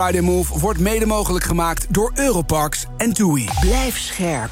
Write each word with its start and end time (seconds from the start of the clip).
Friday 0.00 0.20
Move 0.20 0.58
wordt 0.58 0.78
mede 0.78 1.06
mogelijk 1.06 1.44
gemaakt 1.44 1.86
door 1.88 2.10
Europarks 2.14 2.86
en 2.96 3.12
TUI. 3.12 3.48
Blijf 3.60 3.98
scherp. 3.98 4.50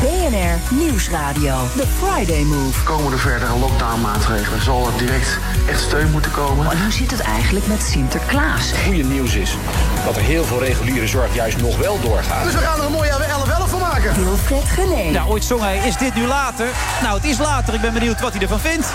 BNR 0.00 0.76
Nieuwsradio. 0.78 1.56
The 1.76 1.86
Friday 2.02 2.42
Move. 2.42 2.82
Komen 2.84 3.12
er 3.12 3.18
verdere 3.18 3.58
lockdown-maatregelen? 3.58 4.62
Zal 4.62 4.86
er 4.86 4.98
direct 4.98 5.38
echt 5.68 5.80
steun 5.80 6.10
moeten 6.10 6.30
komen? 6.30 6.64
Maar 6.64 6.82
hoe 6.82 6.92
zit 6.92 7.10
het 7.10 7.20
eigenlijk 7.20 7.66
met 7.66 7.82
Sinterklaas? 7.82 8.72
goede 8.84 9.04
nieuws 9.04 9.34
is 9.34 9.56
dat 10.04 10.16
er 10.16 10.22
heel 10.22 10.44
veel 10.44 10.62
reguliere 10.62 11.06
zorg 11.06 11.34
juist 11.34 11.60
nog 11.60 11.78
wel 11.78 12.00
doorgaat. 12.00 12.44
Dus 12.44 12.54
we 12.54 12.60
gaan 12.60 12.78
er 12.78 12.84
een 12.84 12.92
mooie 12.92 13.12
11-11 13.66 13.70
van 13.70 13.80
maken. 13.80 14.24
Wilfred 14.24 14.64
Genee. 14.64 15.12
Ja, 15.12 15.24
ooit 15.24 15.44
zong 15.44 15.60
hij, 15.60 15.78
is 15.78 15.96
dit 15.96 16.14
nu 16.14 16.26
later? 16.26 16.66
Nou, 17.02 17.16
het 17.16 17.24
is 17.24 17.38
later. 17.38 17.74
Ik 17.74 17.80
ben 17.80 17.92
benieuwd 17.92 18.20
wat 18.20 18.32
hij 18.32 18.42
ervan 18.42 18.60
vindt. 18.60 18.86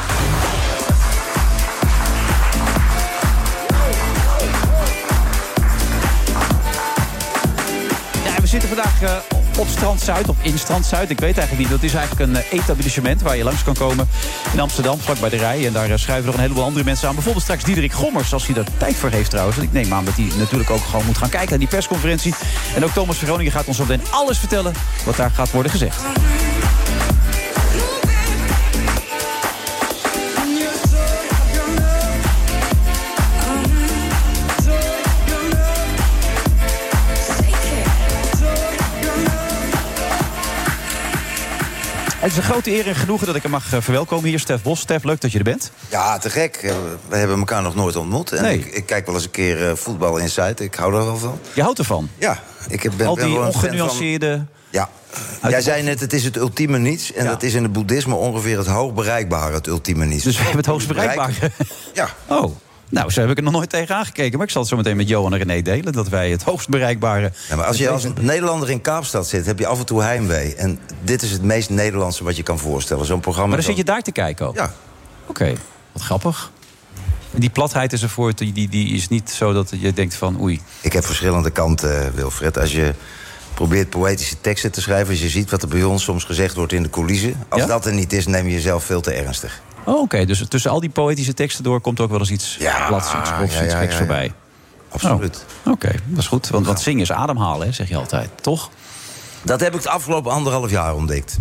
Zitten 8.59 8.77
vandaag 8.77 9.01
eh, 9.01 9.59
op 9.59 9.67
Strand 9.67 10.01
Zuid, 10.01 10.29
of 10.29 10.35
in 10.41 10.59
Strand 10.59 10.85
Zuid. 10.85 11.09
Ik 11.09 11.19
weet 11.19 11.37
eigenlijk 11.37 11.69
niet. 11.69 11.69
Dat 11.79 11.89
is 11.89 11.93
eigenlijk 11.93 12.29
een 12.29 12.35
eh, 12.35 12.59
etablissement 12.59 13.21
waar 13.21 13.37
je 13.37 13.43
langs 13.43 13.63
kan 13.63 13.73
komen 13.73 14.07
in 14.53 14.59
Amsterdam, 14.59 14.99
vlak 14.99 15.19
bij 15.19 15.29
de 15.29 15.37
rij. 15.37 15.65
En 15.65 15.73
daar 15.73 15.89
eh, 15.89 15.97
schrijven 15.97 16.25
nog 16.25 16.35
een 16.35 16.41
heleboel 16.41 16.63
andere 16.63 16.85
mensen 16.85 17.07
aan. 17.07 17.13
Bijvoorbeeld 17.13 17.43
straks 17.43 17.63
Diederik 17.63 17.91
Gommers, 17.91 18.33
als 18.33 18.47
hij 18.47 18.55
er 18.55 18.65
tijd 18.77 18.95
voor 18.95 19.09
heeft 19.09 19.29
trouwens. 19.29 19.57
En 19.57 19.63
ik 19.63 19.71
neem 19.71 19.93
aan 19.93 20.05
dat 20.05 20.15
hij 20.15 20.31
natuurlijk 20.37 20.69
ook 20.69 20.83
gewoon 20.83 21.05
moet 21.05 21.17
gaan 21.17 21.29
kijken 21.29 21.49
naar 21.49 21.59
die 21.59 21.67
persconferentie. 21.67 22.33
En 22.75 22.83
ook 22.83 22.91
Thomas 22.91 23.17
Veroningen 23.17 23.51
gaat 23.51 23.65
ons 23.65 23.77
zo 23.77 23.85
meteen 23.85 24.05
alles 24.11 24.37
vertellen 24.37 24.73
wat 25.05 25.15
daar 25.15 25.31
gaat 25.31 25.51
worden 25.51 25.71
gezegd. 25.71 26.01
Het 42.23 42.31
is 42.31 42.37
een 42.37 42.43
grote 42.43 42.71
eer 42.71 42.87
en 42.87 42.95
genoegen 42.95 43.27
dat 43.27 43.35
ik 43.35 43.41
hem 43.41 43.51
mag 43.51 43.73
eh, 43.73 43.81
verwelkomen 43.81 44.29
hier. 44.29 44.39
Stef 44.39 44.61
Bos. 44.61 44.79
Stef, 44.79 45.03
leuk 45.03 45.21
dat 45.21 45.31
je 45.31 45.37
er 45.37 45.43
bent. 45.43 45.71
Ja, 45.89 46.17
te 46.17 46.29
gek. 46.29 46.55
Eh, 46.55 46.73
We 47.07 47.15
hebben 47.17 47.37
elkaar 47.39 47.61
nog 47.61 47.75
nooit 47.75 47.95
ontmoet. 47.95 48.31
En 48.31 48.41
Nee. 48.43 48.57
ik, 48.59 48.65
ik 48.65 48.85
kijk 48.85 49.05
wel 49.05 49.15
eens 49.15 49.23
een 49.23 49.31
keer 49.31 49.69
eh, 49.69 49.75
voetbal 49.75 50.17
in 50.17 50.29
Zuid. 50.29 50.59
Ik 50.59 50.75
hou 50.75 50.93
er 50.95 51.05
wel 51.05 51.17
van. 51.17 51.39
Je 51.53 51.61
houdt 51.61 51.79
ervan. 51.79 52.09
Ja, 52.17 52.39
ik 52.67 52.83
heb- 52.83 52.93
ben, 52.97 53.07
Al 53.07 53.15
ben 53.15 53.25
die 53.25 53.33
wel 53.39 53.51
van- 53.51 53.61
ongenuanceerde... 53.63 54.45
Ja. 54.69 54.89
Jij 55.49 55.61
zei 55.61 55.83
net, 55.83 55.99
het 55.99 56.13
is 56.13 56.23
het 56.23 56.35
ultieme 56.37 56.77
niets. 56.77 57.13
En 57.13 57.23
Ja. 57.23 57.29
dat 57.29 57.43
is 57.43 57.53
in 57.53 57.63
het 57.63 57.73
boeddhisme 57.73 58.15
ongeveer 58.15 58.57
het 58.57 58.67
hoog 58.67 58.93
bereikbare, 58.93 59.53
het 59.53 59.67
ultieme 59.67 60.05
niets. 60.05 60.23
Dus 60.23 60.35
we 60.35 60.41
hebben 60.41 60.57
het 60.59 60.69
hoogst 60.69 60.87
bereikbare. 60.87 61.33
Ja. 61.93 62.09
Oh, 62.27 62.55
nou, 62.93 63.11
zo 63.11 63.21
heb 63.21 63.29
ik 63.29 63.37
er 63.37 63.43
nog 63.43 63.53
nooit 63.53 63.69
tegen 63.69 63.95
aangekeken. 63.95 64.37
Maar 64.37 64.45
ik 64.45 64.51
zal 64.51 64.61
het 64.61 64.69
zo 64.69 64.77
meteen 64.77 64.97
met 64.97 65.07
Johan 65.07 65.33
en 65.33 65.39
René 65.39 65.61
delen... 65.61 65.93
dat 65.93 66.09
wij 66.09 66.31
het 66.31 66.43
hoogst 66.43 66.69
bereikbare... 66.69 67.31
Ja, 67.49 67.55
maar 67.55 67.65
als 67.65 67.77
je 67.77 67.89
als 67.89 68.07
Nederlander 68.19 68.69
in 68.69 68.81
Kaapstad 68.81 69.27
zit, 69.27 69.45
heb 69.45 69.59
je 69.59 69.67
af 69.67 69.79
en 69.79 69.85
toe 69.85 70.01
heimwee. 70.01 70.55
En 70.55 70.79
dit 71.01 71.21
is 71.21 71.31
het 71.31 71.43
meest 71.43 71.69
Nederlandse 71.69 72.23
wat 72.23 72.35
je 72.35 72.43
kan 72.43 72.59
voorstellen. 72.59 73.05
Zo'n 73.05 73.19
programma. 73.19 73.47
Maar 73.47 73.57
dan 73.57 73.65
zit 73.65 73.77
je 73.77 73.83
daar 73.83 74.01
te 74.01 74.11
kijken 74.11 74.47
ook? 74.47 74.55
Ja. 74.55 74.73
Oké, 75.25 75.53
wat 75.91 76.01
grappig. 76.01 76.51
Die 77.31 77.49
platheid 77.49 77.93
is 77.93 78.01
ervoor, 78.01 78.35
die, 78.35 78.53
die, 78.53 78.69
die 78.69 78.95
is 78.95 79.07
niet 79.07 79.29
zo 79.29 79.53
dat 79.53 79.73
je 79.79 79.93
denkt 79.93 80.15
van 80.15 80.41
oei. 80.41 80.61
Ik 80.81 80.93
heb 80.93 81.05
verschillende 81.05 81.49
kanten, 81.49 82.05
eh, 82.05 82.11
Wilfred. 82.13 82.57
Als 82.57 82.71
je 82.71 82.93
probeert 83.53 83.89
poëtische 83.89 84.41
teksten 84.41 84.71
te 84.71 84.81
schrijven... 84.81 85.09
als 85.09 85.21
je 85.21 85.29
ziet 85.29 85.49
wat 85.49 85.61
er 85.61 85.67
bij 85.67 85.83
ons 85.83 86.03
soms 86.03 86.23
gezegd 86.23 86.55
wordt 86.55 86.73
in 86.73 86.83
de 86.83 86.89
coulissen... 86.89 87.35
als 87.49 87.61
Ja? 87.61 87.67
dat 87.67 87.85
er 87.85 87.93
niet 87.93 88.13
is, 88.13 88.27
neem 88.27 88.45
je 88.45 88.53
jezelf 88.53 88.83
veel 88.83 89.01
te 89.01 89.11
ernstig. 89.11 89.61
Oh, 89.85 90.01
Oké, 90.01 90.25
dus 90.25 90.45
tussen 90.47 90.71
al 90.71 90.79
die 90.79 90.89
poëtische 90.89 91.33
teksten 91.33 91.63
door... 91.63 91.81
komt 91.81 91.99
ook 91.99 92.09
wel 92.09 92.19
eens 92.19 92.31
iets 92.31 92.55
Ja, 92.59 92.87
plats, 92.87 93.13
iets 93.13 93.29
grofs, 93.29 93.55
ja, 93.55 93.63
iets 93.63 93.73
geks 93.73 93.95
voorbij. 93.95 94.33
Absoluut. 94.89 95.45
Oh, 95.65 95.71
Oké, 95.71 95.91
dat 96.05 96.19
is 96.19 96.27
goed. 96.27 96.49
Want, 96.49 96.65
want 96.65 96.79
zingen 96.81 97.01
is 97.01 97.11
ademhalen, 97.11 97.67
hè, 97.67 97.73
zeg 97.73 97.89
je 97.89 97.95
altijd, 97.95 98.29
toch? 98.41 98.69
Dat 99.41 99.59
heb 99.59 99.69
ik 99.73 99.77
het 99.77 99.87
afgelopen 99.87 100.31
anderhalf 100.31 100.69
jaar 100.69 100.95
ontdekt. 100.95 101.37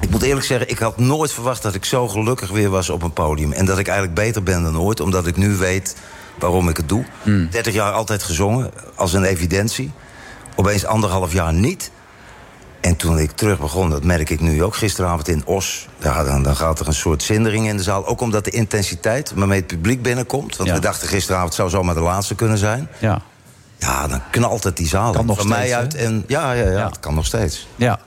Ik 0.00 0.10
moet 0.10 0.22
eerlijk 0.22 0.46
zeggen, 0.46 0.70
ik 0.70 0.78
had 0.78 0.98
nooit 0.98 1.32
verwacht 1.32 1.62
dat 1.62 1.74
ik 1.74 1.84
zo 1.84 2.08
gelukkig 2.08 2.50
weer 2.50 2.70
was 2.70 2.90
op 2.90 3.02
een 3.02 3.12
podium. 3.12 3.52
En 3.52 3.64
dat 3.64 3.78
ik 3.78 3.86
eigenlijk 3.86 4.18
beter 4.18 4.42
ben 4.42 4.62
dan 4.62 4.78
ooit, 4.78 5.00
omdat 5.00 5.26
ik 5.26 5.36
nu 5.36 5.56
weet 5.56 5.96
waarom 6.38 6.68
ik 6.68 6.76
het 6.76 6.88
doe. 6.88 7.04
30 7.50 7.74
jaar 7.74 7.92
altijd 7.92 8.22
gezongen, 8.22 8.70
als 8.94 9.12
een 9.12 9.24
evidentie. 9.24 9.90
Opeens 10.56 10.84
anderhalf 10.84 11.32
jaar 11.32 11.52
niet. 11.52 11.90
En 12.80 12.96
toen 12.96 13.18
ik 13.18 13.30
terug 13.30 13.58
begon, 13.58 13.90
dat 13.90 14.04
merk 14.04 14.30
ik 14.30 14.40
nu 14.40 14.62
ook 14.62 14.76
gisteravond 14.76 15.28
in 15.28 15.42
Os... 15.46 15.88
Ja, 15.98 16.24
dan, 16.24 16.42
dan 16.42 16.56
gaat 16.56 16.80
er 16.80 16.86
een 16.86 16.94
soort 16.94 17.22
zindering 17.22 17.68
in 17.68 17.76
de 17.76 17.82
zaal. 17.82 18.06
Ook 18.06 18.20
omdat 18.20 18.44
de 18.44 18.50
intensiteit 18.50 19.32
waarmee 19.34 19.58
het 19.58 19.66
publiek 19.66 20.02
binnenkomt... 20.02 20.56
want 20.56 20.68
Ja. 20.68 20.74
we 20.74 20.80
dachten 20.80 21.08
gisteravond 21.08 21.54
zou 21.54 21.70
zomaar 21.70 21.94
de 21.94 22.00
laatste 22.00 22.34
kunnen 22.34 22.58
zijn... 22.58 22.88
Ja. 22.98 23.22
ja, 23.78 24.06
dan 24.08 24.20
knalt 24.30 24.64
het 24.64 24.76
die 24.76 24.88
zaal 24.88 25.12
Kan 25.12 25.26
nog 25.26 25.36
van 25.36 25.46
steeds, 25.46 25.60
mij 25.60 25.68
hè? 25.70 25.76
uit. 25.76 25.94
En, 25.94 26.24
ja, 26.26 26.52
ja, 26.52 26.64
ja, 26.64 26.70
Ja. 26.78 26.86
het 26.86 27.00
kan 27.00 27.14
nog 27.14 27.26
steeds. 27.26 27.66
ja. 27.76 27.98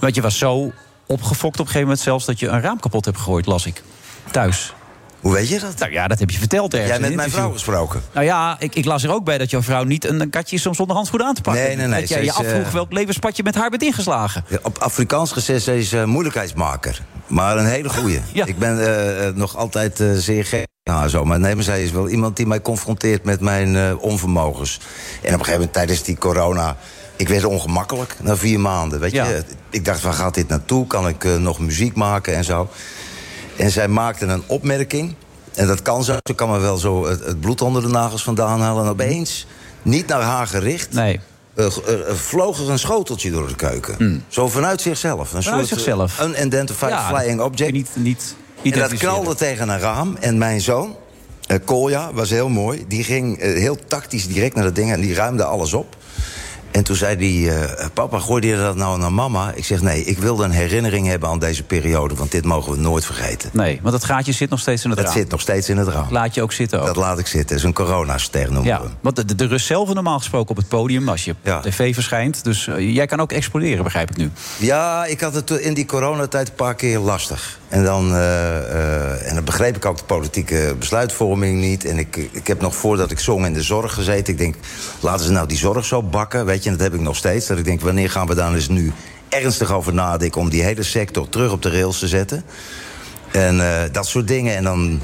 Want 0.00 0.14
je 0.14 0.20
was 0.22 0.38
zo 0.38 0.72
opgefokt 1.06 1.54
op 1.54 1.58
een 1.60 1.66
gegeven 1.66 1.80
moment 1.80 2.00
zelfs... 2.00 2.24
dat 2.24 2.38
je 2.38 2.48
een 2.48 2.60
raam 2.60 2.80
kapot 2.80 3.04
hebt 3.04 3.16
gegooid, 3.16 3.46
las 3.46 3.66
ik. 3.66 3.82
Thuis. 4.30 4.74
Hoe 5.20 5.32
weet 5.32 5.48
je 5.48 5.58
dat? 5.60 5.78
Nou 5.78 5.92
ja, 5.92 6.08
dat 6.08 6.18
heb 6.18 6.30
je 6.30 6.38
verteld 6.38 6.72
ergens. 6.74 6.90
Jij 6.90 7.00
met 7.00 7.10
een 7.10 7.16
mijn 7.16 7.30
vrouw 7.30 7.52
gesproken? 7.52 8.02
Nou 8.14 8.26
ja, 8.26 8.56
ik, 8.58 8.74
ik 8.74 8.84
las 8.84 9.02
er 9.02 9.12
ook 9.12 9.24
bij 9.24 9.38
dat 9.38 9.50
jouw 9.50 9.62
vrouw 9.62 9.84
niet 9.84 10.04
een, 10.04 10.20
een 10.20 10.30
katje 10.30 10.56
is 10.56 10.66
om 10.66 10.74
zonder 10.74 10.94
handschoenen 10.96 11.28
aan 11.28 11.34
te 11.34 11.40
pakken. 11.40 11.62
Nee, 11.62 11.76
nee, 11.76 11.86
nee, 11.86 12.00
Dat 12.00 12.08
jij 12.08 12.24
je 12.24 12.32
afvroeg 12.32 12.66
eh, 12.66 12.72
welk 12.72 12.92
levenspad 12.92 13.36
je 13.36 13.42
met 13.42 13.54
haar 13.54 13.70
bent 13.70 13.82
ingeslagen. 13.82 14.44
Op 14.62 14.78
Afrikaans 14.78 15.32
gezegd, 15.32 15.62
ze 15.62 15.78
is 15.78 15.92
eh, 15.92 16.04
moeilijkheidsmaker. 16.04 17.02
Maar 17.26 17.56
een 17.58 17.66
hele 17.66 17.88
goeie. 17.88 18.20
Ja. 18.32 18.44
Ik 18.46 18.58
ben 18.58 18.78
eh, 19.26 19.34
nog 19.34 19.56
altijd 19.56 20.02
zeer 20.14 20.44
gek. 20.44 20.66
Nou, 20.84 21.08
zo. 21.08 21.24
Maar 21.24 21.40
nee, 21.40 21.54
maar 21.54 21.64
zij 21.64 21.82
is 21.82 21.90
wel 21.90 22.08
iemand 22.08 22.36
die 22.36 22.46
mij 22.46 22.60
confronteert 22.62 23.24
met 23.24 23.40
mijn 23.40 23.98
onvermogens. 23.98 24.80
En 24.80 24.86
op 25.18 25.24
een 25.24 25.30
gegeven 25.32 25.52
moment 25.52 25.72
tijdens 25.72 26.02
die 26.02 26.18
corona... 26.18 26.76
Ik 27.16 27.28
werd 27.28 27.44
ongemakkelijk 27.44 28.16
na 28.22 28.36
vier 28.36 28.60
maanden. 28.60 29.00
Weet 29.00 29.12
Ja. 29.12 29.26
je? 29.28 29.44
Ik 29.70 29.84
dacht, 29.84 30.02
waar 30.02 30.12
gaat 30.12 30.34
dit 30.34 30.48
naartoe? 30.48 30.86
Kan 30.86 31.08
ik 31.08 31.24
nog 31.24 31.58
muziek 31.58 31.94
maken 31.94 32.34
en 32.36 32.44
zo? 32.44 32.68
En 33.60 33.70
zij 33.70 33.88
maakte 33.88 34.26
een 34.26 34.42
opmerking. 34.46 35.14
En 35.54 35.66
dat 35.66 35.82
kan 35.82 36.04
zo. 36.04 36.16
Ze 36.22 36.34
kan 36.34 36.50
me 36.50 36.58
wel 36.58 36.76
zo 36.76 37.06
het, 37.06 37.24
het 37.24 37.40
bloed 37.40 37.60
onder 37.60 37.82
de 37.82 37.88
nagels 37.88 38.22
vandaan 38.22 38.60
halen. 38.60 38.84
En 38.84 38.90
opeens, 38.90 39.46
niet 39.82 40.06
naar 40.06 40.22
haar 40.22 40.46
gericht... 40.46 40.92
Nee. 40.92 41.20
eh, 41.54 41.66
eh, 41.66 42.08
eh, 42.08 42.14
vloog 42.14 42.58
er 42.58 42.70
een 42.70 42.78
schoteltje 42.78 43.30
door 43.30 43.48
de 43.48 43.54
keuken. 43.54 44.24
Zo 44.28 44.48
vanuit 44.48 44.80
zichzelf. 44.80 45.32
Een. 45.32 45.42
Vanuit 45.42 45.66
soort, 45.66 45.80
zichzelf. 45.80 46.20
Unidentified 46.22 46.88
Ja, 46.88 47.08
flying 47.08 47.40
object. 47.40 47.72
Niet, 47.72 47.88
niet 47.94 48.34
en 48.62 48.78
dat 48.78 48.94
knalde 48.94 49.34
tegen 49.34 49.68
een 49.68 49.78
raam. 49.78 50.16
En 50.20 50.38
mijn 50.38 50.60
zoon, 50.60 50.96
eh 51.46 51.58
Kolja, 51.64 52.12
was 52.12 52.30
heel 52.30 52.48
mooi. 52.48 52.84
Die 52.88 53.04
ging 53.04 53.40
heel 53.40 53.76
tactisch 53.86 54.28
direct 54.28 54.54
naar 54.54 54.64
dat 54.64 54.74
ding 54.74 54.92
en 54.92 55.00
die 55.00 55.14
ruimde 55.14 55.44
alles 55.44 55.72
op. 55.72 55.96
En 56.70 56.84
toen 56.84 56.96
zei 56.96 57.44
hij, 57.44 57.56
eh, 57.56 57.86
papa, 57.94 58.18
gooi 58.18 58.46
je 58.46 58.56
dat 58.56 58.76
nou 58.76 58.98
naar 58.98 59.12
mama? 59.12 59.52
Ik 59.54 59.64
zeg, 59.64 59.80
nee, 59.80 60.04
ik 60.04 60.18
wilde 60.18 60.44
een 60.44 60.50
herinnering 60.50 61.06
hebben 61.06 61.28
aan 61.28 61.38
deze 61.38 61.62
periode... 61.62 62.14
want 62.14 62.30
dit 62.30 62.44
mogen 62.44 62.72
we 62.72 62.78
nooit 62.78 63.04
vergeten. 63.04 63.50
Nee, 63.52 63.78
want 63.82 63.92
dat 63.92 64.04
gaatje 64.04 64.32
zit 64.32 64.50
nog 64.50 64.60
steeds 64.60 64.84
in 64.84 64.90
het 64.90 64.98
Dat 64.98 65.08
raam. 65.08 65.16
zit 65.16 65.30
nog 65.30 65.40
steeds 65.40 65.68
in 65.68 65.76
het 65.76 65.88
raam. 65.88 66.06
Laat 66.10 66.34
je 66.34 66.42
ook 66.42 66.52
zitten 66.52 66.80
ook. 66.80 66.86
Dat 66.86 66.96
laat 66.96 67.18
ik 67.18 67.26
zitten. 67.26 67.48
Dat 67.48 67.56
is 67.58 67.62
een 67.62 67.72
coronaster 67.72 68.52
noemen 68.52 68.64
ja, 68.64 68.80
we 68.80 68.86
hem. 68.86 68.96
want 69.00 69.16
de, 69.16 69.34
de, 69.34 69.46
rust 69.46 69.66
zelf 69.66 69.94
normaal 69.94 70.18
gesproken 70.18 70.50
op 70.50 70.56
het 70.56 70.68
podium... 70.68 71.08
als 71.08 71.24
je 71.24 71.34
op 71.44 71.62
tv 71.62 71.94
verschijnt. 71.94 72.44
Dus 72.44 72.66
eh, 72.66 72.94
jij 72.94 73.06
kan 73.06 73.20
ook 73.20 73.32
exploderen, 73.32 73.84
begrijp 73.84 74.10
ik 74.10 74.16
nu. 74.16 74.30
Ja, 74.58 75.04
ik 75.04 75.20
had 75.20 75.34
het 75.34 75.50
in 75.50 75.74
die 75.74 75.86
coronatijd 75.86 76.48
een 76.48 76.54
paar 76.54 76.74
keer 76.74 76.98
lastig. 76.98 77.59
En 77.70 77.84
dan, 77.84 78.14
eh, 78.14 78.56
eh, 78.58 79.28
en 79.28 79.34
dan 79.34 79.44
begreep 79.44 79.76
ik 79.76 79.84
ook 79.84 79.96
de 79.96 80.04
politieke 80.04 80.74
besluitvorming 80.78 81.60
niet. 81.60 81.84
En 81.84 81.98
ik, 81.98 82.16
ik 82.16 82.46
heb 82.46 82.60
nog 82.60 82.74
voordat 82.74 83.10
ik 83.10 83.18
zong 83.18 83.46
in 83.46 83.52
de 83.52 83.62
zorg 83.62 83.94
gezeten. 83.94 84.32
Ik 84.32 84.38
denk, 84.38 84.54
laten 85.00 85.24
ze 85.24 85.32
nou 85.32 85.46
die 85.48 85.56
zorg 85.58 85.84
zo 85.84 86.02
bakken. 86.02 86.44
Weet 86.46 86.62
je, 86.62 86.70
en 86.70 86.76
dat 86.76 86.84
heb 86.84 86.94
ik 86.94 87.00
nog 87.00 87.16
steeds. 87.16 87.46
Dat 87.46 87.58
ik 87.58 87.64
denk, 87.64 87.80
wanneer 87.80 88.10
gaan 88.10 88.26
we 88.26 88.34
daar 88.34 88.54
eens 88.54 88.68
nu 88.68 88.92
ernstig 89.28 89.72
over 89.72 89.94
nadenken... 89.94 90.40
om 90.40 90.48
die 90.48 90.62
hele 90.62 90.82
sector 90.82 91.28
terug 91.28 91.52
op 91.52 91.62
de 91.62 91.70
rails 91.70 91.98
te 91.98 92.08
zetten. 92.08 92.44
En 93.32 93.60
eh, 93.60 93.92
dat 93.92 94.06
soort 94.06 94.28
dingen. 94.28 94.56
En 94.56 94.64
dan, 94.64 95.00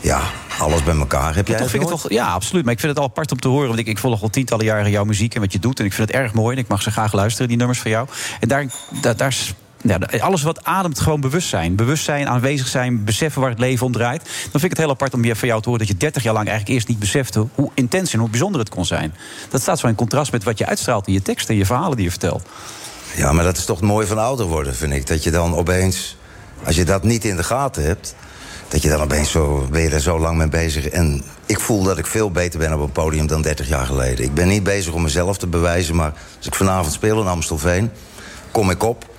ja, 0.00 0.20
alles 0.58 0.82
bij 0.82 0.96
elkaar. 0.96 1.34
Heb 1.34 1.48
jij 1.48 1.58
toch 1.58 1.70
vind 1.70 1.82
ik 1.82 1.88
toch, 1.88 2.10
ja, 2.10 2.26
absoluut. 2.26 2.64
Maar 2.64 2.72
ik 2.72 2.80
vind 2.80 2.92
het 2.92 3.00
al 3.00 3.08
apart 3.08 3.32
om 3.32 3.40
te 3.40 3.48
horen. 3.48 3.66
Want 3.68 3.78
ik, 3.80 3.86
ik 3.86 3.98
volg 3.98 4.22
al 4.22 4.30
tientallen 4.30 4.64
jaren 4.64 4.90
jouw 4.90 5.04
muziek 5.04 5.34
en 5.34 5.40
wat 5.40 5.52
je 5.52 5.58
doet. 5.58 5.78
En 5.78 5.84
ik 5.84 5.92
vind 5.92 6.08
het 6.08 6.16
erg 6.16 6.32
mooi. 6.32 6.56
En 6.56 6.62
ik 6.62 6.68
mag 6.68 6.82
ze 6.82 6.90
graag 6.90 7.12
luisteren, 7.12 7.48
die 7.48 7.56
nummers 7.56 7.80
van 7.80 7.90
jou. 7.90 8.08
En 8.40 8.48
daar, 8.48 8.66
daar, 9.00 9.16
daar 9.16 9.28
is- 9.28 9.54
ja, 9.82 9.98
alles 10.20 10.42
wat 10.42 10.64
ademt 10.64 11.00
gewoon 11.00 11.20
bewustzijn. 11.20 11.76
Bewustzijn, 11.76 12.28
aanwezig 12.28 12.68
zijn, 12.68 13.04
beseffen 13.04 13.40
waar 13.40 13.50
het 13.50 13.58
leven 13.58 13.86
om 13.86 13.92
draait. 13.92 14.22
Dan 14.22 14.50
vind 14.50 14.64
ik 14.64 14.70
het 14.70 14.78
heel 14.78 14.90
apart 14.90 15.14
om 15.14 15.34
van 15.34 15.48
jou 15.48 15.62
te 15.62 15.68
horen 15.68 15.86
dat 15.86 15.94
je 15.94 16.00
30 16.00 16.22
jaar 16.22 16.34
lang 16.34 16.46
eigenlijk 16.46 16.76
eerst 16.76 16.88
niet 16.88 16.98
besefte 16.98 17.46
hoe 17.54 17.70
intens 17.74 18.12
en 18.12 18.18
hoe 18.18 18.28
bijzonder 18.28 18.60
het 18.60 18.68
kon 18.68 18.84
zijn. 18.84 19.14
Dat 19.50 19.60
staat 19.60 19.78
zo 19.78 19.86
in 19.86 19.94
contrast 19.94 20.32
met 20.32 20.44
wat 20.44 20.58
je 20.58 20.66
uitstraalt 20.66 21.06
in 21.06 21.12
je 21.12 21.22
teksten 21.22 21.54
en 21.54 21.60
je 21.60 21.66
verhalen 21.66 21.96
die 21.96 22.04
je 22.04 22.10
vertelt. 22.10 22.48
Ja, 23.16 23.32
maar 23.32 23.44
dat 23.44 23.56
is 23.56 23.64
toch 23.64 23.80
mooi 23.80 24.06
van 24.06 24.18
ouder 24.18 24.46
worden, 24.46 24.74
vind 24.74 24.92
ik. 24.92 25.06
Dat 25.06 25.22
je 25.22 25.30
dan 25.30 25.54
opeens, 25.56 26.16
als 26.64 26.76
je 26.76 26.84
dat 26.84 27.02
niet 27.02 27.24
in 27.24 27.36
de 27.36 27.44
gaten 27.44 27.84
hebt... 27.84 28.14
Dat 28.68 28.82
je 28.82 28.88
dan 28.88 29.00
opeens 29.00 29.30
zo, 29.30 29.66
ben 29.70 29.82
je 29.82 29.88
er 29.88 30.00
zo 30.00 30.18
lang 30.18 30.36
mee 30.36 30.48
bezig. 30.48 30.88
En 30.88 31.22
ik 31.46 31.60
voel 31.60 31.82
dat 31.82 31.98
ik 31.98 32.06
veel 32.06 32.30
beter 32.30 32.58
ben 32.58 32.72
op 32.72 32.80
een 32.80 32.92
podium 32.92 33.26
dan 33.26 33.42
30 33.42 33.68
jaar 33.68 33.86
geleden. 33.86 34.24
Ik 34.24 34.34
ben 34.34 34.48
niet 34.48 34.62
bezig 34.62 34.92
om 34.92 35.02
mezelf 35.02 35.38
te 35.38 35.46
bewijzen, 35.46 35.94
maar 35.94 36.12
als 36.36 36.46
ik 36.46 36.54
vanavond 36.54 36.92
speel 36.92 37.20
in 37.20 37.26
Amstelveen, 37.26 37.90
kom 38.50 38.70
ik 38.70 38.82
op. 38.82 39.11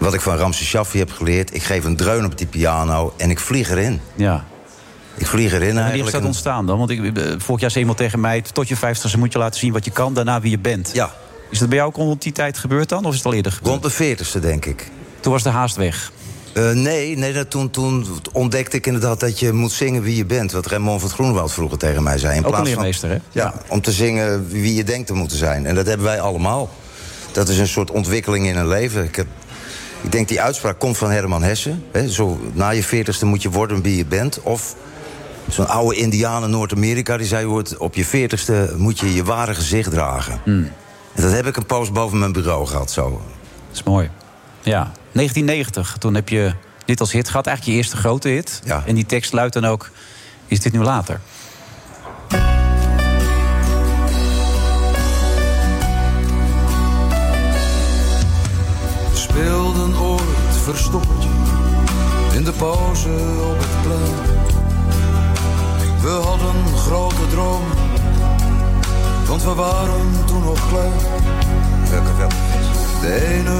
Wat 0.00 0.14
ik 0.14 0.20
van 0.20 0.36
Ramses 0.36 0.66
Shaffi 0.66 0.98
heb 0.98 1.10
geleerd, 1.10 1.54
ik 1.54 1.62
geef 1.62 1.84
een 1.84 1.96
dreun 1.96 2.24
op 2.24 2.38
die 2.38 2.46
piano 2.46 3.12
en 3.16 3.30
ik 3.30 3.38
vlieg 3.38 3.70
erin. 3.70 4.00
Ja. 4.14 4.44
Ik 5.16 5.26
vlieg 5.26 5.52
erin 5.52 5.60
Wanneer 5.60 5.82
is 5.82 5.88
eigenlijk. 5.90 6.16
dat 6.16 6.24
ontstaan 6.24 6.66
dan? 6.66 6.78
Want 6.78 6.90
ik, 6.90 7.16
eh, 7.16 7.24
vorig 7.38 7.60
jaar 7.60 7.70
zei 7.70 7.80
iemand 7.80 7.98
tegen 7.98 8.20
mij... 8.20 8.40
tot 8.52 8.68
je 8.68 8.76
vijftigste 8.76 9.18
moet 9.18 9.32
je 9.32 9.38
laten 9.38 9.60
zien 9.60 9.72
wat 9.72 9.84
je 9.84 9.90
kan, 9.90 10.14
daarna 10.14 10.40
wie 10.40 10.50
je 10.50 10.58
bent. 10.58 10.90
Ja, 10.92 11.14
Is 11.50 11.58
dat 11.58 11.68
bij 11.68 11.76
jou 11.78 11.90
ook 11.90 11.96
rond 11.96 12.22
die 12.22 12.32
tijd 12.32 12.58
gebeurd 12.58 12.88
dan? 12.88 13.04
Of 13.04 13.10
is 13.10 13.16
het 13.16 13.26
al 13.26 13.32
eerder 13.34 13.52
gebeurd? 13.52 13.82
rond 13.84 13.96
de 13.98 14.16
40ste 14.16 14.40
denk 14.40 14.64
ik. 14.66 14.90
Toen 15.20 15.32
was 15.32 15.42
de 15.42 15.48
haast 15.48 15.76
weg. 15.76 16.12
Eh, 16.52 16.70
nee, 16.70 17.16
nee 17.16 17.32
dat, 17.32 17.50
toen, 17.50 17.70
toen 17.70 18.06
ontdekte 18.32 18.76
ik 18.76 18.86
inderdaad 18.86 19.20
dat 19.20 19.38
je 19.38 19.52
moet 19.52 19.72
zingen 19.72 20.02
wie 20.02 20.16
je 20.16 20.24
bent. 20.24 20.52
Wat 20.52 20.66
Raymond 20.66 21.00
van 21.00 21.08
het 21.08 21.18
Groenewald 21.18 21.52
vroeger 21.52 21.78
tegen 21.78 22.02
mij 22.02 22.18
zei. 22.18 22.36
In 22.36 22.44
Ook 22.44 22.50
plaats 22.50 22.68
leermeester, 22.68 23.08
hè? 23.08 23.14
van, 23.14 23.24
ja, 23.42 23.54
om 23.68 23.80
te 23.80 23.92
zingen 23.92 24.48
wie 24.48 24.74
je 24.74 24.84
denkt 24.84 25.06
te 25.06 25.14
moeten 25.14 25.36
zijn. 25.36 25.66
En 25.66 25.74
dat 25.74 25.86
hebben 25.86 26.06
wij 26.06 26.20
allemaal. 26.20 26.70
Dat 27.32 27.48
is 27.48 27.58
een 27.58 27.68
soort 27.68 27.90
ontwikkeling 27.90 28.46
in 28.46 28.56
een 28.56 28.68
leven. 28.68 29.04
Ik, 29.04 29.16
heb, 29.16 29.26
ik 30.02 30.12
denk 30.12 30.28
die 30.28 30.40
uitspraak 30.40 30.78
komt 30.78 30.98
van 30.98 31.10
Herman 31.10 31.42
Hesse. 31.42 31.74
Hè, 31.92 32.08
zo, 32.08 32.40
na 32.52 32.70
je 32.70 32.82
veertigste 32.82 33.26
moet 33.26 33.42
je 33.42 33.50
worden 33.50 33.82
wie 33.82 33.96
je 33.96 34.06
bent. 34.06 34.42
Of 34.42 34.74
zo'n 35.48 35.68
oude 35.68 35.96
indiaan 35.96 36.44
in 36.44 36.50
Noord-Amerika 36.50 37.16
die 37.16 37.26
zei... 37.26 37.46
Hoort, 37.46 37.76
op 37.76 37.94
je 37.94 38.04
veertigste 38.04 38.74
moet 38.76 38.98
je 38.98 39.14
je 39.14 39.24
ware 39.24 39.54
gezicht 39.54 39.90
dragen. 39.90 40.40
Hmm. 40.44 40.70
En 41.14 41.22
dat 41.22 41.32
heb 41.32 41.46
ik 41.46 41.56
een 41.56 41.66
post 41.66 41.92
boven 41.92 42.18
mijn 42.18 42.32
bureau 42.32 42.66
gehad 42.66 42.90
zo. 42.90 43.10
Dat 43.10 43.76
is 43.76 43.82
mooi. 43.82 44.10
Ja, 44.62 44.92
1990, 45.12 45.96
toen 45.98 46.14
heb 46.14 46.28
je 46.28 46.54
dit 46.84 47.00
als 47.00 47.12
hit 47.12 47.28
gehad. 47.28 47.46
Eigenlijk 47.46 47.76
je 47.76 47.82
eerste 47.82 47.96
grote 47.96 48.28
hit. 48.28 48.60
Ja. 48.64 48.82
En 48.86 48.94
die 48.94 49.06
tekst 49.06 49.32
luidt 49.32 49.54
dan 49.54 49.64
ook... 49.64 49.90
Is 50.46 50.60
dit 50.60 50.72
nu 50.72 50.78
later? 50.78 51.20
Speelden 59.30 60.00
ooit 60.00 60.56
verstoppertje 60.64 61.28
in 62.32 62.44
de 62.44 62.52
pauze 62.52 63.08
op 63.50 63.58
het 63.58 63.82
plein. 63.82 64.38
We 66.02 66.08
hadden 66.08 66.76
grote 66.76 67.26
dromen, 67.30 67.76
want 69.26 69.44
we 69.44 69.54
waren 69.54 70.24
toen 70.26 70.42
nog 70.42 70.68
klein. 70.68 70.92
Welke 71.90 72.16
wel? 72.18 72.28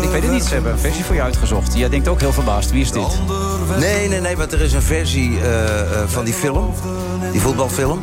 Ik 0.02 0.11
weet 0.11 0.22
het 0.22 0.31
niet, 0.31 0.44
ze 0.44 0.52
hebben 0.55 0.72
een 0.72 0.78
versie 0.78 1.05
voor 1.05 1.14
je 1.14 1.22
uitgezocht. 1.22 1.76
Jij 1.76 1.88
denkt 1.88 2.08
ook 2.08 2.20
heel 2.20 2.32
verbaasd, 2.32 2.70
wie 2.70 2.81
is 2.81 2.93
dit? 2.93 3.19
Nee, 3.78 4.08
nee, 4.08 4.20
nee, 4.20 4.37
want 4.37 4.52
er 4.52 4.61
is 4.61 4.72
een 4.72 4.82
versie 4.82 5.40
eh, 5.40 5.81
eh, 5.81 6.08
van 6.08 6.25
die 6.25 6.34
film. 6.34 6.75
Die 7.32 7.40
voetbalfilm. 7.40 8.00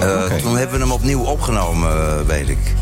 Eh, 0.00 0.24
Toen 0.24 0.56
hebben 0.56 0.76
we 0.76 0.82
hem 0.82 0.92
opnieuw 0.92 1.20
opgenomen, 1.22 2.26
weet 2.26 2.48
ik. 2.48 2.74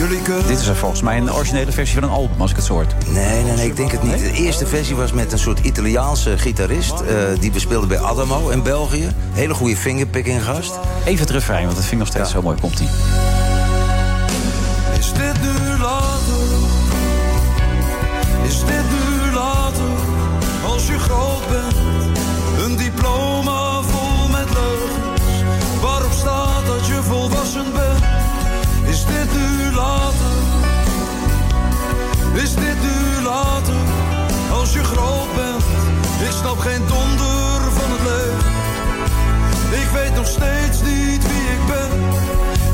Jullie 0.00 0.22
kunnen 0.22 0.46
Dit 0.46 0.60
is 0.60 0.66
er 0.66 0.76
volgens 0.76 1.02
mij 1.02 1.16
een 1.16 1.32
originele 1.32 1.72
versie 1.72 1.94
van 2.00 2.08
een 2.08 2.14
album, 2.14 2.40
als 2.40 2.50
ik 2.50 2.56
het 2.56 2.64
zo. 2.64 2.84
Nee, 3.06 3.42
nee, 3.42 3.52
nee, 3.56 3.66
ik 3.66 3.76
denk 3.76 3.92
het 3.92 4.02
niet. 4.02 4.18
De 4.18 4.32
eerste 4.32 4.66
versie 4.66 4.96
was 4.96 5.12
met 5.12 5.32
een 5.32 5.38
soort 5.38 5.58
Italiaanse 5.58 6.38
gitarist. 6.38 7.00
eh, 7.00 7.16
die 7.40 7.50
bespeelde 7.50 7.86
bij 7.86 7.98
Adamo 7.98 8.48
in 8.48 8.62
België. 8.62 9.08
Hele 9.32 9.54
goede 9.54 9.76
fingerpicking 9.76 10.44
gast. 10.44 10.78
Even 11.04 11.20
het 11.20 11.30
refrein, 11.30 11.64
want 11.64 11.76
dat 11.76 11.84
vind 11.84 11.92
ik 11.92 11.98
nog 11.98 12.08
steeds 12.08 12.30
zo 12.30 12.42
mooi. 12.42 12.60
Komt-ie. 12.60 12.88
Is 14.98 15.12
dit 15.12 15.40
nu 15.42 15.78
later? 15.78 16.42
Is 18.46 18.58
dit 18.58 18.84
nu 18.90 19.34
later? 19.34 19.84
Als 20.66 20.86
je 20.86 20.98
groot 20.98 21.48
bent, 21.48 21.74
een 22.64 22.76
diploma 22.76 23.80
vol 23.80 24.28
met 24.28 24.48
leugens. 24.54 25.42
Waarop 25.80 26.12
staat 26.12 26.66
dat 26.66 26.86
je 26.86 27.00
volwassen 27.02 27.72
bent? 27.72 28.19
Is 29.00 29.06
dit 29.06 29.32
nu 29.32 29.72
later? 29.74 30.32
Is 32.34 32.54
dit 32.54 32.76
nu 32.82 33.22
later? 33.24 33.74
Als 34.52 34.72
je 34.72 34.84
groot 34.84 35.34
bent, 35.34 35.62
ik 36.28 36.30
snap 36.30 36.58
geen 36.58 36.80
donder 36.86 37.72
van 37.72 37.90
het 37.90 38.00
leven. 38.00 38.50
Ik 39.80 39.88
weet 39.92 40.14
nog 40.14 40.26
steeds 40.26 40.82
niet 40.82 41.22
wie 41.22 41.42
ik 41.56 41.66
ben. 41.66 41.98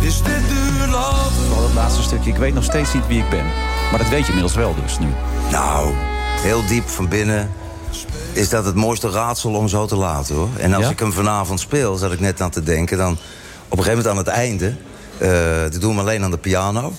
Is 0.09 0.23
dit 0.23 0.43
nu 0.51 0.91
later? 0.91 1.33
Vooral 1.47 1.65
het 1.65 1.75
laatste 1.75 2.03
stukje. 2.03 2.31
Ik 2.31 2.37
weet 2.37 2.55
nog 2.55 2.65
steeds 2.65 2.95
niet 2.95 3.07
wie 3.07 3.19
ik 3.23 3.31
ben. 3.31 3.45
Maar 3.91 3.99
dat 3.99 4.09
weet 4.09 4.21
je 4.21 4.27
inmiddels 4.27 4.55
wel 4.55 4.75
dus 4.85 4.99
nu. 4.99 5.07
Nou, 5.51 5.95
heel 6.41 6.67
diep 6.67 6.89
van 6.89 7.09
binnen 7.09 7.51
is 8.33 8.49
dat 8.49 8.65
het 8.65 8.75
mooiste 8.75 9.11
raadsel 9.11 9.55
om 9.55 9.69
zo 9.69 9.87
te 9.87 9.97
laten, 9.97 10.35
hoor. 10.35 10.49
En 10.59 10.75
als 10.75 10.85
Ja? 10.85 10.91
ik 10.91 10.99
hem 10.99 11.13
vanavond 11.13 11.61
speel, 11.61 11.97
zat 11.97 12.13
ik 12.13 12.21
net 12.21 12.41
aan 12.41 12.51
te 12.51 12.63
denken... 12.63 12.99
dan 12.99 13.13
op 13.69 13.79
een 13.79 13.85
gegeven 13.85 13.89
moment 13.99 14.09
aan 14.09 14.17
het 14.17 14.27
einde... 14.43 14.75
eh 15.19 15.63
dat 15.71 15.81
doen 15.81 15.95
we 15.95 16.01
alleen 16.01 16.23
aan 16.25 16.31
de 16.31 16.39
piano... 16.39 16.93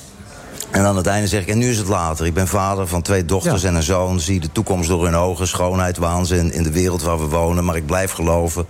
En 0.72 0.86
aan 0.86 0.96
het 0.98 1.08
einde 1.08 1.28
zeg 1.28 1.42
ik, 1.42 1.48
en 1.48 1.58
nu 1.58 1.70
is 1.70 1.78
het 1.78 1.88
later. 1.88 2.26
Ik 2.26 2.34
ben 2.34 2.48
vader 2.48 2.88
van 2.88 3.02
twee 3.02 3.26
dochters 3.26 3.62
Ja. 3.62 3.68
en 3.68 3.76
een 3.76 3.84
zoon. 3.84 4.20
Zie 4.20 4.40
de 4.40 4.52
toekomst 4.52 4.90
door 4.90 5.04
hun 5.06 5.16
ogen. 5.16 5.48
Schoonheid, 5.48 5.98
waanzin 5.98 6.52
in 6.52 6.64
de 6.64 6.72
wereld 6.72 7.02
waar 7.02 7.20
we 7.20 7.26
wonen. 7.26 7.66
Maar 7.66 7.76
ik 7.76 7.86
blijf 7.86 8.12
geloven. 8.12 8.68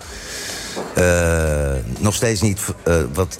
Eh, 0.95 1.03
nog 1.99 2.13
steeds 2.13 2.41
niet... 2.41 2.59
eh, 2.83 2.95
wat 3.13 3.37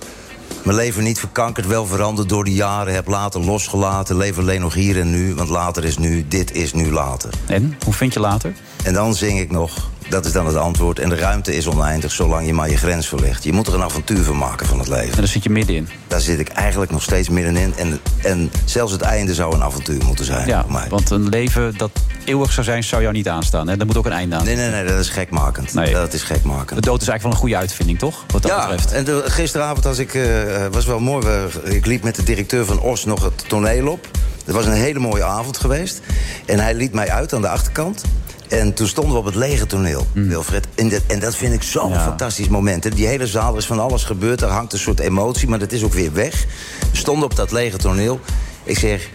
mijn 0.63 0.77
leven 0.77 1.04
niet 1.04 1.19
verkankerd, 1.19 1.68
wel 1.68 1.86
veranderd 1.86 2.30
door 2.30 2.44
de 2.44 2.53
jaren. 2.53 2.94
Heb 2.94 3.07
later 3.07 3.42
losgelaten. 3.42 4.18
Leef 4.18 4.38
alleen 4.38 4.62
nog 4.62 4.74
hier 4.74 5.00
en 5.00 5.10
nu. 5.10 5.36
Want 5.36 5.50
later 5.50 5.83
is 5.86 5.98
nu, 5.98 6.25
dit 6.27 6.51
is 6.51 6.74
nu 6.74 6.92
later. 6.92 7.30
En, 7.45 7.77
hoe 7.83 7.94
vind 7.94 8.13
je 8.13 8.19
later? 8.19 8.53
En 8.83 8.94
dan 8.94 9.15
zing 9.15 9.39
ik 9.39 9.51
nog, 9.51 9.89
dat 10.09 10.25
is 10.25 10.31
dan 10.31 10.45
het 10.45 10.56
antwoord... 10.56 11.00
en 11.00 11.09
de 11.09 11.15
ruimte 11.15 11.56
is 11.56 11.68
oneindig, 11.68 12.12
zolang 12.12 12.45
je 12.45 12.53
maar 12.53 12.69
je 12.69 12.77
grens 12.77 13.07
verlegt. 13.07 13.44
Je 13.44 13.53
moet 13.53 13.68
er 13.68 13.74
een 13.74 13.83
avontuur 13.83 14.24
van 14.24 14.38
maken 14.38 14.65
van 14.68 14.79
het 14.79 14.88
leven. 14.88 15.12
En 15.12 15.18
daar 15.18 15.27
zit 15.27 15.44
je 15.44 15.50
middenin. 15.50 15.88
Daar 16.07 16.21
zit 16.21 16.39
ik 16.39 16.47
eigenlijk 16.47 16.91
nog 16.91 17.03
steeds 17.03 17.29
middenin. 17.29 17.74
En, 17.77 18.00
en 18.24 18.51
zelfs 18.65 18.91
het 18.91 19.01
einde 19.01 19.33
zou 19.33 19.53
een 19.56 19.63
avontuur 19.63 20.06
moeten 20.06 20.25
zijn 20.25 20.47
Ja, 20.47 20.62
voor 20.62 20.71
mij. 20.71 20.88
want 20.89 21.09
een 21.09 21.29
leven 21.29 21.77
dat 21.77 21.91
eeuwig 22.25 22.51
zou 22.51 22.65
zijn, 22.65 22.83
zou 22.83 23.01
jou 23.01 23.13
niet 23.13 23.27
aanstaan. 23.29 23.68
Hè? 23.68 23.85
Moet 23.85 23.97
ook 23.97 24.06
een 24.06 24.12
einde 24.12 24.35
aan. 24.35 24.45
Nee, 24.45 24.56
nee, 24.56 24.69
nee, 24.69 24.83
dat 24.85 25.00
is 25.00 25.09
gekmakend. 25.09 25.74
Nee. 25.74 25.94
Dat 25.94 26.13
is 26.13 26.24
gekmakend. 26.24 26.79
De 26.83 26.89
dood 26.89 27.01
is 27.01 27.07
eigenlijk 27.07 27.21
wel 27.21 27.31
een 27.31 27.38
goede 27.38 27.57
uitvinding, 27.57 28.00
toch? 28.00 28.24
Wat 28.27 28.41
dat 28.41 28.51
ja, 28.51 28.62
betreft. 28.68 28.91
en 28.91 29.03
de- 29.03 29.24
gisteravond 29.25 29.85
als 29.85 29.97
ik, 29.97 30.13
eh, 30.13 30.24
was 30.71 30.85
wel 30.85 31.00
mooi. 31.00 31.27
Ik 31.63 31.85
liep 31.85 32.03
met 32.03 32.15
de 32.15 32.24
directeur 32.24 32.65
van 32.65 32.79
Os 32.79 33.06
nog 33.06 33.24
het 33.24 33.50
toneel 33.50 33.88
op. 33.88 34.07
Het 34.45 34.56
was 34.56 34.65
een 34.65 34.71
hele 34.71 35.00
mooie 35.00 35.24
avond 35.24 35.57
geweest. 35.57 36.01
En 36.45 36.59
hij 36.59 36.74
liet 36.74 36.94
mij 36.94 37.09
uit 37.09 37.33
aan 37.33 37.41
de 37.41 37.50
achterkant. 37.50 38.03
En 38.47 38.73
toen 38.73 38.88
stonden 38.88 39.13
we 39.13 39.19
op 39.19 39.25
het 39.25 39.35
lege 39.35 39.65
toneel, 39.65 40.07
Wilfred. 40.13 40.67
En 40.75 40.89
dat, 40.89 41.01
en 41.07 41.19
dat 41.19 41.35
vind 41.35 41.53
ik 41.53 41.63
zo'n. 41.63 41.89
Ja. 41.89 42.03
fantastisch 42.03 42.47
moment. 42.47 42.83
hè. 42.83 42.89
Die 42.89 43.07
hele 43.07 43.27
zaal 43.27 43.51
er 43.51 43.57
is 43.57 43.65
van 43.65 43.79
alles 43.79 44.03
gebeurd. 44.03 44.41
Er 44.41 44.50
hangt 44.50 44.74
een 44.74 44.79
soort 44.79 45.00
emotie, 45.00 45.48
maar 45.48 45.60
dat 45.60 45.72
is 45.72 45.83
ook 45.83 45.93
weer 45.93 46.13
weg. 46.13 46.45
We 46.91 46.98
stonden 46.98 47.24
op 47.25 47.36
dat 47.36 47.51
lege 47.51 47.77
toneel. 47.77 48.19
Ik 48.63 48.77
zeg, 48.77 49.10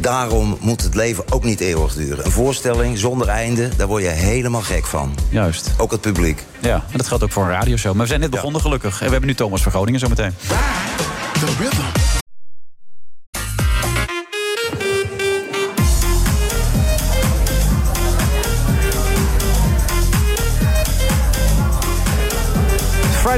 daarom 0.00 0.56
moet 0.60 0.82
het 0.82 0.94
leven 0.94 1.24
ook 1.32 1.44
niet 1.44 1.60
eeuwig 1.60 1.94
duren. 1.94 2.24
Een 2.24 2.30
voorstelling 2.30 2.98
zonder 2.98 3.28
einde, 3.28 3.68
daar 3.76 3.86
word 3.86 4.02
je 4.02 4.08
helemaal 4.08 4.62
gek 4.62 4.84
van. 4.86 5.14
Juist. 5.28 5.70
Ook 5.76 5.90
het 5.90 6.00
publiek. 6.00 6.44
Ja, 6.60 6.74
en 6.74 6.96
dat 6.98 7.06
geldt 7.06 7.24
ook 7.24 7.32
voor 7.32 7.42
een 7.44 7.50
radioshow. 7.50 7.92
Maar 7.92 8.02
we 8.02 8.08
zijn 8.08 8.20
net 8.20 8.30
begonnen, 8.30 8.60
gelukkig. 8.60 8.98
En 8.98 9.04
we 9.04 9.10
hebben 9.10 9.28
nu 9.28 9.34
Thomas 9.34 9.62
van 9.62 9.72
Groningen 9.72 10.00
zometeen. 10.00 10.32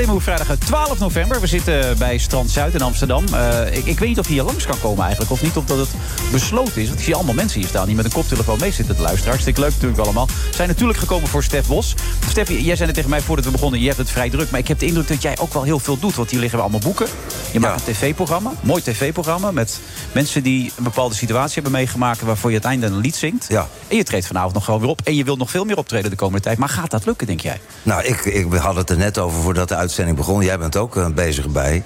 Move, 0.05 0.21
vrijdag 0.21 0.57
12 0.59 0.99
november. 0.99 1.41
We 1.41 1.47
zitten 1.47 1.99
bij 1.99 2.19
Strand 2.19 2.51
Zuid 2.51 2.75
in 2.75 2.81
Amsterdam. 2.83 3.25
Eh, 3.33 3.77
ik, 3.77 3.85
ik 3.85 3.99
weet 3.99 4.09
niet 4.09 4.19
of 4.19 4.27
je 4.27 4.33
hier 4.33 4.43
langs 4.43 4.67
kan 4.67 4.81
komen 4.81 5.01
eigenlijk. 5.03 5.33
Of 5.33 5.43
niet, 5.43 5.57
of 5.57 5.65
dat 5.65 5.79
het 5.79 5.89
besloten 6.33 6.83
is. 6.83 6.87
Want 6.87 6.99
ik 6.99 7.05
zie 7.05 7.15
allemaal 7.15 7.35
mensen 7.35 7.61
hier 7.61 7.69
staan 7.69 7.87
die 7.87 7.95
met 7.97 8.05
een 8.05 8.13
koptelefoon 8.13 8.59
mee 8.61 8.73
zitten 8.73 8.95
te 8.97 9.01
luisteren. 9.03 9.29
Hartstikke 9.29 9.61
leuk 9.61 9.71
natuurlijk 9.73 10.01
allemaal. 10.01 10.29
Zijn 10.51 10.69
natuurlijk 10.69 10.99
gekomen 10.99 11.29
voor 11.29 11.43
Stef 11.45 11.67
Bos. 11.67 11.95
Stef, 12.29 12.49
jij 12.49 12.77
zei 12.77 12.87
het 12.87 12.95
tegen 12.95 13.11
mij 13.11 13.21
voordat 13.21 13.45
we 13.45 13.51
begonnen. 13.51 13.81
Je 13.81 13.87
hebt 13.87 13.99
het 13.99 14.11
vrij 14.11 14.31
druk. 14.31 14.51
Maar 14.51 14.61
ik 14.61 14.69
heb 14.69 14.79
de 14.79 14.87
indruk 14.87 15.09
dat 15.09 15.23
jij 15.23 15.39
ook 15.39 15.53
wel 15.53 15.63
heel 15.63 15.79
veel 15.79 15.99
doet. 15.99 16.15
Want 16.15 16.31
hier 16.31 16.41
liggen 16.41 16.59
we 16.59 16.65
allemaal 16.65 16.83
boeken. 16.85 17.07
Je 17.53 17.61
maakt 17.61 17.81
Ja. 17.81 17.89
een 17.89 17.95
tv-programma. 17.95 18.53
Mooi 18.61 18.83
tv-programma. 18.83 19.51
Met 19.51 19.81
mensen 20.13 20.43
die 20.43 20.73
een 20.77 20.85
bepaalde 20.85 21.15
situatie 21.15 21.55
hebben 21.55 21.73
meegemaakt. 21.73 22.21
Waarvoor 22.21 22.51
je 22.51 22.61
uiteindelijk 22.63 22.95
een 22.95 23.01
lied 23.01 23.17
zingt. 23.17 23.47
Ja. 23.49 23.69
En 23.89 23.97
je 23.97 24.05
treedt 24.05 24.27
vanavond 24.27 24.55
nog 24.55 24.65
gewoon 24.65 24.81
weer 24.81 24.89
op. 24.89 25.01
En 25.05 25.15
je 25.15 25.25
wilt 25.25 25.39
nog 25.39 25.51
veel 25.51 25.65
meer 25.65 25.77
optreden 25.77 26.11
de 26.11 26.17
komende 26.17 26.43
tijd. 26.43 26.59
Maar 26.59 26.69
gaat 26.69 26.91
dat 26.91 27.07
lukken, 27.07 27.27
denk 27.27 27.41
jij? 27.41 27.61
Nou, 27.83 28.03
ik, 28.05 28.25
ik 28.25 28.53
hadden 28.53 28.81
het 28.81 28.91
er 28.91 28.97
net 28.97 29.19
over 29.19 29.43
voordat 29.43 29.69
de 29.69 29.75
uitzending 29.87 30.17
begon. 30.17 30.43
Jij 30.43 30.59
bent 30.59 30.77
ook 30.77 30.97
eh, 30.97 31.07
bezig 31.07 31.49
bij. 31.49 31.83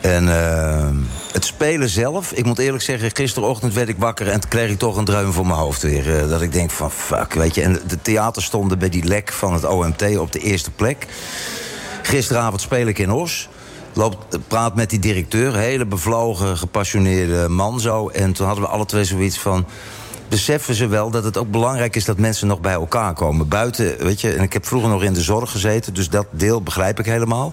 En 0.00 0.28
eh, 0.28 0.88
het 1.32 1.44
spelen 1.44 1.88
zelf, 1.88 2.32
ik 2.32 2.44
moet 2.44 2.58
eerlijk 2.58 2.82
zeggen... 2.82 3.10
gisterochtend 3.14 3.74
werd 3.74 3.88
ik 3.88 3.96
wakker 3.98 4.28
en 4.28 4.48
kreeg 4.48 4.70
ik 4.70 4.78
toch 4.78 4.96
een 4.96 5.04
dreun 5.04 5.32
voor 5.32 5.46
mijn 5.46 5.58
hoofd 5.58 5.82
weer. 5.82 6.16
Eh, 6.16 6.28
dat 6.28 6.42
ik 6.42 6.52
denk 6.52 6.70
van, 6.70 6.90
fuck, 6.90 7.32
weet 7.32 7.54
je. 7.54 7.62
En 7.62 7.80
de 7.86 8.02
theaters 8.02 8.44
stonden 8.44 8.78
bij 8.78 8.88
die 8.88 9.04
lek 9.04 9.32
van 9.32 9.52
het 9.52 9.64
OMT 9.64 10.18
op 10.18 10.32
de 10.32 10.38
eerste 10.38 10.70
plek. 10.70 11.06
Gisteravond 12.02 12.60
speel 12.60 12.86
ik 12.86 12.98
in 12.98 13.12
Os. 13.12 13.48
Loop, 13.92 14.26
praat 14.48 14.74
met 14.74 14.90
die 14.90 14.98
directeur, 14.98 15.56
hele 15.56 15.86
bevlogen, 15.86 16.56
gepassioneerde 16.56 17.48
man 17.48 17.80
zo. 17.80 18.08
En 18.08 18.32
toen 18.32 18.46
hadden 18.46 18.64
we 18.64 18.70
alle 18.70 18.86
twee 18.86 19.04
zoiets 19.04 19.38
van... 19.38 19.66
beseffen 20.34 20.74
ze 20.74 20.86
wel 20.86 21.10
dat 21.10 21.24
het 21.24 21.36
ook 21.36 21.50
belangrijk 21.50 21.96
is 21.96 22.04
dat 22.04 22.18
mensen 22.18 22.46
nog 22.46 22.60
bij 22.60 22.72
elkaar 22.72 23.14
komen. 23.14 23.48
Buiten, 23.48 23.96
weet 23.98 24.20
je, 24.20 24.32
en 24.32 24.42
ik 24.42 24.52
heb 24.52 24.66
vroeger 24.66 24.90
nog 24.90 25.02
in 25.02 25.12
de 25.12 25.22
zorg 25.22 25.50
gezeten, 25.50 25.94
dus 25.94 26.08
dat 26.08 26.26
deel 26.30 26.62
begrijp 26.62 26.98
ik 26.98 27.04
helemaal. 27.04 27.52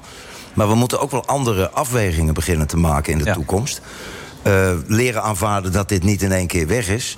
Maar 0.53 0.67
we 0.67 0.75
moeten 0.75 0.99
ook 0.99 1.11
wel 1.11 1.25
andere 1.25 1.69
afwegingen 1.69 2.33
beginnen 2.33 2.67
te 2.67 2.77
maken 2.77 3.11
in 3.11 3.17
de 3.17 3.31
toekomst. 3.31 3.81
Uh, 4.43 4.71
leren 4.87 5.23
aanvaarden 5.23 5.71
dat 5.71 5.89
dit 5.89 6.03
niet 6.03 6.21
in 6.21 6.31
één 6.31 6.47
keer 6.47 6.67
weg 6.67 6.89
is. 6.89 7.17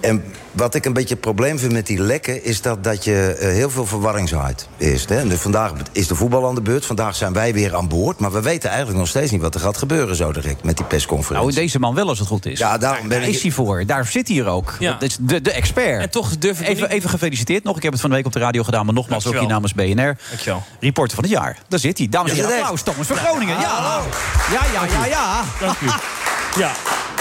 En 0.00 0.24
wat 0.52 0.74
ik 0.74 0.84
een 0.84 0.92
beetje 0.92 1.14
het 1.14 1.20
probleem 1.20 1.58
vind 1.58 1.72
met 1.72 1.86
die 1.86 2.00
lekken... 2.00 2.44
is 2.44 2.60
dat, 2.62 2.84
dat 2.84 3.04
je 3.04 3.36
uh, 3.40 3.48
heel 3.48 3.70
veel 3.70 3.86
verwarring 3.86 4.28
zaait. 4.28 4.68
Eerst, 4.78 5.08
hè. 5.08 5.28
Dus 5.28 5.40
vandaag 5.40 5.72
is 5.92 6.06
de 6.06 6.14
voetbal 6.14 6.48
aan 6.48 6.54
de 6.54 6.60
beurt. 6.60 6.86
Vandaag 6.86 7.16
zijn 7.16 7.32
wij 7.32 7.52
weer 7.52 7.76
aan 7.76 7.88
boord. 7.88 8.18
Maar 8.18 8.32
we 8.32 8.42
weten 8.42 8.68
eigenlijk 8.68 8.98
nog 8.98 9.08
steeds 9.08 9.30
niet 9.30 9.40
wat 9.40 9.54
er 9.54 9.60
gaat 9.60 9.76
gebeuren 9.76 10.16
zo 10.16 10.32
direct... 10.32 10.64
met 10.64 10.76
die 10.76 10.86
persconferentie. 10.86 11.48
Nou, 11.50 11.60
deze 11.60 11.78
man 11.78 11.94
wel 11.94 12.08
als 12.08 12.18
het 12.18 12.28
goed 12.28 12.46
is. 12.46 12.58
Ja, 12.58 12.78
daarom 12.78 13.08
ben 13.08 13.18
Daar 13.18 13.28
ik... 13.28 13.34
is 13.34 13.42
hij 13.42 13.50
voor. 13.50 13.86
Daar 13.86 14.06
zit 14.06 14.26
hij 14.26 14.36
hier 14.36 14.46
ook. 14.46 14.76
Ja. 14.78 14.92
Dat 14.92 15.02
is 15.02 15.16
de, 15.20 15.40
de 15.40 15.52
expert. 15.52 16.02
En 16.02 16.10
toch 16.10 16.38
durf 16.38 16.60
ik 16.60 16.68
even, 16.68 16.82
niet... 16.82 16.92
even 16.92 17.10
gefeliciteerd 17.10 17.64
nog. 17.64 17.76
Ik 17.76 17.82
heb 17.82 17.92
het 17.92 18.00
van 18.00 18.10
de 18.10 18.16
week 18.16 18.26
op 18.26 18.32
de 18.32 18.38
radio 18.38 18.62
gedaan. 18.62 18.84
Maar 18.84 18.94
nogmaals 18.94 19.26
ook 19.26 19.38
hier 19.38 19.48
namens 19.48 19.74
BNR. 19.74 20.16
Dankjewel. 20.28 20.62
Reporter 20.80 21.14
van 21.14 21.24
het 21.24 21.32
jaar. 21.32 21.58
Daar 21.68 21.78
zit 21.78 21.98
hij. 21.98 22.08
Dames 22.08 22.30
en 22.30 22.36
heren, 22.36 22.52
applaus. 22.52 22.82
Thomas 22.82 23.06
van 23.06 23.16
Groningen. 23.16 23.60
Ja, 23.60 23.68
hallo. 23.68 24.04
Ja, 24.52 24.64
ja, 24.72 24.86
ja, 24.86 25.06
ja. 25.06 25.44
Dank 25.60 25.80
u. 25.80 25.86
Ja. 26.58 26.72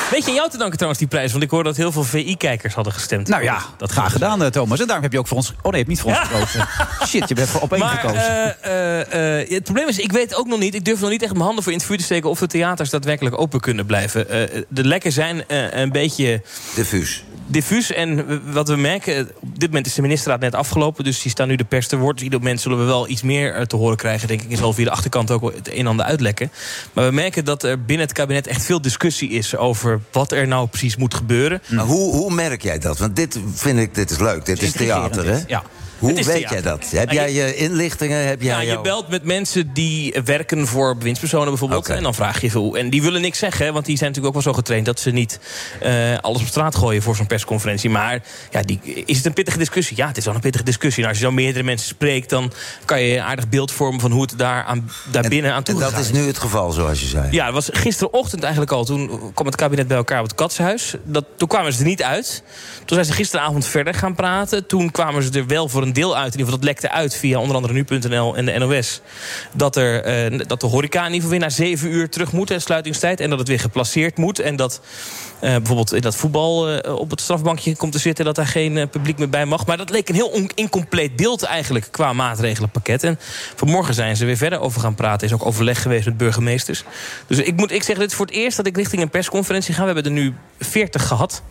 Weet 0.09 0.23
je 0.23 0.29
aan 0.29 0.35
jou 0.35 0.49
te 0.49 0.57
danken 0.57 0.75
trouwens 0.75 0.99
die 0.99 1.07
prijs? 1.07 1.31
Want 1.31 1.43
ik 1.43 1.49
hoor 1.49 1.63
dat 1.63 1.77
heel 1.77 1.91
veel 1.91 2.03
VI-kijkers 2.03 2.73
hadden 2.73 2.93
gestemd. 2.93 3.27
Nou 3.27 3.43
ja, 3.43 3.61
dat 3.77 3.91
graag 3.91 4.11
gedaan, 4.11 4.41
uh, 4.41 4.47
Thomas. 4.47 4.79
En 4.79 4.85
daarom 4.85 5.03
heb 5.03 5.11
je 5.13 5.19
ook 5.19 5.27
voor 5.27 5.37
ons... 5.37 5.49
Oh 5.49 5.71
nee, 5.71 5.71
je 5.71 5.77
hebt 5.77 5.87
niet 5.87 6.01
voor 6.01 6.11
ons 6.11 6.19
gekozen. 6.19 6.67
Shit, 7.09 7.29
je 7.29 7.35
bent 7.35 7.49
voor 7.49 7.61
op 7.61 7.71
één 7.71 7.81
maar, 7.81 7.97
gekozen. 7.97 8.55
Uh, 8.65 9.39
uh, 9.39 9.49
het 9.49 9.63
probleem 9.63 9.87
is, 9.87 9.99
ik 9.99 10.11
weet 10.11 10.35
ook 10.35 10.47
nog 10.47 10.59
niet... 10.59 10.75
ik 10.75 10.85
durf 10.85 10.99
nog 10.99 11.09
niet 11.09 11.21
echt 11.21 11.31
mijn 11.31 11.43
handen 11.43 11.63
voor 11.63 11.71
in 11.71 11.77
het 11.77 11.87
vuur 11.87 11.97
te 11.97 12.03
steken... 12.03 12.29
of 12.29 12.39
de 12.39 12.47
theaters 12.47 12.89
daadwerkelijk 12.89 13.39
open 13.39 13.59
kunnen 13.59 13.85
blijven. 13.85 14.27
de 14.69 14.83
lekken 14.85 15.11
zijn 15.11 15.43
een 15.79 15.91
beetje... 15.91 16.41
Diffuus 16.75 17.23
diffuus. 17.51 17.91
En 17.91 18.41
wat 18.51 18.67
we 18.67 18.75
merken, 18.75 19.29
op 19.39 19.59
dit 19.59 19.69
moment 19.69 19.85
is 19.85 19.93
de 19.93 20.01
ministerraad 20.01 20.39
net 20.39 20.55
afgelopen... 20.55 21.03
dus 21.03 21.21
die 21.21 21.31
staan 21.31 21.47
nu 21.47 21.55
de 21.55 21.63
pers 21.63 21.87
te 21.87 21.97
woord. 21.97 22.21
Ieder 22.21 22.39
moment 22.39 22.61
zullen 22.61 22.77
we 22.77 22.83
wel 22.83 23.07
iets 23.07 23.21
meer 23.21 23.67
te 23.67 23.75
horen 23.75 23.97
krijgen... 23.97 24.27
denk 24.27 24.41
ik, 24.41 24.51
en 24.51 24.57
zal 24.57 24.73
via 24.73 24.85
de 24.85 24.91
achterkant 24.91 25.31
ook 25.31 25.53
het 25.55 25.71
een 25.71 25.77
en 25.77 25.87
ander 25.87 26.05
uitlekken. 26.05 26.51
Maar 26.93 27.05
we 27.05 27.11
merken 27.11 27.45
dat 27.45 27.63
er 27.63 27.85
binnen 27.85 28.05
het 28.05 28.15
kabinet 28.15 28.47
echt 28.47 28.65
veel 28.65 28.81
discussie 28.81 29.29
is... 29.29 29.55
over 29.55 30.01
wat 30.11 30.31
er 30.31 30.47
nou 30.47 30.67
precies 30.67 30.95
moet 30.95 31.13
gebeuren. 31.13 31.61
Maar 31.67 31.85
hoe, 31.85 32.15
hoe 32.15 32.33
merk 32.33 32.61
jij 32.61 32.79
dat? 32.79 32.97
Want 32.97 33.15
dit 33.15 33.39
vind 33.53 33.79
ik, 33.79 33.95
dit 33.95 34.11
is 34.11 34.19
leuk. 34.19 34.45
Dit 34.45 34.61
is 34.61 34.71
theater, 34.71 35.25
hè? 35.25 35.39
Ja. 35.47 35.63
Hoe 36.01 36.13
weet 36.13 36.25
theater. 36.25 36.51
jij 36.51 36.61
dat? 36.61 36.91
Heb 36.91 37.11
jij 37.11 37.33
je 37.33 37.55
inlichtingen? 37.55 38.27
Heb 38.27 38.41
jij 38.41 38.51
ja, 38.51 38.63
jou... 38.63 38.77
je 38.77 38.83
belt 38.83 39.07
met 39.07 39.23
mensen 39.23 39.73
die 39.73 40.15
werken 40.25 40.67
voor 40.67 40.97
bewindspersonen 40.97 41.47
bijvoorbeeld. 41.47 41.83
Okay. 41.83 41.97
En 41.97 42.03
dan 42.03 42.13
vraag 42.13 42.41
je 42.41 42.51
veel. 42.51 42.77
En 42.77 42.89
die 42.89 43.01
willen 43.01 43.21
niks 43.21 43.39
zeggen, 43.39 43.73
want 43.73 43.85
die 43.85 43.97
zijn 43.97 44.09
natuurlijk 44.09 44.35
ook 44.35 44.43
wel 44.43 44.53
zo 44.53 44.59
getraind... 44.59 44.85
dat 44.85 44.99
ze 44.99 45.11
niet 45.11 45.39
uh, 45.83 46.17
alles 46.17 46.41
op 46.41 46.47
straat 46.47 46.75
gooien 46.75 47.01
voor 47.01 47.15
zo'n 47.15 47.27
persconferentie. 47.27 47.89
Maar 47.89 48.21
ja, 48.51 48.61
die, 48.61 48.79
is 49.05 49.17
het 49.17 49.25
een 49.25 49.33
pittige 49.33 49.57
discussie? 49.57 49.97
Ja, 49.97 50.07
het 50.07 50.17
is 50.17 50.25
wel 50.25 50.33
een 50.35 50.39
pittige 50.39 50.63
discussie. 50.63 51.03
En 51.03 51.09
als 51.09 51.17
je 51.17 51.23
zo 51.23 51.31
meerdere 51.31 51.63
mensen 51.63 51.87
spreekt... 51.87 52.29
dan 52.29 52.51
kan 52.85 53.01
je 53.01 53.15
een 53.15 53.23
aardig 53.23 53.49
beeld 53.49 53.71
vormen 53.71 53.99
van 53.99 54.11
hoe 54.11 54.21
het 54.21 54.33
daar, 54.37 54.63
aan, 54.63 54.91
daar 55.11 55.23
en, 55.23 55.29
binnen 55.29 55.53
aan 55.53 55.63
toe 55.63 55.79
gaat. 55.79 55.89
En 55.89 55.95
dat 55.95 56.05
is 56.05 56.11
nu 56.11 56.27
het 56.27 56.37
geval, 56.37 56.71
zoals 56.71 56.99
je 56.99 57.07
zei? 57.07 57.31
Ja, 57.31 57.45
dat 57.45 57.53
was 57.53 57.69
gisterochtend 57.71 58.41
eigenlijk 58.41 58.71
al. 58.71 58.85
Toen 58.85 59.31
kwam 59.33 59.45
het 59.45 59.55
kabinet 59.55 59.87
bij 59.87 59.97
elkaar 59.97 60.19
op 60.19 60.25
het 60.25 60.35
Katshuis. 60.35 60.95
Dat, 61.03 61.25
toen 61.37 61.47
kwamen 61.47 61.73
ze 61.73 61.79
er 61.79 61.85
niet 61.85 62.03
uit. 62.03 62.43
Toen 62.77 62.95
zijn 62.95 63.05
ze 63.05 63.13
gisteravond 63.13 63.65
verder 63.65 63.93
gaan 63.93 64.15
praten. 64.15 64.67
Toen 64.67 64.91
kwamen 64.91 65.23
ze 65.23 65.31
er 65.31 65.47
wel 65.47 65.69
voor 65.69 65.81
een 65.81 65.90
deel 65.93 66.15
uit. 66.17 66.33
In 66.33 66.39
ieder 66.39 66.45
geval, 66.45 66.59
dat 66.59 66.63
lekte 66.63 66.91
uit 66.91 67.15
via 67.15 67.39
onder 67.39 67.55
andere 67.55 67.73
nu.nl 67.73 68.37
en 68.37 68.45
de 68.45 68.57
NOS. 68.57 69.01
Dat, 69.53 69.75
er, 69.75 70.31
uh, 70.31 70.39
dat 70.47 70.61
de 70.61 70.67
horeca 70.67 70.99
in 70.99 71.13
ieder 71.13 71.21
geval 71.21 71.29
weer 71.29 71.39
na 71.39 71.49
zeven 71.49 71.91
uur 71.91 72.09
terug 72.09 72.31
moet, 72.31 72.51
en 72.51 72.61
sluitingstijd. 72.61 73.19
En 73.19 73.29
dat 73.29 73.39
het 73.39 73.47
weer 73.47 73.59
geplaceerd 73.59 74.17
moet. 74.17 74.39
En 74.39 74.55
dat 74.55 74.81
bijvoorbeeld 75.41 75.93
in 75.93 76.01
dat 76.01 76.15
voetbal 76.15 76.71
uh, 76.71 76.95
op 76.95 77.09
het 77.09 77.21
strafbankje 77.21 77.75
komt 77.75 77.91
te 77.91 77.99
zitten... 77.99 78.25
dat 78.25 78.35
daar 78.35 78.47
geen 78.47 78.89
publiek 78.89 79.17
meer 79.17 79.29
bij 79.29 79.45
mag. 79.45 79.65
Maar 79.65 79.77
dat 79.77 79.89
leek 79.89 80.09
een 80.09 80.15
heel 80.15 80.49
incompleet 80.55 81.15
beeld 81.15 81.43
eigenlijk 81.43 81.87
qua 81.91 82.13
maatregelenpakket. 82.13 83.03
En 83.03 83.19
vanmorgen 83.55 83.93
zijn 83.93 84.15
ze 84.15 84.25
weer 84.25 84.37
verder 84.37 84.59
over 84.59 84.81
gaan 84.81 84.95
praten. 84.95 85.27
Is 85.27 85.33
ook 85.33 85.45
overleg 85.45 85.81
geweest 85.81 86.05
met 86.05 86.17
burgemeesters. 86.17 86.83
Dus 87.27 87.37
ik 87.37 87.55
moet 87.55 87.71
ik 87.71 87.83
zeg, 87.83 87.97
dit 87.97 88.09
is 88.09 88.15
voor 88.15 88.25
het 88.25 88.35
eerst 88.35 88.57
dat 88.57 88.65
ik 88.65 88.75
richting 88.75 89.01
een 89.01 89.09
persconferentie 89.09 89.73
ga. 89.73 89.79
We 89.79 89.85
hebben 89.85 90.05
er 90.05 90.11
nu 90.11 90.33
40 90.59 91.07
gehad. 91.07 91.41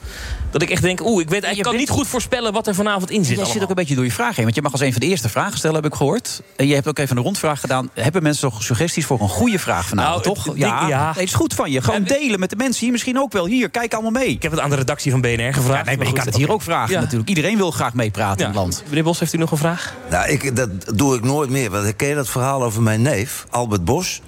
Dat 0.50 0.62
ik 0.62 0.70
echt 0.70 0.82
denk, 0.82 1.00
oeh, 1.00 1.20
ik 1.22 1.28
weet 1.28 1.42
eigenlijk 1.42 1.70
kan 1.70 1.78
niet 1.78 1.88
goed 1.90 2.06
voorspellen 2.06 2.52
wat 2.52 2.66
er 2.66 2.74
vanavond 2.74 3.10
in 3.10 3.24
zit. 3.24 3.36
Jij 3.36 3.46
zit 3.46 3.62
ook 3.62 3.68
een 3.68 3.74
beetje 3.74 3.94
door 3.94 4.04
je 4.04 4.12
vraag 4.12 4.36
heen. 4.36 4.44
Want 4.44 4.56
je 4.56 4.62
mag 4.62 4.72
als 4.72 4.80
een 4.80 4.92
van 4.92 5.00
de 5.00 5.06
eerste 5.06 5.28
vragen 5.28 5.58
stellen, 5.58 5.76
heb 5.76 5.92
ik 5.92 5.94
gehoord. 5.94 6.42
En 6.56 6.66
je 6.66 6.74
hebt 6.74 6.88
ook 6.88 6.98
even 6.98 7.16
een 7.16 7.22
rondvraag 7.22 7.60
gedaan. 7.60 7.90
Hebben 7.94 8.22
mensen 8.22 8.50
toch 8.50 8.62
suggesties 8.62 9.06
voor 9.06 9.20
een 9.20 9.28
goede 9.28 9.58
vraag 9.58 9.86
vanavond, 9.86 10.24
nou, 10.24 10.34
toch? 10.34 10.44
Het, 10.44 10.56
ja, 10.56 10.88
ja. 10.88 11.04
Nee, 11.04 11.08
het 11.08 11.22
is 11.22 11.34
goed 11.34 11.54
van 11.54 11.70
je. 11.70 11.82
Gewoon 11.82 12.04
delen 12.04 12.40
met 12.40 12.50
de 12.50 12.56
mensen 12.56 12.80
hier 12.80 12.92
misschien 12.92 13.18
ook 13.18 13.32
wel. 13.32 13.46
Hier, 13.46 13.70
kijk 13.88 14.02
allemaal 14.02 14.22
mee. 14.22 14.28
Ik 14.28 14.42
heb 14.42 14.52
het 14.52 14.60
aan 14.60 14.70
de 14.70 14.76
redactie 14.76 15.10
van 15.10 15.20
BNR 15.20 15.54
gevraagd. 15.54 15.78
Ja, 15.78 15.84
nee, 15.84 15.96
maar 15.96 16.06
ik 16.06 16.14
kan 16.14 16.26
het 16.26 16.36
hier 16.36 16.52
ook 16.52 16.62
vragen 16.62 16.94
ja. 16.94 17.00
natuurlijk. 17.00 17.28
Iedereen 17.28 17.56
wil 17.56 17.70
graag 17.70 17.94
meepraten 17.94 18.38
ja. 18.38 18.44
in 18.44 18.50
het 18.50 18.60
land. 18.60 18.82
Meneer 18.88 19.04
Bos, 19.04 19.18
heeft 19.18 19.32
u 19.32 19.38
nog 19.38 19.50
een 19.50 19.58
vraag? 19.58 19.94
Nou, 20.10 20.28
ik, 20.28 20.56
dat 20.56 20.70
doe 20.94 21.16
ik 21.16 21.22
nooit 21.22 21.50
meer. 21.50 21.70
Want 21.70 21.96
ken 21.96 22.08
je 22.08 22.14
dat 22.14 22.28
verhaal 22.28 22.62
over 22.62 22.82
mijn 22.82 23.02
neef, 23.02 23.46
Albert 23.50 23.84
Bos? 23.84 24.20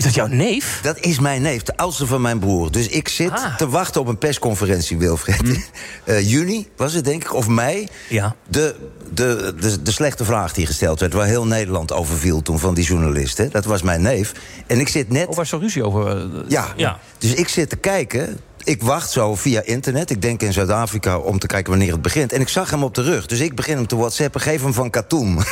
Is 0.00 0.06
dat 0.06 0.14
jouw 0.14 0.26
neef? 0.26 0.80
Dat 0.82 0.98
is 0.98 1.18
mijn 1.18 1.42
neef, 1.42 1.62
de 1.62 1.76
oudste 1.76 2.06
van 2.06 2.20
mijn 2.20 2.38
broer. 2.38 2.72
Dus 2.72 2.88
ik 2.88 3.08
zit 3.08 3.30
ah. 3.30 3.56
te 3.56 3.68
wachten 3.68 4.00
op 4.00 4.06
een 4.06 4.18
persconferentie, 4.18 4.98
Wilfred. 4.98 5.40
Hm. 5.40 5.56
Uh, 6.04 6.28
juni 6.32 6.68
was 6.76 6.92
het, 6.92 7.04
denk 7.04 7.24
ik, 7.24 7.34
of 7.34 7.48
mei. 7.48 7.88
Ja. 8.08 8.34
De, 8.48 8.74
de, 9.12 9.54
de, 9.60 9.82
de 9.82 9.90
slechte 9.90 10.24
vraag 10.24 10.52
die 10.52 10.66
gesteld 10.66 11.00
werd... 11.00 11.12
waar 11.12 11.26
heel 11.26 11.46
Nederland 11.46 11.92
over 11.92 12.16
viel 12.16 12.42
toen 12.42 12.58
van 12.58 12.74
die 12.74 12.84
journalisten. 12.84 13.50
Dat 13.50 13.64
was 13.64 13.82
mijn 13.82 14.02
neef. 14.02 14.32
En 14.66 14.80
ik 14.80 14.88
zit 14.88 15.08
net... 15.10 15.26
Of 15.26 15.36
was 15.36 15.52
er 15.52 15.58
ruzie 15.58 15.84
over? 15.84 16.16
Uh, 16.16 16.24
ja. 16.48 16.66
ja. 16.76 16.98
Dus 17.18 17.34
ik 17.34 17.48
zit 17.48 17.68
te 17.68 17.76
kijken... 17.76 18.40
Ik 18.64 18.82
wacht 18.82 19.10
zo 19.10 19.34
via 19.34 19.62
internet, 19.64 20.10
ik 20.10 20.22
denk 20.22 20.42
in 20.42 20.52
Zuid-Afrika... 20.52 21.18
om 21.18 21.38
te 21.38 21.46
kijken 21.46 21.70
wanneer 21.70 21.92
het 21.92 22.02
begint. 22.02 22.32
En 22.32 22.40
ik 22.40 22.48
zag 22.48 22.70
hem 22.70 22.82
op 22.82 22.94
de 22.94 23.02
rug, 23.02 23.26
dus 23.26 23.40
ik 23.40 23.54
begin 23.54 23.76
hem 23.76 23.86
te 23.86 23.96
whatsappen... 23.96 24.40
geef 24.40 24.62
hem 24.62 24.74
van 24.74 24.90
Katoen. 24.90 25.36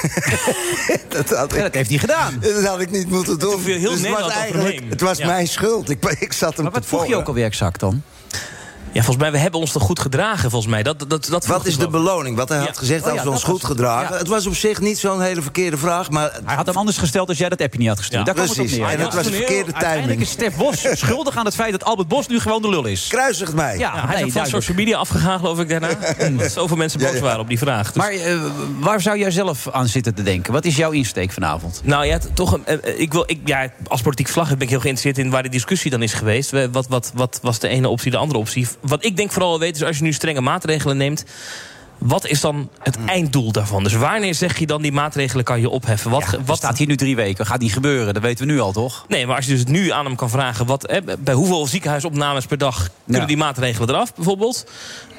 dat, 1.08 1.30
had 1.30 1.50
ik, 1.52 1.56
ja, 1.56 1.62
dat 1.62 1.74
heeft 1.74 1.88
hij 1.88 1.98
gedaan. 1.98 2.38
Dat 2.58 2.64
had 2.64 2.80
ik 2.80 2.90
niet 2.90 3.08
moeten 3.10 3.38
doen. 3.38 3.62
Heel 3.62 3.90
dus 3.90 4.00
het 4.00 4.20
was, 4.20 4.32
eigenlijk, 4.32 4.82
het 4.88 5.00
was 5.00 5.18
ja. 5.18 5.26
mijn 5.26 5.48
schuld. 5.48 5.90
Ik, 5.90 6.04
ik 6.18 6.32
zat 6.32 6.54
hem 6.54 6.64
maar 6.64 6.72
wat 6.72 6.82
te 6.82 6.88
vroeg 6.88 7.06
je 7.06 7.16
ook 7.16 7.28
alweer 7.28 7.44
exact 7.44 7.80
dan? 7.80 8.02
Ja, 8.92 9.02
volgens 9.02 9.16
mij, 9.16 9.32
we 9.32 9.38
hebben 9.38 9.60
ons 9.60 9.72
toch 9.72 9.82
goed 9.82 10.00
gedragen, 10.00 10.50
volgens 10.50 10.72
mij. 10.72 10.82
Dat, 10.82 10.98
dat, 11.08 11.26
dat 11.30 11.46
Wat 11.46 11.66
is 11.66 11.78
de 11.78 11.88
beloning? 11.88 12.36
Wat 12.36 12.48
hij 12.48 12.58
ja. 12.58 12.64
had 12.64 12.78
gezegd, 12.78 13.06
oh, 13.06 13.12
als 13.12 13.22
we 13.22 13.30
ons 13.30 13.42
goed 13.42 13.60
was, 13.60 13.70
gedragen. 13.70 14.12
Ja. 14.12 14.18
Het 14.18 14.28
was 14.28 14.46
op 14.46 14.54
zich 14.54 14.80
niet 14.80 14.98
zo'n 14.98 15.20
hele 15.20 15.42
verkeerde 15.42 15.76
vraag, 15.76 16.10
maar... 16.10 16.32
Hij 16.44 16.56
had 16.56 16.66
hem 16.66 16.76
anders 16.76 16.98
gesteld 16.98 17.28
als 17.28 17.38
jij 17.38 17.48
dat 17.48 17.62
appje 17.62 17.78
niet 17.78 17.88
had 17.88 17.98
gestuurd. 17.98 18.26
Daar 18.26 18.34
Precies, 18.34 18.56
het 18.56 18.80
op 18.80 18.86
neer. 18.86 18.88
en 18.88 19.00
het 19.00 19.14
was 19.14 19.24
de 19.24 19.32
verkeerde 19.32 19.54
timing. 19.64 19.74
Uiteindelijk 19.74 20.20
is 20.20 20.30
Stef 20.30 20.56
Bos 20.56 20.86
schuldig 21.04 21.36
aan 21.36 21.44
het 21.44 21.54
feit 21.54 21.72
dat 21.72 21.84
Albert 21.84 22.08
Bos 22.08 22.26
nu 22.26 22.40
gewoon 22.40 22.62
de 22.62 22.68
lul 22.68 22.84
is. 22.84 23.06
Kruisigt 23.06 23.54
mij. 23.54 23.78
Ja, 23.78 24.06
hij 24.06 24.16
nee, 24.16 24.26
is 24.26 24.32
van 24.32 24.46
social 24.46 24.76
media 24.76 24.98
afgegaan, 24.98 25.38
geloof 25.38 25.60
ik, 25.60 25.68
daarna. 25.68 25.88
Omdat 26.28 26.52
zoveel 26.52 26.76
mensen 26.76 27.00
boos 27.00 27.20
waren 27.20 27.40
op 27.40 27.48
die 27.48 27.58
vraag. 27.58 27.92
Dus. 27.92 28.02
Maar 28.02 28.14
uh, 28.14 28.42
waar 28.80 29.00
zou 29.00 29.18
jij 29.18 29.30
zelf 29.30 29.68
aan 29.70 29.86
zitten 29.86 30.14
te 30.14 30.22
denken? 30.22 30.52
Wat 30.52 30.64
is 30.64 30.76
jouw 30.76 30.90
insteek 30.90 31.32
vanavond? 31.32 31.80
Nou 31.84 32.06
ja, 32.06 32.18
toch, 32.34 32.58
uh, 32.68 33.00
ik 33.00 33.12
wil, 33.12 33.24
ik, 33.26 33.40
ja, 33.44 33.68
als 33.86 34.02
politiek 34.02 34.28
vlag 34.28 34.48
ben 34.48 34.60
ik 34.60 34.68
heel 34.68 34.80
geïnteresseerd 34.80 35.18
in 35.18 35.30
waar 35.30 35.42
de 35.42 35.48
discussie 35.48 35.90
dan 35.90 36.02
is 36.02 36.12
geweest. 36.12 36.50
Wat, 36.72 36.86
wat, 36.88 37.10
wat 37.14 37.38
was 37.42 37.58
de 37.58 37.68
ene 37.68 37.88
optie, 37.88 38.10
de 38.10 38.16
andere 38.16 38.38
optie? 38.38 38.68
Wat 38.80 39.04
ik 39.04 39.16
denk 39.16 39.32
vooral 39.32 39.58
weten 39.58 39.80
is 39.80 39.86
als 39.86 39.96
je 39.96 40.02
nu 40.02 40.12
strenge 40.12 40.40
maatregelen 40.40 40.96
neemt. 40.96 41.24
Wat 41.98 42.26
is 42.26 42.40
dan 42.40 42.68
het 42.82 42.96
Hmm. 42.96 43.08
einddoel 43.08 43.52
daarvan? 43.52 43.82
Dus 43.82 43.92
wanneer 43.94 44.34
zeg 44.34 44.58
je 44.58 44.66
dan 44.66 44.82
die 44.82 44.92
maatregelen 44.92 45.44
kan 45.44 45.60
je 45.60 45.68
opheffen? 45.68 46.10
Wat, 46.10 46.24
ja, 46.32 46.38
wat 46.44 46.56
staat 46.56 46.78
hier 46.78 46.86
nu 46.86 46.96
drie 46.96 47.16
weken? 47.16 47.46
Gaat 47.46 47.60
niet 47.60 47.72
gebeuren, 47.72 48.14
dat 48.14 48.22
weten 48.22 48.46
we 48.46 48.52
nu 48.52 48.60
al, 48.60 48.72
toch? 48.72 49.04
Nee, 49.08 49.26
maar 49.26 49.36
als 49.36 49.46
je 49.46 49.52
dus 49.52 49.64
nu 49.64 49.90
aan 49.90 50.04
hem 50.04 50.16
kan 50.16 50.30
vragen... 50.30 50.66
Wat, 50.66 51.00
bij 51.18 51.34
hoeveel 51.34 51.66
ziekenhuisopnames 51.66 52.46
per 52.46 52.58
dag 52.58 52.88
kunnen 53.06 53.26
die 53.26 53.36
maatregelen 53.36 53.88
eraf, 53.88 54.14
bijvoorbeeld? 54.14 54.66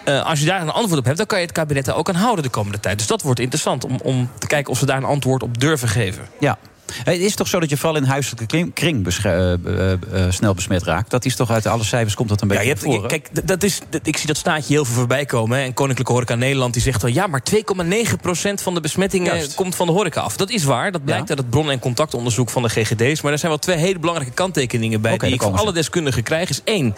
Eh, 0.04 0.26
als 0.26 0.40
je 0.40 0.46
daar 0.46 0.62
een 0.62 0.70
antwoord 0.70 1.00
op 1.00 1.06
hebt, 1.06 1.18
dan 1.18 1.26
kan 1.26 1.40
je 1.40 1.46
het 1.46 1.54
kabinet 1.54 1.86
daar 1.86 1.96
ook 1.96 2.10
aan 2.10 2.16
houden 2.16 2.44
de 2.44 2.50
komende 2.50 2.80
tijd. 2.80 2.98
Dus 2.98 3.08
dat 3.08 3.22
wordt 3.22 3.40
interessant 3.40 3.84
om, 3.84 4.00
om 4.04 4.30
te 4.38 4.48
kijken 4.48 4.72
of 4.72 4.80
ze 4.80 4.86
daar 4.86 4.98
een 4.98 5.04
antwoord 5.04 5.44
op 5.44 5.60
durven 5.60 5.88
geven. 5.88 6.28
Ja. 6.40 6.58
Het 7.04 7.20
is 7.20 7.36
toch 7.36 7.48
zo 7.48 7.60
dat 7.60 7.70
je 7.70 7.78
vooral 7.78 7.96
in 7.98 8.04
huiselijke 8.04 8.72
kring, 8.74 9.08
uh, 9.26 9.34
uh, 9.34 9.92
uh, 9.92 10.26
snel 10.30 10.54
besmet 10.54 10.84
raakt? 10.84 11.12
Dat 11.12 11.26
is 11.26 11.36
toch 11.36 11.52
uit 11.52 11.68
alle 11.68 11.84
cijfers 11.84 12.16
komt 12.16 12.30
dat 12.30 12.42
een 12.42 12.48
beetje 12.48 12.64
Ja, 12.64 12.76
je 12.84 12.90
hebt, 12.92 13.08
kijk, 13.08 13.48
dat 13.48 13.64
is, 13.64 13.80
ik 14.04 14.18
zie 14.18 14.28
dat 14.28 14.38
staatje 14.38 14.74
heel 14.74 14.86
veel 14.86 14.96
voorbij 14.96 15.26
komen. 15.26 15.58
Hè. 15.58 15.64
En 15.64 15.74
Koninklijke 15.74 16.12
Horeca 16.12 16.36
Nederland 16.36 16.74
die 16.74 16.82
zegt 16.82 17.02
wel... 17.02 17.12
ja, 17.12 17.28
maar 17.28 17.42
2,9% 17.56 18.54
van 18.54 18.74
de 18.74 18.82
besmettingen 18.82 19.36
Juist. 19.36 19.56
komt 19.56 19.76
van 19.76 19.88
de 19.88 19.94
horeca 19.94 20.22
af. 20.22 20.38
Dat 20.38 20.50
is 20.50 20.64
waar, 20.64 20.92
dat 20.92 21.04
blijkt 21.06 21.24
Ja. 21.24 21.30
uit 21.30 21.40
het 21.40 21.50
bron- 21.50 21.72
en 21.72 21.80
contactonderzoek 21.80 22.50
van 22.50 22.62
de 22.64 22.70
GGD's. 22.70 23.22
Maar 23.22 23.32
er 23.32 23.38
zijn 23.38 23.52
wel 23.52 23.60
twee 23.60 23.78
hele 23.78 24.00
belangrijke 24.00 24.34
kanttekeningen 24.34 25.02
bij... 25.02 25.18
Die 25.18 25.34
ik 25.34 25.42
van 25.42 25.56
alle 25.56 25.74
deskundigen 25.74 26.24
krijg. 26.24 26.50
Is 26.50 26.62
één, 26.64 26.96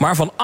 maar 0.00 0.16
van 0.16 0.32
28% 0.32 0.34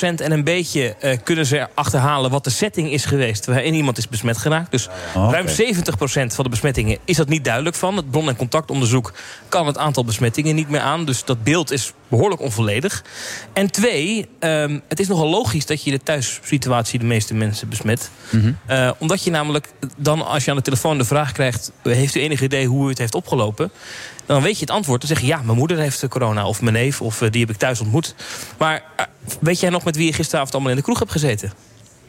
en 0.00 0.32
een 0.32 0.44
beetje 0.44 0.94
eh, 1.00 1.18
kunnen 1.24 1.46
ze 1.46 1.66
achterhalen... 1.74 2.30
wat 2.30 2.44
de 2.44 2.50
setting 2.50 2.90
is 2.90 3.04
geweest 3.04 3.46
waarin 3.46 3.74
iemand 3.74 3.98
is 3.98 4.08
besmet 4.08 4.38
geraakt. 4.38 4.70
Dus 4.70 4.88
Oh, 5.14 5.24
oké. 5.24 5.32
ruim 5.32 5.46
70% 5.46 6.34
van 6.34 6.44
de 6.44 6.50
besmettingen 6.50 6.98
is 7.04 7.16
dat 7.16 7.28
niet 7.28 7.44
duidelijk 7.44 7.76
van. 7.76 7.96
Het 7.96 8.10
bron- 8.10 8.28
en 8.28 8.36
contactonderzoek 8.36 9.12
kan 9.48 9.66
het 9.66 9.78
aantal 9.78 10.04
besmettingen 10.04 10.54
niet 10.54 10.68
meer 10.68 10.80
aan. 10.80 11.04
Dus 11.04 11.24
dat 11.24 11.42
beeld 11.44 11.70
is 11.70 11.92
behoorlijk 12.08 12.40
onvolledig. 12.40 13.04
En 13.52 13.70
twee, 13.70 14.28
ehm, 14.38 14.78
het 14.88 15.00
is 15.00 15.08
nogal 15.08 15.28
logisch 15.28 15.66
dat 15.66 15.82
je 15.82 15.90
de 15.90 16.02
thuissituatie 16.02 16.98
de 16.98 17.04
meeste 17.04 17.34
mensen 17.34 17.68
besmet. 17.68 18.10
Eh, 18.66 18.90
omdat 18.98 19.24
je 19.24 19.30
namelijk 19.30 19.68
dan, 19.96 20.26
als 20.26 20.44
je 20.44 20.50
aan 20.50 20.56
de 20.56 20.62
telefoon 20.62 20.98
de 20.98 21.04
vraag 21.04 21.32
krijgt... 21.32 21.72
heeft 21.82 22.14
u 22.14 22.20
enig 22.20 22.42
idee 22.42 22.66
hoe 22.66 22.86
u 22.86 22.88
het 22.88 22.98
heeft 22.98 23.14
opgelopen? 23.14 23.70
Dan 24.26 24.42
weet 24.42 24.54
je 24.54 24.60
het 24.60 24.70
antwoord. 24.70 25.00
Dan 25.00 25.08
zeg 25.08 25.20
je 25.20 25.26
ja, 25.26 25.42
mijn 25.42 25.58
moeder 25.58 25.78
heeft 25.78 26.08
corona. 26.08 26.46
Of 26.46 26.62
mijn 26.62 26.74
neef, 26.74 27.02
of 27.02 27.22
eh, 27.22 27.30
die 27.30 27.40
heb 27.40 27.50
ik 27.50 27.56
thuis 27.56 27.80
ontmoet. 27.80 28.14
Maar 28.58 28.82
eh, 28.96 29.06
weet 29.40 29.60
jij 29.60 29.70
nog 29.70 29.84
met 29.84 29.96
wie 29.96 30.06
je 30.06 30.12
gisteravond 30.12 30.52
allemaal 30.52 30.70
in 30.70 30.76
de 30.76 30.82
kroeg 30.82 30.98
hebt 30.98 31.12
gezeten? 31.12 31.52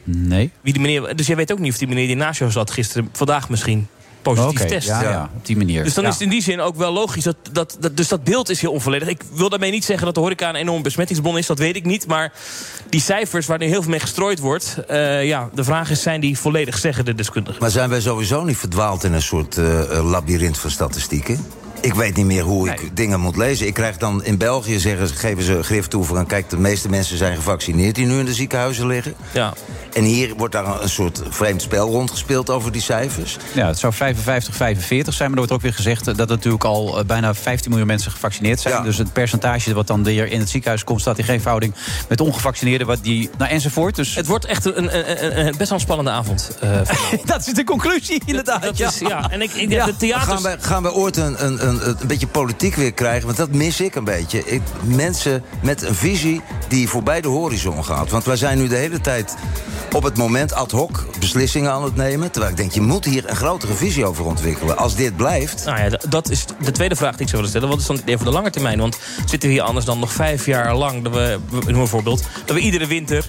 Nee. 0.04 0.50
Wie 0.60 0.72
die 0.72 0.82
meneer, 0.82 1.16
dus 1.16 1.26
jij 1.26 1.36
weet 1.36 1.52
ook 1.52 1.58
niet 1.58 1.72
of 1.72 1.78
die 1.78 1.88
meneer 1.88 2.06
die 2.06 2.16
naast 2.16 2.38
jou 2.38 2.50
zat 2.50 2.70
gisteren... 2.70 3.08
vandaag 3.12 3.48
misschien 3.48 3.88
positief 4.34 4.60
Oké, 4.60 4.68
test. 4.68 4.86
ja, 4.88 5.02
ja, 5.02 5.30
op 5.36 5.46
die 5.46 5.56
manier. 5.56 5.84
Dus 5.84 5.94
dan 5.94 6.02
Ja. 6.04 6.08
is 6.08 6.14
het 6.14 6.24
in 6.24 6.30
die 6.30 6.42
zin 6.42 6.60
ook 6.60 6.76
wel 6.76 6.92
logisch. 6.92 7.24
Dat, 7.24 7.36
dat, 7.52 7.76
dat, 7.80 7.96
dus 7.96 8.08
dat 8.08 8.24
beeld 8.24 8.48
is 8.48 8.60
heel 8.60 8.72
onvolledig. 8.72 9.08
Ik 9.08 9.20
wil 9.32 9.48
daarmee 9.48 9.70
niet 9.70 9.84
zeggen 9.84 10.04
dat 10.06 10.14
de 10.14 10.20
horeca 10.20 10.48
een 10.48 10.54
enorm 10.54 10.82
besmettingsbron 10.82 11.38
is. 11.38 11.46
Dat 11.46 11.58
weet 11.58 11.76
ik 11.76 11.84
niet. 11.84 12.06
Maar 12.06 12.32
die 12.90 13.00
cijfers 13.00 13.46
waar 13.46 13.58
nu 13.58 13.66
heel 13.66 13.80
veel 13.82 13.90
mee 13.90 14.00
gestrooid 14.00 14.38
wordt... 14.38 14.76
eh, 14.88 15.24
ja, 15.26 15.48
de 15.54 15.64
vraag 15.64 15.90
is, 15.90 16.02
zijn 16.02 16.20
die 16.20 16.38
volledig, 16.38 16.78
zeggen 16.78 17.04
de 17.04 17.14
deskundigen. 17.14 17.60
Maar 17.60 17.70
zijn 17.70 17.90
wij 17.90 18.00
sowieso 18.00 18.44
niet 18.44 18.56
verdwaald 18.56 19.04
in 19.04 19.12
een 19.12 19.22
soort 19.22 19.56
eh, 19.58 19.80
eh, 19.80 20.04
labyrint 20.10 20.58
van 20.58 20.70
statistieken? 20.70 21.46
Ik 21.80 21.94
weet 21.94 22.16
niet 22.16 22.26
meer 22.26 22.42
hoe 22.42 22.68
ik 22.68 22.96
dingen 22.96 23.20
moet 23.20 23.36
lezen. 23.36 23.66
Ik 23.66 23.74
krijg 23.74 23.96
dan 23.96 24.24
in 24.24 24.38
België, 24.38 24.78
zeggen, 24.78 25.08
geven 25.08 25.42
ze 25.42 25.62
grif 25.62 25.86
toe 25.86 26.04
van... 26.04 26.26
kijk, 26.26 26.50
de 26.50 26.56
meeste 26.58 26.88
mensen 26.88 27.16
zijn 27.16 27.36
gevaccineerd 27.36 27.94
die 27.94 28.06
nu 28.06 28.18
in 28.18 28.24
de 28.24 28.34
ziekenhuizen 28.34 28.86
liggen. 28.86 29.14
Ja. 29.32 29.54
En 29.98 30.04
hier 30.04 30.34
wordt 30.36 30.52
daar 30.54 30.82
een 30.82 30.88
soort 30.88 31.22
vreemd 31.28 31.62
spel 31.62 31.88
rondgespeeld 31.90 32.50
over 32.50 32.72
die 32.72 32.80
cijfers. 32.82 33.36
Ja, 33.52 33.66
het 33.66 33.78
zou 33.78 33.92
55, 33.92 34.54
45 34.54 35.14
zijn. 35.14 35.30
Maar 35.30 35.38
er 35.38 35.44
wordt 35.46 35.52
ook 35.52 35.68
weer 35.68 35.76
gezegd 35.76 36.06
eh, 36.06 36.16
dat 36.16 36.30
er 36.30 36.36
natuurlijk 36.36 36.64
al 36.64 36.98
eh, 36.98 37.04
bijna 37.04 37.34
15 37.34 37.68
miljoen 37.70 37.88
mensen 37.88 38.10
gevaccineerd 38.10 38.60
zijn. 38.60 38.82
Dus 38.82 38.98
het 38.98 39.12
percentage 39.12 39.74
wat 39.74 39.86
dan 39.86 40.04
weer 40.04 40.26
in 40.30 40.40
het 40.40 40.48
ziekenhuis 40.48 40.84
komt... 40.84 41.00
staat 41.00 41.18
in 41.18 41.24
geen 41.24 41.40
verhouding 41.40 41.74
met 42.08 42.20
ongevaccineerden. 42.20 42.86
Wat 42.86 42.98
die, 43.02 43.30
nou, 43.38 43.50
enzovoort. 43.50 43.96
Dus 43.96 44.14
Het 44.14 44.26
wordt 44.26 44.44
echt 44.44 44.64
een, 44.64 44.78
een, 44.78 45.24
een, 45.24 45.46
een 45.46 45.54
best 45.56 45.68
wel 45.70 45.78
een 45.78 45.84
spannende 45.84 46.10
avond. 46.10 46.50
eh, 46.60 46.80
dat 47.24 47.46
is 47.46 47.52
de 47.52 47.64
conclusie, 47.64 48.22
inderdaad. 48.26 48.62
dat 48.62 48.76
ja. 48.76 48.88
is, 48.88 48.98
ja. 48.98 49.30
En 49.30 49.42
ik, 49.42 49.52
ik 49.52 49.70
Ja. 49.70 49.84
de 49.84 49.96
theaters... 49.96 50.42
Gaan 50.42 50.42
we, 50.42 50.56
gaan 50.60 50.82
we 50.82 50.92
ooit 50.92 51.16
een, 51.16 51.44
een, 51.46 51.68
een, 51.68 51.88
een 51.88 52.06
beetje 52.06 52.26
politiek 52.26 52.74
weer 52.74 52.92
krijgen? 52.92 53.26
Want 53.26 53.36
dat 53.38 53.52
mis 53.52 53.80
ik 53.80 53.94
een 53.94 54.04
beetje. 54.04 54.42
Ik, 54.44 54.62
mensen 54.82 55.42
met 55.62 55.82
een 55.82 55.94
visie 55.94 56.40
die 56.68 56.88
voorbij 56.88 57.20
de 57.20 57.28
horizon 57.28 57.84
gaat. 57.84 58.10
Want 58.10 58.24
wij 58.24 58.36
zijn 58.36 58.58
nu 58.58 58.68
de 58.68 58.76
hele 58.76 59.00
tijd 59.00 59.34
op 59.92 60.02
het 60.02 60.16
moment 60.16 60.52
ad 60.52 60.70
hoc 60.70 61.06
beslissingen 61.18 61.70
aan 61.72 61.84
het 61.84 61.96
nemen. 61.96 62.30
Terwijl 62.30 62.52
ik 62.52 62.58
denk, 62.58 62.72
je 62.72 62.80
moet 62.80 63.04
hier 63.04 63.28
een 63.30 63.36
grotere 63.36 63.74
visie 63.74 64.04
over 64.06 64.24
ontwikkelen. 64.24 64.76
Als 64.76 64.94
dit 64.96 65.16
blijft... 65.16 65.64
Nou 65.64 65.78
ja, 65.80 65.98
dat 66.08 66.30
is 66.30 66.44
de 66.60 66.70
tweede 66.72 66.96
vraag 66.96 67.12
die 67.12 67.20
ik 67.20 67.28
zou 67.28 67.36
willen 67.36 67.48
stellen. 67.48 67.68
Wat 67.68 67.78
is 67.78 67.86
dan 67.86 67.94
het 67.96 68.04
idee 68.04 68.16
voor 68.16 68.26
de 68.26 68.32
lange 68.32 68.50
termijn? 68.50 68.78
Want 68.78 68.98
zitten 69.26 69.48
we 69.48 69.54
hier 69.54 69.64
anders 69.64 69.84
dan 69.86 69.98
nog 69.98 70.12
vijf 70.12 70.46
jaar 70.46 70.74
lang... 70.74 71.02
Dat 71.04 71.12
we, 71.12 71.38
noem 71.50 71.80
een 71.80 71.86
voorbeeld, 71.86 72.22
dat 72.44 72.56
we 72.56 72.62
iedere 72.62 72.86
winter 72.86 73.28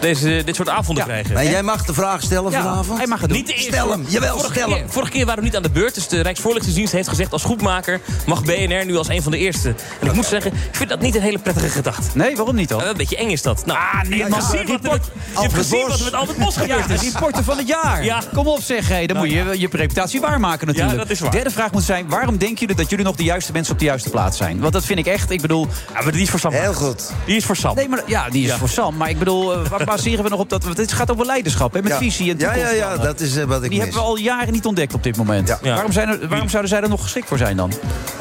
deze, 0.00 0.42
dit 0.44 0.56
soort 0.56 0.68
avonden 0.68 1.04
krijgen. 1.04 1.34
Maar 1.34 1.44
jij 1.44 1.62
mag 1.62 1.84
de 1.84 1.94
vraag 1.94 2.22
stellen 2.22 2.50
Ja, 2.52 2.62
vanavond? 2.62 2.98
hij 2.98 3.06
mag 3.06 3.20
het 3.20 3.28
doen. 3.28 3.38
Niet 3.38 3.46
de 3.46 3.52
eerste. 3.54 3.70
Stel 3.72 3.90
hem, 3.90 4.04
jawel, 4.08 4.36
vorige 4.36 4.52
stel 4.54 4.66
keer, 4.68 4.76
hem. 4.76 4.90
Vorige 4.90 5.10
keer 5.12 5.24
waren 5.24 5.40
we 5.40 5.46
niet 5.46 5.56
aan 5.56 5.62
de 5.62 5.70
beurt. 5.70 5.94
Dus 5.94 6.08
de 6.08 6.20
Rijksvoorlichtingsdienst 6.20 6.92
heeft 6.92 7.08
gezegd... 7.08 7.32
als 7.32 7.42
goedmaker 7.42 8.00
mag 8.26 8.44
BNR 8.44 8.84
nu 8.84 8.96
als 8.96 9.08
een 9.08 9.22
van 9.22 9.32
de 9.32 9.38
eerste. 9.38 9.74
En 10.00 10.06
ik 10.06 10.12
moet 10.12 10.26
zeggen, 10.26 10.52
ik 10.52 10.76
vind 10.76 10.88
dat 10.88 11.00
niet 11.00 11.14
een 11.14 11.22
hele 11.22 11.38
prettige 11.38 11.68
gedachte. 11.68 12.02
Nee, 12.14 12.36
waarom 12.36 12.54
niet 12.54 12.68
dan? 12.68 12.82
een 12.82 12.96
beetje 12.96 13.16
eng 13.16 13.30
is 13.30 13.42
dat. 13.42 13.66
Nou, 13.66 13.78
nee, 14.02 14.10
je 14.16 14.16
hebt 14.24 14.30
man. 14.30 14.42
gezien, 14.42 14.66
wat 14.66 14.84
er, 14.84 14.90
met- 14.90 15.10
je 15.34 15.40
hebt 15.40 15.54
gezien 15.54 15.86
wat 15.88 15.99
er 16.04 16.10
met 16.10 16.14
Albert 16.20 16.38
Bos 16.38 16.56
gebeurd 16.56 16.88
Ja, 16.88 16.94
is. 16.94 17.00
die 17.00 17.12
porter 17.18 17.44
van 17.44 17.56
het 17.58 17.68
jaar. 17.68 18.04
Ja. 18.04 18.22
Kom 18.34 18.46
op 18.46 18.60
zeg, 18.62 18.88
hey, 18.88 19.06
dan 19.06 19.16
moet 19.16 19.30
je 19.30 19.54
je 19.58 19.68
reputatie 19.72 20.20
waarmaken 20.20 20.66
natuurlijk. 20.66 20.92
Ja, 20.94 21.02
dat 21.02 21.10
is 21.10 21.20
waar. 21.20 21.30
Derde 21.30 21.50
vraag 21.50 21.72
moet 21.72 21.82
zijn, 21.82 22.08
waarom 22.08 22.36
denken 22.38 22.58
jullie 22.58 22.74
dat 22.76 22.90
jullie 22.90 23.04
nog 23.04 23.16
de 23.16 23.24
juiste 23.24 23.52
mensen 23.52 23.72
op 23.72 23.78
de 23.78 23.84
juiste 23.84 24.10
plaats 24.10 24.36
zijn? 24.36 24.60
Want 24.60 24.72
dat 24.72 24.84
vind 24.84 24.98
ik 24.98 25.06
echt, 25.06 25.30
ik 25.30 25.40
bedoel... 25.40 25.66
Ja, 25.94 26.02
maar 26.02 26.12
die 26.12 26.22
is 26.22 26.30
voor 26.30 26.40
Sam. 26.40 26.52
Heel 26.52 26.74
goed. 26.74 27.10
Die 27.26 27.36
is 27.36 27.44
voor 27.44 27.56
Sam. 27.56 27.74
Nee, 27.74 27.88
maar 27.88 28.02
ja, 28.06 28.28
die 28.30 28.42
is 28.44 28.48
Ja. 28.50 28.56
voor 28.56 28.68
Sam. 28.68 28.96
Maar 28.96 29.08
ik 29.10 29.18
bedoel, 29.18 29.52
eh, 29.52 29.66
waar 29.68 29.84
baseren 29.84 30.24
we 30.24 30.30
nog 30.30 30.40
op 30.40 30.48
dat... 30.50 30.64
Want 30.64 30.76
het 30.76 30.92
gaat 30.92 31.10
over 31.10 31.26
leiderschap, 31.26 31.72
hè, 31.74 31.82
met 31.82 31.92
Ja. 31.92 31.98
visie 31.98 32.30
en 32.30 32.38
Ja, 32.38 32.44
ja, 32.44 32.56
ja, 32.56 32.62
toekomstplannen. 32.62 33.06
dat 33.06 33.20
is 33.20 33.36
eh, 33.36 33.44
wat 33.44 33.62
ik 33.62 33.68
Die 33.70 33.70
mis. 33.70 33.78
hebben 33.78 33.96
we 34.02 34.08
al 34.08 34.16
jaren 34.16 34.52
niet 34.52 34.66
ontdekt 34.66 34.94
op 34.94 35.02
dit 35.02 35.16
moment. 35.16 35.48
Ja. 35.48 35.58
Ja. 35.62 35.72
Waarom, 35.74 35.92
zijn 35.92 36.08
er, 36.08 36.28
waarom 36.28 36.48
zouden 36.48 36.70
zij 36.70 36.80
er 36.82 36.88
nog 36.88 37.02
geschikt 37.02 37.28
voor 37.28 37.38
zijn 37.38 37.56
dan? 37.56 37.72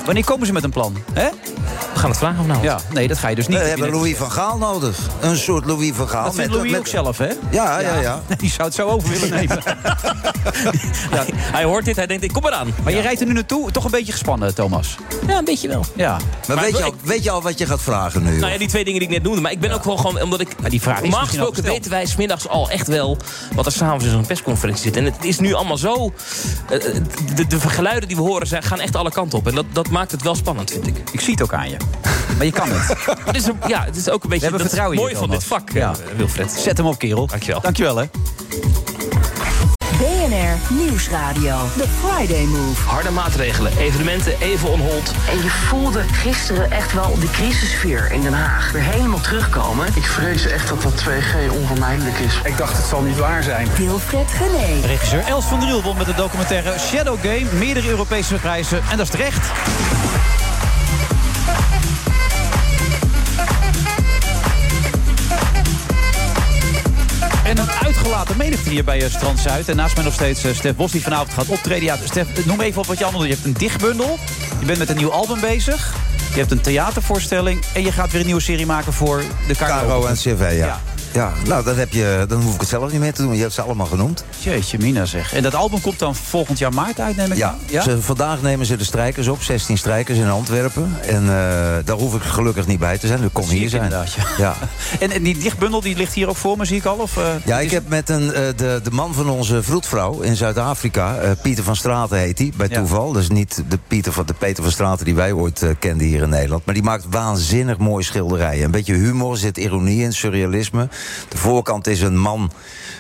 Wanneer 0.06 0.24
komen 0.24 0.48
ze 0.48 0.54
met 0.54 0.64
een 0.64 0.70
plan? 0.72 0.98
Hè? 1.14 1.30
We 1.94 2.00
gaan 2.00 2.10
het 2.10 2.20
vragen 2.20 2.40
of 2.40 2.46
nou. 2.48 2.64
Ja, 2.64 2.80
nee, 2.94 3.08
dat 3.08 3.18
ga 3.18 3.28
je 3.28 3.36
dus 3.36 3.48
niet. 3.48 3.58
We 3.58 3.64
hebben 3.64 3.90
Louis 3.90 4.18
van 4.18 4.32
Gaal 4.32 4.58
nodig. 4.58 4.98
Een 5.20 5.38
soort 5.38 5.66
Louis 5.66 5.92
van 5.96 6.10
Gaal. 6.10 6.24
Dat 6.24 6.36
vindt 6.36 6.54
Louis 6.54 6.76
ook 6.78 6.88
zelf, 6.88 7.18
hè? 7.18 7.30
Ja, 7.52 7.69
ja, 7.78 7.96
ja. 7.96 8.22
Die 8.38 8.50
zou 8.50 8.68
het 8.68 8.74
zo 8.76 8.88
over 8.88 9.10
willen 9.10 9.30
nemen. 9.40 9.64
Ja, 11.14 11.26
hij 11.34 11.64
hoort 11.64 11.86
dit, 11.86 11.96
hij 11.96 12.08
denkt, 12.08 12.24
ik 12.24 12.32
kom 12.34 12.46
eraan. 12.46 12.74
Maar 12.84 12.94
je 12.94 13.02
rijdt 13.02 13.22
er 13.22 13.28
nu 13.28 13.34
naartoe, 13.34 13.72
toch 13.72 13.84
een 13.86 13.92
beetje 13.92 14.12
gespannen, 14.12 14.56
Thomas. 14.56 14.96
Ja, 15.28 15.38
een 15.38 15.46
beetje 15.46 15.68
wel. 15.68 15.86
Ja. 15.96 16.12
Maar, 16.12 16.56
Maar 16.56 16.64
weet, 16.66 16.72
je 16.74 16.78
ik- 16.78 16.84
al, 16.86 16.94
weet 17.04 17.24
je 17.24 17.32
al 17.32 17.42
wat 17.42 17.58
je 17.58 17.66
gaat 17.66 17.82
vragen 17.82 18.24
nu? 18.24 18.38
Nou 18.40 18.52
ja, 18.52 18.58
die 18.58 18.68
twee 18.68 18.84
dingen 18.84 19.00
die 19.00 19.08
ik 19.10 19.14
net 19.16 19.24
noemde. 19.24 19.42
Maar 19.42 19.52
ik 19.52 19.60
ben 19.60 19.72
ook 19.72 19.84
wel 19.84 19.98
gewoon, 19.98 20.22
omdat 20.22 20.40
ik... 20.40 20.62
Maar 20.62 20.70
die 20.70 20.82
vraag 20.82 20.96
is 20.98 21.02
normaal 21.02 21.26
gesproken 21.28 21.64
weten 21.64 21.92
wij 21.92 22.06
smiddags 22.06 22.48
al 22.48 22.70
echt 22.70 22.88
wel... 22.88 23.18
wat 23.56 23.66
er 23.66 23.72
s'avonds 23.72 24.06
in 24.06 24.12
zo'n 24.12 24.26
persconferentie 24.26 24.84
zit. 24.84 24.98
En 24.98 25.06
het 25.06 25.16
is 25.26 25.40
nu 25.40 25.54
allemaal 25.54 25.78
zo... 25.78 26.14
eh, 26.70 26.80
de, 27.36 27.48
de 27.48 27.60
geluiden 27.60 28.08
die 28.08 28.18
we 28.18 28.24
horen 28.24 28.48
zijn, 28.48 28.64
gaan 28.64 28.80
echt 28.80 28.96
alle 28.96 29.12
kanten 29.12 29.38
op. 29.40 29.48
En 29.48 29.56
dat, 29.56 29.66
dat 29.72 29.90
maakt 29.90 30.12
het 30.12 30.22
wel 30.22 30.36
spannend, 30.36 30.72
vind 30.72 30.88
ik. 30.88 30.98
Ik 31.12 31.22
zie 31.22 31.32
het 31.34 31.42
ook 31.42 31.54
aan 31.54 31.70
je. 31.70 31.78
Maar 32.38 32.46
je 32.46 32.52
kan 32.52 32.70
het. 32.72 32.98
Het 33.26 33.36
is, 33.36 33.46
een- 33.46 33.58
ja, 33.68 33.84
het 33.86 33.96
is 33.96 34.10
ook 34.10 34.24
een 34.24 34.30
beetje... 34.30 34.46
hebben 34.48 34.62
dat 34.64 34.72
is 34.72 34.78
vertrouwen 34.78 34.96
in 34.98 35.02
mooi 35.04 35.14
je, 35.14 35.20
van 35.20 35.30
dit 35.30 35.48
Thomas. 35.48 35.64
vak, 35.64 35.72
Ja. 35.74 35.92
eh, 35.92 36.18
Wilfred. 36.18 36.52
Zet 36.52 36.78
hem 36.78 36.86
op, 36.86 36.98
kerel. 37.00 37.28
Dankjewel. 37.28 37.62
Dankjewel, 37.62 37.96
hè. 37.98 38.06
Nieuwsradio. 40.70 41.58
The 41.78 41.88
Friday 42.02 42.46
Move. 42.46 42.82
Harde 42.82 43.10
maatregelen, 43.10 43.78
evenementen 43.78 44.42
even 44.42 44.70
on 44.70 44.80
hold. 44.80 45.12
En 45.30 45.38
je 45.38 45.50
voelde 45.50 46.04
gisteren 46.12 46.72
echt 46.72 46.94
wel 46.94 47.20
de 47.20 47.30
crisissfeer 47.32 48.12
in 48.12 48.22
Den 48.22 48.34
Haag 48.34 48.72
weer 48.72 48.82
helemaal 48.82 49.20
terugkomen. 49.20 49.88
Ik 49.96 50.04
vrees 50.04 50.46
echt 50.46 50.68
dat 50.70 50.82
dat 50.82 51.04
2G 51.04 51.52
onvermijdelijk 51.52 52.18
is. 52.18 52.42
Ik 52.44 52.58
dacht, 52.58 52.78
het 52.78 52.86
zal 52.86 53.02
niet 53.02 53.18
waar 53.18 53.44
zijn. 53.44 53.68
Wilfred 53.78 54.32
Gené. 54.32 54.88
Regisseur 54.88 55.24
Els 55.24 55.46
van 55.46 55.60
Driel 55.60 55.82
won 55.82 55.98
met 55.98 56.06
de 56.06 56.16
documentaire 56.16 56.80
Shadow 56.80 57.20
Game 57.22 57.48
meerdere 57.54 57.90
Europese 57.90 58.36
prijzen. 58.36 58.82
En 58.92 58.98
dat 58.98 59.06
is 59.06 59.12
terecht. 59.12 59.52
En 67.50 67.58
een 67.58 67.72
uitgelaten 67.72 68.38
menigte 68.38 68.70
hier 68.70 68.84
bij 68.84 69.02
eh, 69.02 69.10
Strand 69.10 69.40
Zuid. 69.40 69.70
En 69.70 69.76
naast 69.76 69.96
mij 69.96 70.04
nog 70.04 70.14
steeds 70.14 70.44
eh, 70.44 70.54
Stef 70.54 70.76
Bos 70.76 70.92
die 70.92 71.02
vanavond 71.02 71.34
gaat 71.34 71.48
optreden. 71.48 71.84
Ja, 71.84 71.98
Stef, 72.04 72.38
eh, 72.38 72.46
noem 72.46 72.62
even 72.62 72.82
op 72.82 72.88
wat 72.88 72.98
je 72.98 73.04
allemaal 73.04 73.22
doet. 73.22 73.30
Je 73.30 73.36
hebt 73.36 73.48
een 73.48 73.60
dichtbundel. 73.60 74.18
Je 74.60 74.66
bent 74.66 74.78
met 74.78 74.90
een 74.90 74.98
nieuw 74.98 75.12
album 75.12 75.40
bezig. 75.40 75.96
Je 76.34 76.40
hebt 76.40 76.52
een 76.52 76.62
theatervoorstelling. 76.62 77.64
En 77.74 77.82
je 77.82 77.92
gaat 77.92 78.12
weer 78.12 78.20
een 78.20 78.26
nieuwe 78.26 78.42
serie 78.42 78.66
maken 78.66 78.94
voor 78.94 79.24
de 79.48 79.56
Caro. 79.56 79.88
Caro 79.88 80.06
en 80.06 80.16
CV, 80.16 80.40
ja. 80.40 80.50
Ja. 80.50 80.82
Ja. 81.14 81.32
nou, 81.48 81.64
dan, 81.64 81.78
heb 81.78 81.94
je, 81.94 82.26
dan 82.28 82.42
hoef 82.42 82.54
ik 82.54 82.60
het 82.60 82.70
zelf 82.70 82.92
niet 82.92 83.00
meer 83.02 83.14
te 83.14 83.22
doen. 83.22 83.36
Je 83.36 83.42
hebt 83.42 83.54
ze 83.54 83.62
allemaal 83.62 83.86
genoemd. 83.86 84.24
Jeetje, 84.40 84.78
Mina 84.80 85.06
zeg. 85.06 85.34
En 85.34 85.44
dat 85.44 85.56
album 85.56 85.82
komt 85.82 86.00
dan 86.00 86.16
volgend 86.16 86.58
jaar 86.58 86.74
maart 86.74 87.00
uit, 87.00 87.16
neem 87.16 87.32
ik 87.32 87.38
Ja? 87.38 87.56
Ja? 87.66 87.82
Ze, 87.82 88.02
vandaag 88.02 88.42
nemen 88.42 88.66
ze 88.66 88.76
de 88.78 88.84
strijkers 88.84 89.28
op, 89.28 89.42
16 89.42 89.78
strijkers 89.78 90.18
in 90.18 90.30
Antwerpen. 90.30 90.98
En 91.06 91.22
eh, 91.22 91.30
daar 91.86 91.96
hoef 91.98 92.16
ik 92.16 92.22
gelukkig 92.22 92.68
niet 92.68 92.80
bij 92.80 92.98
te 92.98 93.08
zijn. 93.08 93.22
Dus 93.22 93.30
kom 93.34 93.44
zie 93.44 93.54
hier 93.56 93.64
ik 93.64 93.70
zijn. 93.70 93.84
inderdaad, 93.84 94.14
ja. 94.14 94.24
Ja. 94.38 94.56
En, 95.00 95.12
en 95.12 95.24
die 95.24 95.38
dichtbundel 95.38 95.82
die 95.82 95.96
ligt 95.96 96.14
hier 96.14 96.30
ook 96.30 96.36
voor 96.36 96.58
me, 96.58 96.66
zie 96.66 96.78
ik 96.78 96.86
al? 96.86 96.96
Of, 96.98 97.18
eh, 97.18 97.24
Ja, 97.46 97.58
is- 97.60 97.66
ik 97.66 97.72
heb 97.72 97.88
met 97.88 98.10
een, 98.10 98.34
eh, 98.34 98.42
de, 98.56 98.80
de 98.84 98.92
man 98.92 99.14
van 99.14 99.30
onze 99.30 99.64
vroedvrouw 99.64 100.20
in 100.20 100.36
Zuid-Afrika, 100.36 101.16
Pieter 101.42 101.64
van 101.64 101.76
Straten 101.76 102.18
heet 102.18 102.38
hij, 102.38 102.52
bij 102.58 102.68
Ja. 102.70 102.78
toeval. 102.78 103.12
Dus 103.12 103.30
niet 103.30 103.64
de 103.70 103.80
Pieter 103.88 104.12
van, 104.14 104.26
de 104.26 104.34
Peter 104.34 104.64
van 104.64 104.72
Straten 104.72 105.06
die 105.06 105.16
wij 105.16 105.32
ooit 105.32 105.64
kenden 105.80 106.08
hier 106.08 106.22
in 106.22 106.30
Nederland. 106.30 106.66
Maar 106.66 106.74
die 106.74 106.84
maakt 106.84 107.06
waanzinnig 107.10 107.78
mooie 107.78 108.04
schilderijen. 108.04 108.64
Een 108.66 108.72
beetje 108.72 108.94
humor, 108.94 109.38
zit 109.38 109.58
ironie 109.58 110.04
in, 110.04 110.14
surrealisme. 110.14 110.90
De 111.30 111.38
voorkant 111.38 111.88
is 111.88 112.02
een 112.02 112.18
man 112.18 112.52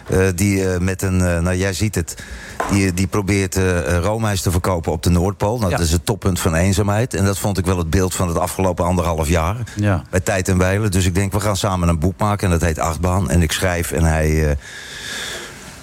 eh, 0.09 0.27
die 0.35 0.69
eh, 0.69 0.79
met 0.79 1.01
een, 1.01 1.21
eh, 1.21 1.39
nou 1.39 1.55
jij 1.55 1.73
ziet 1.73 1.95
het, 1.95 2.23
die, 2.71 2.93
die 2.93 3.07
probeert 3.07 3.59
roomijs 4.01 4.41
te 4.41 4.51
verkopen 4.51 4.91
op 4.91 5.03
de 5.03 5.09
Noordpool. 5.09 5.57
Nou, 5.57 5.71
Ja. 5.71 5.77
Dat 5.77 5.85
is 5.85 5.91
het 5.91 6.05
toppunt 6.05 6.39
van 6.39 6.55
eenzaamheid. 6.55 7.13
En 7.13 7.25
dat 7.25 7.39
vond 7.39 7.57
ik 7.57 7.65
wel 7.65 7.77
het 7.77 7.89
beeld 7.89 8.15
van 8.15 8.27
het 8.27 8.37
afgelopen 8.37 8.85
anderhalf 8.85 9.27
jaar. 9.27 9.55
Ja. 9.75 10.03
Bij 10.09 10.19
Tijd 10.19 10.47
en 10.47 10.57
Weilen. 10.57 10.91
Dus 10.91 11.05
ik 11.05 11.15
denk, 11.15 11.31
we 11.31 11.39
gaan 11.39 11.57
samen 11.57 11.89
een 11.89 11.99
boek 11.99 12.19
maken. 12.19 12.45
En 12.45 12.53
dat 12.59 12.67
heet 12.67 12.79
Achtbaan. 12.79 13.29
En 13.29 13.41
ik 13.41 13.51
schrijf 13.51 13.91
en 13.91 14.03
hij... 14.03 14.57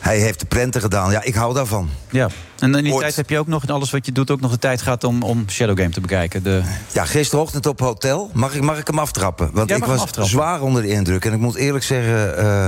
hij 0.07 0.19
heeft 0.19 0.41
de 0.41 0.47
prenten 0.47 0.81
gedaan. 0.81 1.11
Ja, 1.11 1.23
ik 1.23 1.35
hou 1.35 1.55
daarvan. 1.55 1.89
Ja. 2.11 2.29
En 2.59 2.75
in 2.75 2.85
die 2.85 2.93
Ooit. 2.93 3.03
tijd 3.03 3.17
heb 3.17 3.31
je 3.31 3.39
ook 3.39 3.47
nog, 3.47 3.63
in 3.63 3.71
alles 3.71 3.91
wat 3.91 4.07
je 4.07 4.13
doet, 4.13 4.31
ook 4.31 4.41
nog 4.41 4.51
de 4.51 4.59
tijd 4.59 4.83
gehad 4.83 5.05
om, 5.05 5.23
om 5.23 5.45
Shadow 5.49 5.79
Game 5.79 5.91
te 5.91 6.01
bekijken. 6.01 6.43
De... 6.43 6.63
Ja, 6.93 7.05
gisterochtend 7.05 7.67
op 7.67 7.81
hotel. 7.81 8.31
Mag 8.33 8.55
ik, 8.55 8.63
mag 8.63 8.79
ik 8.79 8.87
hem 8.87 8.99
aftrappen? 8.99 9.51
Want 9.53 9.71
ik 9.71 9.85
was 9.85 10.01
aftrappen. 10.01 10.27
zwaar 10.27 10.61
onder 10.61 10.83
de 10.83 10.89
indruk. 10.89 11.25
En 11.25 11.33
ik 11.33 11.39
moet 11.39 11.55
eerlijk 11.55 11.85
zeggen... 11.85 12.39
eh, 12.39 12.67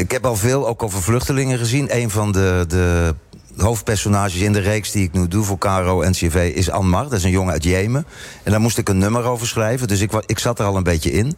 ik 0.00 0.10
heb 0.10 0.26
al 0.26 0.36
veel 0.36 0.68
ook 0.68 0.82
over 0.82 1.02
vluchtelingen 1.02 1.58
gezien. 1.58 1.96
Een 1.96 2.10
van 2.10 2.32
de, 2.32 2.64
de 2.68 3.14
hoofdpersonages 3.56 4.40
in 4.40 4.52
de 4.52 4.60
reeks 4.60 4.90
die 4.90 5.04
ik 5.04 5.12
nu 5.12 5.28
doe 5.28 5.44
voor 5.44 5.58
Caro 5.58 6.02
en 6.02 6.12
CV 6.12 6.52
is 6.54 6.70
Anmar. 6.70 7.02
Dat 7.02 7.12
is 7.12 7.24
een 7.24 7.30
jongen 7.30 7.52
uit 7.52 7.64
Jemen. 7.64 8.06
En 8.42 8.50
daar 8.50 8.60
moest 8.60 8.78
ik 8.78 8.88
een 8.88 8.98
nummer 8.98 9.24
over 9.24 9.46
schrijven. 9.46 9.88
Dus 9.88 10.00
ik, 10.00 10.12
ik 10.26 10.38
zat 10.38 10.58
er 10.58 10.64
al 10.64 10.76
een 10.76 10.82
beetje 10.82 11.12
in. 11.12 11.36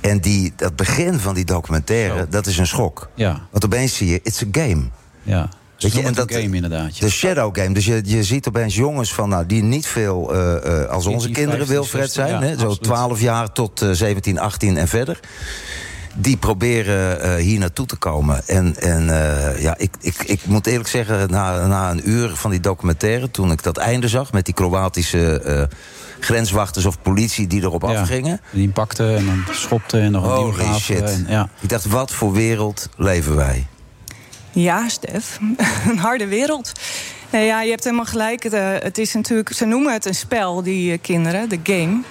En 0.00 0.20
die, 0.20 0.52
dat 0.56 0.76
begin 0.76 1.18
van 1.18 1.34
die 1.34 1.44
documentaire, 1.44 2.28
dat 2.28 2.46
is 2.46 2.58
een 2.58 2.66
schok. 2.66 3.08
Ja, 3.14 3.40
Want 3.50 3.64
opeens 3.64 3.96
zie 3.96 4.08
je, 4.08 4.20
it's 4.22 4.42
a 4.42 4.46
game. 4.52 4.82
ja. 5.22 5.48
Weet 5.78 5.92
je, 5.92 6.02
en 6.02 6.14
dat 6.14 6.32
game 6.32 6.56
inderdaad. 6.56 6.98
ja. 6.98 7.06
De 7.06 7.12
shadow 7.12 7.58
game. 7.58 7.74
Dus 7.74 7.84
je, 7.84 8.00
je 8.04 8.24
ziet 8.24 8.48
opeens 8.48 8.74
jongens 8.74 9.14
van, 9.14 9.28
nou, 9.28 9.46
die 9.46 9.62
niet 9.62 9.86
veel 9.86 10.34
eh, 10.34 10.82
eh, 10.82 10.88
als 10.88 11.06
onze 11.06 11.26
14, 11.26 11.32
kinderen 11.32 11.66
15, 11.66 11.74
Wilfred 11.74 12.12
16, 12.12 12.26
zijn. 12.26 12.42
ja, 12.42 12.48
hè, 12.48 12.58
zo 12.58 12.66
absoluut. 12.66 12.82
12 12.82 13.20
jaar 13.20 13.52
tot 13.52 13.82
eh, 13.82 13.90
17, 13.90 14.38
18 14.38 14.76
en 14.76 14.88
verder. 14.88 15.20
Die 16.20 16.36
proberen 16.36 17.20
eh, 17.20 17.34
hier 17.34 17.58
naartoe 17.58 17.86
te 17.86 17.96
komen. 17.96 18.42
En, 18.46 18.76
en 18.76 19.10
eh, 19.10 19.62
ja, 19.62 19.74
ik, 19.78 19.94
ik, 20.00 20.14
ik 20.22 20.46
moet 20.46 20.66
eerlijk 20.66 20.88
zeggen, 20.88 21.30
na, 21.30 21.66
na 21.66 21.90
een 21.90 22.08
uur 22.08 22.30
van 22.34 22.50
die 22.50 22.60
documentaire... 22.60 23.30
toen 23.30 23.50
ik 23.50 23.62
dat 23.62 23.76
einde 23.76 24.08
zag 24.08 24.32
met 24.32 24.44
die 24.44 24.54
Kroatische 24.54 25.40
eh, 25.40 25.62
grenswachters 26.20 26.84
of 26.84 27.02
politie 27.02 27.46
die 27.46 27.62
erop 27.62 27.82
Ja, 27.82 28.00
afgingen... 28.00 28.40
Die 28.50 28.62
hem 28.62 28.72
pakte 28.72 29.14
en 29.14 29.26
dan 29.26 29.54
schopte 29.54 30.00
en 30.00 30.12
nog 30.12 30.24
een 30.24 30.30
Holy 30.30 30.62
nieuwe 30.62 30.80
shit. 30.80 31.02
En, 31.02 31.26
ja. 31.28 31.48
Ik 31.60 31.68
dacht, 31.68 31.84
wat 31.84 32.12
voor 32.12 32.32
wereld 32.32 32.88
leven 32.96 33.36
wij? 33.36 33.66
Ja, 34.50 34.88
Stef. 34.88 35.38
een 35.90 35.98
harde 35.98 36.26
wereld. 36.26 36.72
Nee, 37.30 37.46
ja, 37.46 37.62
je 37.62 37.70
hebt 37.70 37.84
helemaal 37.84 38.04
gelijk. 38.04 38.42
Het, 38.42 38.82
het 38.82 38.98
is 38.98 39.14
natuurlijk, 39.14 39.52
ze 39.52 39.64
noemen 39.64 39.92
het 39.92 40.04
een 40.04 40.14
spel, 40.14 40.62
die 40.62 40.98
kinderen, 40.98 41.48
de 41.48 41.60
game. 41.62 42.02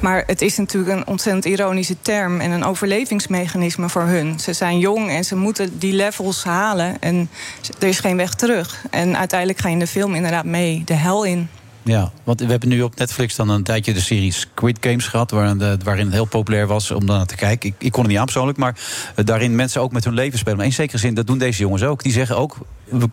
Maar 0.00 0.22
het 0.26 0.42
is 0.42 0.56
natuurlijk 0.56 0.96
een 0.96 1.06
ontzettend 1.06 1.44
ironische 1.44 1.96
term 2.02 2.40
en 2.40 2.50
een 2.50 2.64
overlevingsmechanisme 2.64 3.88
voor 3.88 4.02
hun. 4.02 4.40
Ze 4.40 4.52
zijn 4.52 4.78
jong 4.78 5.10
en 5.10 5.24
ze 5.24 5.36
moeten 5.36 5.78
die 5.78 5.92
levels 5.92 6.44
halen 6.44 6.96
en 7.00 7.30
er 7.78 7.88
is 7.88 7.98
geen 7.98 8.16
weg 8.16 8.34
terug. 8.34 8.84
En 8.90 9.16
uiteindelijk 9.16 9.58
ga 9.58 9.68
je 9.68 9.74
in 9.74 9.80
de 9.80 9.86
film 9.86 10.14
inderdaad 10.14 10.44
mee 10.44 10.82
de 10.84 10.94
hel 10.94 11.24
in. 11.24 11.48
Ja, 11.86 12.12
want 12.24 12.40
we 12.40 12.46
hebben 12.46 12.68
nu 12.68 12.82
op 12.82 12.96
Netflix 12.96 13.36
dan 13.36 13.48
een 13.48 13.62
tijdje 13.62 13.92
de 13.92 14.00
serie 14.00 14.32
Squid 14.32 14.78
Games 14.80 15.06
gehad... 15.06 15.30
waarin, 15.30 15.60
het 15.82 16.12
heel 16.12 16.24
populair 16.24 16.66
was 16.66 16.90
om 16.90 17.06
daar 17.06 17.16
naar 17.16 17.26
te 17.26 17.36
kijken. 17.36 17.68
Ik, 17.68 17.74
ik 17.78 17.92
kon 17.92 18.02
er 18.02 18.08
niet 18.08 18.18
aan 18.18 18.24
persoonlijk, 18.24 18.58
maar 18.58 18.78
eh, 19.14 19.24
daarin 19.24 19.54
mensen 19.54 19.80
ook 19.80 19.92
met 19.92 20.04
hun 20.04 20.14
leven 20.14 20.38
spelen. 20.38 20.56
Maar 20.56 20.66
in 20.66 20.72
zekere 20.72 20.98
zin, 20.98 21.14
dat 21.14 21.26
doen 21.26 21.38
deze 21.38 21.60
jongens 21.60 21.82
ook. 21.82 22.02
Die 22.02 22.12
zeggen 22.12 22.36
ook, 22.36 22.56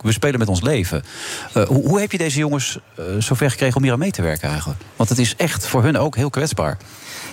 we, 0.01 0.11
spelen 0.11 0.39
met 0.39 0.47
ons 0.47 0.61
leven. 0.61 1.03
Eh, 1.53 1.63
hoe, 1.63 1.87
hoe 1.87 1.99
heb 1.99 2.11
je 2.11 2.17
deze 2.17 2.37
jongens 2.37 2.79
eh, 2.95 3.05
zover 3.19 3.51
gekregen 3.51 3.75
om 3.75 3.83
hier 3.83 3.91
aan 3.91 3.99
mee 3.99 4.11
te 4.11 4.21
werken 4.21 4.49
eigenlijk? 4.49 4.81
Want 4.95 5.09
het 5.09 5.19
is 5.19 5.35
echt 5.35 5.67
voor 5.67 5.83
hun 5.83 5.97
ook 5.97 6.15
heel 6.15 6.29
kwetsbaar. 6.29 6.77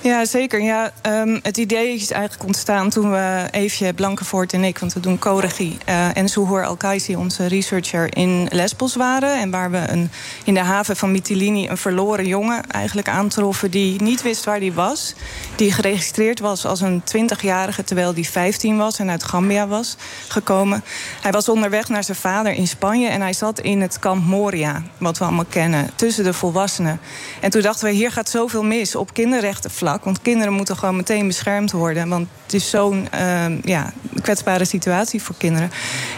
Ja, 0.02 0.24
zeker. 0.24 0.62
Ja, 0.62 0.92
ehm, 1.02 1.38
het 1.42 1.56
idee 1.56 1.94
is 1.94 2.10
eigenlijk 2.10 2.44
ontstaan 2.44 2.90
toen 2.90 3.10
we 3.10 3.48
Eefje 3.50 3.94
Blankenvoort 3.94 4.52
en 4.52 4.64
ik... 4.64 4.78
want 4.78 4.92
we 4.92 5.00
doen 5.00 5.18
co-regie, 5.18 5.78
eh, 5.84 6.16
en 6.16 6.28
Suhoor 6.28 6.66
Al-Kaisi, 6.66 7.16
onze 7.16 7.46
researcher... 7.46 8.16
in 8.16 8.48
Lesbos 8.50 8.94
waren 8.94 9.40
en 9.40 9.50
waar 9.50 9.70
we 9.70 9.78
een, 9.88 10.10
in 10.44 10.54
de 10.54 10.60
haven 10.60 10.96
van 10.96 11.10
Mytilini... 11.10 11.68
een 11.68 11.76
verloren 11.76 12.26
jongen 12.26 12.66
eigenlijk 12.70 13.08
aantroffen 13.08 13.70
die 13.70 14.02
niet 14.02 14.22
wist 14.22 14.44
waar 14.44 14.58
hij 14.58 14.72
was. 14.72 15.14
Die 15.56 15.72
geregistreerd 15.72 16.40
was 16.40 16.66
als 16.66 16.80
een 16.80 17.02
20-jarige 17.02 17.84
terwijl 17.84 18.14
hij 18.14 18.24
15 18.24 18.76
was... 18.76 18.98
en 18.98 19.10
uit 19.10 19.24
Gambia 19.24 19.66
was 19.66 19.96
gekomen. 20.28 20.84
Hij 21.22 21.32
was 21.32 21.48
onderweg 21.48 21.88
naar 21.88 22.04
zijn 22.04 22.16
vader 22.16 22.52
in 22.52 22.68
Spanje... 22.68 23.08
en 23.08 23.20
hij 23.20 23.32
zat 23.32 23.60
in 23.60 23.80
het 23.80 23.98
kamp 23.98 24.24
Moria, 24.26 24.82
wat 24.98 25.18
we 25.18 25.24
allemaal 25.24 25.44
kennen, 25.48 25.90
tussen 25.94 26.24
de 26.24 26.32
volwassenen. 26.32 27.00
En 27.40 27.50
toen 27.50 27.62
dachten 27.62 27.86
we, 27.86 27.94
hier 27.94 28.12
gaat 28.12 28.28
zoveel 28.28 28.64
mis 28.64 28.94
op 28.94 29.14
kinderrechtenvlak... 29.14 29.88
want 30.02 30.22
kinderen 30.22 30.52
moeten 30.52 30.76
gewoon 30.76 30.96
meteen 30.96 31.26
beschermd 31.26 31.72
worden... 31.72 32.08
want 32.08 32.28
het 32.42 32.54
is 32.54 32.70
zo'n 32.70 33.08
ehm, 33.10 33.58
ja, 33.62 33.92
kwetsbare 34.22 34.64
situatie 34.64 35.22
voor 35.22 35.34
kinderen. 35.38 35.70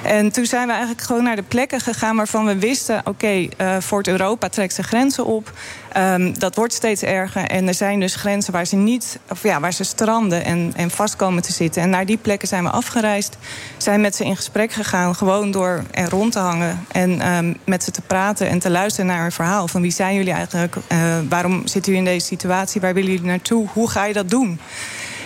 En 0.02 0.32
toen 0.32 0.46
zijn 0.46 0.66
we 0.66 0.72
eigenlijk 0.72 1.02
gewoon 1.02 1.22
naar 1.22 1.36
de 1.36 1.42
plekken 1.42 1.80
gegaan... 1.80 2.16
waarvan 2.16 2.44
we 2.44 2.58
wisten, 2.58 3.00
oké, 3.04 3.48
eh, 3.56 3.76
Fort 3.78 4.08
Europa 4.08 4.48
trekt 4.48 4.74
zijn 4.74 4.86
grenzen 4.86 5.24
op... 5.24 5.52
Ehm, 5.92 6.32
dat 6.38 6.56
wordt 6.56 6.72
steeds 6.72 7.02
erger. 7.02 7.44
En 7.44 7.68
er 7.68 7.74
zijn 7.74 8.00
dus 8.00 8.14
grenzen 8.14 8.52
waar 8.52 8.66
ze 8.66 8.76
niet, 8.76 9.18
of 9.28 9.42
ja, 9.42 9.60
waar 9.60 9.72
ze 9.72 9.84
stranden 9.84 10.44
en, 10.44 10.72
en 10.76 10.90
vast 10.90 11.16
komen 11.16 11.42
te 11.42 11.52
zitten. 11.52 11.82
En 11.82 11.90
naar 11.90 12.06
die 12.06 12.16
plekken 12.16 12.48
zijn 12.48 12.64
we 12.64 12.70
afgereisd. 12.70 13.36
Zijn 13.76 14.00
met 14.00 14.16
ze 14.16 14.24
in 14.24 14.36
gesprek 14.36 14.72
gegaan, 14.72 15.14
gewoon 15.14 15.50
door 15.50 15.84
er 15.90 16.08
rond 16.08 16.32
te 16.32 16.38
hangen. 16.38 16.86
En 16.92 17.20
ehm, 17.20 17.54
met 17.64 17.82
ze 17.82 17.90
te 17.90 18.02
praten 18.02 18.48
en 18.48 18.58
te 18.58 18.70
luisteren 18.70 19.06
naar 19.06 19.22
hun 19.22 19.32
verhaal. 19.32 19.68
Van 19.68 19.82
wie 19.82 19.90
zijn 19.90 20.14
jullie 20.14 20.32
eigenlijk? 20.32 20.76
Eh, 20.88 20.98
waarom 21.28 21.66
zitten 21.66 21.92
jullie 21.92 22.08
in 22.08 22.14
deze 22.14 22.26
situatie? 22.26 22.80
Waar 22.80 22.94
willen 22.94 23.10
jullie 23.10 23.26
naartoe? 23.26 23.68
Hoe 23.72 23.90
ga 23.90 24.04
je 24.04 24.12
dat 24.12 24.30
doen? 24.30 24.60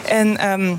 En 0.08 0.36
ehm, 0.38 0.74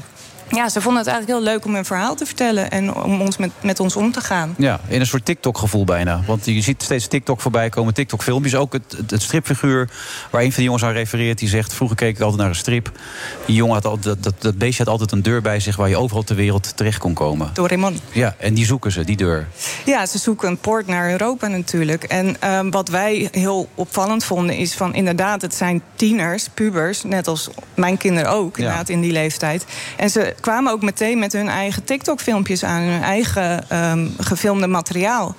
ja, 0.50 0.70
ze 0.70 0.82
vonden 0.82 1.04
het 1.04 1.12
eigenlijk 1.12 1.40
heel 1.40 1.54
leuk 1.54 1.66
om 1.66 1.74
hun 1.74 1.86
verhaal 1.86 2.16
te 2.16 2.26
vertellen. 2.26 2.72
En 2.72 2.94
om 2.94 3.22
ons 3.22 3.38
met, 3.38 3.52
met 3.62 3.80
ons 3.80 3.96
om 3.96 4.12
te 4.12 4.22
gaan. 4.22 4.56
Ja, 4.58 4.80
in 4.88 5.00
een 5.00 5.06
soort 5.08 5.26
TikTok-gevoel 5.26 5.84
bijna. 5.84 6.22
Want 6.26 6.46
je 6.46 6.62
ziet 6.62 6.84
steeds 6.84 7.08
TikTok 7.08 7.42
voorbij 7.42 7.70
komen, 7.70 7.94
TikTok-filmpjes. 7.94 8.56
Ook 8.56 8.74
het, 8.74 8.96
het, 8.98 9.12
het 9.12 9.22
stripfiguur 9.22 9.90
waar 10.30 10.42
een 10.42 10.48
van 10.48 10.56
die 10.56 10.66
jongens 10.66 10.84
aan 10.84 10.92
refereert... 10.92 11.38
die 11.38 11.50
zegt, 11.50 11.74
vroeger 11.74 11.98
keek 11.98 12.16
ik 12.16 12.22
altijd 12.22 12.40
naar 12.42 12.50
een 12.50 12.56
strip. 12.56 12.92
Die 13.46 13.56
jongen 13.56 13.74
had 13.74 13.86
altijd, 13.86 14.04
dat, 14.04 14.24
dat, 14.24 14.42
dat 14.42 14.58
beestje 14.58 14.84
had 14.84 14.92
altijd 14.92 15.12
een 15.12 15.22
deur 15.22 15.42
bij 15.42 15.60
zich... 15.60 15.76
waar 15.76 15.90
je 15.90 15.98
overal 15.98 16.24
ter 16.24 16.36
wereld 16.36 16.78
terecht 16.78 16.98
kon 16.98 17.14
komen. 17.14 17.50
Doraemon. 17.54 18.00
Ja, 18.12 18.36
en 18.38 18.54
die 18.54 18.66
zoeken 18.66 18.92
ze, 18.92 19.04
die 19.04 19.18
deur. 19.18 19.48
Ja, 19.86 20.06
ze 20.06 20.18
zoeken 20.18 20.48
een 20.48 20.58
poort 20.58 20.88
naar 20.88 21.12
Europa 21.12 21.48
natuurlijk. 21.48 22.04
En 22.04 22.42
ehm, 22.42 22.70
wat 22.70 22.90
wij 22.90 23.30
heel 23.32 23.70
opvallend 23.76 24.24
vonden 24.24 24.56
is 24.56 24.74
van 24.74 24.94
inderdaad, 24.94 25.42
het 25.42 25.56
zijn 25.56 25.82
tieners, 25.96 26.50
pubers, 26.54 27.04
net 27.04 27.28
als 27.28 27.50
mijn 27.74 27.98
kinderen 27.98 28.32
ook, 28.32 28.58
inderdaad 28.58 28.90
in 28.90 29.02
die 29.02 29.12
leeftijd. 29.12 29.66
En 29.98 30.10
ze 30.10 30.36
kwamen 30.40 30.72
ook 30.72 30.82
meteen 30.82 31.20
met 31.20 31.34
hun 31.34 31.50
eigen 31.50 31.84
TikTok-filmpjes 31.84 32.64
aan, 32.64 32.82
hun 32.82 33.02
eigen 33.02 33.70
ehm, 33.70 34.08
gefilmde 34.18 34.68
materiaal. 34.68 35.36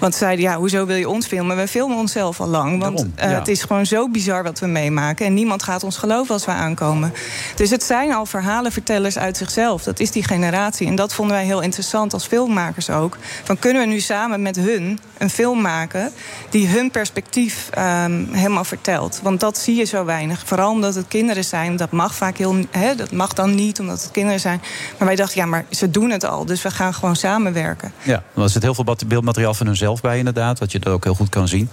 Want 0.00 0.12
ze 0.12 0.18
zeiden, 0.18 0.44
ja, 0.44 0.56
hoezo 0.56 0.86
wil 0.86 0.96
je 0.96 1.08
ons 1.08 1.26
filmen? 1.26 1.56
We 1.56 1.68
filmen 1.68 1.96
onszelf 1.96 2.40
al 2.40 2.48
lang. 2.48 2.80
Want 2.80 2.96
Daarom, 2.96 3.12
eh, 3.16 3.38
het 3.38 3.48
is 3.48 3.62
gewoon 3.62 3.86
zo 3.86 4.08
bizar 4.08 4.42
wat 4.42 4.58
we 4.58 4.66
meemaken. 4.66 5.26
En 5.26 5.34
niemand 5.34 5.62
gaat 5.62 5.84
ons 5.84 5.96
geloven 5.96 6.34
als 6.34 6.44
we 6.44 6.50
aankomen. 6.50 7.12
Dus 7.56 7.70
het 7.70 7.82
zijn 7.82 8.12
al 8.12 8.26
verhalenvertellers 8.26 9.18
uit 9.18 9.36
zichzelf. 9.36 9.82
Dat 9.82 10.00
is 10.00 10.10
die 10.10 10.24
generatie. 10.24 10.86
En 10.86 10.94
dat 10.94 11.14
vonden 11.14 11.36
wij 11.36 11.44
heel 11.44 11.60
interessant 11.60 12.12
als 12.12 12.26
filmmakers 12.26 12.90
ook. 12.90 13.16
Van 13.44 13.58
kunnen 13.58 13.82
we 13.82 13.88
nu 13.88 14.00
samen 14.00 14.42
met 14.42 14.56
hun 14.56 14.98
een 15.18 15.30
film 15.30 15.60
maken... 15.60 16.12
die 16.50 16.68
hun 16.68 16.90
perspectief 16.90 17.68
ehm, 17.70 18.24
helemaal 18.32 18.64
vertelt. 18.64 19.20
Want 19.22 19.40
dat 19.40 19.58
zie 19.58 19.76
je 19.76 19.84
zo 19.84 20.04
weinig. 20.04 20.42
Vooral 20.44 20.70
omdat 20.70 20.94
het 20.94 21.08
kinderen 21.08 21.44
zijn. 21.44 21.76
Dat 21.76 21.90
mag 21.90 22.14
vaak 22.14 22.36
heel... 22.36 22.56
Dat 22.96 23.12
mag 23.12 23.32
dan 23.32 23.54
niet 23.54 23.80
omdat 23.80 24.02
het 24.02 24.10
kinderen 24.10 24.40
zijn. 24.40 24.60
Maar 24.98 25.06
wij 25.06 25.16
dachten, 25.16 25.40
ja, 25.40 25.46
maar 25.46 25.64
ze 25.70 25.90
doen 25.90 26.10
het 26.10 26.24
al. 26.24 26.44
Dus 26.44 26.62
we 26.62 26.70
gaan 26.70 26.94
gewoon 26.94 27.16
samenwerken. 27.16 27.92
Ja, 28.02 28.22
er 28.36 28.50
zit 28.50 28.62
heel 28.62 28.74
veel 28.74 28.96
beeldmateriaal 29.06 29.54
van 29.54 29.66
hunzelf 29.66 29.89
bij 30.00 30.18
inderdaad... 30.18 30.58
wat 30.58 30.72
je 30.72 30.78
dat 30.78 30.92
ook 30.92 31.04
heel 31.04 31.14
goed 31.14 31.28
kan 31.28 31.48
zien. 31.48 31.70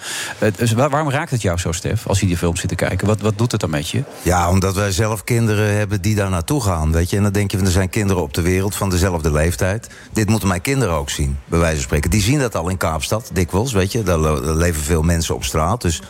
Waar- 0.75 0.89
waarom 0.89 1.09
raakt 1.09 1.31
het 1.31 1.41
jou 1.41 1.57
zo, 1.57 1.71
Stef, 1.71 2.07
als 2.07 2.19
je 2.19 2.25
die 2.25 2.37
film 2.37 2.55
zit 2.55 2.69
te 2.69 2.75
kijken? 2.75 3.07
Wat, 3.07 3.21
wat 3.21 3.37
doet 3.37 3.51
het 3.51 3.61
dan 3.61 3.69
met 3.69 3.89
je? 3.89 4.03
Ja, 4.21 4.49
omdat 4.49 4.75
wij 4.75 4.91
zelf 4.91 5.23
kinderen 5.23 5.75
hebben 5.77 6.01
die 6.01 6.15
daar 6.15 6.29
naartoe 6.29 6.61
gaan. 6.61 6.91
Weet 6.91 7.09
je? 7.09 7.17
En 7.17 7.23
dan 7.23 7.31
denk 7.31 7.51
je, 7.51 7.57
er 7.57 7.71
zijn 7.71 7.89
kinderen 7.89 8.23
op 8.23 8.33
de 8.33 8.41
wereld 8.41 8.75
van 8.75 8.89
dezelfde 8.89 9.31
leeftijd. 9.31 9.87
Dit 10.13 10.29
moeten 10.29 10.47
mijn 10.47 10.61
kinderen 10.61 10.95
ook 10.95 11.09
zien, 11.09 11.37
bij 11.45 11.59
wijze 11.59 11.75
van 11.75 11.83
spreken. 11.83 12.09
Die 12.09 12.21
zien 12.21 12.39
dat 12.39 12.55
al 12.55 12.69
in 12.69 12.77
Kaapstad, 12.77 13.29
dikwijls, 13.33 13.73
weet 13.73 13.91
je. 13.91 14.03
Daar 14.03 14.19
leven 14.41 14.81
veel 14.81 15.01
mensen 15.01 15.35
op 15.35 15.43
straat. 15.43 15.81
Dus 15.81 16.01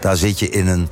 daar 0.00 0.16
zit 0.16 0.38
je 0.38 0.48
in 0.50 0.66
een 0.66 0.88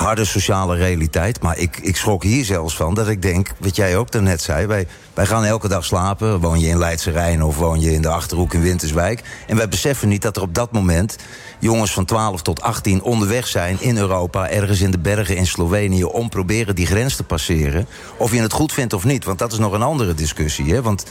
harde 0.00 0.24
sociale 0.24 0.76
realiteit. 0.76 1.42
Maar 1.42 1.58
ik, 1.58 1.76
ik 1.76 1.96
schrok 1.96 2.22
hier 2.22 2.44
zelfs 2.44 2.76
van 2.76 2.94
dat 2.94 3.08
ik 3.08 3.22
denk, 3.22 3.52
wat 3.58 3.76
jij 3.76 3.96
ook 3.96 4.10
daarnet 4.10 4.42
zei... 4.42 4.66
Wij, 4.66 4.86
wij 5.14 5.26
gaan 5.26 5.44
elke 5.44 5.68
dag 5.68 5.84
slapen, 5.84 6.40
woon 6.40 6.60
je 6.60 6.68
in 6.68 6.78
Leidse 6.78 7.10
Rijn... 7.10 7.42
of 7.42 7.56
woon 7.56 7.80
je 7.80 7.92
in 7.92 8.02
de 8.02 8.08
Achterhoek 8.08 8.54
in 8.54 8.62
Winterswijk. 8.62 9.22
En 9.46 9.56
wij 9.56 9.68
beseffen 9.68 10.08
niet 10.08 10.22
dat 10.22 10.36
er 10.36 10.42
op 10.42 10.54
dat 10.54 10.72
moment 10.72 11.16
jongens 11.58 11.92
van 11.92 12.04
12 12.04 12.42
tot 12.42 12.62
18 12.62 13.02
onderweg 13.02 13.46
zijn 13.46 13.80
in 13.80 13.96
Europa... 13.96 14.48
ergens 14.48 14.80
in 14.80 14.90
de 14.90 14.98
bergen 14.98 15.36
in 15.36 15.46
Slovenië 15.46 16.04
om 16.04 16.28
proberen 16.28 16.74
die 16.74 16.86
grens 16.86 17.16
te 17.16 17.24
passeren. 17.24 17.86
Of 18.16 18.32
je 18.32 18.40
het 18.40 18.52
goed 18.52 18.72
vindt 18.72 18.92
of 18.92 19.04
niet, 19.04 19.24
want 19.24 19.38
dat 19.38 19.52
is 19.52 19.58
nog 19.58 19.72
een 19.72 19.82
andere 19.82 20.14
discussie. 20.14 20.72
Hè? 20.72 20.82
Want 20.82 21.04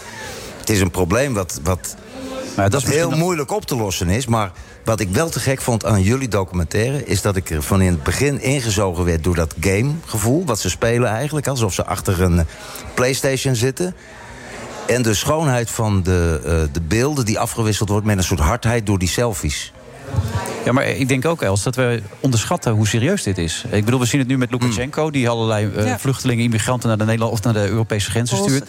het 0.60 0.70
is 0.70 0.82
een 0.82 0.92
probleem 0.92 1.34
wat... 1.34 1.60
wat 1.64 1.96
Maar 2.60 2.70
dat 2.70 2.82
is 2.82 2.96
heel 2.96 3.12
moeilijk 3.12 3.52
op 3.52 3.66
te 3.66 3.76
lossen 3.76 4.10
is. 4.10 4.26
Maar 4.28 4.52
wat 4.84 5.00
ik 5.00 5.10
wel 5.10 5.30
te 5.30 5.40
gek 5.40 5.62
vond 5.62 5.86
aan 5.86 6.02
jullie 6.02 6.28
documentaire... 6.28 7.06
is 7.06 7.22
dat 7.22 7.36
ik 7.36 7.50
er 7.50 7.64
van 7.64 7.82
in 7.82 7.92
het 7.92 8.04
begin 8.04 8.42
ingezogen 8.42 9.06
werd 9.06 9.24
door 9.24 9.36
dat 9.36 9.56
gamegevoel... 9.60 10.46
wat 10.46 10.60
ze 10.60 10.70
spelen 10.70 11.10
eigenlijk, 11.10 11.48
alsof 11.48 11.74
ze 11.74 11.86
achter 11.86 12.22
een 12.22 12.40
eh, 12.40 12.46
Playstation 12.94 13.56
zitten... 13.56 13.96
En 14.88 15.02
de 15.02 15.14
schoonheid 15.14 15.70
van 15.70 16.04
de, 16.04 16.42
eh, 16.44 16.74
de 16.74 16.82
beelden 16.82 17.26
die 17.26 17.40
afgewisseld 17.40 17.90
wordt... 17.90 18.06
met 18.06 18.18
een 18.18 18.24
soort 18.24 18.40
hardheid 18.40 18.86
door 18.86 19.00
die 19.00 19.08
selfies. 19.08 19.74
Ja, 20.66 20.72
maar 20.72 20.88
ik 20.88 21.08
denk 21.08 21.26
ook, 21.26 21.42
Els, 21.42 21.64
dat 21.64 21.76
we 21.76 22.02
onderschatten 22.20 22.72
hoe 22.72 22.88
serieus 22.88 23.24
dit 23.24 23.38
is. 23.38 23.64
Ik 23.72 23.86
bedoel, 23.86 24.00
we 24.00 24.06
zien 24.06 24.20
het 24.20 24.30
nu 24.30 24.38
met 24.38 24.52
Lukashenko... 24.52 25.12
die 25.12 25.30
allerlei 25.30 25.70
eh, 25.76 25.86
Ja. 25.86 26.00
vluchtelingen, 26.00 26.44
immigranten... 26.44 26.88
naar 26.88 26.98
de 26.98 27.06
Nederland 27.06 27.32
of 27.32 27.44
naar 27.44 27.54
de 27.54 27.68
Europese 27.68 28.10
grenzen 28.10 28.38
stuurt. 28.38 28.66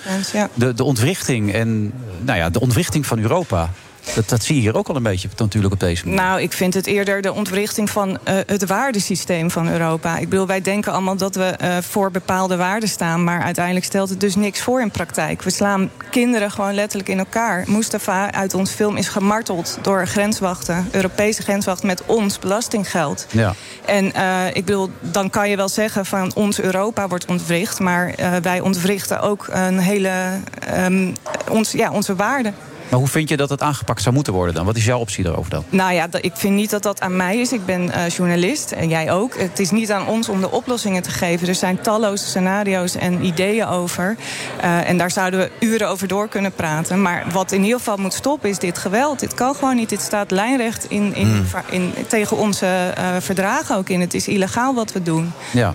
De, 0.55 0.74
de 0.74 0.85
ontwrichting 0.85 1.53
en 1.53 1.92
nou 2.20 2.38
ja, 2.38 2.50
de 2.50 2.61
ontwrichting 2.61 3.07
van 3.07 3.18
Europa... 3.18 3.70
Dat, 4.15 4.29
dat 4.29 4.43
zie 4.43 4.55
je 4.55 4.61
hier 4.61 4.77
ook 4.77 4.89
al 4.89 4.97
een 4.97 5.03
beetje 5.03 5.29
natuurlijk 5.37 5.73
op 5.73 5.81
deze 5.81 6.05
manier. 6.05 6.21
Nou, 6.21 6.41
ik 6.41 6.53
vind 6.53 6.75
het 6.75 6.87
eerder 6.87 7.23
de 7.23 7.33
ontwrichting 7.33 7.91
van 7.91 8.19
eh, 8.25 8.35
het 8.47 8.67
waardesysteem 8.67 9.51
van 9.51 9.69
Europa. 9.69 10.19
Ik 10.19 10.29
bedoel, 10.29 10.47
wij 10.47 10.61
denken 10.61 10.93
allemaal 10.93 11.17
dat 11.17 11.35
we 11.35 11.45
eh, 11.45 11.77
voor 11.81 12.11
bepaalde 12.11 12.57
waarden 12.57 12.89
staan. 12.89 13.25
Maar 13.25 13.43
uiteindelijk 13.43 13.87
stelt 13.87 14.09
het 14.09 14.21
dus 14.21 14.35
niks 14.35 14.61
voor 14.61 14.81
in 14.81 14.91
praktijk. 14.91 15.43
We 15.43 15.51
slaan 15.51 15.91
kinderen 16.11 16.51
gewoon 16.51 16.75
letterlijk 16.75 17.09
in 17.09 17.19
elkaar. 17.19 17.65
Mustafa 17.67 18.33
uit 18.33 18.55
ons 18.55 18.71
film 18.71 18.97
is 18.97 19.09
gemarteld 19.09 19.79
door 19.83 20.07
grenswachten. 20.07 20.89
Europese 20.91 21.43
grenswachten 21.43 21.87
met 21.87 22.03
ons 22.07 22.39
belastinggeld. 22.39 23.27
Ja. 23.31 23.55
En 23.85 24.13
eh, 24.13 24.47
ik 24.53 24.65
bedoel, 24.65 24.91
dan 25.01 25.31
kan 25.31 25.51
je 25.51 25.57
wel 25.57 25.69
zeggen 25.69 26.07
van 26.07 26.35
ons 26.35 26.61
Europa 26.61 27.09
wordt 27.09 27.27
ontwricht. 27.27 27.79
Maar 27.79 28.15
wij 28.43 28.61
ontwrichten 28.61 29.21
ook 29.21 29.49
een 29.51 29.79
hele, 29.79 30.13
ehm, 30.61 31.13
ons, 31.49 31.73
ja, 31.73 31.91
onze 31.91 32.15
waarden. 32.15 32.55
Maar 32.90 32.98
hoe 32.98 33.09
vind 33.09 33.29
je 33.29 33.37
dat 33.37 33.48
het 33.50 33.62
aangepakt 33.62 34.03
zou 34.03 34.14
moeten 34.14 34.33
worden 34.33 34.55
dan? 34.55 34.64
Wat 34.64 34.76
is 34.76 34.85
jouw 34.85 34.98
optie 34.98 35.24
daarover 35.24 35.50
dan? 35.50 35.64
Nou 35.68 35.92
ja, 35.92 36.09
ik 36.20 36.33
vind 36.35 36.55
niet 36.55 36.70
dat 36.70 36.83
dat 36.83 37.00
aan 37.00 37.16
mij 37.16 37.38
is. 37.38 37.53
Ik 37.53 37.66
ben 37.66 37.83
uh, 37.83 38.09
journalist 38.09 38.72
en 38.72 38.88
jij 38.88 39.12
ook. 39.12 39.38
Het 39.38 39.59
is 39.59 39.70
niet 39.70 39.92
aan 39.92 40.07
ons 40.07 40.29
om 40.29 40.40
de 40.40 40.50
oplossingen 40.50 41.03
te 41.03 41.11
geven. 41.11 41.48
Er 41.48 41.55
zijn 41.55 41.81
talloze 41.81 42.24
scenario's 42.24 42.94
en 42.96 43.24
ideeën 43.24 43.66
over. 43.66 44.16
Uh, 44.64 44.88
en 44.88 44.98
daar 44.98 45.11
zouden 45.11 45.40
we 45.40 45.66
uren 45.66 45.88
over 45.88 46.09
door 46.09 46.29
kunnen 46.29 46.53
praten. 46.53 47.03
Maar 47.03 47.24
wat 47.33 47.53
in 47.53 47.62
ieder 47.62 47.79
geval 47.79 47.96
moet 47.96 48.14
stoppen 48.14 48.50
is 48.50 48.59
dit 48.59 48.79
geweld. 48.79 49.20
Dit 49.20 49.35
kan 49.35 49.55
gewoon 49.55 49.76
niet. 49.76 49.88
Dit 49.88 50.00
staat 50.00 50.31
lijnrecht 50.31 50.90
in, 50.90 51.14
in, 51.14 51.29
Hmm. 51.31 51.46
in, 51.70 51.94
tegen 52.07 52.37
onze 52.37 52.94
uh, 52.98 53.16
verdragen 53.18 53.76
ook 53.76 53.88
in. 53.88 54.00
Het 54.00 54.14
is 54.14 54.29
illegaal 54.29 54.74
wat 54.74 54.92
we 54.92 55.03
doen. 55.03 55.33
Ja. 55.50 55.74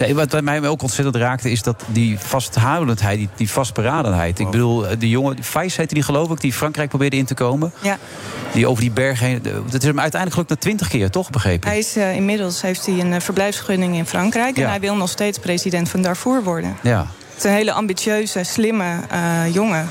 Nee, 0.00 0.14
wat 0.14 0.40
mij 0.40 0.66
ook 0.66 0.82
ontzettend 0.82 1.16
raakte 1.16 1.50
is 1.50 1.62
dat 1.62 1.84
die 1.86 2.18
vasthoudendheid, 2.18 3.18
die, 3.18 3.28
die 3.36 3.50
vastberadenheid. 3.50 4.38
Ik 4.38 4.50
bedoel, 4.50 4.84
die 4.98 5.08
jongen, 5.08 5.44
Fijs 5.44 5.76
heette 5.76 5.94
die 5.94 6.02
geloof 6.02 6.30
ik, 6.30 6.40
die 6.40 6.52
Frankrijk 6.52 6.88
probeerde 6.88 7.16
in 7.16 7.24
te 7.24 7.34
komen. 7.34 7.72
Ja. 7.82 7.98
Die 8.52 8.66
over 8.66 8.82
die 8.82 8.90
berg 8.90 9.20
heen. 9.20 9.42
Dat 9.42 9.82
is 9.82 9.88
hem 9.88 10.00
uiteindelijk 10.00 10.32
gelukt 10.32 10.50
na 10.50 10.56
twintig 10.56 10.88
keer, 10.88 11.10
toch 11.10 11.30
begrepen? 11.30 11.68
Hij 11.68 11.78
is 11.78 11.96
uh, 11.96 12.14
inmiddels 12.14 12.62
heeft 12.62 12.86
hij 12.86 12.98
een 12.98 13.12
uh, 13.12 13.20
verblijfsvergunning 13.20 13.96
in 13.96 14.06
Frankrijk. 14.06 14.56
Ja. 14.56 14.62
En 14.62 14.70
hij 14.70 14.80
wil 14.80 14.96
nog 14.96 15.08
steeds 15.08 15.38
president 15.38 15.88
van 15.88 16.02
Darfur 16.02 16.42
worden. 16.42 16.76
Ja. 16.82 16.98
Het 16.98 17.38
is 17.38 17.44
een 17.44 17.56
hele 17.56 17.72
ambitieuze, 17.72 18.44
slimme 18.44 19.00
uh, 19.12 19.54
jongen. 19.54 19.88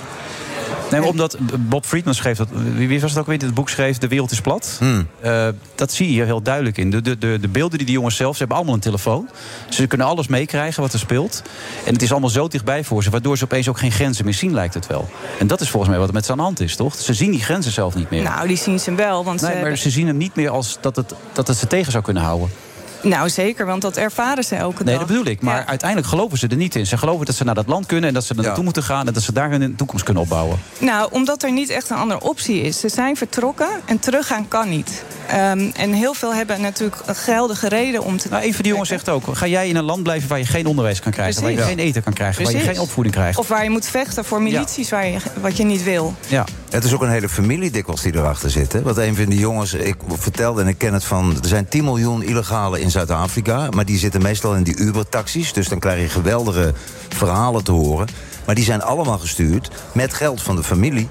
Nee, 0.91 0.99
maar 0.99 1.09
omdat 1.09 1.37
Bob 1.59 1.85
Friedman 1.85 2.13
schreef 2.13 2.37
dat. 2.37 2.47
Wie 2.75 3.01
was 3.01 3.11
het 3.11 3.19
ook 3.19 3.25
weer? 3.25 3.37
Het 3.39 3.53
boek 3.53 3.69
schreef: 3.69 3.97
De 3.97 4.07
wereld 4.07 4.31
is 4.31 4.41
plat. 4.41 4.75
Hmm. 4.79 5.07
Uh, 5.23 5.47
dat 5.75 5.91
zie 5.91 6.05
je 6.05 6.11
hier 6.11 6.25
heel 6.25 6.41
duidelijk 6.41 6.77
in. 6.77 6.89
De, 6.89 7.01
de, 7.01 7.17
de, 7.17 7.37
de 7.41 7.47
beelden 7.47 7.77
die 7.77 7.87
die 7.87 7.95
jongens 7.95 8.15
zelf. 8.15 8.33
Ze 8.33 8.39
hebben 8.39 8.57
allemaal 8.57 8.75
een 8.75 8.81
telefoon. 8.81 9.29
Ze 9.69 9.87
kunnen 9.87 10.07
alles 10.07 10.27
meekrijgen 10.27 10.81
wat 10.81 10.93
er 10.93 10.99
speelt. 10.99 11.41
En 11.85 11.93
het 11.93 12.01
is 12.01 12.11
allemaal 12.11 12.29
zo 12.29 12.47
dichtbij 12.47 12.83
voor 12.83 13.03
ze. 13.03 13.09
Waardoor 13.09 13.37
ze 13.37 13.43
opeens 13.43 13.69
ook 13.69 13.79
geen 13.79 13.91
grenzen 13.91 14.25
meer 14.25 14.33
zien, 14.33 14.53
lijkt 14.53 14.73
het 14.73 14.87
wel. 14.87 15.09
En 15.39 15.47
dat 15.47 15.61
is 15.61 15.69
volgens 15.69 15.91
mij 15.91 15.99
wat 15.99 16.07
er 16.07 16.13
met 16.13 16.25
ze 16.25 16.31
aan 16.31 16.37
de 16.37 16.43
hand 16.43 16.59
is, 16.59 16.75
toch? 16.75 16.95
Ze 16.95 17.13
zien 17.13 17.31
die 17.31 17.41
grenzen 17.41 17.71
zelf 17.71 17.95
niet 17.95 18.09
meer. 18.09 18.23
Nou, 18.23 18.47
die 18.47 18.57
zien 18.57 18.79
ze 18.79 18.95
wel. 18.95 19.23
Want 19.23 19.41
nee, 19.41 19.55
ze 19.55 19.61
maar 19.61 19.77
ze 19.77 19.89
zien 19.89 20.07
hem 20.07 20.17
niet 20.17 20.35
meer 20.35 20.49
als 20.49 20.77
dat 20.81 20.95
het, 20.95 21.13
dat 21.33 21.47
het 21.47 21.57
ze 21.57 21.67
tegen 21.67 21.91
zou 21.91 22.03
kunnen 22.03 22.23
houden. 22.23 22.49
Nou, 23.01 23.29
zeker, 23.29 23.65
want 23.65 23.81
dat 23.81 23.97
ervaren 23.97 24.43
ze 24.43 24.55
elke 24.55 24.77
dag. 24.77 24.85
Nee, 24.85 24.97
dat 24.97 25.07
bedoel 25.07 25.25
ik. 25.25 25.41
Maar 25.41 25.59
ja. 25.59 25.65
uiteindelijk 25.65 26.09
geloven 26.09 26.37
ze 26.37 26.47
er 26.47 26.55
niet 26.55 26.75
in. 26.75 26.87
Ze 26.87 26.97
geloven 26.97 27.25
dat 27.25 27.35
ze 27.35 27.43
naar 27.43 27.55
dat 27.55 27.67
land 27.67 27.85
kunnen 27.85 28.07
en 28.07 28.13
dat 28.13 28.23
ze 28.23 28.29
er 28.29 28.35
naartoe 28.35 28.57
ja. 28.57 28.63
moeten 28.63 28.83
gaan... 28.83 29.07
en 29.07 29.13
dat 29.13 29.23
ze 29.23 29.33
daar 29.33 29.49
hun 29.49 29.75
toekomst 29.75 30.03
kunnen 30.03 30.23
opbouwen. 30.23 30.59
Nou, 30.77 31.09
omdat 31.11 31.43
er 31.43 31.51
niet 31.51 31.69
echt 31.69 31.89
een 31.89 31.97
andere 31.97 32.21
optie 32.21 32.61
is. 32.61 32.79
Ze 32.79 32.89
zijn 32.89 33.17
vertrokken 33.17 33.67
en 33.85 33.99
teruggaan 33.99 34.47
kan 34.47 34.69
niet. 34.69 35.03
Um, 35.33 35.71
en 35.75 35.93
heel 35.93 36.13
veel 36.13 36.33
hebben 36.33 36.61
natuurlijk 36.61 37.01
een 37.05 37.15
geldige 37.15 37.67
reden 37.67 38.03
om 38.03 38.17
te... 38.17 38.29
Nou, 38.29 38.43
een 38.43 38.53
van 38.53 38.61
die 38.63 38.71
jongens 38.71 38.89
zegt 38.89 39.09
ook... 39.09 39.23
ga 39.31 39.47
jij 39.47 39.67
in 39.67 39.75
een 39.75 39.83
land 39.83 40.03
blijven 40.03 40.29
waar 40.29 40.39
je 40.39 40.45
geen 40.45 40.65
onderwijs 40.65 40.99
kan 40.99 41.11
krijgen... 41.11 41.41
Precies. 41.41 41.59
waar 41.59 41.69
je 41.69 41.75
geen 41.75 41.85
eten 41.85 42.03
kan 42.03 42.13
krijgen, 42.13 42.35
Precies. 42.35 42.53
waar 42.53 42.63
je 42.63 42.73
geen 42.73 42.81
opvoeding 42.81 43.15
krijgt? 43.15 43.37
Of 43.37 43.47
waar 43.47 43.63
je 43.63 43.69
moet 43.69 43.85
vechten 43.85 44.25
voor 44.25 44.41
milities 44.41 44.89
waar 44.89 45.07
je, 45.07 45.17
wat 45.41 45.57
je 45.57 45.63
niet 45.63 45.83
wil. 45.83 46.15
Ja. 46.27 46.45
Het 46.69 46.83
is 46.83 46.93
ook 46.93 47.01
een 47.01 47.09
hele 47.09 47.29
familie 47.29 47.71
die 47.71 47.83
erachter 48.03 48.49
zit. 48.49 48.73
Hè? 48.73 48.81
Want 48.81 48.97
een 48.97 49.15
van 49.15 49.25
die 49.25 49.39
jongens, 49.39 49.73
ik 49.73 49.95
vertelde 50.07 50.61
en 50.61 50.67
ik 50.67 50.77
ken 50.77 50.93
het 50.93 51.03
van... 51.03 51.37
er 51.41 51.47
zijn 51.47 51.67
10 51.67 51.83
miljoen 51.83 52.21
illegalen 52.21 52.81
in 52.81 52.91
Zuid-Afrika... 52.91 53.69
maar 53.69 53.85
die 53.85 53.97
zitten 53.97 54.21
meestal 54.21 54.55
in 54.55 54.63
die 54.63 54.77
Uber-taxis. 54.77 55.53
Dus 55.53 55.67
dan 55.67 55.79
krijg 55.79 56.01
je 56.01 56.09
geweldige 56.09 56.73
verhalen 57.09 57.63
te 57.63 57.71
horen. 57.71 58.07
Maar 58.45 58.55
die 58.55 58.63
zijn 58.63 58.81
allemaal 58.81 59.17
gestuurd 59.17 59.71
met 59.91 60.13
geld 60.13 60.41
van 60.41 60.55
de 60.55 60.63
familie. 60.63 61.09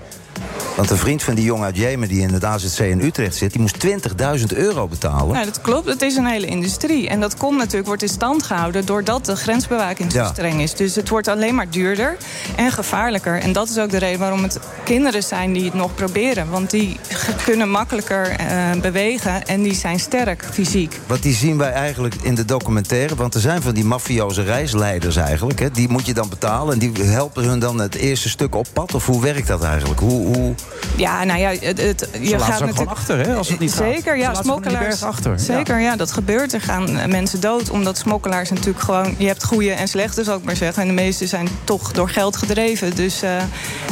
Want 0.77 0.91
een 0.91 0.97
vriend 0.97 1.23
van 1.23 1.35
die 1.35 1.45
jongen 1.45 1.65
uit 1.65 1.77
Jemen 1.77 2.09
die 2.09 2.21
in 2.21 2.33
het 2.33 2.45
AZC 2.45 2.79
in 2.79 3.01
Utrecht 3.01 3.35
zit... 3.37 3.53
die 3.53 3.61
moest 3.61 3.87
20.000 3.87 4.57
euro 4.57 4.87
betalen. 4.89 5.39
Ja, 5.39 5.45
dat 5.45 5.61
klopt. 5.61 5.89
Het 5.89 6.03
is 6.03 6.17
een 6.17 6.27
hele 6.27 6.47
industrie. 6.47 7.09
En 7.09 7.21
dat 7.21 7.37
komt 7.37 7.59
natuurlijk, 7.59 7.87
wordt 7.87 8.03
in 8.03 8.09
stand 8.09 8.43
gehouden... 8.43 8.87
doordat 8.87 9.25
de 9.25 9.37
grensbewaking 9.37 10.13
zo 10.13 10.19
Ja. 10.19 10.29
streng 10.33 10.61
is. 10.61 10.75
Dus 10.75 10.95
het 10.95 11.09
wordt 11.09 11.29
alleen 11.29 11.55
maar 11.55 11.71
duurder 11.71 12.17
en 12.57 12.73
gevaarlijker. 12.73 13.41
En 13.41 13.53
dat 13.53 13.69
is 13.69 13.79
ook 13.79 13.91
de 13.91 13.99
reden 13.99 14.19
waarom 14.19 14.43
het 14.43 14.59
kinderen 14.85 15.23
zijn 15.23 15.53
die 15.53 15.65
het 15.65 15.75
nog 15.75 15.95
proberen. 15.95 16.51
Want 16.51 16.71
die 16.71 16.97
kunnen 17.45 17.71
makkelijker 17.71 18.31
eh, 18.31 18.71
bewegen 18.81 19.47
en 19.47 19.63
die 19.63 19.75
zijn 19.75 20.01
sterk 20.01 20.45
fysiek. 20.53 21.01
Want 21.07 21.23
die 21.23 21.35
zien 21.35 21.59
wij 21.59 21.73
eigenlijk 21.73 22.15
in 22.23 22.35
de 22.35 22.45
documentaire. 22.45 23.15
Want 23.15 23.35
er 23.35 23.41
zijn 23.41 23.63
van 23.63 23.75
die 23.75 23.85
mafioze 23.85 24.43
reisleiders 24.43 25.17
eigenlijk. 25.17 25.59
Hè, 25.59 25.71
die 25.71 25.89
moet 25.89 26.07
je 26.07 26.15
dan 26.15 26.29
betalen. 26.29 26.73
En 26.73 26.79
die 26.79 26.93
helpen 27.05 27.45
hun 27.45 27.59
dan 27.59 27.79
het 27.81 27.95
eerste 27.95 28.29
stuk 28.29 28.55
op 28.55 28.67
pad. 28.73 28.95
Of 28.95 29.07
hoe 29.07 29.23
werkt 29.23 29.47
dat 29.47 29.63
eigenlijk? 29.63 30.01
Hoe, 30.01 30.27
hoe... 30.35 30.55
Ja, 30.97 31.25
nou 31.25 31.41
ja, 31.41 31.51
het, 31.61 31.81
het, 31.81 32.09
je 32.21 32.39
gaat 32.39 32.63
ook 32.63 32.69
gewoon 32.69 32.89
achter, 32.89 33.27
hè, 33.27 33.35
als 33.35 33.49
het 33.49 33.59
niet 33.59 33.73
gaat. 33.73 33.93
Zeker, 33.95 34.15
Ze 34.15 34.21
ja, 34.23 34.35
smokkelaars. 34.35 35.03
achter. 35.03 35.39
Zeker, 35.41 35.81
ja. 35.81 35.97
dat 35.97 36.13
gebeurt. 36.13 36.53
Er 36.53 36.61
gaan 36.61 36.99
eh, 36.99 37.07
mensen 37.07 37.41
dood, 37.41 37.71
omdat 37.71 37.99
smokkelaars 37.99 38.51
natuurlijk 38.51 38.85
gewoon... 38.85 39.15
Je 39.19 39.27
hebt 39.27 39.45
goede 39.45 39.71
en 39.73 39.89
slechte, 39.89 40.25
zou 40.25 40.39
ik 40.39 40.45
maar 40.45 40.57
zeggen. 40.57 40.83
En 40.83 40.89
de 40.89 40.95
meeste 40.95 41.27
zijn 41.27 41.49
toch 41.65 41.93
door 41.93 42.09
geld 42.09 42.37
gedreven. 42.37 42.97
Dus 42.97 43.23
eh, 43.23 43.37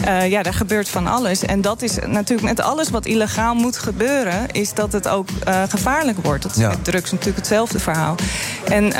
eh, 0.04 0.30
ja, 0.30 0.42
er 0.42 0.54
gebeurt 0.54 0.88
van 0.88 1.06
alles. 1.06 1.42
En 1.44 1.60
dat 1.60 1.82
is 1.82 1.98
natuurlijk 2.06 2.48
met 2.48 2.60
alles 2.60 2.90
wat 2.90 3.06
illegaal 3.06 3.54
moet 3.54 3.78
gebeuren... 3.78 4.50
is 4.52 4.74
dat 4.74 4.92
het 4.92 5.08
ook 5.08 5.28
gevaarlijk 5.68 6.18
wordt. 6.22 6.42
Dat 6.42 6.52
is 6.52 6.58
Ja. 6.58 6.68
met 6.68 6.84
drugs 6.84 7.10
natuurlijk 7.10 7.36
hetzelfde 7.36 7.78
verhaal. 7.78 8.14
En 8.64 8.92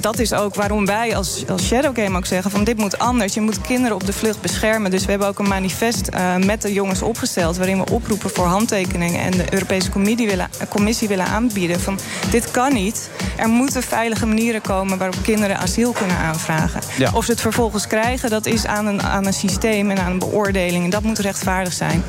dat 0.00 0.18
is 0.18 0.32
ook 0.32 0.54
waarom 0.54 0.86
wij 0.86 1.16
als, 1.16 1.44
als 1.48 1.66
Shadow 1.66 1.96
Game 1.98 2.16
ook 2.16 2.26
zeggen... 2.26 2.50
van 2.50 2.64
dit 2.64 2.76
moet 2.76 2.98
anders. 2.98 3.34
Je 3.34 3.40
moet 3.40 3.60
kinderen 3.60 3.96
op 3.96 4.06
de 4.06 4.12
vlucht 4.12 4.40
beschermen. 4.40 4.90
Dus 4.90 5.04
we 5.04 5.10
hebben 5.10 5.28
ook 5.28 5.38
een 5.38 5.48
manifest 5.48 6.08
met 6.44 6.62
de 6.62 6.72
jongens 6.76 7.02
opgesteld... 7.02 7.56
waarin 7.56 7.78
we 7.78 7.90
oproepen 7.92 8.30
voor 8.30 8.46
handtekeningen... 8.46 9.20
en 9.20 9.30
de 9.30 9.52
Europese 9.52 9.90
Commissie 9.90 10.26
willen, 10.26 10.48
eh, 10.58 10.68
commissie 10.68 11.08
willen 11.08 11.26
aanbieden 11.26 11.80
van 11.80 11.98
dit 12.30 12.50
kan 12.50 12.72
niet. 12.72 13.10
Er 13.36 13.48
moeten 13.48 13.82
veilige 13.82 14.26
manieren 14.26 14.60
komen 14.60 14.98
waarop 14.98 15.22
kinderen 15.22 15.58
asiel 15.58 15.92
kunnen 15.92 16.16
aanvragen. 16.16 16.80
Ja. 16.98 17.10
Of 17.14 17.24
ze 17.24 17.30
het 17.30 17.40
vervolgens 17.40 17.86
krijgen, 17.86 18.30
dat 18.30 18.46
is 18.46 18.66
aan 18.66 18.86
een, 18.86 19.02
aan 19.02 19.26
een 19.26 19.32
systeem 19.32 19.90
en 19.90 19.98
aan 19.98 20.10
een 20.10 20.18
beoordeling. 20.18 20.84
En 20.84 20.90
dat 20.90 21.02
moet 21.02 21.18
rechtvaardig 21.18 21.72
zijn. 21.72 22.02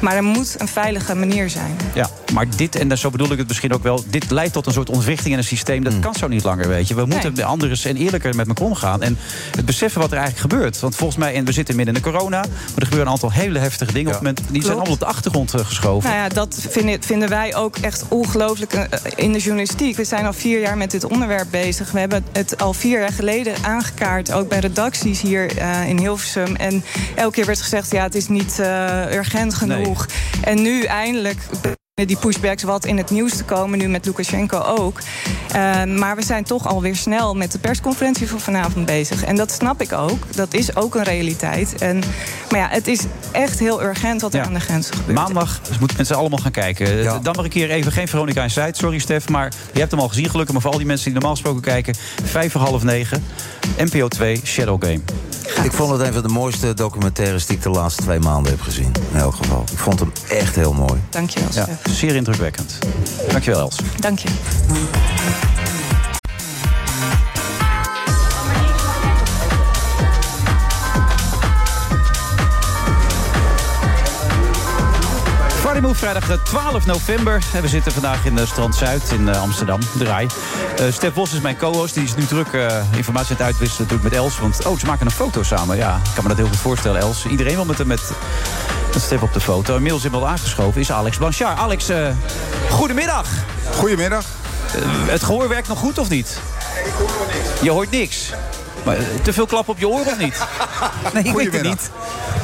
Maar 0.00 0.16
er 0.16 0.22
moet 0.22 0.54
een 0.58 0.68
veilige 0.68 1.14
manier 1.14 1.50
zijn. 1.50 1.76
Ja, 1.94 2.10
maar 2.32 2.46
dit, 2.56 2.76
en 2.76 2.98
zo 2.98 3.10
bedoel 3.10 3.32
ik 3.32 3.38
het 3.38 3.48
misschien 3.48 3.74
ook 3.74 3.82
wel... 3.82 4.04
dit 4.06 4.30
leidt 4.30 4.52
tot 4.52 4.66
een 4.66 4.72
soort 4.72 4.90
ontwrichting 4.90 5.32
in 5.32 5.38
een 5.38 5.44
systeem. 5.44 5.84
Dat 5.84 5.98
kan 6.00 6.14
zo 6.14 6.28
niet 6.28 6.44
langer, 6.44 6.68
weet 6.68 6.88
je. 6.88 6.94
We 6.94 7.04
moeten 7.04 7.32
Nee. 7.34 7.44
anders 7.44 7.84
en 7.84 7.96
eerlijker 7.96 8.34
met 8.34 8.48
elkaar 8.48 8.66
omgaan. 8.66 9.02
En 9.02 9.18
het 9.56 9.64
beseffen 9.64 10.00
wat 10.00 10.12
er 10.12 10.18
eigenlijk 10.18 10.52
gebeurt. 10.52 10.80
Want 10.80 10.96
volgens 10.96 11.18
mij, 11.18 11.34
en 11.34 11.44
we 11.44 11.52
zitten 11.52 11.76
midden 11.76 11.94
in 11.94 12.02
de 12.02 12.10
corona... 12.10 12.40
maar 12.40 12.48
er 12.74 12.82
gebeuren 12.82 13.06
een 13.06 13.12
aantal 13.12 13.32
hele 13.32 13.58
heftige 13.58 13.92
dingen. 13.92 14.13
Moment, 14.14 14.40
die 14.50 14.62
zijn 14.62 14.74
allemaal 14.74 14.92
op 14.92 14.98
de 14.98 15.06
achtergrond 15.06 15.54
eh, 15.54 15.66
geschoven. 15.66 16.10
Nou 16.10 16.22
ja, 16.22 16.28
dat 16.28 16.56
vinden, 16.68 17.02
vinden 17.02 17.28
wij 17.28 17.54
ook 17.54 17.76
echt 17.76 18.04
ongelooflijk 18.08 18.72
eh, 18.72 19.00
in 19.14 19.32
de 19.32 19.38
journalistiek. 19.38 19.96
We 19.96 20.04
zijn 20.04 20.26
al 20.26 20.32
vier 20.32 20.60
jaar 20.60 20.76
met 20.76 20.90
dit 20.90 21.04
onderwerp 21.04 21.50
bezig. 21.50 21.90
We 21.90 21.98
hebben 21.98 22.24
het 22.32 22.58
al 22.58 22.72
vier 22.72 23.00
jaar 23.00 23.12
geleden 23.12 23.54
aangekaart, 23.64 24.32
ook 24.32 24.48
bij 24.48 24.58
redacties 24.58 25.20
hier 25.20 25.58
eh, 25.58 25.88
in 25.88 25.98
Hilversum. 25.98 26.56
En 26.56 26.84
elke 27.14 27.34
keer 27.34 27.46
werd 27.46 27.62
gezegd, 27.62 27.90
ja, 27.90 28.02
het 28.02 28.14
is 28.14 28.28
niet 28.28 28.58
eh, 28.58 29.12
urgent 29.12 29.54
genoeg. 29.54 30.06
En 30.40 30.62
nu 30.62 30.82
eindelijk 30.82 31.38
die 31.94 32.16
pushbacks 32.16 32.62
wat 32.62 32.84
in 32.84 32.96
het 32.96 33.10
nieuws 33.10 33.36
te 33.36 33.44
komen, 33.44 33.78
nu 33.78 33.88
met 33.88 34.06
Lukashenko 34.06 34.58
ook. 34.58 34.98
Eh, 35.52 35.84
maar 35.84 36.16
we 36.16 36.22
zijn 36.24 36.44
toch 36.44 36.66
alweer 36.66 36.96
snel 36.96 37.34
met 37.34 37.52
de 37.52 37.58
persconferentie 37.58 38.28
van 38.28 38.40
vanavond 38.40 38.86
bezig. 38.86 39.24
En 39.24 39.36
dat 39.36 39.52
snap 39.52 39.80
ik 39.82 39.92
ook. 39.92 40.18
Dat 40.34 40.54
is 40.54 40.76
ook 40.76 40.94
een 40.94 41.02
realiteit. 41.02 41.74
En, 41.78 42.02
maar 42.50 42.60
ja, 42.60 42.68
het 42.70 42.86
is 42.86 43.00
echt 43.32 43.58
heel 43.58 43.82
urgent 43.82 44.20
wat 44.20 44.32
er 44.34 44.40
Ja. 44.40 44.46
aan 44.46 44.52
de 44.54 44.60
grenzen 44.60 44.94
gebeurt. 44.94 45.18
Maandag 45.18 45.60
dus 45.68 45.78
moeten 45.78 45.96
mensen 45.96 46.16
allemaal 46.16 46.38
gaan 46.38 46.50
kijken. 46.50 46.96
Ja. 47.02 47.18
Dan 47.18 47.34
maar 47.36 47.44
een 47.44 47.50
keer 47.50 47.70
even 47.70 47.92
geen 47.92 48.08
Veronica 48.08 48.42
in 48.42 48.50
Zuid. 48.50 48.76
Sorry 48.76 48.98
Stef, 48.98 49.28
maar 49.28 49.52
je 49.72 49.78
hebt 49.78 49.90
hem 49.90 50.00
al 50.00 50.08
gezien 50.08 50.30
gelukkig. 50.30 50.52
Maar 50.52 50.62
voor 50.62 50.70
al 50.72 50.78
die 50.78 50.86
mensen 50.86 51.04
die 51.04 51.14
normaal 51.14 51.32
gesproken 51.32 51.62
kijken... 51.62 51.94
vijf 52.24 52.52
voor 52.52 52.60
half 52.60 52.82
negen, 52.82 53.24
NPO 53.78 54.08
2, 54.08 54.40
Shadow 54.44 54.84
Game. 54.84 55.00
Ik 55.62 55.72
vond 55.72 55.90
het 55.90 56.00
een 56.00 56.12
van 56.12 56.22
de 56.22 56.28
mooiste 56.28 56.74
documentaires 56.74 57.46
die 57.46 57.56
ik 57.56 57.62
de 57.62 57.70
laatste 57.70 58.02
twee 58.02 58.18
maanden 58.18 58.52
heb 58.52 58.60
gezien. 58.60 58.92
In 59.12 59.18
elk 59.18 59.34
geval. 59.34 59.64
Ik 59.72 59.78
vond 59.78 60.00
hem 60.00 60.12
echt 60.28 60.54
heel 60.54 60.72
mooi. 60.72 61.00
Dankjewel, 61.10 61.48
Ja, 61.52 61.62
Stef. 61.62 61.83
Zeer 61.90 62.14
indrukwekkend. 62.14 62.78
Dankjewel, 63.30 63.60
Els. 63.60 63.80
Dank 64.00 64.18
je. 64.18 64.28
Vrijdag 75.96 76.30
eh, 76.30 76.36
12 76.44 76.86
november. 76.86 77.42
En 77.54 77.62
we 77.62 77.68
zitten 77.68 77.92
vandaag 77.92 78.24
in 78.24 78.38
eh, 78.38 78.46
Strand 78.46 78.74
Zuid 78.74 79.10
in 79.12 79.28
eh, 79.28 79.40
Amsterdam, 79.40 79.80
Draai. 79.98 80.26
Eh 80.76 80.92
Stef 80.92 81.12
Bos 81.12 81.32
is 81.32 81.40
mijn 81.40 81.56
co-host. 81.56 81.94
Die 81.94 82.02
is 82.02 82.14
nu 82.14 82.24
druk 82.24 82.52
eh, 82.52 82.82
informatie 82.96 83.30
aan 83.30 83.36
het 83.36 83.46
uitwisselen 83.46 83.82
natuurlijk 83.82 84.14
met 84.14 84.22
Els. 84.22 84.38
Want 84.38 84.66
oh, 84.66 84.78
ze 84.78 84.86
maken 84.86 85.06
een 85.06 85.12
foto 85.12 85.42
samen. 85.42 85.76
Ja, 85.76 86.00
ik 86.04 86.10
kan 86.14 86.22
me 86.22 86.28
dat 86.28 86.38
heel 86.38 86.46
goed 86.46 86.56
voorstellen, 86.56 87.00
Els. 87.00 87.26
Iedereen 87.26 87.54
wil 87.54 87.64
met, 87.64 87.78
met, 87.86 88.10
met 88.92 89.02
Stef 89.02 89.22
op 89.22 89.32
de 89.32 89.40
foto. 89.40 89.74
Inmiddels 89.74 90.04
inmiddels 90.04 90.32
aangeschoven 90.32 90.80
is 90.80 90.92
Alex 90.92 91.16
Blanchard. 91.16 91.58
Alex, 91.58 91.88
eh, 91.88 92.08
goedemiddag. 92.70 93.28
Goedemiddag. 93.74 94.24
Het 95.06 95.22
gehoor 95.22 95.48
werkt 95.48 95.68
nog 95.68 95.78
goed 95.78 95.98
of 95.98 96.08
niet? 96.08 96.38
Je 97.62 97.70
hoort 97.70 97.90
niks. 97.90 98.32
Maar, 98.84 98.96
eh, 98.96 99.02
te 99.22 99.32
veel 99.32 99.46
klap 99.46 99.68
op 99.68 99.78
je 99.78 99.88
oren 99.88 100.06
of 100.06 100.18
niet? 100.18 100.38
Nee, 101.14 101.22
ik 101.22 101.32
weet 101.34 101.52
het 101.52 101.62
niet. 101.62 101.90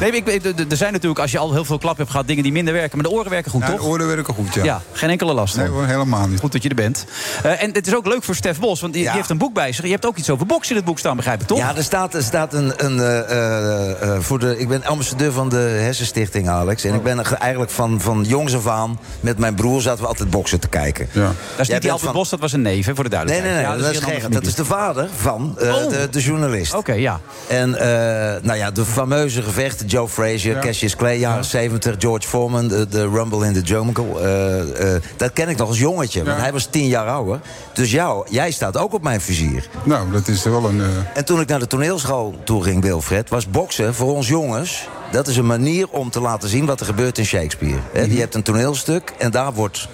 Nee, 0.01 0.11
ik, 0.13 0.45
er 0.71 0.77
zijn 0.77 0.93
natuurlijk, 0.93 1.21
als 1.21 1.31
je 1.31 1.39
al 1.39 1.53
heel 1.53 1.65
veel 1.65 1.79
klap 1.79 1.97
hebt 1.97 2.11
gehad... 2.11 2.27
dingen 2.27 2.43
die 2.43 2.53
minder 2.53 2.75
werken. 2.75 2.99
Maar 2.99 3.11
de 3.11 3.17
oren 3.17 3.31
werken 3.31 3.51
goed, 3.51 3.61
Ja, 3.61 3.67
toch? 3.71 3.81
de 3.81 3.87
oren 3.87 4.07
werken 4.07 4.35
goed, 4.35 4.55
ja. 4.55 4.65
Ja, 4.65 4.83
geen 4.93 5.11
enkele 5.11 5.33
last. 5.33 5.57
Nee 5.57 5.69
hoor, 5.69 5.87
helemaal 5.87 6.27
niet. 6.29 6.41
Goed 6.41 6.53
dat 6.53 6.63
je 6.63 6.69
er 6.69 6.75
bent. 6.75 7.05
Eh, 7.43 7.63
en 7.63 7.71
het 7.73 7.87
is 7.87 7.95
ook 7.95 8.07
leuk 8.07 8.23
voor 8.25 8.35
Stef 8.35 8.59
Bos, 8.61 8.81
want 8.81 8.93
die, 8.93 9.03
die 9.03 9.13
heeft 9.13 9.31
een 9.31 9.39
boek 9.39 9.55
bij 9.55 9.73
zich. 9.73 9.85
Je 9.85 9.91
hebt 9.91 10.07
ook 10.07 10.17
iets 10.17 10.31
over 10.31 10.47
boksen 10.47 10.71
in 10.71 10.77
het 10.77 10.85
boek 10.85 10.99
staan, 10.99 11.17
begrijp 11.17 11.41
ik, 11.41 11.47
toch? 11.47 11.59
Ja, 11.59 11.77
er 11.77 11.83
staat, 11.83 12.15
er 12.15 12.23
staat 12.23 12.53
een. 12.55 12.73
een 12.77 13.01
eh, 13.01 13.19
eh, 13.19 14.03
eh, 14.15 14.21
voor 14.21 14.39
de, 14.39 14.59
ik 14.59 14.69
ben 14.69 14.85
ambassadeur 14.85 15.33
van 15.33 15.49
de 15.49 15.57
Hersenstichting, 15.57 16.49
Alex. 16.49 16.85
En 16.85 16.95
ik 16.95 17.03
ben 17.03 17.25
eigenlijk 17.39 17.71
van, 17.71 18.01
van 18.01 18.25
jongs 18.25 18.55
af 18.57 18.67
aan. 18.67 18.99
met 19.21 19.39
mijn 19.39 19.55
broer 19.55 19.81
zaten 19.83 20.03
we 20.03 20.09
altijd 20.09 20.31
boksen 20.31 20.61
te 20.61 20.69
kijken. 20.69 21.09
Ja. 21.13 21.21
Dat 21.21 21.33
is 21.59 21.69
niet 21.69 21.81
die 21.83 21.91
Albert 21.91 22.01
van- 22.11 22.13
Bos, 22.19 22.29
dat 22.29 22.41
was 22.41 22.53
een 22.53 22.63
neef, 22.63 22.87
hè, 22.87 22.95
voor 22.95 23.09
de 23.09 23.17
Nee, 23.17 23.25
nee, 23.25 23.35
duidelijkheid. 23.41 23.67
nee, 23.67 23.77
Ja, 23.79 23.87
dat, 23.87 23.95
is 24.03 24.05
geen, 24.15 24.15
andere 24.25 24.35
dat 24.35 24.47
is 24.47 24.55
de 24.55 24.65
vader 24.65 25.09
van 25.17 25.57
eh, 25.59 25.75
Oh. 25.75 25.89
de, 25.91 26.09
de 26.11 26.21
journalist. 26.31 26.75
Oké, 26.75 26.93
ja. 26.93 27.21
En 27.49 27.75
eh, 27.75 28.43
nou 28.43 28.59
ja, 28.59 28.71
de 28.71 28.85
fameuze 28.85 29.43
gevechten, 29.43 29.87
Joe 29.87 30.09
Frazier, 30.09 30.55
Ja. 30.55 30.61
Cassius 30.61 30.97
Clay, 30.97 31.17
jaren 31.19 31.45
70, 31.45 31.95
George 31.99 32.29
Foreman, 32.29 32.69
de, 32.69 32.89
de 32.89 33.09
Rumble 33.09 33.47
in 33.47 33.53
the 33.53 33.61
Jungle. 33.61 34.21
eh, 34.21 34.95
eh, 34.95 35.03
dat 35.17 35.33
ken 35.33 35.49
ik 35.49 35.57
nog 35.57 35.69
als 35.69 35.79
jongetje, 35.79 36.25
want 36.25 36.41
hij 36.41 36.53
was 36.53 36.67
tien 36.71 36.87
jaar 36.87 37.07
ouder. 37.09 37.41
Dus 37.73 37.91
jou, 37.91 38.27
jij 38.31 38.51
staat 38.51 38.77
ook 38.77 38.95
op 38.95 39.03
mijn 39.03 39.21
vizier. 39.21 39.69
Nou, 39.83 40.11
dat 40.13 40.29
is 40.29 40.43
wel 40.45 40.65
een... 40.69 40.81
eh, 40.81 40.87
En 41.15 41.25
toen 41.25 41.41
ik 41.41 41.49
naar 41.49 41.59
de 41.59 41.67
toneelschool 41.67 42.35
toe 42.45 42.63
ging, 42.63 42.83
Wilfred, 42.83 43.29
was 43.29 43.51
boksen 43.51 43.95
voor 43.95 44.15
ons 44.15 44.29
jongens. 44.29 44.89
Dat 45.13 45.27
is 45.29 45.37
een 45.37 45.47
manier 45.47 45.89
om 45.91 46.11
te 46.11 46.21
laten 46.21 46.49
zien 46.49 46.67
wat 46.67 46.81
er 46.81 46.87
gebeurt 46.87 47.19
in 47.19 47.25
Shakespeare. 47.27 47.79
Hè, 47.93 48.03
Mhm. 48.03 48.13
Je 48.13 48.19
hebt 48.21 48.35
een 48.35 48.43
toneelstuk 48.43 49.13
en 49.19 49.31
daar 49.31 49.53
wordt. 49.53 49.89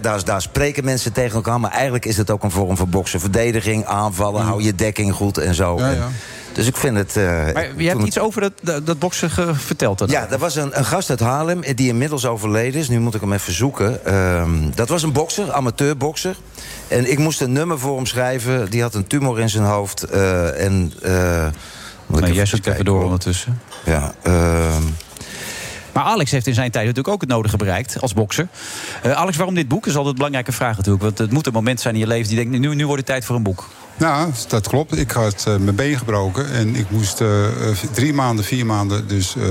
Daar, 0.00 0.24
daar 0.24 0.42
spreken 0.42 0.84
mensen 0.84 1.12
tegen 1.12 1.34
elkaar, 1.34 1.60
maar 1.60 1.70
eigenlijk 1.70 2.04
is 2.04 2.16
het 2.16 2.30
ook 2.30 2.42
een 2.42 2.50
vorm 2.50 2.76
van 2.76 2.90
boksen. 2.90 3.20
Verdediging, 3.20 3.84
aanvallen, 3.84 4.42
hou 4.42 4.62
je 4.62 4.74
dekking 4.74 5.12
goed 5.14 5.38
en 5.38 5.54
zo. 5.54 5.78
Ja, 5.78 5.90
ja. 5.90 6.08
dus 6.52 6.66
ik 6.66 6.76
vind 6.76 6.96
het. 6.96 7.16
eh, 7.16 7.24
Maar 7.54 7.66
je 7.76 7.88
hebt 7.88 8.02
iets 8.02 8.18
over 8.18 8.40
dat, 8.62 8.84
dat, 8.86 8.98
boksen 8.98 9.56
verteld. 9.56 9.98
Dat 9.98 10.10
ja, 10.10 10.26
er 10.30 10.38
was 10.38 10.56
een, 10.56 10.78
een 10.78 10.84
gast 10.84 11.10
uit 11.10 11.20
Haarlem 11.20 11.60
die 11.74 11.88
inmiddels 11.88 12.26
overleden 12.26 12.80
is. 12.80 12.88
Nu 12.88 13.00
moet 13.00 13.14
ik 13.14 13.20
hem 13.20 13.32
even 13.32 13.52
zoeken. 13.52 14.04
Ehm, 14.04 14.50
dat 14.74 14.88
was 14.88 15.02
een 15.02 15.12
bokser, 15.12 15.52
amateurbokser. 15.52 16.36
En 16.88 17.10
ik 17.10 17.18
moest 17.18 17.40
een 17.40 17.52
nummer 17.52 17.78
voor 17.78 17.96
hem 17.96 18.06
schrijven. 18.06 18.70
Die 18.70 18.82
had 18.82 18.94
een 18.94 19.06
tumor 19.06 19.40
in 19.40 19.48
zijn 19.50 19.64
hoofd. 19.64 20.02
eh, 20.02 20.64
en, 20.64 20.92
ik 22.12 22.20
Nee, 22.20 22.32
jij 22.32 22.46
zoekt 22.46 22.66
even 22.66 22.84
door 22.84 23.04
ondertussen. 23.04 23.60
Ja, 23.84 24.14
ehm, 24.22 24.82
Maar 25.96 26.04
Alex 26.04 26.30
heeft 26.30 26.46
in 26.46 26.54
zijn 26.54 26.70
tijd 26.70 26.86
natuurlijk 26.86 27.14
ook 27.14 27.20
het 27.20 27.30
nodige 27.30 27.56
bereikt 27.56 28.00
als 28.00 28.14
bokser. 28.14 28.48
Eh, 29.02 29.12
Alex, 29.12 29.36
waarom 29.36 29.54
dit 29.54 29.68
boek? 29.68 29.80
Dat 29.80 29.88
is 29.88 29.94
altijd 29.94 30.12
een 30.12 30.16
belangrijke 30.16 30.52
vraag 30.52 30.76
natuurlijk. 30.76 31.04
Want 31.04 31.18
het 31.18 31.30
moet 31.30 31.46
een 31.46 31.52
moment 31.52 31.80
zijn 31.80 31.94
in 31.94 32.00
je 32.00 32.06
leven 32.06 32.28
die 32.28 32.36
denkt... 32.36 32.58
nu, 32.58 32.74
nu 32.74 32.86
wordt 32.86 33.00
het 33.00 33.10
tijd 33.10 33.24
voor 33.24 33.36
een 33.36 33.42
boek. 33.42 33.68
Nou, 33.98 34.32
dat 34.48 34.68
klopt. 34.68 34.98
Ik 34.98 35.10
had 35.10 35.44
eh, 35.46 35.56
mijn 35.56 35.76
been 35.76 35.98
gebroken 35.98 36.50
en 36.50 36.76
ik 36.76 36.90
moest 36.90 37.20
eh, 37.20 37.46
eh, 37.46 37.76
drie 37.92 38.12
maanden, 38.12 38.44
vier 38.44 38.66
maanden 38.66 39.08
dus 39.08 39.36
eh, 39.36 39.44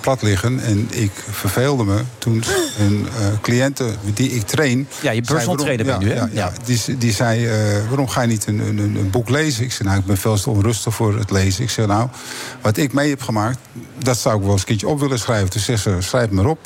plat 0.00 0.22
liggen. 0.22 0.60
En 0.60 0.88
ik 0.90 1.10
verveelde 1.30 1.84
me 1.84 2.00
toen 2.18 2.44
een 2.78 3.06
eh 3.18 3.26
cliënte 3.40 3.90
die 4.14 4.30
ik 4.30 4.42
train... 4.46 4.88
Ja, 5.00 5.10
je 5.10 5.20
personal 5.22 5.56
trainer 5.56 5.86
ben 5.86 6.00
je 6.00 6.06
ja, 6.06 6.12
nu, 6.12 6.20
hè? 6.20 6.20
Ja, 6.20 6.28
ja. 6.32 6.52
Die, 6.64 6.98
die 6.98 7.12
zei, 7.12 7.48
waarom 7.88 8.08
ga 8.08 8.20
je 8.20 8.28
niet 8.28 8.46
een, 8.46 8.58
een, 8.58 8.78
een 8.78 9.10
boek 9.10 9.28
lezen? 9.28 9.64
Ik 9.64 9.72
zei, 9.72 9.88
nou, 9.88 10.00
ik 10.00 10.06
ben 10.06 10.16
veel 10.16 10.36
te 10.36 10.50
onrustig 10.50 10.94
voor 10.94 11.18
het 11.18 11.30
lezen. 11.30 11.62
Ik 11.62 11.70
zei, 11.70 11.86
nou, 11.86 12.08
wat 12.60 12.76
ik 12.76 12.92
mee 12.92 13.08
heb 13.08 13.22
gemaakt, 13.22 13.58
dat 13.98 14.18
zou 14.18 14.36
ik 14.36 14.42
wel 14.42 14.50
eens 14.50 14.60
een 14.60 14.66
keertje 14.66 14.88
op 14.88 15.00
willen 15.00 15.18
schrijven. 15.18 15.50
Toen 15.50 15.60
zei 15.60 15.76
ze, 15.76 15.96
schrijf 15.98 16.30
maar 16.30 16.46
op. 16.46 16.58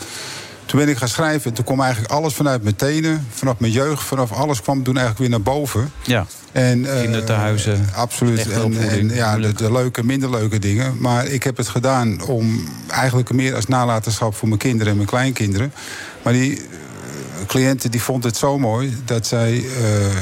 Toen 0.68 0.78
ben 0.78 0.88
ik 0.88 0.96
gaan 0.96 1.08
schrijven. 1.08 1.52
Toen 1.52 1.64
kwam 1.64 1.80
eigenlijk 1.80 2.12
alles 2.12 2.34
vanuit 2.34 2.62
mijn 2.62 2.76
tenen, 2.76 3.26
vanaf 3.30 3.58
mijn 3.58 3.72
jeugd, 3.72 4.02
vanaf 4.02 4.32
alles 4.32 4.62
kwam 4.62 4.82
toen 4.82 4.96
eigenlijk 4.96 5.18
weer 5.18 5.28
naar 5.28 5.54
boven. 5.54 5.92
Ja. 6.02 6.26
En, 6.52 6.94
eh, 6.94 7.00
Kindertehuizen, 7.00 7.88
Absoluut. 7.94 8.50
En, 8.50 8.88
en 8.88 9.08
ja, 9.14 9.38
de, 9.38 9.52
de 9.52 9.72
leuke, 9.72 10.04
minder 10.04 10.30
leuke 10.30 10.58
dingen. 10.58 10.96
Maar 10.98 11.26
ik 11.26 11.42
heb 11.42 11.56
het 11.56 11.68
gedaan 11.68 12.22
om 12.22 12.68
eigenlijk 12.88 13.32
meer 13.32 13.54
als 13.54 13.66
nalatenschap 13.66 14.34
voor 14.34 14.48
mijn 14.48 14.60
kinderen 14.60 14.88
en 14.88 14.96
mijn 14.96 15.08
kleinkinderen. 15.08 15.72
Maar 16.22 16.32
die 16.32 16.56
eh, 16.56 16.62
cliënte 17.46 17.88
die 17.88 18.02
vond 18.02 18.24
het 18.24 18.36
zo 18.36 18.58
mooi 18.58 18.96
dat 19.04 19.26
zij 19.26 19.56
eh, 19.56 19.64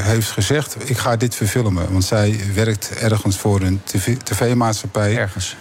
heeft 0.03 0.31
gezegd: 0.31 0.77
ik 0.85 0.99
ga 0.99 1.17
dit 1.17 1.35
verfilmen. 1.35 1.93
Want 1.93 2.05
zij 2.05 2.41
werkt 2.55 2.91
ergens 2.91 3.37
voor 3.37 3.61
een 3.61 3.81
tv 3.85 4.17
tv-maatschappij. 4.17 5.17
Ergens. 5.17 5.57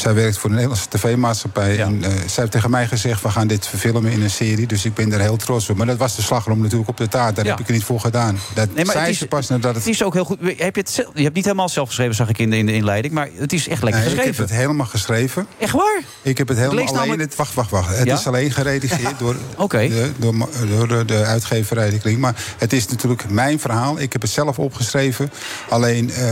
Zij 0.00 0.14
werkt 0.14 0.38
voor 0.38 0.50
een 0.50 0.56
Nederlandse 0.56 0.88
tv-maatschappij. 0.88 1.80
En 1.80 2.04
eh, 2.04 2.10
zij 2.10 2.20
heeft 2.34 2.50
tegen 2.50 2.70
mij 2.70 2.86
gezegd: 2.86 3.22
we 3.22 3.28
gaan 3.30 3.46
dit 3.46 3.66
verfilmen 3.66 4.12
in 4.12 4.22
een 4.22 4.30
serie. 4.30 4.66
Dus 4.66 4.84
ik 4.84 4.94
ben 4.94 5.12
er 5.12 5.20
heel 5.20 5.36
trots 5.36 5.70
op. 5.70 5.76
Maar 5.76 5.86
dat 5.86 5.96
was 5.96 6.16
de 6.16 6.22
slagroom 6.22 6.60
natuurlijk 6.60 6.88
op 6.88 6.96
de 6.96 7.08
taart. 7.08 7.36
Daar 7.36 7.44
Ja. 7.44 7.50
heb 7.50 7.60
ik 7.60 7.66
er 7.66 7.72
niet 7.72 7.84
voor 7.84 8.00
gedaan. 8.00 8.38
Dat 8.54 8.74
Nee, 8.74 8.84
maar 8.84 9.08
is, 9.08 9.24
pas 9.28 9.48
nadat 9.48 9.74
het 9.74 9.84
het 9.84 9.94
is 9.94 10.02
ook 10.02 10.12
heel 10.14 10.24
goed. 10.24 10.38
Heb 10.40 10.74
je, 10.74 10.80
het, 10.80 10.90
zelf- 10.90 11.10
je 11.14 11.22
hebt 11.22 11.34
niet 11.34 11.44
helemaal 11.44 11.68
zelf 11.68 11.88
geschreven, 11.88 12.14
zag 12.14 12.28
ik 12.28 12.38
in 12.38 12.50
de, 12.50 12.56
in 12.56 12.66
de 12.66 12.72
inleiding. 12.72 13.14
Maar 13.14 13.28
het 13.34 13.52
is 13.52 13.68
echt 13.68 13.82
lekker 13.82 14.00
Nee, 14.00 14.10
ik 14.10 14.16
heb 14.16 14.26
geschreven. 14.26 14.54
het 14.54 14.62
helemaal 14.62 14.86
geschreven. 14.86 15.46
Echt 15.58 15.72
waar? 15.72 16.00
Ik 16.22 16.38
heb 16.38 16.48
het 16.48 16.56
helemaal 16.58 16.78
alleen... 16.84 16.94
namelijk- 16.94 17.20
Het, 17.22 17.36
wacht, 17.36 17.54
wacht, 17.54 17.70
wacht. 17.70 17.96
Het 17.96 18.06
Ja? 18.06 18.14
is 18.14 18.26
alleen 18.26 18.50
geredigeerd 18.52 19.18
door, 19.18 19.34
de, 19.68 20.10
door, 20.18 20.34
door 20.68 20.88
de, 20.88 21.04
de 21.04 21.24
uitgeverij. 21.24 21.90
De 21.90 21.98
Klink. 21.98 22.18
Maar 22.18 22.34
het 22.58 22.72
is 22.72 22.86
natuurlijk 22.88 23.30
mijn 23.30 23.60
verhaal. 23.60 24.00
Ik 24.00 24.12
heb 24.12 24.22
het 24.22 24.30
zelf 24.30 24.58
opgeschreven. 24.58 25.30
Alleen, 25.68 26.10
eh, 26.10 26.24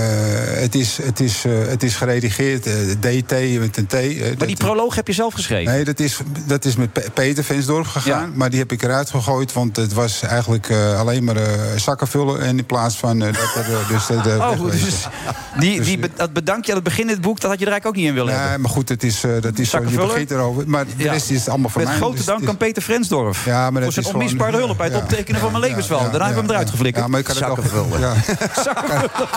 het, 0.60 0.74
is, 0.74 0.98
het, 1.02 1.20
is, 1.20 1.44
eh, 1.44 1.52
het 1.68 1.82
is 1.82 1.94
geredigeerd. 1.94 2.62
DT 3.00 3.32
T. 3.66 3.92
Maar 4.38 4.46
die 4.46 4.56
proloog 4.56 4.94
heb 4.94 5.06
je 5.06 5.12
zelf 5.12 5.34
geschreven. 5.34 5.72
Nee, 5.72 5.84
dat 5.84 6.00
is, 6.00 6.18
dat 6.46 6.64
is 6.64 6.76
met 6.76 6.92
Pe- 6.92 7.10
Peter 7.14 7.44
Vensdorp 7.44 7.86
gegaan. 7.86 8.22
Ja. 8.22 8.30
Maar 8.34 8.50
die 8.50 8.58
heb 8.58 8.72
ik 8.72 8.82
eruit 8.82 9.10
gegooid. 9.10 9.52
Want 9.52 9.76
het 9.76 9.92
was 9.92 10.22
eigenlijk 10.22 10.68
eh, 10.68 10.98
alleen 11.00 11.24
maar 11.24 11.36
eh, 11.36 11.42
zakken 11.76 12.08
vullen. 12.08 12.40
En 12.40 12.58
in 12.58 12.66
plaats 12.66 12.96
van 12.96 13.22
eh, 13.22 13.32
dat 13.32 13.64
er 13.66 13.86
dus 13.88 14.06
de, 14.06 14.20
de 14.20 14.36
Oh, 14.40 14.48
wegwezen. 14.50 14.84
dus 14.86 15.06
die, 15.58 15.80
die, 15.80 16.00
dat 16.16 16.32
bedankje 16.32 16.70
aan 16.70 16.76
het 16.76 16.84
begin 16.88 17.02
in 17.04 17.08
het 17.10 17.20
boek, 17.20 17.40
dat 17.40 17.50
had 17.50 17.58
je 17.58 17.64
er 17.66 17.70
eigenlijk 17.72 17.86
ook 17.86 18.02
niet 18.02 18.10
in 18.10 18.14
willen 18.14 18.32
hebben. 18.32 18.50
Nee, 18.50 18.58
maar 18.58 18.70
goed, 18.70 18.88
het 18.88 19.02
is, 19.02 19.20
dat 19.40 19.58
is 19.58 19.70
zo, 19.70 19.78
je 19.88 19.96
begint 19.96 20.30
erover. 20.30 20.68
Maar 20.68 20.84
de 20.86 20.92
Ja. 20.96 21.12
rest 21.12 21.30
is 21.30 21.48
allemaal 21.48 21.70
van 21.70 21.80
Met 21.82 21.90
mij. 21.90 22.00
grote 22.00 22.16
Dus 22.16 22.24
dank 22.24 22.48
aan 22.48 22.56
Peter 22.56 22.82
Frensdorf. 22.82 23.44
Ja, 23.44 23.70
maar 23.70 23.82
dat 23.82 23.94
voor 23.94 24.02
zijn 24.02 24.14
onmisbare 24.14 24.56
hulp 24.56 24.76
bij 24.76 24.86
het 24.86 24.96
optekenen 24.96 25.40
van 25.40 25.52
mijn 25.52 25.66
ja, 25.76 25.86
Daarna 25.88 26.08
hebben 26.10 26.34
we 26.34 26.40
hem 26.40 26.50
eruit 26.50 26.70
geflikkerd. 26.70 27.04
Ja, 27.04 27.10
maar 27.10 27.20
ik 27.20 27.26
kan 27.26 27.36
het 27.36 27.74
ook, 27.74 27.98
ja. 27.98 28.14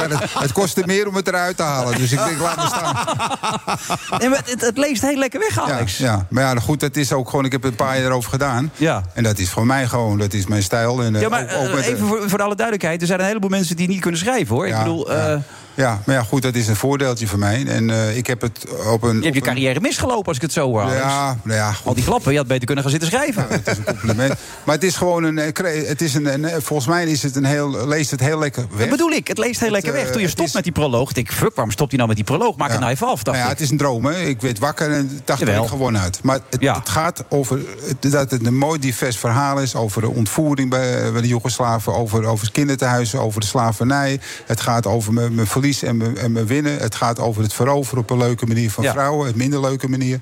Het, 0.12 0.34
het 0.39 0.51
kostte 0.51 0.84
meer 0.86 1.07
om 1.07 1.15
het 1.15 1.27
eruit 1.27 1.57
te 1.57 1.63
halen. 1.63 1.97
Dus 1.97 2.12
ik 2.12 2.23
denk, 2.25 2.39
laat 2.39 2.55
me 2.55 2.65
staan. 2.65 2.95
Nee, 4.18 4.30
maar 4.30 4.42
het, 4.46 4.62
het 4.62 4.78
leest 4.78 5.02
heel 5.02 5.18
lekker 5.18 5.40
weg, 5.40 5.60
Alex. 5.60 5.98
ja. 5.98 6.26
Maar 6.30 6.44
ja, 6.44 6.60
goed, 6.62 6.80
dat 6.80 6.96
is 6.96 7.14
ook 7.14 7.30
gewoon... 7.30 7.46
Ik 7.46 7.52
heb 7.52 7.64
een 7.64 7.76
paar 7.76 7.98
jaar 7.98 8.06
erover 8.06 8.30
gedaan. 8.30 8.72
Ja. 8.78 9.04
En 9.14 9.24
dat 9.24 9.38
is 9.40 9.50
voor 9.50 9.66
mij 9.66 9.88
gewoon, 9.88 10.18
dat 10.18 10.34
is 10.34 10.46
mijn 10.48 10.64
stijl. 10.64 11.04
En, 11.04 11.16
eh, 11.16 11.22
Ja, 11.22 11.30
maar 11.30 11.44
ook, 11.44 11.70
ook 11.70 11.78
eh, 11.78 11.88
even 11.88 12.08
voor, 12.08 12.30
voor 12.30 12.42
alle 12.42 12.56
duidelijkheid. 12.56 13.02
Er 13.02 13.08
zijn 13.08 13.20
een 13.20 13.26
heleboel 13.26 13.50
mensen 13.50 13.76
die 13.76 13.88
niet 13.88 14.02
kunnen 14.02 14.20
schrijven, 14.20 14.56
hoor. 14.56 14.68
ik 14.68 14.78
bedoel, 14.78 15.12
ja. 15.12 15.42
Eh, 15.75 15.84
Ja, 15.84 16.01
maar 16.05 16.15
ja, 16.15 16.23
goed, 16.23 16.41
dat 16.41 16.55
is 16.55 16.67
een 16.67 16.75
voordeeltje 16.75 17.27
voor 17.27 17.39
mij. 17.39 17.65
En 17.65 17.89
eh, 17.89 18.17
ik 18.17 18.27
heb 18.27 18.41
het 18.41 18.65
op 18.91 19.03
een... 19.03 19.15
je 19.17 19.21
hebt 19.23 19.36
je 19.36 19.41
een- 19.41 19.47
carrière 19.47 19.79
misgelopen 19.79 20.25
als 20.27 20.36
ik 20.36 20.41
het 20.41 20.53
zo 20.53 20.67
hoor. 20.67 20.81
Ja, 20.93 21.38
nou 21.43 21.57
ja, 21.57 21.71
goed. 21.71 21.86
Al 21.86 21.93
die 21.93 22.03
klappen, 22.03 22.31
je 22.31 22.38
had 22.38 22.47
beter 22.47 22.65
kunnen 22.65 22.84
gaan 22.84 22.91
zitten 22.93 23.10
schrijven. 23.10 23.45
Het 23.49 23.67
is 23.67 23.77
een 23.77 23.84
compliment. 23.86 24.34
Maar 24.63 24.75
het 24.75 24.84
is 24.84 24.95
gewoon 24.95 25.23
een. 25.23 25.38
eh, 25.39 25.88
Het 25.88 26.01
is 26.01 26.13
een, 26.13 26.34
een- 26.43 26.62
volgens 26.62 26.88
mij 26.89 27.05
is 27.05 27.23
het 27.23 27.36
een 27.36 27.45
heel, 27.45 27.88
leest 27.88 28.12
het 28.12 28.19
heel 28.19 28.39
lekker 28.39 28.65
weg. 28.71 28.79
Dat 28.79 28.89
bedoel 28.89 29.12
ik, 29.12 29.27
het 29.27 29.38
leest 29.38 29.60
heel 29.60 29.69
lekker 29.71 29.93
eh, 29.95 30.01
weg. 30.03 30.12
Toen 30.12 30.21
je 30.21 30.27
stopt 30.27 30.47
is- 30.47 30.53
met 30.53 30.63
die 30.63 30.71
proloog, 30.73 31.03
dacht 31.03 31.17
ik, 31.17 31.31
fuck, 31.31 31.55
waarom 31.55 31.71
stopt 31.73 31.89
hij 31.89 31.97
nou 31.97 32.07
met 32.15 32.25
die 32.27 32.38
proloog? 32.38 32.55
Maak 32.57 32.69
het 32.71 32.79
nou 32.79 32.91
even 32.91 33.07
af, 33.07 33.23
dacht 33.23 33.25
Nou 33.25 33.38
ja, 33.38 33.43
ik. 33.43 33.49
het 33.51 33.60
is 33.60 33.69
een 33.71 33.77
droom, 33.77 34.05
hè. 34.05 34.21
Ik 34.21 34.41
werd 34.41 34.60
wakker 34.60 34.91
en 34.91 35.21
dacht 35.25 35.39
Jawel. 35.39 35.63
ik 35.63 35.69
gewonnen 35.69 36.01
had. 36.01 36.19
Maar 36.23 36.39
het, 36.49 36.62
Ja. 36.62 36.75
het 36.79 36.89
gaat 36.89 37.23
over 37.29 37.60
dat 37.99 38.31
het 38.31 38.45
een 38.45 38.57
mooi 38.57 38.79
divers 38.79 39.17
verhaal 39.17 39.60
is... 39.60 39.75
over 39.75 40.01
de 40.01 40.10
ontvoering 40.10 40.69
bij, 40.69 41.12
bij 41.12 41.21
de 41.21 41.27
Joegoslaven... 41.27 41.93
Over, 41.93 42.25
over 42.25 42.51
kinderthuizen, 42.51 43.19
over 43.21 43.39
de 43.41 43.45
slavernij. 43.47 44.19
Het 44.45 44.62
gaat 44.62 44.86
over 44.88 45.13
mijn, 45.13 45.36
mijn 45.36 45.47
verlies 45.62 45.84
en 45.84 45.97
mijn, 45.97 46.17
en 46.17 46.32
mijn 46.32 46.45
winnen. 46.47 46.78
Het 46.78 46.95
gaat 46.95 47.19
over 47.19 47.41
het 47.41 47.54
veroveren 47.54 48.04
op 48.04 48.10
een 48.10 48.17
leuke 48.17 48.45
manier 48.45 48.71
van 48.71 48.84
Ja. 48.84 48.91
vrouwen... 48.91 49.28
een 49.30 49.38
minder 49.38 49.62
leuke 49.62 49.89
manier. 49.89 50.19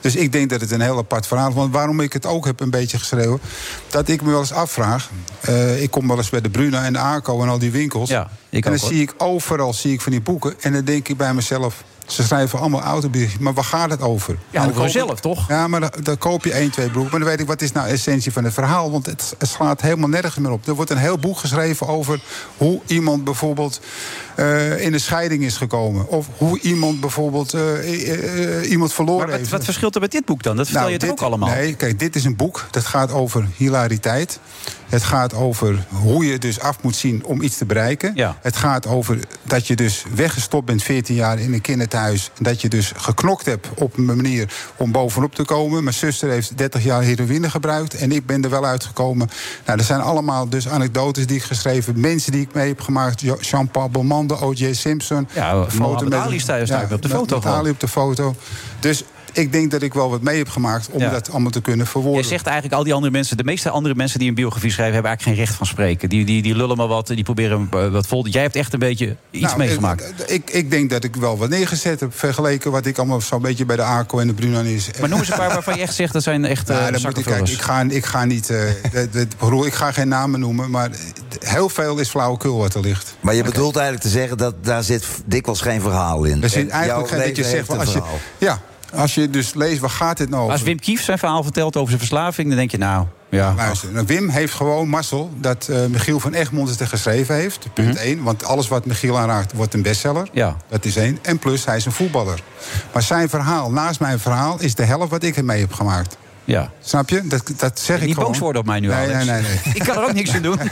Dus 0.00 0.16
ik 0.16 0.32
denk 0.32 0.50
dat 0.50 0.60
het 0.60 0.70
een 0.70 0.80
heel 0.80 0.98
apart 0.98 1.26
verhaal 1.26 1.48
is. 1.48 1.54
Want 1.54 1.72
waarom 1.72 2.00
ik 2.00 2.12
het 2.12 2.26
ook 2.26 2.44
heb 2.44 2.60
een 2.60 2.70
beetje 2.70 2.98
geschreven... 2.98 3.40
dat 3.88 4.08
ik 4.08 4.22
me 4.22 4.30
wel 4.30 4.38
eens 4.40 4.52
afvraag... 4.52 5.10
eh, 5.40 5.82
ik 5.82 5.90
kom 5.90 6.08
wel 6.08 6.16
eens 6.16 6.30
bij 6.30 6.40
de 6.40 6.50
Bruna 6.50 6.84
en 6.84 6.92
de 6.92 6.98
ACO 6.98 7.42
en 7.42 7.48
al 7.48 7.58
die 7.58 7.70
winkels... 7.70 8.08
Ja, 8.08 8.30
ik 8.50 8.64
en 8.64 8.70
dan 8.70 8.80
hoor. 8.80 8.90
zie 8.90 9.00
ik 9.02 9.14
overal 9.18 9.72
zie 9.74 9.92
ik 9.92 10.00
van 10.00 10.12
die 10.12 10.20
boeken... 10.20 10.54
en 10.60 10.72
dan 10.72 10.84
denk 10.84 11.08
ik 11.08 11.16
bij 11.16 11.34
mezelf... 11.34 11.84
Ze 12.08 12.22
schrijven 12.22 12.58
allemaal 12.58 12.80
autobiografie, 12.82 13.40
maar 13.42 13.54
waar 13.54 13.64
gaat 13.64 13.90
het 13.90 14.02
over? 14.02 14.36
Ja, 14.50 14.60
dan 14.60 14.70
over 14.70 14.90
zelf, 14.90 15.20
toch? 15.20 15.48
Ja, 15.48 15.68
maar 15.68 15.80
dan, 15.80 15.90
dan 16.02 16.18
koop 16.18 16.44
je 16.44 16.52
één, 16.52 16.70
twee 16.70 16.90
boeken. 16.90 17.10
Maar 17.10 17.20
dan 17.20 17.28
weet 17.28 17.40
ik, 17.40 17.46
wat 17.46 17.62
is 17.62 17.72
nou 17.72 17.86
de 17.86 17.92
essentie 17.92 18.32
van 18.32 18.44
het 18.44 18.54
verhaal? 18.54 18.90
Want 18.90 19.06
het, 19.06 19.34
het 19.38 19.48
slaat 19.48 19.80
helemaal 19.80 20.08
nergens 20.08 20.36
meer 20.36 20.50
op. 20.50 20.66
Er 20.66 20.74
wordt 20.74 20.90
een 20.90 20.96
heel 20.96 21.18
boek 21.18 21.38
geschreven 21.38 21.86
over 21.86 22.20
hoe 22.56 22.80
iemand 22.86 23.24
bijvoorbeeld 23.24 23.80
eh, 24.34 24.84
in 24.84 24.92
een 24.92 25.00
scheiding 25.00 25.42
is 25.44 25.56
gekomen. 25.56 26.08
Of 26.08 26.26
hoe 26.36 26.60
iemand 26.60 27.00
bijvoorbeeld 27.00 27.54
eh, 27.54 28.62
eh, 28.62 28.70
iemand 28.70 28.92
verloren 28.92 29.18
Maar 29.20 29.28
wat, 29.30 29.38
heeft. 29.38 29.50
wat 29.50 29.64
verschilt 29.64 29.94
er 29.94 30.00
met 30.00 30.10
dit 30.12 30.24
boek 30.24 30.42
dan? 30.42 30.56
Dat 30.56 30.64
vertel 30.64 30.82
Nou, 30.82 30.92
je 30.94 30.98
toch 31.00 31.08
dit- 31.10 31.18
ook 31.20 31.26
allemaal? 31.26 31.48
Nee, 31.48 31.74
kijk, 31.74 31.98
dit 31.98 32.16
is 32.16 32.24
een 32.24 32.36
boek 32.36 32.66
dat 32.70 32.84
gaat 32.84 33.12
over 33.12 33.46
hilariteit. 33.56 34.40
Het 34.88 35.02
gaat 35.02 35.34
over 35.34 35.86
hoe 35.88 36.26
je 36.26 36.38
dus 36.38 36.60
af 36.60 36.76
moet 36.82 36.96
zien 36.96 37.24
om 37.24 37.42
iets 37.42 37.56
te 37.56 37.64
bereiken. 37.64 38.12
Ja. 38.14 38.36
Het 38.42 38.56
gaat 38.56 38.86
over 38.86 39.18
dat 39.42 39.66
je 39.66 39.76
dus 39.76 40.04
weggestopt 40.14 40.66
bent 40.66 40.82
14 40.82 41.14
jaar 41.14 41.38
in 41.38 41.52
een 41.52 41.60
Dat 42.40 42.60
je 42.60 42.68
dus 42.68 42.92
geknokt 42.96 43.46
hebt 43.46 43.68
op 43.74 43.96
een 43.96 44.04
manier 44.04 44.52
om 44.76 44.92
bovenop 44.92 45.34
te 45.34 45.44
komen. 45.44 45.82
Mijn 45.84 45.94
zuster 45.96 46.30
heeft 46.30 46.58
30 46.58 46.84
jaar 46.84 47.02
heroïne 47.02 47.50
gebruikt 47.50 47.94
en 47.94 48.12
ik 48.12 48.26
ben 48.26 48.44
er 48.44 48.50
wel 48.50 48.64
uitgekomen. 48.66 49.28
Nou, 49.66 49.78
er 49.78 49.84
zijn 49.84 50.00
allemaal 50.00 50.48
dus 50.48 50.68
anekdotes 50.68 51.26
die 51.26 51.36
ik 51.36 51.42
geschreven. 51.42 52.00
Mensen 52.00 52.32
die 52.32 52.40
ik 52.40 52.54
mee 52.54 52.68
heb 52.68 52.80
gemaakt. 52.80 53.22
Jean-Paul 53.40 53.88
Belmondo, 53.88 54.36
O.J. 54.40 54.72
Simpson. 54.72 55.28
Ja, 55.34 55.66
Mohammed 55.78 56.14
Ali 56.14 56.40
staat- 56.40 56.66
staat 56.66 56.92
op 56.92 57.02
de 57.02 57.08
met- 57.08 57.16
foto 57.16 57.36
met. 57.36 57.46
Ali 57.46 57.70
op 57.70 57.80
de 57.80 57.88
foto. 57.88 58.34
Dus 58.80 59.04
ik 59.32 59.52
denk 59.52 59.70
dat 59.70 59.82
ik 59.82 59.94
wel 59.94 60.10
wat 60.10 60.22
mee 60.22 60.38
heb 60.38 60.48
gemaakt 60.48 60.88
om 60.90 61.00
Ja. 61.00 61.10
dat 61.10 61.30
allemaal 61.30 61.50
te 61.50 61.60
kunnen 61.60 61.86
verwoorden. 61.86 62.22
Je 62.22 62.28
zegt 62.28 62.46
eigenlijk 62.46 62.76
al 62.76 62.84
die 62.84 62.94
andere 62.94 63.12
mensen, 63.12 63.36
de 63.36 63.44
meeste 63.44 63.70
andere 63.70 63.94
mensen 63.94 64.18
die 64.18 64.28
een 64.28 64.34
biografie 64.34 64.70
schrijven, 64.70 64.94
hebben 64.94 65.10
eigenlijk 65.10 65.38
geen 65.38 65.46
recht 65.46 65.58
van 65.58 65.66
spreken. 65.66 66.08
Die, 66.08 66.24
die, 66.24 66.42
die 66.42 66.54
lullen 66.56 66.76
maar 66.76 66.86
wat, 66.86 67.06
die 67.06 67.22
proberen 67.24 67.68
eh, 67.72 67.88
wat 67.88 68.06
vol. 68.06 68.26
Jij 68.26 68.42
hebt 68.42 68.56
echt 68.56 68.72
een 68.72 68.78
beetje 68.78 69.16
iets 69.30 69.42
Nou, 69.44 69.58
meegemaakt. 69.58 70.12
Ik, 70.26 70.30
ik, 70.30 70.50
ik 70.50 70.70
denk 70.70 70.90
dat 70.90 71.04
ik 71.04 71.16
wel 71.16 71.38
wat 71.38 71.48
neergezet 71.48 72.00
heb 72.00 72.18
vergeleken 72.18 72.70
wat 72.70 72.86
ik 72.86 72.98
allemaal 72.98 73.20
zo'n 73.20 73.42
beetje 73.42 73.64
bij 73.64 73.76
de 73.76 73.82
ACO 73.82 74.18
en 74.18 74.26
de 74.26 74.34
Brunan 74.34 74.64
is. 74.64 74.90
Maar 75.00 75.08
noem 75.08 75.18
eens 75.18 75.30
een 75.30 75.36
paar 75.36 75.48
waarvan 75.48 75.74
je 75.76 75.80
echt 75.82 75.94
zegt 75.94 76.12
dat 76.12 76.22
zijn 76.22 76.44
echt 76.44 76.68
Nou, 76.68 76.80
eh 76.86 76.92
dan 76.92 77.00
moet 77.02 77.18
ik, 77.18 77.24
kijk, 77.24 77.26
zakkenvullers. 77.26 77.52
ik, 77.52 77.60
ga, 77.62 77.80
ik 77.80 78.04
ga 78.04 78.24
niet. 78.24 78.50
eh, 78.50 78.58
de- 78.92 79.08
de- 79.10 79.66
ik 79.66 79.74
ga 79.74 79.92
geen 79.92 80.08
namen 80.08 80.40
noemen, 80.40 80.70
maar 80.70 80.90
heel 81.40 81.68
veel 81.68 81.98
is 81.98 82.08
flauwekul 82.08 82.58
wat 82.58 82.74
er 82.74 82.80
ligt. 82.80 83.16
Maar 83.20 83.34
je 83.34 83.42
bedoelt 83.42 83.74
eigenlijk 83.76 84.04
te 84.06 84.10
zeggen 84.12 84.36
dat 84.38 84.64
daar 84.64 84.82
zit 84.82 85.06
dikwijls 85.24 85.60
geen 85.60 85.80
verhaal 85.80 86.24
in. 86.24 86.42
Er 86.42 86.48
zit 86.48 86.62
En 86.62 86.70
eigenlijk 86.70 87.08
geen 87.08 87.18
dat 87.18 87.36
je 87.36 87.44
zegt. 87.44 87.68
Als 87.68 87.78
een 87.78 87.84
je, 87.86 87.90
verhaal. 87.92 88.18
ja, 88.38 88.60
als 88.94 89.14
je 89.14 89.30
dus 89.30 89.54
leest, 89.54 89.80
waar 89.80 89.90
gaat 89.90 90.16
dit 90.16 90.28
nou 90.28 90.42
over? 90.42 90.52
Als 90.52 90.62
Wim 90.62 90.78
Kief 90.78 91.02
zijn 91.02 91.18
verhaal 91.18 91.42
vertelt 91.42 91.76
over 91.76 91.88
zijn 91.88 91.98
verslaving, 91.98 92.48
dan 92.48 92.56
denk 92.56 92.70
je 92.70 92.78
nou, 92.78 93.06
ja. 93.28 93.54
Luister, 93.56 93.92
nou, 93.92 94.06
Wim 94.06 94.28
heeft 94.28 94.54
gewoon 94.54 94.88
mazzel 94.88 95.30
dat 95.36 95.68
eh, 95.68 95.86
Michiel 95.86 96.20
van 96.20 96.32
Egmond 96.32 96.68
het 96.68 96.80
er 96.80 96.86
geschreven 96.86 97.34
heeft. 97.34 97.68
Punt 97.72 97.96
1. 97.96 98.22
Want 98.22 98.44
alles 98.44 98.68
wat 98.68 98.86
Michiel 98.86 99.18
aanraakt 99.18 99.52
wordt 99.52 99.74
een 99.74 99.82
bestseller. 99.82 100.22
Mhm. 100.22 100.36
Ja. 100.36 100.56
Dat 100.68 100.84
is 100.84 100.96
één. 100.96 101.18
En 101.22 101.38
plus, 101.38 101.64
hij 101.64 101.76
is 101.76 101.84
een 101.84 101.92
voetballer. 101.92 102.40
Maar 102.92 103.02
zijn 103.02 103.28
verhaal, 103.28 103.70
naast 103.70 104.00
mijn 104.00 104.18
verhaal, 104.18 104.60
is 104.60 104.74
de 104.74 104.84
helft 104.84 105.10
wat 105.10 105.22
ik 105.22 105.36
ermee 105.36 105.60
heb 105.60 105.72
gemaakt. 105.72 106.16
Ja. 106.48 106.70
Snap 106.82 107.08
je? 107.08 107.26
Dat, 107.26 107.52
dat 107.56 107.80
zeg 107.80 108.00
ik 108.00 108.06
Niet 108.06 108.14
gewoon. 108.14 108.30
boos 108.30 108.38
worden 108.40 108.60
op 108.60 108.66
mij 108.66 108.80
nu, 108.80 108.86
nee, 108.86 108.96
Alex. 108.96 109.24
Nee, 109.24 109.24
nee, 109.24 109.42
nee. 109.42 109.74
Ik 109.74 109.82
kan 109.82 109.96
er 109.96 110.02
ook 110.04 110.12
niks 110.12 110.34
aan 110.34 110.42
doen. 110.42 110.58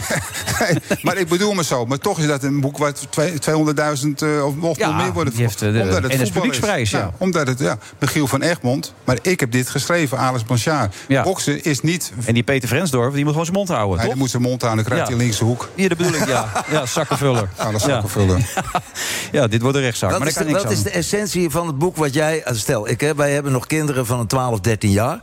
Nee, 0.60 0.78
maar 1.02 1.16
ik 1.16 1.28
bedoel 1.28 1.52
me 1.54 1.64
zo. 1.64 1.86
Maar 1.86 1.98
toch 1.98 2.18
is 2.18 2.26
dat 2.26 2.42
een 2.42 2.60
boek 2.60 2.78
wat 2.78 3.06
twee- 3.10 3.32
200.000 3.32 4.22
eh, 4.22 4.46
of 4.46 4.56
nog 4.56 4.76
Ja, 4.78 4.90
meer 4.90 5.12
worden 5.12 5.32
eh, 5.32 5.58
de 5.58 5.80
omdat 5.82 6.02
het 6.02 6.20
is. 6.20 6.30
Publieksprijs, 6.30 6.90
ja. 6.90 7.10
Omdat 7.18 7.46
het, 7.46 7.58
ja. 7.58 7.78
Michiel 7.98 8.26
van 8.26 8.42
Egmond. 8.42 8.94
Maar 9.04 9.18
ik 9.22 9.40
heb 9.40 9.52
dit 9.52 9.68
geschreven, 9.68 10.18
Alex 10.18 10.42
Blanchard. 10.42 10.94
Ja. 11.08 11.22
Boksen 11.22 11.64
is 11.64 11.80
niet... 11.80 12.12
En 12.24 12.34
die 12.34 12.42
Peter 12.42 12.68
Vrensdorf, 12.68 13.12
die 13.14 13.20
moet 13.22 13.30
gewoon 13.30 13.44
zijn 13.46 13.56
mond 13.56 13.68
houden, 13.68 13.98
Hij 13.98 14.08
toch? 14.08 14.16
moet 14.18 14.30
zijn 14.30 14.42
mond 14.42 14.62
houden, 14.62 14.84
dan 14.84 14.92
krijgt 14.92 15.10
Ja. 15.10 15.16
hij 15.16 15.24
linkse 15.26 15.44
hoek. 15.44 15.68
Hier, 15.74 15.88
dat 15.88 15.98
bedoel 15.98 16.14
ik, 16.14 16.26
ja. 16.26 16.52
Ja, 16.70 16.86
zakkenvuller. 16.86 17.48
Ja, 17.58 17.70
dat 17.70 17.80
zakkenvuller. 17.80 18.40
Ja, 19.32 19.46
dit 19.46 19.62
wordt 19.62 19.76
een 19.76 19.82
rechtszaak. 19.82 20.10
Wat, 20.10 20.18
maar 20.18 20.28
is 20.28 20.34
de, 20.34 20.50
wat 20.50 20.70
is 20.70 20.82
de 20.82 20.90
essentie 20.90 21.50
van 21.50 21.66
het 21.66 21.78
boek 21.78 21.96
wat 21.96 22.14
jij... 22.14 22.42
Stel, 22.50 22.88
ik, 22.88 23.00
hè, 23.00 23.14
wij 23.14 23.32
hebben 23.32 23.52
nog 23.52 23.66
kinderen 23.66 24.06
van 24.06 24.20
een 24.20 24.26
12, 24.26 24.60
13 24.60 24.90
jaar. 24.90 25.20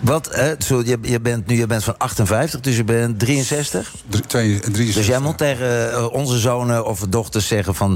Wat, 0.00 0.28
hè, 0.34 0.54
zo, 0.58 0.82
je, 0.84 0.98
je, 1.02 1.20
bent, 1.20 1.46
nu, 1.46 1.56
je 1.56 1.66
bent 1.66 1.84
van 1.84 1.96
58, 1.98 2.60
dus 2.60 2.76
je 2.76 2.84
bent 2.84 3.18
63. 3.18 3.94
Drie- 4.08 4.26
twee- 4.26 4.58
63. 4.60 4.94
Dus 4.94 5.06
jij 5.06 5.18
moet 5.18 5.38
tegen 5.38 5.92
eh, 5.92 6.12
onze 6.12 6.38
zonen 6.38 6.86
of 6.86 7.00
dochters 7.08 7.46
zeggen 7.46 7.74
van... 7.74 7.90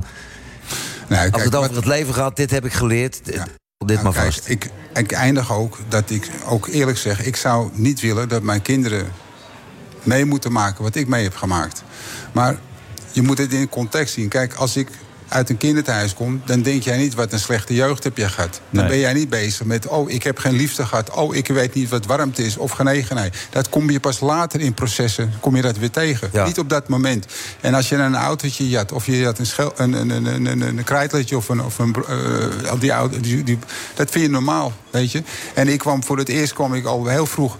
Als 1.09 1.19
kijk, 1.19 1.37
het 1.37 1.55
over 1.55 1.69
wat- 1.69 1.77
het 1.77 1.87
leven 1.87 2.15
gaat, 2.15 2.37
dit 2.37 2.51
heb 2.51 2.65
ik 2.65 2.73
geleerd. 2.73 3.25
Dit, 3.25 3.35
dit 3.35 3.43
Nou, 3.87 4.03
maar 4.03 4.13
kijk, 4.13 4.25
vast. 4.33 4.49
Ik, 4.49 4.71
ik 4.95 5.13
eindig 5.13 5.53
ook 5.53 5.79
dat 5.89 6.11
ik 6.11 6.31
ook 6.47 6.67
eerlijk 6.69 6.99
zeg... 6.99 7.23
ik 7.25 7.37
zou 7.37 7.71
niet 7.73 8.01
willen 8.01 8.29
dat 8.29 8.43
mijn 8.43 8.63
kinderen 8.63 9.13
mee 10.03 10.25
moeten 10.25 10.53
maken 10.53 10.83
wat 10.83 10.95
ik 10.95 11.09
mee 11.09 11.23
heb 11.23 11.37
gemaakt. 11.37 11.83
Maar 12.33 12.57
je 13.13 13.23
moet 13.23 13.39
het 13.39 13.53
in 13.53 13.69
context 13.69 14.15
zien. 14.15 14.29
Kijk, 14.29 14.55
als 14.55 14.77
ik 14.77 14.89
uit 15.29 15.51
een 15.51 15.57
kinderthuis 15.57 16.15
kom... 16.15 16.43
dan 16.45 16.63
denk 16.63 16.83
jij 16.83 16.97
niet 16.97 17.15
wat 17.15 17.33
een 17.33 17.39
slechte 17.39 17.75
jeugd 17.75 18.05
heb 18.05 18.17
je 18.17 18.29
gehad. 18.29 18.61
Dan 18.71 18.81
Nee. 18.81 18.91
ben 18.91 18.99
jij 18.99 19.13
niet 19.13 19.29
bezig 19.29 19.65
met... 19.67 19.87
oh, 19.87 20.11
ik 20.11 20.23
heb 20.23 20.39
geen 20.39 20.53
liefde 20.55 20.87
gehad. 20.87 21.11
Oh, 21.11 21.35
ik 21.35 21.47
weet 21.49 21.75
niet 21.75 21.89
wat 21.89 22.07
warmte 22.07 22.45
is 22.45 22.57
of 22.57 22.71
genegenheid. 22.71 23.37
Dat 23.51 23.69
kom 23.69 23.91
je 23.91 24.01
pas 24.01 24.21
later 24.21 24.61
in 24.61 24.75
processen 24.75 25.33
kom 25.41 25.57
je 25.57 25.63
dat 25.63 25.79
weer 25.79 25.91
tegen. 25.91 26.29
Ja. 26.33 26.45
Niet 26.45 26.59
op 26.59 26.69
dat 26.69 26.89
moment. 26.89 27.27
En 27.61 27.75
als 27.75 27.89
je 27.89 27.97
een 27.97 28.17
autootje 28.17 28.69
jat... 28.69 28.93
of 28.93 29.07
je 29.07 29.25
had 29.25 29.39
een, 29.39 29.47
schel, 29.47 29.73
een, 29.77 29.93
een, 29.93 30.11
een, 30.11 30.27
een, 30.27 30.47
een, 30.47 30.61
een 30.63 30.85
krijtletje 30.85 31.37
of 31.37 31.49
een... 31.49 31.63
Of 31.63 31.79
een 31.79 31.95
die 32.79 32.91
auto, 32.91 33.21
die, 33.21 33.43
die, 33.45 33.59
dat 33.95 34.11
vind 34.11 34.25
je 34.25 34.31
normaal, 34.31 34.73
weet 34.91 35.13
je. 35.13 35.23
En 35.55 35.69
ik 35.69 35.79
kwam 35.79 36.05
voor 36.05 36.19
het 36.19 36.29
eerst 36.29 36.53
kwam 36.53 36.75
ik 36.75 36.85
al 36.85 37.07
heel 37.07 37.27
vroeg 37.27 37.57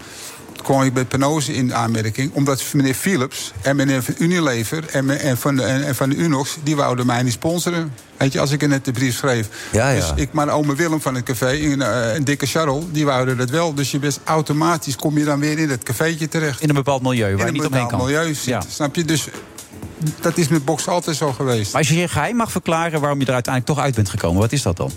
kwam 0.65 0.81
ik 0.81 0.93
bij 0.93 1.05
Penose 1.05 1.53
in 1.53 1.73
aanmerking. 1.75 2.31
Omdat 2.33 2.63
meneer 2.73 2.93
Philips 2.93 3.51
en 3.61 3.75
meneer 3.75 4.03
van 4.03 4.13
Unilever 4.17 4.83
en, 4.91 5.05
me- 5.05 5.15
en, 5.15 5.37
van 5.37 5.55
de, 5.55 5.63
en, 5.63 5.83
en 5.85 5.95
van 5.95 6.09
de 6.09 6.15
Unox... 6.15 6.57
die 6.63 6.75
wouden 6.75 7.05
mij 7.05 7.23
niet 7.23 7.33
sponsoren. 7.33 7.93
Weet 8.17 8.33
je, 8.33 8.39
als 8.39 8.51
ik 8.51 8.61
in 8.61 8.69
net 8.69 8.85
de 8.85 8.91
brief 8.91 9.15
schreef. 9.15 9.47
Ja, 9.71 9.89
ja. 9.89 9.99
Dus 9.99 10.11
ik, 10.15 10.31
maar 10.31 10.49
ome 10.49 10.75
Willem 10.75 11.01
van 11.01 11.15
het 11.15 11.23
café, 11.23 11.51
een, 11.51 11.81
eh, 11.81 12.15
een 12.15 12.23
dikke 12.23 12.45
Charles, 12.45 12.83
die 12.91 13.05
wouden 13.05 13.37
dat 13.37 13.49
wel. 13.49 13.73
Dus 13.73 13.91
je 13.91 13.99
best 13.99 14.19
automatisch 14.23 14.95
kom 14.95 15.17
je 15.17 15.23
dan 15.25 15.39
weer 15.39 15.59
in 15.59 15.67
dat 15.67 15.83
cafeetje 15.83 16.27
terecht. 16.27 16.61
In 16.61 16.69
een 16.69 16.75
bepaald 16.75 17.01
milieu 17.01 17.21
waar 17.21 17.31
in 17.31 17.37
je 17.37 17.45
een 17.45 17.53
niet 17.53 17.65
omheen 17.65 17.81
bepaald 17.83 18.01
kan. 18.01 18.11
milieu 18.13 18.33
zit, 18.33 18.45
Ja. 18.45 18.61
snap 18.69 18.95
je? 18.95 19.05
Dus 19.05 19.27
dat 20.21 20.37
is 20.37 20.47
met 20.47 20.65
boksen 20.65 20.91
altijd 20.91 21.15
zo 21.17 21.31
geweest. 21.31 21.71
Maar 21.71 21.81
als 21.81 21.89
je 21.89 21.97
je 21.97 22.07
geheim 22.07 22.35
mag 22.35 22.51
verklaren 22.51 22.99
waarom 23.01 23.19
je 23.19 23.25
er 23.25 23.33
uiteindelijk 23.33 23.75
toch 23.75 23.85
uit 23.85 23.95
bent 23.95 24.09
gekomen, 24.09 24.41
wat 24.41 24.51
is 24.51 24.61
dat 24.61 24.77
dan? 24.77 24.91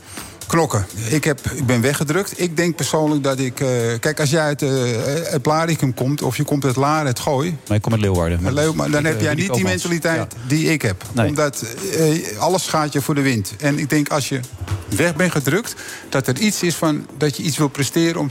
Knokken. 0.48 0.86
Ik, 1.08 1.24
heb, 1.24 1.40
ik 1.54 1.66
ben 1.66 1.80
weggedrukt. 1.80 2.40
Ik 2.40 2.56
denk 2.56 2.76
persoonlijk 2.76 3.22
dat 3.22 3.38
ik... 3.38 3.60
eh, 3.60 3.68
kijk, 4.00 4.20
als 4.20 4.30
jij 4.30 4.40
uit 4.42 4.62
eh, 4.62 4.70
het 5.30 5.42
Blaricum 5.42 5.94
komt... 5.94 6.22
of 6.22 6.36
je 6.36 6.44
komt 6.44 6.64
uit 6.64 6.76
Laren, 6.76 7.06
het 7.06 7.20
Gooi... 7.20 7.56
Maar 7.68 7.76
ik 7.76 7.82
kom 7.82 7.92
uit 7.92 8.00
Leeuwarden. 8.00 8.42
Maar 8.42 8.74
maar 8.74 8.90
dan 8.90 9.00
Ik, 9.00 9.06
heb 9.06 9.16
eh, 9.16 9.22
jij 9.22 9.34
niet 9.34 9.54
die 9.54 9.64
mentaliteit 9.64 10.16
Ja. 10.16 10.26
die 10.46 10.72
ik 10.72 10.82
heb. 10.82 11.04
Nee. 11.12 11.28
Omdat 11.28 11.64
eh, 11.98 12.38
alles 12.38 12.66
gaat 12.66 12.92
je 12.92 13.00
voor 13.00 13.14
de 13.14 13.20
wind. 13.22 13.52
En 13.58 13.78
ik 13.78 13.90
denk 13.90 14.08
als 14.08 14.28
je 14.28 14.40
weg 14.88 15.16
bent 15.16 15.32
gedrukt, 15.32 15.74
dat 16.08 16.26
er 16.26 16.38
iets 16.38 16.62
is 16.62 16.74
van 16.74 17.06
dat 17.18 17.36
je 17.36 17.42
iets 17.42 17.56
wil 17.58 17.68
presteren 17.68 18.20
om, 18.20 18.30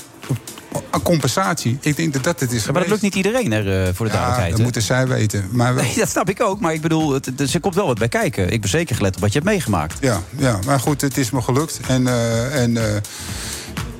compensatie. 1.04 1.78
Ik 1.82 1.96
denk 1.96 2.14
dat 2.14 2.24
dat 2.24 2.40
het 2.40 2.52
is. 2.52 2.66
Ja, 2.66 2.72
maar 2.72 2.82
dat 2.82 2.90
lukt 2.90 3.02
niet 3.02 3.16
iedereen 3.16 3.52
er, 3.52 3.88
eh, 3.88 3.94
voor 3.94 4.06
de 4.06 4.12
Ja, 4.12 4.18
duidelijkheid. 4.18 4.52
dat 4.52 4.62
moeten 4.62 4.82
zij 4.82 5.08
weten. 5.08 5.48
Maar 5.52 5.76
wel- 5.76 5.84
Nee, 5.84 5.96
dat 5.96 6.10
snap 6.10 6.30
ik 6.30 6.42
ook. 6.42 6.60
Maar 6.60 6.74
ik 6.74 6.82
bedoel, 6.82 7.14
het, 7.14 7.40
er 7.54 7.60
komt 7.60 7.76
wel 7.76 7.86
wat 7.88 7.98
bij 8.00 8.08
kijken. 8.10 8.50
Ik 8.52 8.62
ben 8.62 8.70
zeker 8.70 8.96
gelet 8.96 9.16
op 9.16 9.22
wat 9.22 9.34
je 9.34 9.40
hebt 9.40 9.52
meegemaakt. 9.52 9.98
ja, 10.02 10.22
ja, 10.38 10.60
maar 10.66 10.80
goed, 10.80 11.02
het 11.02 11.18
is 11.18 11.32
me 11.32 11.42
gelukt. 11.42 11.80
En, 11.88 12.08
eh, 12.08 12.62
en 12.62 12.78
eh, 12.78 12.96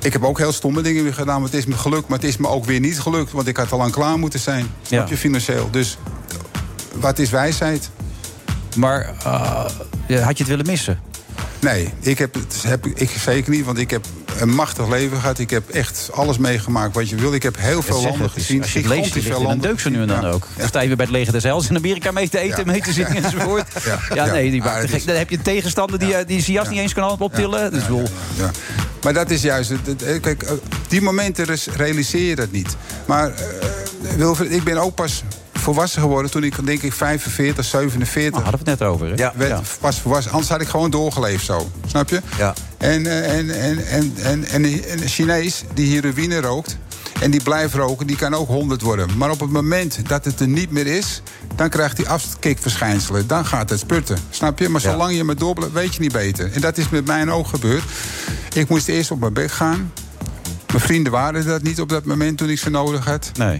ik 0.02 0.12
heb 0.12 0.24
ook 0.24 0.38
heel 0.38 0.52
stomme 0.52 0.82
dingen 0.82 1.02
weer 1.02 1.14
gedaan. 1.14 1.40
Maar 1.40 1.50
het 1.50 1.58
is 1.58 1.66
me 1.66 1.76
gelukt. 1.76 2.08
Maar 2.08 2.18
het 2.18 2.26
is 2.28 2.36
me 2.36 2.48
ook 2.48 2.64
weer 2.64 2.80
niet 2.80 3.00
gelukt. 3.00 3.32
Want 3.32 3.46
ik 3.48 3.56
had 3.56 3.72
al 3.72 3.78
lang 3.78 3.92
klaar 3.92 4.18
moeten 4.18 4.40
zijn. 4.40 4.66
Ja. 4.88 5.06
je 5.08 5.16
financieel. 5.16 5.68
Dus 5.70 5.98
wat 6.94 7.18
is 7.18 7.30
wijsheid? 7.30 7.90
Maar 8.76 9.14
had 10.06 10.36
je 10.38 10.44
het 10.44 10.46
willen 10.46 10.66
missen? 10.66 11.00
Nee, 11.60 11.92
ik 12.00 12.18
heb 12.18 12.34
het 12.34 12.62
heb, 12.66 12.86
ik 12.86 13.10
zeker 13.10 13.50
niet, 13.50 13.64
want 13.64 13.78
ik 13.78 13.90
heb 13.90 14.06
een 14.40 14.48
machtig 14.54 14.88
leven 14.88 15.20
gehad. 15.20 15.38
Ik 15.38 15.50
heb 15.50 15.68
echt 15.68 16.10
alles 16.12 16.38
meegemaakt 16.38 16.94
wat 16.94 17.08
je 17.08 17.16
wil. 17.16 17.34
Ik 17.34 17.42
heb 17.42 17.56
heel 17.58 17.82
veel 17.82 18.02
landen 18.02 18.30
gezien. 18.30 18.62
Als 18.62 18.72
je 18.72 18.78
het 18.78 18.88
leest, 18.88 19.12
veel 19.12 19.42
landen 19.42 19.68
deuk 19.68 19.80
zo 19.80 19.88
nu 19.88 20.00
en 20.00 20.06
dan 20.06 20.24
ook. 20.24 20.46
Dan 20.56 20.68
sta 20.68 20.80
je 20.80 20.86
weer 20.86 20.96
bij 20.96 21.06
het 21.06 21.14
leger 21.14 21.32
des 21.32 21.42
Heils 21.42 21.68
in 21.68 21.76
Amerika 21.76 22.10
mee 22.10 22.28
te 22.28 22.38
eten, 22.38 22.66
mee 22.66 22.80
te 22.80 22.92
zitten 22.92 23.16
enzovoort. 23.24 23.66
Ja. 24.14 24.24
Nee, 24.24 24.50
die 24.50 24.62
Dan 24.62 25.16
heb 25.16 25.30
je 25.30 25.36
een 25.36 25.42
tegenstander 25.42 25.98
die, 25.98 26.14
eh, 26.14 26.26
die 26.26 26.40
zijn 26.40 26.52
jas 26.52 26.68
niet 26.68 26.78
eens 26.78 26.94
kan 26.94 27.20
optillen. 27.20 27.72
Dus 27.72 27.88
wel, 27.88 28.08
Ja. 28.36 28.50
Maar 29.02 29.12
dat 29.12 29.30
is 29.30 29.42
juist... 29.42 29.70
eh, 29.70 30.20
Kijk, 30.20 30.42
eh, 30.42 30.52
die 30.88 31.02
momenten 31.02 31.46
realiseer 31.76 32.28
je 32.28 32.36
dat 32.36 32.50
niet. 32.50 32.76
Maar 33.06 33.32
Wilfred, 34.16 34.52
ik 34.52 34.64
ben 34.64 34.76
ook 34.76 34.94
pas 34.94 35.22
volwassen 35.74 36.02
geworden... 36.02 36.30
toen 36.30 36.44
ik, 36.44 36.66
denk 36.66 36.82
ik, 36.82 36.92
45, 36.92 37.64
47... 37.64 38.30
Nou, 38.32 38.42
hadden 38.42 38.64
we 38.64 38.70
het 38.70 38.80
net 38.80 38.88
over. 38.88 39.06
Hè? 39.06 39.14
Ja. 39.14 39.32
werd 39.36 39.60
pas 39.80 39.98
volwassen. 40.00 40.32
Anders 40.32 40.50
had 40.50 40.60
ik 40.60 40.68
gewoon 40.68 40.90
doorgeleefd 40.90 41.44
zo. 41.44 41.70
Snap 41.86 42.08
je? 42.08 42.20
Ja. 42.38 42.54
En, 42.78 43.06
eh, 43.06 43.38
en, 43.38 43.50
en, 43.60 43.86
en, 43.86 44.12
en, 44.22 44.44
en, 44.44 44.64
en 44.64 45.02
een 45.02 45.08
Chinees 45.08 45.64
die 45.74 45.92
heroïne 46.00 46.40
rookt... 46.40 46.76
en 47.20 47.30
die 47.30 47.42
blijft 47.42 47.74
roken, 47.74 48.06
die 48.06 48.16
kan 48.16 48.34
ook 48.34 48.48
100 48.48 48.82
worden. 48.82 49.08
Maar 49.16 49.30
op 49.30 49.40
het 49.40 49.50
moment 49.50 50.08
dat 50.08 50.24
het 50.24 50.40
er 50.40 50.48
niet 50.48 50.70
meer 50.70 50.86
is... 50.86 51.22
dan 51.56 51.68
krijgt 51.68 51.96
hij 51.96 52.06
afkikverschijnselen. 52.06 53.26
Dan 53.26 53.46
gaat 53.46 53.70
het 53.70 53.78
sputten. 53.78 54.18
Snap 54.30 54.58
je? 54.58 54.68
Maar 54.68 54.82
Ja. 54.82 54.90
zolang 54.90 55.16
je 55.16 55.24
maar 55.24 55.36
door 55.36 55.54
blijft, 55.54 55.72
weet 55.74 55.94
je 55.94 56.00
niet 56.00 56.12
beter. 56.12 56.52
En 56.52 56.60
dat 56.60 56.78
is 56.78 56.88
met 56.88 57.06
mij 57.06 57.28
ook 57.28 57.46
gebeurd. 57.46 57.82
Ik 58.54 58.68
moest 58.68 58.88
eerst 58.88 59.10
op 59.10 59.20
mijn 59.20 59.32
bek 59.32 59.50
gaan. 59.50 59.92
Mijn 60.72 60.80
vrienden 60.80 61.12
waren 61.12 61.46
dat 61.46 61.62
niet 61.62 61.80
op 61.80 61.88
dat 61.88 62.04
moment 62.04 62.38
toen 62.38 62.48
ik 62.50 62.58
ze 62.58 62.70
nodig 62.70 63.04
had. 63.04 63.30
Nee. 63.36 63.56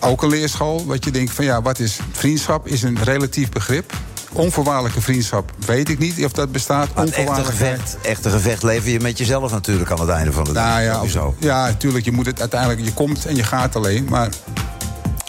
Ook 0.00 0.22
een 0.22 0.28
leerschool, 0.28 0.86
wat 0.86 1.04
je 1.04 1.10
denkt 1.10 1.32
van 1.32 1.44
ja, 1.44 1.62
wat 1.62 1.78
is 1.78 1.98
vriendschap? 2.12 2.66
Is 2.66 2.82
een 2.82 2.98
relatief 3.02 3.48
begrip. 3.48 3.92
Onvoorwaardelijke 4.32 5.00
vriendschap 5.00 5.52
weet 5.66 5.88
ik 5.88 5.98
niet 5.98 6.24
of 6.24 6.32
dat 6.32 6.52
bestaat. 6.52 6.94
Maar 6.94 7.06
echte 7.06 7.44
gevecht, 7.44 7.96
echte 8.02 8.30
gevecht 8.30 8.62
lever 8.62 8.90
je 8.90 9.00
met 9.00 9.18
jezelf 9.18 9.52
natuurlijk 9.52 9.90
aan 9.90 10.00
het 10.00 10.08
einde 10.08 10.32
van 10.32 10.44
de 10.44 10.52
dag. 10.52 10.64
Nou 10.64 10.82
ja, 10.82 10.94
Sowieso. 10.94 11.34
ja, 11.38 11.66
natuurlijk. 11.66 12.04
Je 12.04 12.12
moet 12.12 12.26
het 12.26 12.40
uiteindelijk. 12.40 12.84
Je 12.84 12.92
komt 12.92 13.26
en 13.26 13.36
je 13.36 13.42
gaat 13.42 13.76
alleen. 13.76 14.06
Maar 14.10 14.28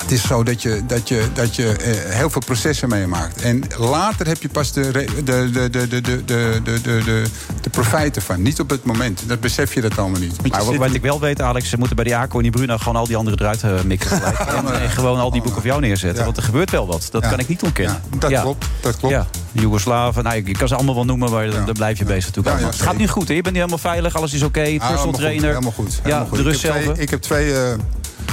het 0.01 0.11
is 0.11 0.27
zo 0.27 0.43
dat 0.43 0.61
je, 0.61 0.81
dat 0.87 1.07
je, 1.07 1.23
dat 1.33 1.55
je 1.55 1.71
eh, 1.71 2.15
heel 2.15 2.29
veel 2.29 2.41
processen 2.45 2.89
meemaakt. 2.89 3.41
En 3.41 3.63
later 3.77 4.27
heb 4.27 4.41
je 4.41 4.49
pas 4.49 4.71
de, 4.71 4.89
re- 4.91 5.05
de, 5.23 5.49
de, 5.51 5.69
de, 5.69 5.87
de, 5.87 6.01
de, 6.01 6.01
de, 6.25 6.59
de, 6.63 6.81
de, 6.81 7.01
de, 7.03 7.23
de 7.61 7.69
profijt 7.69 8.15
ervan. 8.15 8.41
Niet 8.41 8.59
op 8.59 8.69
het 8.69 8.83
moment. 8.83 9.23
Dat 9.27 9.39
besef 9.39 9.73
je 9.73 9.81
dat 9.81 9.97
allemaal 9.97 10.19
niet. 10.19 10.41
Maar 10.49 10.59
wat, 10.59 10.67
zit- 10.69 10.77
wat 10.77 10.93
ik 10.93 11.01
wel 11.01 11.19
weet, 11.19 11.41
Alex, 11.41 11.69
ze 11.69 11.77
moeten 11.77 11.95
bij 11.95 12.05
die 12.05 12.15
ACO 12.15 12.37
en 12.37 12.43
die 12.43 12.51
Bruna 12.51 12.77
gewoon 12.77 12.95
al 12.95 13.07
die 13.07 13.15
anderen 13.15 13.39
eruit 13.39 13.63
eh, 13.63 13.81
mikken. 13.85 14.09
gelijk. 14.17 14.39
en, 14.39 14.81
en 14.81 14.89
gewoon 14.89 15.19
al 15.19 15.31
die 15.31 15.41
boeken 15.41 15.61
voor 15.61 15.69
jou 15.69 15.81
neerzetten. 15.81 16.17
Ja. 16.19 16.23
Want 16.25 16.37
er 16.37 16.43
gebeurt 16.43 16.71
wel 16.71 16.87
wat. 16.87 17.07
Dat 17.11 17.23
Ja. 17.23 17.29
kan 17.29 17.39
ik 17.39 17.47
niet 17.47 17.63
ontkennen. 17.63 18.01
Ja, 18.11 18.17
dat 18.29 18.41
klopt, 18.41 18.65
dat 18.81 18.97
klopt. 18.97 19.13
Ja, 19.13 19.27
Joegoslaven. 19.51 20.23
Nou, 20.23 20.41
je 20.45 20.51
kan 20.57 20.67
ze 20.67 20.75
allemaal 20.75 20.95
wel 20.95 21.05
noemen, 21.05 21.31
maar 21.31 21.49
dan, 21.49 21.65
dan 21.65 21.73
blijf 21.73 21.97
je 21.97 22.05
bezig 22.05 22.25
natuurlijk. 22.25 22.45
Ja, 22.45 22.51
ja, 22.51 22.57
allemaal. 22.57 22.79
het 22.79 22.87
gaat 22.89 22.97
nu 22.97 23.07
goed, 23.07 23.27
hè? 23.27 23.33
Je 23.33 23.41
bent 23.41 23.53
nu 23.55 23.59
helemaal 23.61 23.81
veilig, 23.91 24.15
alles 24.15 24.33
is 24.33 24.43
oké. 24.43 24.59
Ah, 24.59 24.65
personal 24.67 24.89
helemaal 24.89 25.05
goed, 25.13 25.21
trainer. 25.21 25.47
Helemaal 25.49 25.71
goed. 25.71 25.93
Ja, 25.95 26.01
helemaal 26.03 26.27
goed. 26.27 26.37
de 26.37 26.43
rust 26.43 26.63
ik 26.63 26.71
heb 26.71 26.81
zelf. 26.81 26.93
twee, 26.93 27.03
ik 27.03 27.09
heb 27.09 27.21
twee, 27.21 27.53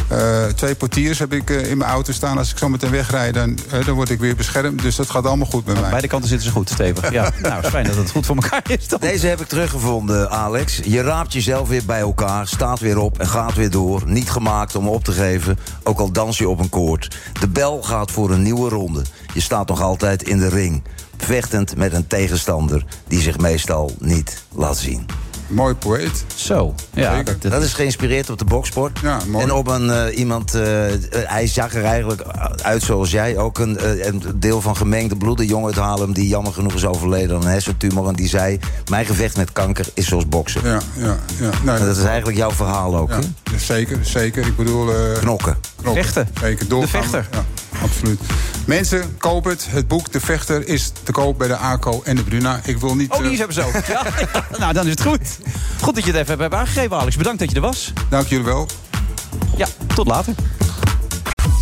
eh, 0.08 0.44
twee 0.44 0.74
portiers 0.74 1.18
heb 1.18 1.32
ik 1.32 1.50
eh, 1.50 1.70
in 1.70 1.78
mijn 1.78 1.90
auto 1.90 2.12
staan. 2.12 2.38
Als 2.38 2.50
ik 2.50 2.58
zo 2.58 2.68
meteen 2.68 2.90
wegrijd, 2.90 3.34
dan, 3.34 3.58
eh, 3.70 3.84
dan 3.84 3.94
word 3.94 4.10
ik 4.10 4.18
weer 4.18 4.36
beschermd. 4.36 4.82
Dus 4.82 4.96
dat 4.96 5.10
gaat 5.10 5.26
allemaal 5.26 5.46
goed 5.46 5.64
bij 5.64 5.74
mij. 5.74 5.90
Beide 5.90 6.08
kanten 6.08 6.28
zitten 6.28 6.46
ze 6.46 6.52
goed, 6.52 6.70
stevig. 6.70 7.12
Ja, 7.12 7.22
nou, 7.42 7.54
het 7.54 7.64
is 7.64 7.70
fijn 7.70 7.86
dat 7.86 7.96
het 7.96 8.10
goed 8.10 8.26
voor 8.26 8.36
elkaar 8.36 8.62
is. 8.66 8.88
Dan. 8.88 9.00
Deze 9.00 9.26
heb 9.26 9.40
ik 9.40 9.46
teruggevonden, 9.46 10.30
Alex. 10.30 10.80
Je 10.84 11.02
raapt 11.02 11.32
jezelf 11.32 11.68
weer 11.68 11.84
bij 11.84 12.00
elkaar, 12.00 12.46
staat 12.46 12.80
weer 12.80 12.98
op 12.98 13.18
en 13.18 13.26
gaat 13.26 13.54
weer 13.54 13.70
door. 13.70 14.02
Niet 14.06 14.30
gemaakt 14.30 14.74
om 14.74 14.88
op 14.88 15.04
te 15.04 15.12
geven, 15.12 15.58
ook 15.82 15.98
al 15.98 16.12
dans 16.12 16.38
je 16.38 16.48
op 16.48 16.58
een 16.58 16.68
koord. 16.68 17.16
De 17.40 17.48
bel 17.48 17.82
gaat 17.82 18.10
voor 18.10 18.30
een 18.30 18.42
nieuwe 18.42 18.68
ronde. 18.68 19.02
Je 19.34 19.40
staat 19.40 19.68
nog 19.68 19.80
altijd 19.80 20.22
in 20.22 20.38
de 20.38 20.48
ring. 20.48 20.82
Vechtend 21.16 21.76
met 21.76 21.92
een 21.92 22.06
tegenstander 22.06 22.84
die 23.08 23.20
zich 23.20 23.38
meestal 23.38 23.94
niet 23.98 24.42
laat 24.52 24.76
zien. 24.76 25.25
Mooi 25.46 25.74
poëet. 25.74 26.24
Zo, 26.34 26.74
ja. 26.94 27.22
Dat 27.38 27.62
is 27.62 27.72
geïnspireerd 27.72 28.30
op 28.30 28.38
de 28.38 28.44
boksport. 28.44 28.98
Ja, 29.02 29.18
mooi. 29.28 29.44
En 29.44 29.52
op 29.52 29.68
een 29.68 29.90
eh, 29.90 30.18
iemand, 30.18 30.54
eh, 30.54 30.92
eh, 30.92 30.98
hij 31.10 31.46
zag 31.46 31.74
er 31.74 31.84
eigenlijk 31.84 32.22
uit 32.62 32.82
zoals 32.82 33.10
jij. 33.10 33.36
Ook 33.38 33.58
een, 33.58 33.78
eh, 33.78 34.06
een 34.06 34.22
deel 34.36 34.60
van 34.60 34.76
gemengde 34.76 35.16
bloeden, 35.16 35.46
jongen 35.46 35.66
uit 35.66 35.76
Haarlem... 35.84 36.12
die 36.12 36.28
jammer 36.28 36.52
genoeg 36.52 36.74
is 36.74 36.84
overleden 36.84 37.36
aan 37.36 37.42
een 37.42 37.48
hersentumor. 37.50 38.08
En 38.08 38.14
die 38.14 38.28
zei, 38.28 38.58
mijn 38.90 39.06
gevecht 39.06 39.36
met 39.36 39.52
kanker 39.52 39.86
is 39.94 40.06
zoals 40.06 40.28
boksen. 40.28 40.60
Ja, 40.64 40.78
ja, 40.96 41.16
ja. 41.40 41.50
Nou, 41.64 41.78
En 41.80 41.86
dat 41.86 41.96
is 41.96 42.04
eigenlijk 42.04 42.36
jouw 42.38 42.50
verhaal 42.50 42.96
ook, 42.96 43.08
ja, 43.10 43.18
hè? 43.52 43.58
zeker, 43.58 43.98
zeker. 44.02 44.46
Ik 44.46 44.56
bedoel... 44.56 44.88
eh, 44.94 45.18
Knokken. 45.18 45.56
knokken. 45.80 46.02
Vechten. 46.04 46.28
Zeker, 46.40 46.68
doorgaan. 46.68 47.00
De 47.02 47.08
vechter. 47.08 47.28
Ja, 47.32 47.44
absoluut. 47.86 48.20
Mensen, 48.66 49.16
koop 49.18 49.44
het. 49.44 49.66
Het 49.70 49.88
boek 49.88 50.12
De 50.12 50.20
Vechter 50.20 50.68
is 50.68 50.92
te 51.02 51.12
koop 51.12 51.38
bij 51.38 51.48
de 51.48 51.56
ACO 51.56 52.00
en 52.04 52.16
de 52.16 52.22
Bruna. 52.22 52.60
Ik 52.64 52.78
wil 52.78 52.94
niet... 52.94 53.10
Oh, 53.12 53.22
die 53.22 53.36
hebben 53.36 53.54
ze 53.54 53.62
ook. 53.62 53.84
Ja. 53.86 54.02
nou, 54.58 54.72
dan 54.72 54.84
is 54.84 54.90
het 54.90 55.02
goed. 55.02 55.38
Goed 55.80 55.94
dat 55.94 56.04
je 56.04 56.12
het 56.12 56.20
even 56.20 56.38
hebt 56.38 56.54
aangegeven, 56.54 56.96
Alex. 56.96 57.16
Bedankt 57.16 57.38
dat 57.38 57.50
je 57.50 57.56
er 57.56 57.62
was. 57.62 57.92
Dank 58.08 58.26
jullie 58.26 58.44
wel. 58.44 58.68
Ja, 59.56 59.66
tot 59.94 60.06
later. 60.06 60.34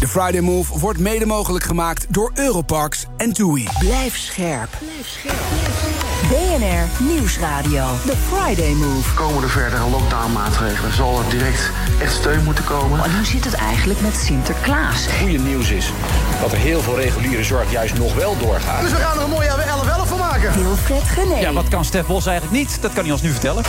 De 0.01 0.09
Friday 0.09 0.41
Move 0.41 0.79
wordt 0.79 0.99
mede 0.99 1.27
mogelijk 1.27 1.65
gemaakt 1.65 2.07
door 2.09 2.31
Europarks 2.35 3.07
en 3.17 3.33
TUI. 3.33 3.69
Blijf 3.79 4.17
scherp. 4.17 4.71
BNR 6.29 7.05
Nieuwsradio. 7.05 7.85
The 8.07 8.17
Friday 8.17 8.73
Move. 8.73 9.15
Komen 9.15 9.43
er 9.43 9.49
verdere 9.49 9.89
lockdownmaatregelen? 9.91 10.93
Zal 10.93 11.19
er 11.19 11.31
direct 11.31 11.71
echt 12.01 12.13
steun 12.13 12.45
moeten 12.45 12.65
komen? 12.65 13.05
En 13.05 13.17
hoe 13.17 13.25
zit 13.25 13.45
het 13.45 13.55
eigenlijk 13.55 14.01
met 14.01 14.17
Sinterklaas? 14.17 15.07
goede 15.21 15.39
nieuws 15.39 15.71
is 15.71 15.93
dat 16.41 16.53
er 16.53 16.59
heel 16.59 16.81
veel 16.81 16.99
reguliere 16.99 17.45
zorg 17.45 17.71
juist 17.71 17.99
nog 17.99 18.15
wel 18.15 18.37
doorgaat. 18.39 18.81
Dus 18.81 18.91
we 18.91 18.97
gaan 18.97 19.17
er 19.17 19.23
een 19.23 19.31
mooie 19.31 19.49
11-11 19.49 20.09
van 20.09 20.19
maken. 20.19 20.53
Wilfred 20.63 21.03
Gené. 21.03 21.39
Ja, 21.39 21.53
wat 21.53 21.69
kan 21.69 21.85
Stef 21.85 22.07
Bos 22.07 22.27
eigenlijk 22.27 22.57
niet? 22.59 22.83
Dat 22.83 22.93
kan 22.93 23.03
hij 23.03 23.13
ons 23.13 23.23
nu 23.23 23.31
vertellen. 23.31 23.65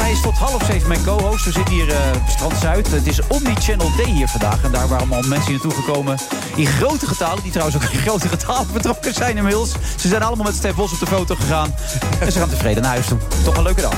Hij 0.00 0.10
is 0.10 0.20
tot 0.20 0.38
half 0.38 0.64
zeven 0.64 0.88
mijn 0.88 1.04
co-host. 1.04 1.44
We 1.44 1.52
zitten 1.52 1.74
hier 1.74 1.96
op 2.14 2.28
Strand 2.28 2.56
Zuid. 2.56 2.90
Het 2.90 3.06
is 3.06 3.20
Omni-Channel 3.26 3.90
Day 3.96 4.10
hier 4.10 4.28
vandaag. 4.28 4.64
En 4.64 4.72
daar 4.72 4.88
waren 4.88 4.98
allemaal 4.98 5.28
mensen 5.28 5.52
naartoe 5.52 5.72
gekomen 5.72 6.18
in 6.54 6.66
grote 6.66 7.06
getalen. 7.06 7.42
Die 7.42 7.52
trouwens 7.52 7.76
ook 7.76 7.90
in 7.90 7.98
grote 7.98 8.28
getalen 8.28 8.72
betrokken 8.72 9.14
zijn 9.14 9.36
inmiddels. 9.36 9.72
Ze 9.96 10.08
zijn 10.08 10.22
allemaal 10.22 10.44
met 10.44 10.54
Stef 10.54 10.74
Bos 10.74 10.92
op 10.92 10.98
de 10.98 11.06
foto 11.06 11.34
gegaan. 11.34 11.74
En 12.20 12.32
ze 12.32 12.38
gaan 12.38 12.48
tevreden 12.48 12.82
naar 12.82 12.92
huis 12.92 13.06
toe. 13.06 13.18
Toch 13.44 13.56
een 13.56 13.62
leuke 13.62 13.80
dag. 13.80 13.96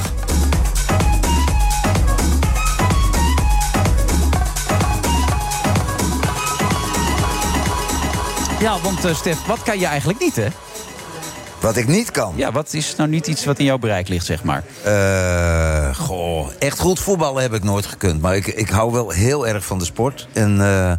Ja, 8.60 8.80
want 8.82 9.04
eh, 9.04 9.14
Stef, 9.14 9.46
wat 9.46 9.62
kan 9.62 9.78
je 9.78 9.86
eigenlijk 9.86 10.18
niet, 10.20 10.36
hè? 10.36 10.48
Wat 11.60 11.76
ik 11.76 11.86
niet 11.86 12.10
kan. 12.10 12.32
Ja, 12.36 12.52
wat 12.52 12.72
is 12.74 12.96
nou 12.96 13.08
niet 13.08 13.26
iets 13.26 13.44
wat 13.44 13.58
in 13.58 13.64
jouw 13.64 13.78
bereik 13.78 14.08
ligt, 14.08 14.26
zeg 14.26 14.42
maar? 14.42 14.64
Eh, 14.82 15.94
goh, 15.96 16.48
echt 16.58 16.78
goed 16.78 17.00
voetballen 17.00 17.42
heb 17.42 17.54
ik 17.54 17.62
nooit 17.62 17.86
gekund. 17.86 18.20
Maar 18.20 18.36
ik, 18.36 18.46
ik 18.46 18.68
hou 18.68 18.92
wel 18.92 19.10
heel 19.10 19.46
erg 19.46 19.64
van 19.64 19.78
de 19.78 19.84
sport. 19.84 20.28
En, 20.32 20.60
eh, 20.60 20.92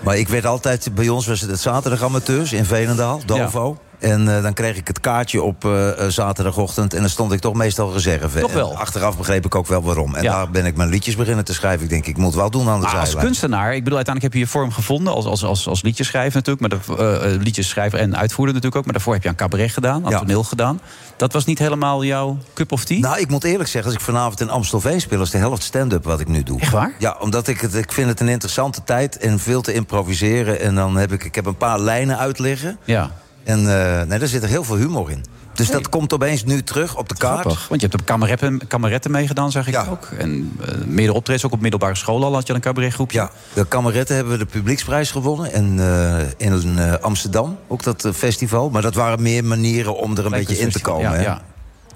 maar 0.00 0.18
ik 0.18 0.28
werd 0.28 0.46
altijd, 0.46 0.94
bij 0.94 1.08
ons 1.08 1.26
was 1.26 1.40
het 1.40 1.50
het 1.50 1.60
zaterdag 1.60 2.02
amateurs 2.02 2.52
in 2.52 2.64
Veenendaal, 2.64 3.20
Dovo. 3.26 3.78
En 3.98 4.36
eh, 4.36 4.42
dan 4.42 4.52
kreeg 4.52 4.76
ik 4.76 4.86
het 4.88 5.00
kaartje 5.00 5.42
op 5.42 5.64
eh, 5.64 5.88
eh, 6.04 6.10
zaterdagochtend. 6.10 6.94
En 6.94 7.00
dan 7.00 7.08
stond 7.10 7.32
ik 7.32 7.40
toch 7.40 7.54
meestal 7.54 7.92
reserve. 7.92 8.40
Toch 8.40 8.52
wel? 8.52 8.70
En 8.70 8.76
achteraf 8.76 9.16
begreep 9.16 9.44
ik 9.44 9.54
ook 9.54 9.66
wel 9.66 9.82
waarom. 9.82 10.14
En 10.14 10.22
Ja. 10.22 10.32
daar 10.32 10.50
ben 10.50 10.66
ik 10.66 10.76
mijn 10.76 10.88
liedjes 10.88 11.16
beginnen 11.16 11.44
te 11.44 11.54
schrijven. 11.54 11.84
Ik 11.84 11.90
denk, 11.90 12.06
ik 12.06 12.16
moet 12.16 12.34
wel 12.34 12.50
doen 12.50 12.68
aan 12.68 12.80
de 12.80 12.86
Maar 12.86 12.96
als 12.96 13.14
kunstenaar, 13.14 13.74
ik 13.74 13.82
bedoel, 13.84 13.96
uiteindelijk 13.96 14.22
heb 14.22 14.32
je 14.32 14.38
je 14.38 14.46
vorm 14.58 14.72
gevonden 14.72 15.12
als, 15.12 15.24
als, 15.24 15.44
als, 15.44 15.68
als 15.68 15.82
liedjeschrijver 15.82 16.42
natuurlijk. 16.44 16.86
Maar 16.86 16.96
de, 16.96 17.02
eh, 17.20 17.42
liedjeschrijver 17.42 17.98
en 17.98 18.16
uitvoerder 18.16 18.54
natuurlijk 18.54 18.76
ook. 18.76 18.84
Maar 18.84 18.92
daarvoor 18.94 19.12
heb 19.12 19.22
je 19.22 19.28
aan 19.28 19.34
cabaret 19.34 19.70
gedaan, 19.72 20.04
aan 20.04 20.10
Ja. 20.10 20.18
toneel 20.18 20.42
gedaan. 20.44 20.80
Dat 21.16 21.32
was 21.32 21.44
niet 21.44 21.58
helemaal 21.58 22.04
jouw 22.04 22.38
cup 22.54 22.72
of 22.72 22.84
tea? 22.84 22.98
Nou, 22.98 23.18
ik 23.20 23.28
moet 23.28 23.44
eerlijk 23.44 23.68
zeggen, 23.68 23.90
als 23.92 24.00
ik 24.00 24.06
vanavond 24.06 24.40
in 24.40 24.50
Amstelveen 24.50 25.00
speel... 25.00 25.22
is 25.22 25.30
de 25.30 25.38
helft 25.38 25.62
stand-up 25.62 26.04
wat 26.04 26.20
ik 26.20 26.28
nu 26.28 26.42
doe. 26.42 26.60
Echt 26.60 26.72
waar? 26.72 26.92
Ja, 26.98 27.16
omdat 27.20 27.48
ik 27.48 27.60
het, 27.60 27.74
ik 27.74 27.92
vind 27.92 28.08
het 28.08 28.20
een 28.20 28.28
interessante 28.28 28.84
tijd 28.84 29.18
en 29.18 29.38
veel 29.38 29.60
te 29.60 29.72
improviseren. 29.72 30.60
En 30.60 30.74
dan 30.74 30.96
heb 30.96 31.12
ik, 31.12 31.24
ik 31.24 31.34
heb 31.34 31.46
een 31.46 31.56
paar 31.56 31.80
lijnen 31.80 32.18
uitliggen. 32.18 32.78
Ja. 32.84 33.10
En 33.48 33.58
eh, 33.58 34.06
nee, 34.06 34.18
daar 34.18 34.28
zit 34.28 34.42
er 34.42 34.48
heel 34.48 34.64
veel 34.64 34.76
humor 34.76 35.10
in. 35.10 35.24
Dus 35.54 35.70
dat 35.70 35.88
komt 35.88 36.12
opeens 36.12 36.44
nu 36.44 36.62
terug 36.62 36.96
op 36.96 37.08
de 37.08 37.14
kaart. 37.14 37.40
Grappig. 37.40 37.68
Want 37.68 37.80
je 37.80 37.86
hebt 37.86 38.00
op 38.00 38.06
kameretten, 38.06 38.66
kameretten 38.66 39.10
meegedaan, 39.10 39.50
zeg 39.50 39.66
ik 39.66 39.72
Ja. 39.74 39.86
ook. 39.90 40.08
En 40.18 40.52
eh 40.66 40.74
meerdere 40.86 41.16
optredens, 41.16 41.46
ook 41.46 41.52
op 41.52 41.60
middelbare 41.60 41.94
school 41.94 42.24
al 42.24 42.34
had 42.34 42.46
je 42.46 42.52
een 42.54 42.60
cabaretgroepje. 42.60 43.18
Ja, 43.18 43.30
de 43.52 43.66
Kameretten 43.66 44.14
hebben 44.14 44.32
we 44.32 44.38
de 44.38 44.50
publieksprijs 44.50 45.10
gewonnen. 45.10 45.52
En 45.52 45.78
eh, 45.78 46.48
in 46.52 46.78
Amsterdam, 47.00 47.58
ook 47.66 47.82
dat 47.82 48.08
festival. 48.14 48.70
Maar 48.70 48.82
dat 48.82 48.94
waren 48.94 49.22
meer 49.22 49.44
manieren 49.44 49.96
om 49.96 50.16
er 50.16 50.24
een 50.24 50.30
beetje 50.30 50.58
in 50.58 50.70
te 50.70 50.80
komen. 50.80 51.10
ja, 51.12 51.20
ja. 51.20 51.42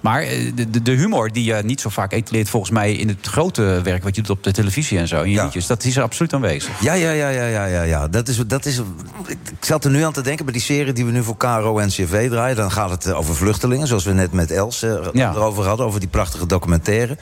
Maar 0.03 0.23
eh, 0.23 0.51
de, 0.55 0.83
de, 0.83 0.91
humor 0.93 1.33
die 1.33 1.45
je 1.45 1.55
niet 1.65 1.81
zo 1.81 1.89
vaak 1.89 2.13
etaleert, 2.13 2.49
volgens 2.49 2.73
mij 2.73 2.95
in 2.95 3.09
het 3.09 3.27
grote 3.27 3.81
werk 3.83 4.03
wat 4.03 4.17
je 4.17 4.23
doet 4.23 4.31
op 4.37 4.45
de 4.45 4.53
televisie 4.53 4.99
en 4.99 5.09
zo, 5.09 5.23
in 5.23 5.29
je 5.31 5.35
Ja. 5.37 5.45
liedjes, 5.45 5.67
dat 5.67 5.85
is 5.85 5.97
er 5.97 6.03
absoluut 6.03 6.33
aanwezig. 6.33 6.81
Ja, 6.81 6.93
ja, 6.95 7.11
ja, 7.11 7.29
ja, 7.29 7.47
ja, 7.47 7.65
ja, 7.67 7.83
ja. 7.83 8.09
Dat 8.09 8.29
is, 8.29 8.37
dat 8.47 8.67
is, 8.67 8.79
ik 9.27 9.39
zat 9.61 9.85
er 9.85 9.91
nu 9.91 10.03
aan 10.03 10.13
te 10.13 10.21
denken 10.23 10.45
bij 10.45 10.55
die 10.55 10.63
serie 10.63 10.93
die 10.93 11.05
we 11.05 11.11
nu 11.11 11.23
voor 11.23 11.37
KRO 11.37 11.79
en 11.79 11.89
CV 11.89 12.29
draaien. 12.31 12.57
Dan 12.57 12.71
gaat 12.73 12.91
het 12.91 13.07
eh, 13.07 13.19
over 13.19 13.37
vluchtelingen, 13.37 13.87
zoals 13.87 14.05
we 14.05 14.13
net 14.13 14.33
met 14.33 14.51
Els 14.51 14.83
eh, 14.83 14.95
Ja. 15.13 15.31
erover 15.31 15.65
hadden, 15.67 15.87
over 15.87 16.01
die 16.01 16.09
prachtige 16.09 16.47
documentaire. 16.47 17.19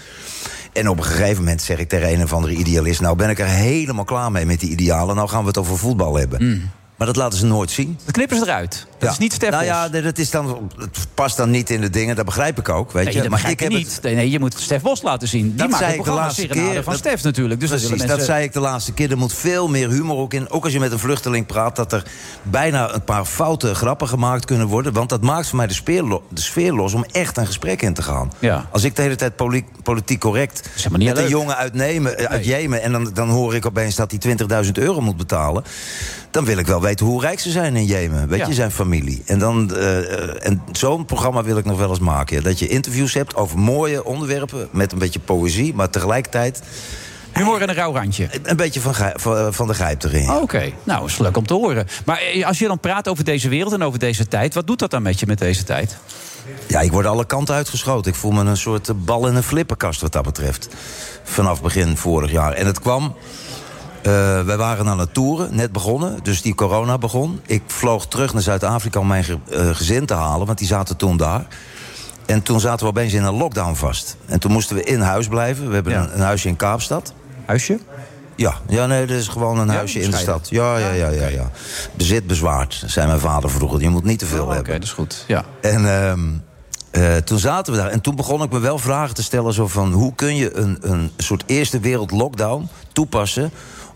En 0.73 0.89
op 0.89 0.97
een 0.99 1.05
gegeven 1.05 1.43
moment 1.43 1.63
zeg 1.63 1.79
ik 1.79 1.89
tegen 1.89 2.13
een 2.13 2.23
of 2.23 2.33
andere 2.33 2.55
idealist... 2.55 3.01
nou 3.01 3.17
ben 3.17 3.31
ik 3.31 3.39
er 3.39 3.47
helemaal 3.47 4.05
klaar 4.05 4.33
mee 4.33 4.47
met 4.47 4.61
die 4.61 4.71
idealen. 4.71 5.17
Nou 5.17 5.29
gaan 5.29 5.41
we 5.41 5.47
het 5.49 5.59
over 5.59 5.79
voetbal 5.79 6.17
hebben. 6.17 6.71
Maar 7.01 7.09
dat 7.09 7.19
laten 7.19 7.39
ze 7.39 7.47
nooit 7.47 7.71
zien. 7.71 7.99
Dat 8.05 8.15
knippen 8.15 8.37
ze 8.37 8.43
eruit. 8.43 8.87
Dat 8.99 9.03
Ja. 9.09 9.11
is 9.11 9.19
niet 9.19 9.33
Stef 9.33 9.51
Nou 9.51 9.65
ja, 9.65 9.89
nee, 9.89 10.03
dat 10.03 10.19
is 10.19 10.31
dan, 10.31 10.71
het 10.79 11.07
past 11.15 11.37
dan 11.37 11.51
niet 11.51 11.71
in 11.71 11.81
de 11.81 11.91
dingen. 11.91 12.17
Dat 12.17 12.25
begrijp 12.25 12.59
ik 12.59 12.69
ook, 12.69 12.93
weet 12.93 13.05
Nee, 13.05 13.15
je. 13.15 13.21
dat 13.21 13.31
maar 13.31 13.51
ik 13.51 13.61
heb 13.61 13.69
niet. 13.69 13.95
het, 14.03 14.15
Nee, 14.15 14.31
je 14.31 14.39
moet 14.39 14.55
Stef 14.59 14.83
Bos 14.83 15.03
laten 15.03 15.29
zien. 15.29 15.43
Die 15.49 15.55
Dat 15.55 15.69
maakt 15.69 15.83
zei 15.85 16.03
de 16.03 16.11
laatste 16.11 16.47
keer. 16.47 16.83
van 16.83 16.93
Dat- 16.93 16.97
Stef 17.03 17.23
natuurlijk. 17.23 17.61
Dus 17.61 17.69
Precies, 17.69 17.89
dat, 17.89 17.99
dat, 17.99 18.07
mensen... 18.09 18.27
zei 18.27 18.45
ik 18.45 18.53
de 18.53 18.61
laatste 18.61 18.93
keer. 18.93 19.11
Er 19.11 19.19
moet 19.19 19.33
veel 19.33 19.69
meer 19.69 19.89
humor 19.89 20.17
ook 20.17 20.35
in. 20.35 20.51
Ook 20.51 20.65
als 20.65 20.73
je 20.73 20.79
met 20.81 20.93
een 20.93 20.99
vluchteling 20.99 21.47
praat... 21.47 21.77
dat 21.77 21.93
er 21.93 22.03
bijna 22.43 22.95
een 22.95 23.05
paar 23.05 23.25
foute 23.25 23.75
grappen 23.75 24.09
gemaakt 24.09 24.45
kunnen 24.45 24.67
worden. 24.67 24.93
Want 24.93 25.09
dat 25.09 25.23
maakt 25.23 25.49
voor 25.49 25.57
mij 25.57 25.67
de 25.67 25.75
sfeer, 25.75 26.03
lo- 26.03 26.23
de 26.29 26.41
sfeer 26.41 26.73
los... 26.73 26.95
om 26.95 27.05
echt 27.05 27.37
een 27.37 27.47
gesprek 27.47 27.83
in 27.83 27.95
te 27.95 28.03
gaan. 28.03 28.33
Ja. 28.39 28.69
Als 28.73 28.85
ik 28.85 28.97
de 28.97 29.03
hele 29.03 29.17
tijd 29.17 29.37
poli- 29.37 29.65
politiek 29.83 30.21
correct... 30.21 30.69
helemaal 30.77 30.99
niet 30.99 31.09
met 31.09 31.19
een 31.19 31.29
jongen 31.29 31.57
uit, 31.57 31.75
Nemen, 31.75 32.19
eh, 32.19 32.25
uit 32.25 32.45
Jemen... 32.45 32.83
en 32.83 32.93
dan, 32.93 33.11
dan 33.15 33.29
hoor 33.29 33.55
ik 33.55 33.67
opeens 33.67 33.95
dat 33.95 34.11
hij 34.23 34.37
20.000 34.65 34.71
euro 34.73 35.01
moet 35.01 35.17
betalen... 35.17 35.65
dan 36.31 36.45
wil 36.45 36.59
ik 36.59 36.67
wel 36.67 36.81
weten 36.81 37.07
hoe 37.07 37.21
rijk 37.21 37.41
ze 37.41 37.51
zijn 37.51 37.77
in 37.77 37.85
Jemen. 37.85 38.29
Weet 38.29 38.39
Ja. 38.39 38.47
je, 38.47 38.55
zijn 38.55 38.71
familie. 38.71 39.23
En, 39.27 39.39
dan, 39.39 39.75
eh, 39.75 40.47
en 40.47 40.63
zo'n 40.73 41.05
programma 41.05 41.43
wil 41.43 41.57
ik 41.59 41.65
nog 41.65 41.79
wel 41.79 41.89
eens 41.89 41.99
maken. 41.99 42.37
ja. 42.37 42.43
Dat 42.43 42.59
je 42.59 42.69
interviews 42.69 43.15
hebt 43.15 43.35
over 43.35 43.59
mooie 43.59 44.05
onderwerpen... 44.05 44.69
met 44.71 44.93
een 44.93 44.99
beetje 44.99 45.21
poëzie, 45.21 45.75
maar 45.75 45.91
tegelijkertijd... 45.91 46.63
Humor 47.33 47.63
en 47.63 47.69
een 47.69 47.75
rauw 47.75 47.93
randje. 47.95 48.29
Een 48.43 48.57
beetje 48.57 48.81
van, 48.81 48.95
van 49.53 49.67
de 49.67 49.75
grijp 49.75 50.03
erin. 50.05 50.31
Oké, 50.31 50.73
nou, 50.85 51.07
is 51.07 51.19
leuk 51.19 51.37
om 51.37 51.47
te 51.47 51.55
horen. 51.55 51.87
Maar 52.05 52.19
eh, 52.21 52.47
als 52.47 52.59
je 52.59 52.67
dan 52.67 52.79
praat 52.81 53.09
over 53.09 53.25
deze 53.25 53.49
wereld 53.49 53.73
en 53.73 53.83
over 53.83 53.99
deze 53.99 54.29
tijd... 54.29 54.55
wat 54.55 54.67
doet 54.67 54.79
dat 54.79 54.91
dan 54.91 55.03
met 55.03 55.21
je 55.21 55.27
met 55.27 55.39
deze 55.39 55.65
tijd? 55.65 55.97
Ja, 56.67 56.81
ik 56.81 56.91
word 56.93 57.07
alle 57.07 57.27
kanten 57.27 57.55
uitgeschoten. 57.55 58.11
Ik 58.13 58.19
voel 58.19 58.31
me 58.31 58.45
een 58.45 58.57
soort 58.57 58.89
eh, 58.89 58.95
bal 58.99 59.27
in 59.29 59.35
een 59.35 59.43
flipperkast 59.43 60.01
wat 60.01 60.13
dat 60.13 60.23
betreft. 60.25 60.69
Vanaf 61.25 61.63
begin 61.63 61.97
vorig 61.97 62.31
jaar. 62.31 62.53
En 62.53 62.67
het 62.67 62.81
kwam... 62.81 63.15
eh, 64.03 64.13
wij 64.43 64.57
waren 64.57 64.89
aan 64.89 64.99
het 64.99 65.15
toeren, 65.15 65.55
net 65.57 65.73
begonnen. 65.73 66.19
Dus 66.23 66.43
die 66.43 66.55
corona 66.55 66.99
begon. 66.99 67.41
Ik 67.47 67.63
vloog 67.67 68.07
terug 68.07 68.33
naar 68.33 68.43
Zuid-Afrika 68.43 69.01
om 69.01 69.07
mijn 69.07 69.25
ge- 69.25 69.39
eh, 69.51 69.69
gezin 69.73 70.07
te 70.07 70.15
halen. 70.15 70.47
Want 70.47 70.59
die 70.59 70.67
zaten 70.67 70.97
toen 70.97 71.17
daar. 71.17 71.47
En 72.27 72.43
toen 72.43 72.61
zaten 72.61 72.81
we 72.87 72.93
opeens 72.93 73.13
in 73.13 73.23
een 73.23 73.35
lockdown 73.37 73.75
vast. 73.75 74.17
En 74.27 74.41
toen 74.41 74.53
moesten 74.53 74.77
we 74.77 74.83
in 74.85 75.01
huis 75.01 75.29
blijven. 75.29 75.69
We 75.69 75.75
hebben 75.75 75.93
Ja. 75.93 76.03
een, 76.03 76.15
een 76.15 76.21
huisje 76.21 76.49
in 76.49 76.57
Kaapstad. 76.57 77.13
Huisje? 77.47 77.79
Ja, 78.37 78.55
ja 78.69 78.87
nee, 78.87 79.07
dat 79.07 79.17
is 79.17 79.29
gewoon 79.29 79.59
een 79.59 79.67
Ja, 79.67 79.73
huisje 79.73 80.01
in 80.01 80.11
de 80.11 80.17
stad. 80.17 80.49
Ja, 80.51 80.77
ja, 80.79 80.91
ja, 80.93 81.09
ja, 81.09 81.27
ja. 81.27 81.51
Bezit 81.97 82.27
bezwaard, 82.27 82.83
zei 82.87 83.07
mijn 83.07 83.21
vader 83.21 83.51
vroeger. 83.51 83.81
Je 83.81 83.89
moet 83.89 84.05
niet 84.05 84.19
te 84.19 84.27
veel 84.27 84.39
Oh, 84.39 84.47
Oké, 84.47 84.55
hebben. 84.55 84.75
dat 84.75 84.83
is 84.83 84.93
goed. 84.93 85.25
Ja. 85.27 85.45
En 85.61 85.87
ehm, 86.05 86.21
eh, 86.91 87.17
toen 87.17 87.39
zaten 87.39 87.73
we 87.73 87.79
daar. 87.79 87.89
En 87.91 88.01
toen 88.01 88.17
begon 88.17 88.43
ik 88.43 88.51
me 88.53 88.59
wel 88.59 88.79
vragen 88.79 89.15
te 89.15 89.23
stellen: 89.23 89.53
zo 89.53 89.67
van, 89.69 89.93
hoe 89.93 90.15
kun 90.15 90.37
je 90.37 90.57
een, 90.57 90.79
een 90.81 91.11
soort 91.17 91.43
eerste 91.47 91.81
wereld 91.81 92.11
lockdown 92.11 92.69
toepassen. 92.93 93.51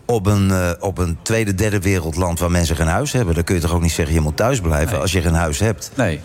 Op 0.05 0.25
een, 0.25 0.51
eh, 0.51 0.69
op 0.79 0.97
een 0.97 1.17
tweede, 1.21 1.55
derde 1.55 1.79
wereldland 1.79 2.39
waar 2.39 2.51
mensen 2.51 2.75
geen 2.75 2.87
huis 2.87 3.11
hebben. 3.11 3.35
Dan 3.35 3.43
kun 3.43 3.55
je 3.55 3.61
toch 3.61 3.73
ook 3.73 3.81
niet 3.81 3.91
zeggen: 3.91 4.13
je 4.15 4.21
moet 4.21 4.37
thuis 4.37 4.59
blijven 4.59 4.91
Nee. 4.91 5.01
als 5.01 5.11
je 5.11 5.21
geen 5.21 5.33
huis 5.33 5.59
hebt. 5.59 5.91
Nee. 5.95 6.19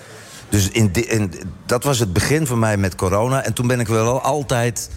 Dus 0.48 0.68
in 0.68 0.92
in, 0.92 1.32
dat 1.66 1.84
was 1.84 1.98
het 1.98 2.12
begin 2.12 2.46
van 2.46 2.58
mij 2.58 2.76
met 2.76 2.94
corona. 2.94 3.44
En 3.44 3.52
toen 3.52 3.66
ben 3.66 3.80
ik 3.80 3.86
wel 3.88 4.20
altijd 4.20 4.90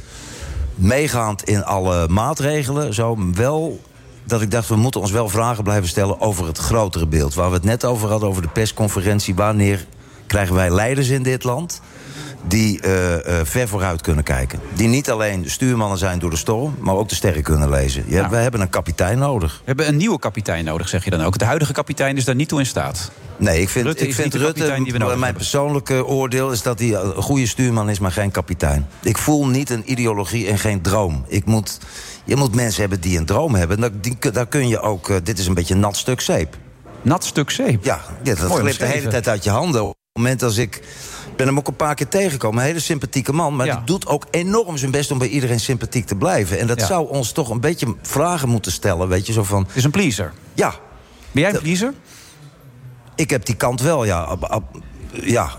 meegaand 0.76 1.44
in 1.44 1.64
alle 1.64 2.08
maatregelen. 2.08 2.94
Zo 2.94 3.18
wel 3.34 3.82
dat 4.24 4.42
ik 4.42 4.52
dacht, 4.52 4.68
we 4.68 4.76
moeten 4.76 5.02
ons 5.02 5.12
wel 5.12 5.30
vragen 5.30 5.64
blijven 5.64 5.90
stellen 5.90 6.22
over 6.22 6.48
het 6.48 6.58
grotere 6.58 7.08
beeld. 7.08 7.34
Waar 7.34 7.50
we 7.50 7.56
het 7.56 7.64
net 7.64 7.86
over 7.86 8.10
hadden, 8.10 8.30
over 8.30 8.42
de 8.42 8.48
persconferentie. 8.48 9.36
Wanneer 9.36 9.86
krijgen 10.28 10.56
wij 10.56 10.70
leiders 10.70 11.10
in 11.10 11.24
dit 11.24 11.44
land 11.44 11.82
die 12.48 12.82
eh, 12.82 13.40
eh, 13.40 13.46
ver 13.46 13.68
vooruit 13.68 14.02
kunnen 14.02 14.24
kijken? 14.24 14.60
Die 14.74 14.88
niet 14.88 15.10
alleen 15.12 15.50
stuurmannen 15.50 15.98
zijn 15.98 16.20
door 16.20 16.30
de 16.30 16.36
storm, 16.36 16.76
maar 16.80 16.96
ook 16.96 17.10
de 17.10 17.16
sterren 17.16 17.44
kunnen 17.44 17.70
lezen. 17.70 18.04
Ja, 18.08 18.30
Wij 18.30 18.42
hebben 18.42 18.62
een 18.62 18.70
kapitein 18.70 19.18
nodig. 19.18 19.54
We 19.58 19.64
hebben 19.66 19.88
een 19.88 19.98
nieuwe 19.98 20.20
kapitein 20.20 20.66
nodig, 20.66 20.90
zeg 20.90 21.04
je 21.04 21.10
dan 21.10 21.22
ook. 21.22 21.38
De 21.38 21.46
huidige 21.46 21.74
kapitein 21.74 22.18
is 22.18 22.26
daar 22.26 22.36
niet 22.36 22.48
toe 22.48 22.60
in 22.60 22.66
staat. 22.66 23.12
Nee, 23.38 23.62
ik 23.62 23.70
vind, 23.70 23.86
Rutte 23.86 24.08
ik 24.08 24.14
vind 24.14 24.34
Rutte, 24.34 24.82
die 24.84 24.94
we 24.94 25.16
mijn 25.18 25.34
persoonlijke 25.34 26.06
oordeel 26.06 26.52
is 26.52 26.62
dat 26.62 26.80
hij 26.80 26.94
een 26.94 27.14
goede 27.14 27.48
stuurman 27.48 27.90
is, 27.90 28.00
maar 28.00 28.12
geen 28.12 28.32
kapitein. 28.32 28.88
Ik 29.02 29.18
voel 29.18 29.48
niet 29.48 29.70
een 29.70 29.92
ideologie 29.92 30.48
en 30.48 30.60
geen 30.60 30.82
droom. 30.82 31.26
Ik 31.28 31.46
moet, 31.46 31.80
je 32.24 32.36
moet 32.36 32.56
mensen 32.56 32.82
hebben 32.82 33.02
die 33.02 33.18
een 33.18 33.26
droom 33.26 33.56
hebben. 33.56 33.80
Daar, 33.80 33.90
die, 34.02 34.18
daar 34.32 34.48
kun 34.48 34.68
je 34.68 34.80
ook, 34.80 35.10
eh, 35.10 35.18
dit 35.24 35.40
is 35.40 35.48
een 35.48 35.54
beetje 35.54 35.74
een 35.74 35.80
nat 35.80 35.98
stuk 35.98 36.22
zeep. 36.22 36.58
Nat 37.02 37.24
stuk 37.24 37.50
zeep? 37.50 37.84
Ja, 37.84 38.00
ja 38.24 38.36
dat 38.36 38.52
glipt 38.52 38.80
de 38.80 38.86
hele 38.86 39.10
tijd 39.10 39.28
uit 39.28 39.44
je 39.44 39.50
handen. 39.50 39.82
Op 39.82 39.88
het 39.88 40.24
moment 40.24 40.44
als 40.44 40.58
ik... 40.58 40.82
Ik 41.34 41.40
ben 41.40 41.48
hem 41.48 41.58
ook 41.58 41.68
een 41.68 41.76
paar 41.76 41.96
keer 41.96 42.08
tegengekomen. 42.08 42.60
Een 42.60 42.66
hele 42.68 42.80
sympathieke 42.80 43.34
man. 43.34 43.56
Maar 43.56 43.66
Ja. 43.66 43.76
die 43.76 43.84
doet 43.86 44.08
ook 44.08 44.26
enorm 44.32 44.78
zijn 44.78 44.92
best 44.92 45.12
om 45.12 45.18
bij 45.18 45.28
iedereen 45.28 45.60
sympathiek 45.60 46.06
te 46.06 46.16
blijven. 46.16 46.60
En 46.60 46.68
dat 46.68 46.80
Ja. 46.80 46.86
zou 46.86 47.10
ons 47.10 47.32
toch 47.32 47.50
een 47.50 47.60
beetje 47.60 47.96
vragen 48.02 48.50
moeten 48.50 48.72
stellen. 48.72 49.08
Weet 49.08 49.28
je, 49.28 49.34
zo 49.34 49.44
van... 49.44 49.64
Het 49.68 49.76
is 49.76 49.84
een 49.84 49.92
pleaser. 49.92 50.34
Ja. 50.54 50.74
Ben 51.32 51.42
jij 51.42 51.54
een 51.54 51.62
pleaser? 51.62 51.94
Ik 53.16 53.30
heb 53.30 53.46
die 53.46 53.56
kant 53.56 53.82
wel, 53.82 54.04
ja. 54.06 54.38
Ja. 55.12 55.50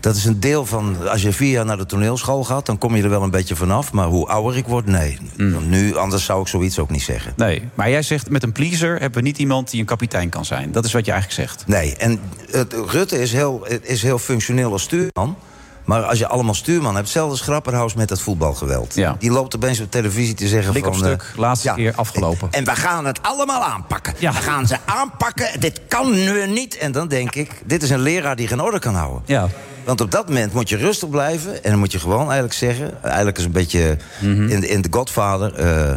Dat 0.00 0.16
is 0.16 0.24
een 0.24 0.40
deel 0.40 0.66
van... 0.66 1.08
Als 1.08 1.22
je 1.22 1.32
vier 1.32 1.50
jaar 1.50 1.64
naar 1.64 1.76
de 1.76 1.86
toneelschool 1.86 2.44
gaat... 2.44 2.66
dan 2.66 2.78
kom 2.78 2.96
je 2.96 3.02
er 3.02 3.08
wel 3.08 3.22
een 3.22 3.30
beetje 3.30 3.56
vanaf. 3.56 3.92
Maar 3.92 4.06
hoe 4.06 4.26
ouder 4.26 4.56
ik 4.56 4.66
word, 4.66 4.86
nee. 4.86 5.18
Mm. 5.36 5.68
Nu, 5.68 5.96
anders 5.96 6.24
zou 6.24 6.40
ik 6.40 6.48
zoiets 6.48 6.78
ook 6.78 6.90
niet 6.90 7.02
zeggen. 7.02 7.32
Nee, 7.36 7.68
maar 7.74 7.90
jij 7.90 8.02
zegt 8.02 8.30
met 8.30 8.42
een 8.42 8.52
pleaser 8.52 9.00
hebben 9.00 9.22
we 9.22 9.28
niet 9.28 9.38
iemand 9.38 9.70
die 9.70 9.80
een 9.80 9.86
kapitein 9.86 10.28
kan 10.28 10.44
zijn. 10.44 10.72
Dat 10.72 10.84
is 10.84 10.92
wat 10.92 11.04
je 11.04 11.12
eigenlijk 11.12 11.48
zegt. 11.48 11.66
Nee, 11.66 11.96
en 11.96 12.20
het, 12.50 12.74
Rutte 12.86 13.20
is 13.20 13.32
heel, 13.32 13.66
is 13.82 14.02
heel 14.02 14.18
functioneel 14.18 14.72
als 14.72 14.82
stuurman. 14.82 15.36
Maar 15.84 16.02
als 16.02 16.18
je 16.18 16.26
allemaal 16.26 16.54
stuurman 16.54 16.94
hebt, 16.94 17.04
hetzelfde 17.04 17.30
als 17.30 17.40
Grapperhaus 17.40 17.94
met 17.94 18.08
dat 18.08 18.20
voetbalgeweld. 18.20 18.94
Ja. 18.94 19.16
Die 19.18 19.30
loopt 19.30 19.56
opeens 19.56 19.80
op 19.80 19.90
televisie 19.90 20.34
te 20.34 20.48
zeggen 20.48 20.72
Blik 20.72 20.84
van... 20.84 20.92
op 20.92 20.98
stuk, 20.98 21.22
eh, 21.32 21.38
laatste 21.38 21.68
ja, 21.68 21.74
keer 21.74 21.94
afgelopen. 21.94 22.48
En 22.50 22.64
we 22.64 22.74
gaan 22.74 23.06
het 23.06 23.22
allemaal 23.22 23.62
aanpakken. 23.62 24.14
Ja. 24.18 24.32
We 24.32 24.38
gaan 24.38 24.66
ze 24.66 24.76
aanpakken, 24.84 25.60
dit 25.60 25.80
kan 25.88 26.10
nu 26.10 26.46
niet. 26.46 26.78
En 26.78 26.92
dan 26.92 27.08
denk 27.08 27.34
ik, 27.34 27.62
dit 27.64 27.82
is 27.82 27.90
een 27.90 28.00
leraar 28.00 28.36
die 28.36 28.46
geen 28.46 28.60
orde 28.60 28.78
kan 28.78 28.94
houden. 28.94 29.22
Ja. 29.24 29.48
Want 29.84 30.00
op 30.00 30.10
dat 30.10 30.28
moment 30.28 30.52
moet 30.52 30.68
je 30.68 30.76
rustig 30.76 31.08
blijven. 31.10 31.64
En 31.64 31.70
dan 31.70 31.78
moet 31.78 31.92
je 31.92 31.98
gewoon 31.98 32.22
eigenlijk 32.24 32.52
zeggen... 32.52 33.02
Eigenlijk 33.02 33.38
is 33.38 33.44
een 33.44 33.50
beetje 33.52 33.96
Mhm. 34.20 34.48
in, 34.48 34.68
in 34.68 34.82
The 34.82 34.88
Godfather... 34.90 35.54
eh, 35.54 35.94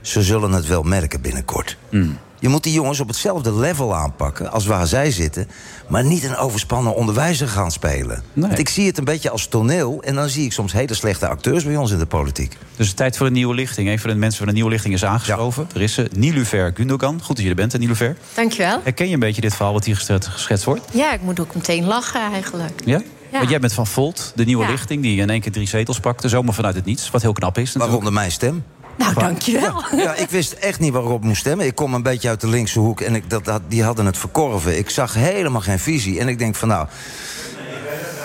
ze 0.00 0.22
zullen 0.22 0.52
het 0.52 0.66
wel 0.66 0.82
merken 0.82 1.20
binnenkort. 1.20 1.76
Mm. 1.90 2.18
Je 2.38 2.48
moet 2.48 2.62
die 2.62 2.72
jongens 2.72 3.00
op 3.00 3.08
hetzelfde 3.08 3.54
level 3.54 3.94
aanpakken 3.96 4.50
als 4.52 4.66
waar 4.66 4.86
zij 4.86 5.10
zitten. 5.10 5.48
Maar 5.88 6.04
niet 6.04 6.24
een 6.24 6.36
overspannen 6.36 6.94
onderwijzer 6.94 7.48
gaan 7.48 7.70
spelen. 7.70 8.22
Want 8.32 8.58
ik 8.58 8.68
zie 8.68 8.86
het 8.86 8.98
een 8.98 9.04
beetje 9.04 9.30
als 9.30 9.46
toneel. 9.46 10.02
En 10.02 10.14
dan 10.14 10.28
zie 10.28 10.44
ik 10.44 10.52
soms 10.52 10.72
hele 10.72 10.94
slechte 10.94 11.28
acteurs 11.28 11.64
bij 11.64 11.76
ons 11.76 11.90
in 11.90 11.98
de 11.98 12.06
politiek. 12.06 12.56
Dus 12.76 12.86
het 12.88 12.96
tijd 12.96 13.16
voor 13.16 13.26
een 13.26 13.32
nieuwe 13.32 13.54
lichting. 13.54 13.88
Een 13.88 13.98
van 13.98 14.10
de 14.10 14.16
mensen 14.16 14.38
van 14.38 14.46
de 14.46 14.52
nieuwe 14.52 14.70
lichting 14.70 14.94
is 14.94 15.04
aangeschoven. 15.04 15.68
Er 15.74 15.80
is 15.82 15.94
ze, 15.94 16.08
Nilufer 16.16 16.70
Gundogan. 16.74 17.20
Goed 17.22 17.36
dat 17.36 17.44
je 17.44 17.50
er 17.50 17.56
bent, 17.56 17.72
hè, 17.72 17.78
Nilufer. 17.78 18.16
Dankjewel. 18.34 18.80
Herken 18.82 19.06
je 19.08 19.14
een 19.14 19.20
beetje 19.20 19.40
dit 19.40 19.54
verhaal 19.54 19.72
wat 19.72 19.84
hier 19.84 19.96
geschetst- 19.96 20.28
geschetst 20.28 20.64
wordt? 20.64 20.80
Ja, 20.92 21.12
ik 21.12 21.20
moet 21.22 21.40
ook 21.40 21.54
meteen 21.54 21.84
lachen 21.84 22.20
eigenlijk. 22.32 22.80
Ja? 22.84 23.00
Ja. 23.32 23.38
Want 23.38 23.50
jij 23.50 23.58
bent 23.60 23.72
van 23.72 23.86
Volt, 23.86 24.32
de 24.34 24.44
nieuwe 24.44 24.64
Ja. 24.64 24.70
lichting... 24.70 25.02
die 25.02 25.20
in 25.20 25.30
één 25.30 25.40
keer 25.40 25.52
drie 25.52 25.68
zetels 25.68 26.00
pakte, 26.00 26.28
zomaar 26.28 26.54
vanuit 26.54 26.74
het 26.74 26.84
niets. 26.84 27.10
Wat 27.10 27.22
heel 27.22 27.32
knap 27.32 27.58
is 27.58 27.62
natuurlijk. 27.64 27.84
Waaronder 27.84 28.12
mijn 28.12 28.32
stem. 28.32 28.64
Nou, 28.98 29.14
dankjewel. 29.14 29.82
Ja, 29.96 30.14
ik 30.14 30.30
wist 30.30 30.52
echt 30.52 30.80
niet 30.80 30.92
waarop 30.92 31.18
ik 31.18 31.24
moest 31.24 31.40
stemmen. 31.40 31.66
Ik 31.66 31.74
kom 31.74 31.94
een 31.94 32.02
beetje 32.02 32.28
uit 32.28 32.40
de 32.40 32.48
linkse 32.48 32.78
hoek 32.78 33.00
en 33.00 33.14
ik, 33.14 33.30
dat, 33.30 33.44
dat, 33.44 33.62
die 33.68 33.82
hadden 33.82 34.06
het 34.06 34.18
verkorven. 34.18 34.78
Ik 34.78 34.90
zag 34.90 35.14
helemaal 35.14 35.60
geen 35.60 35.78
visie. 35.78 36.20
En 36.20 36.28
ik 36.28 36.38
denk 36.38 36.54
van 36.54 36.68
nou, 36.68 36.86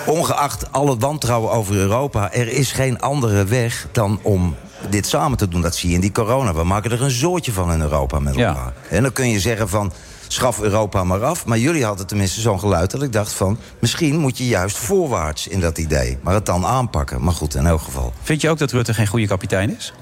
ongeacht 0.06 0.72
alle 0.72 0.96
wantrouwen 0.96 1.50
over 1.52 1.74
Europa... 1.74 2.32
er 2.32 2.48
is 2.48 2.72
geen 2.72 3.00
andere 3.00 3.44
weg 3.44 3.86
dan 3.92 4.18
om 4.22 4.54
dit 4.90 5.06
samen 5.06 5.38
te 5.38 5.48
doen. 5.48 5.60
Dat 5.62 5.76
zie 5.76 5.88
je 5.88 5.94
in 5.94 6.00
die 6.00 6.12
corona. 6.12 6.54
We 6.54 6.64
maken 6.64 6.90
er 6.90 7.02
een 7.02 7.10
zootje 7.10 7.52
van 7.52 7.72
in 7.72 7.80
Europa 7.80 8.18
met 8.18 8.34
Ja. 8.34 8.48
elkaar. 8.48 8.72
En 8.88 9.02
dan 9.02 9.12
kun 9.12 9.28
je 9.28 9.40
zeggen 9.40 9.68
van, 9.68 9.92
schaf 10.28 10.60
Europa 10.60 11.04
maar 11.04 11.24
af. 11.24 11.46
Maar 11.46 11.58
jullie 11.58 11.84
hadden 11.84 12.06
tenminste 12.06 12.40
zo'n 12.40 12.58
geluid 12.60 12.90
dat 12.90 13.02
ik 13.02 13.12
dacht 13.12 13.32
van... 13.32 13.58
misschien 13.78 14.16
moet 14.18 14.38
je 14.38 14.46
juist 14.46 14.76
voorwaarts 14.76 15.48
in 15.48 15.60
dat 15.60 15.78
idee. 15.78 16.18
Maar 16.22 16.34
het 16.34 16.46
dan 16.46 16.64
aanpakken. 16.66 17.22
Maar 17.24 17.34
goed, 17.34 17.54
in 17.54 17.66
elk 17.66 17.80
geval. 17.80 18.12
Vind 18.22 18.40
je 18.40 18.50
ook 18.50 18.58
dat 18.58 18.70
Rutte 18.72 18.94
geen 18.94 19.06
goede 19.06 19.26
kapitein 19.26 19.76
is? 19.76 19.92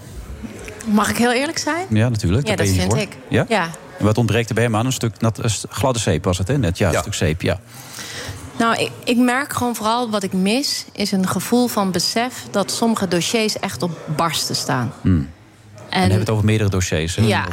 Mag 0.87 1.11
ik 1.11 1.17
heel 1.17 1.33
eerlijk 1.33 1.59
zijn? 1.59 1.87
Ja, 1.91 2.09
natuurlijk. 2.09 2.47
Ja, 2.49 2.57
dat 2.57 2.69
vind 2.69 2.83
voor. 2.93 2.99
ik. 2.99 3.17
Ja? 3.29 3.45
Ja. 3.49 3.69
En 3.99 4.05
wat 4.05 4.19
ontbreekt 4.19 4.49
er 4.49 4.55
bij 4.55 4.65
hem 4.65 4.77
aan? 4.77 4.87
Een 4.87 4.93
stuk 4.93 5.21
nat, 5.21 5.39
een 5.39 5.51
st- 5.51 5.67
gladde 5.69 5.99
zeep 6.01 6.25
was 6.25 6.39
het, 6.39 6.49
hè? 6.49 6.59
Net, 6.59 6.79
ja, 6.79 6.93
een 6.93 6.99
stuk 7.01 7.15
zeep, 7.15 7.43
ja. 7.43 7.61
Nou, 8.59 8.77
ik, 8.77 8.91
ik 9.05 9.17
merk 9.17 9.53
gewoon 9.53 9.75
vooral 9.75 10.11
wat 10.11 10.23
ik 10.23 10.33
mis... 10.33 10.85
is 10.93 11.13
een 11.13 11.29
gevoel 11.29 11.67
van 11.69 11.91
besef 11.91 12.35
dat 12.51 12.71
sommige 12.71 13.09
dossiers 13.09 13.59
echt 13.59 13.83
op 13.83 13.99
barsten 14.17 14.57
staan. 14.57 14.93
Hmm. 15.01 15.31
En 15.89 15.91
we 15.91 15.99
hebben 15.99 16.19
het 16.19 16.31
over 16.31 16.45
meerdere 16.45 16.71
dossiers. 16.71 17.17
Hè? 17.17 17.23
ja, 17.23 17.45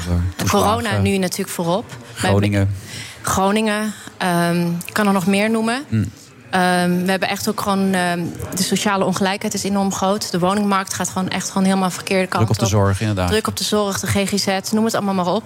corona 0.50 0.98
nu 0.98 1.18
natuurlijk 1.18 1.50
voorop. 1.50 1.86
Groningen. 2.14 2.76
Groningen, 3.22 3.94
ehm, 4.18 4.68
ik 4.86 4.94
kan 4.94 5.08
er 5.08 5.14
nog 5.14 5.28
meer 5.28 5.50
noemen. 5.50 5.84
Hmm. 5.88 6.12
Ehm, 6.50 7.04
we 7.04 7.10
hebben 7.10 7.30
echt 7.30 7.50
ook 7.50 7.62
gewoon... 7.62 7.94
ehm, 7.94 8.24
de 8.56 8.64
sociale 8.64 9.06
ongelijkheid 9.06 9.54
is 9.54 9.64
enorm 9.64 9.94
groot. 9.94 10.32
De 10.32 10.40
woningmarkt 10.40 10.94
gaat 10.94 11.10
gewoon 11.10 11.30
echt 11.30 11.48
gewoon 11.48 11.64
helemaal 11.64 11.90
verkeerde 11.90 12.28
kant 12.28 12.46
Druk 12.46 12.58
op 12.58 12.64
de 12.64 12.70
zorg, 12.70 13.00
inderdaad. 13.02 13.30
Druk 13.30 13.48
op 13.48 13.58
de 13.58 13.64
zorg, 13.64 14.00
de 14.00 14.08
GGZ, 14.08 14.72
noem 14.72 14.86
het 14.86 14.96
allemaal 14.96 15.14
maar 15.14 15.34
op. 15.34 15.44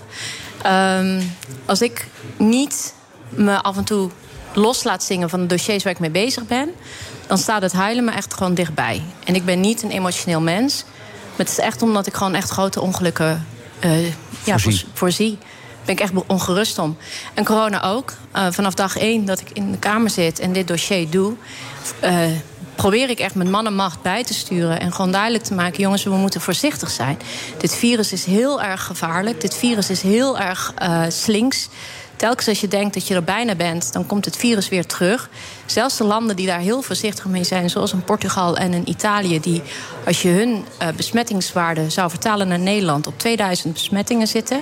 Als 1.66 1.82
ik 1.82 2.08
niet 2.38 2.94
me 3.30 3.62
af 3.62 3.78
en 3.78 3.84
toe 3.84 4.10
los 4.54 4.84
laat 4.84 5.04
zingen 5.04 5.30
van 5.30 5.40
de 5.40 5.46
dossiers 5.46 5.84
waar 5.84 5.94
ik 5.94 6.00
mee 6.00 6.10
bezig 6.10 6.46
ben... 6.46 6.70
dan 7.28 7.38
staat 7.38 7.62
het 7.62 7.74
huilen 7.74 8.04
me 8.04 8.12
echt 8.12 8.34
gewoon 8.34 8.54
dichtbij. 8.54 9.02
En 9.24 9.36
ik 9.36 9.46
ben 9.46 9.60
niet 9.60 9.84
een 9.84 9.92
emotioneel 9.92 10.42
mens. 10.42 10.86
Maar 11.38 11.46
het 11.46 11.58
is 11.58 11.60
echt 11.60 11.82
omdat 11.82 12.08
ik 12.08 12.14
gewoon 12.14 12.36
echt 12.36 12.50
grote 12.50 12.82
ongelukken 12.82 13.46
eh, 13.80 14.06
ja, 14.44 14.60
Voorzie. 14.60 14.88
voorzie. 14.94 15.38
ben 15.86 15.96
ik 15.96 16.02
echt 16.02 16.12
ongerust 16.28 16.80
om. 16.80 16.98
En 17.34 17.46
corona 17.46 17.84
ook. 17.84 18.14
Eh, 18.32 18.48
vanaf 18.52 18.74
dag 18.74 18.98
één 18.98 19.26
dat 19.26 19.40
ik 19.40 19.50
in 19.54 19.72
de 19.72 19.78
Kamer 19.78 20.10
zit 20.10 20.40
en 20.40 20.54
dit 20.54 20.68
dossier 20.68 21.10
doe... 21.10 21.34
eh, 22.00 22.20
probeer 22.76 23.10
ik 23.10 23.20
echt 23.20 23.36
met 23.36 23.50
man 23.50 23.66
en 23.66 23.76
macht 23.76 24.02
bij 24.02 24.24
te 24.24 24.34
sturen... 24.34 24.80
en 24.80 24.94
gewoon 24.94 25.12
duidelijk 25.12 25.44
te 25.44 25.54
maken, 25.54 25.82
jongens, 25.82 26.04
we 26.04 26.10
moeten 26.10 26.42
voorzichtig 26.42 26.90
zijn. 26.90 27.18
Dit 27.58 27.76
virus 27.76 28.12
is 28.12 28.26
heel 28.26 28.62
erg 28.62 28.84
gevaarlijk. 28.84 29.42
Dit 29.42 29.56
virus 29.56 29.90
is 29.90 30.02
heel 30.02 30.40
erg 30.40 30.74
slinks. 31.08 31.70
Telkens 32.16 32.48
als 32.48 32.62
je 32.62 32.68
denkt 32.68 32.94
dat 32.94 33.08
je 33.08 33.16
er 33.16 33.24
bijna 33.24 33.56
bent, 33.56 33.94
dan 33.94 34.06
komt 34.06 34.26
het 34.26 34.38
virus 34.38 34.70
weer 34.70 34.86
terug. 34.86 35.30
Zelfs 35.66 35.98
de 35.98 36.04
landen 36.04 36.36
die 36.36 36.48
daar 36.48 36.60
heel 36.60 36.82
voorzichtig 36.82 37.26
mee 37.26 37.44
zijn, 37.44 37.70
zoals 37.70 37.94
in 37.94 38.04
Portugal 38.04 38.58
en 38.58 38.74
in 38.74 38.90
Italië, 38.90 39.40
die 39.40 39.62
als 40.06 40.22
je 40.22 40.30
hun 40.30 40.66
eh, 40.78 40.88
besmettingswaarde 40.96 41.90
zou 41.90 42.10
vertalen 42.10 42.48
naar 42.48 42.60
Nederland 42.60 43.08
op 43.08 43.20
2000 43.20 43.74
besmettingen 43.74 44.28
zitten. 44.28 44.62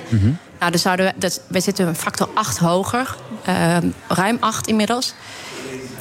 Nou, 0.60 0.72
dan 0.72 0.80
zouden 0.80 1.06
we, 1.06 1.14
dat, 1.16 1.41
wij 1.47 1.62
zitten 1.62 1.88
een 1.88 1.95
factor 1.95 2.30
8 2.34 2.58
hoger, 2.58 3.16
eh, 3.43 3.78
ruim 4.08 4.38
8 4.39 4.68
inmiddels. 4.68 5.14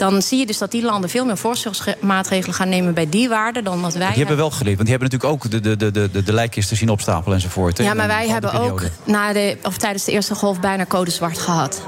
Dan 0.02 0.22
zie 0.22 0.38
je 0.38 0.46
dus 0.46 0.58
dat 0.58 0.70
die 0.70 0.82
landen 0.82 1.10
veel 1.10 1.24
meer 1.24 1.36
voorzorgsmaatregelen 1.36 2.54
gaan 2.54 2.68
nemen 2.68 2.94
bij 2.94 3.08
die 3.08 3.28
waarden 3.28 3.64
dan 3.64 3.82
dat 3.82 3.94
wij. 3.94 4.08
Die 4.08 4.18
hebben 4.18 4.36
wel 4.36 4.50
geleerd, 4.50 4.76
want 4.76 4.88
die 4.88 4.98
hebben 4.98 5.18
natuurlijk 5.18 5.44
ook 5.44 5.50
de, 5.50 5.76
de, 5.76 5.90
de, 5.90 6.10
de, 6.10 6.22
de 6.22 6.32
lijkkisten 6.32 6.76
zien 6.76 6.88
opstapelen 6.88 7.36
enzovoort. 7.36 7.78
Ja, 7.78 7.94
maar 7.94 8.06
wij 8.06 8.28
hebben 8.28 8.52
ook 8.52 8.82
na 9.04 9.32
de, 9.32 9.56
of 9.62 9.76
tijdens 9.76 10.04
de 10.04 10.12
eerste 10.12 10.34
golf 10.34 10.60
bijna 10.60 10.86
code 10.86 11.10
zwart 11.10 11.38
gehad. 11.38 11.82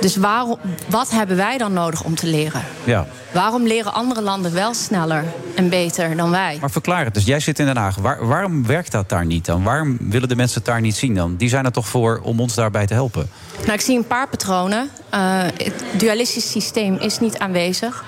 Dus 0.00 0.16
waarom, 0.16 0.58
wat 0.88 1.10
hebben 1.10 1.36
wij 1.36 1.58
dan 1.58 1.72
nodig 1.72 2.04
om 2.04 2.14
te 2.14 2.26
leren? 2.26 2.62
Ja. 2.84 3.06
Waarom 3.34 3.66
leren 3.66 3.92
andere 3.94 4.22
landen 4.22 4.52
wel 4.54 4.74
sneller 4.74 5.24
en 5.54 5.68
beter 5.68 6.16
dan 6.16 6.30
wij? 6.30 6.58
Maar 6.60 6.70
verklaar 6.70 7.04
het. 7.04 7.14
Dus 7.14 7.24
jij 7.24 7.40
zit 7.40 7.58
in 7.58 7.66
Den 7.66 7.76
Haag. 7.76 7.96
Waar- 7.96 8.26
waarom 8.26 8.66
werkt 8.66 8.92
dat 8.92 9.08
daar 9.08 9.26
niet 9.26 9.44
dan? 9.44 9.62
Waarom 9.62 9.96
willen 10.00 10.28
de 10.28 10.36
mensen 10.36 10.56
het 10.56 10.66
daar 10.66 10.80
niet 10.80 10.96
zien 10.96 11.14
dan? 11.14 11.36
Die 11.36 11.48
zijn 11.48 11.64
er 11.64 11.72
toch 11.72 11.88
voor 11.88 12.20
om 12.22 12.40
ons 12.40 12.54
daarbij 12.54 12.86
te 12.86 12.94
helpen? 12.94 13.30
Nou, 13.60 13.72
ik 13.72 13.80
zie 13.80 13.96
een 13.96 14.06
paar 14.06 14.28
patronen. 14.28 14.88
Eh, 15.10 15.20
het 15.42 15.84
dualistisch 15.92 16.50
systeem 16.50 16.94
is 16.96 17.18
niet 17.20 17.38
aanwezig. 17.38 18.04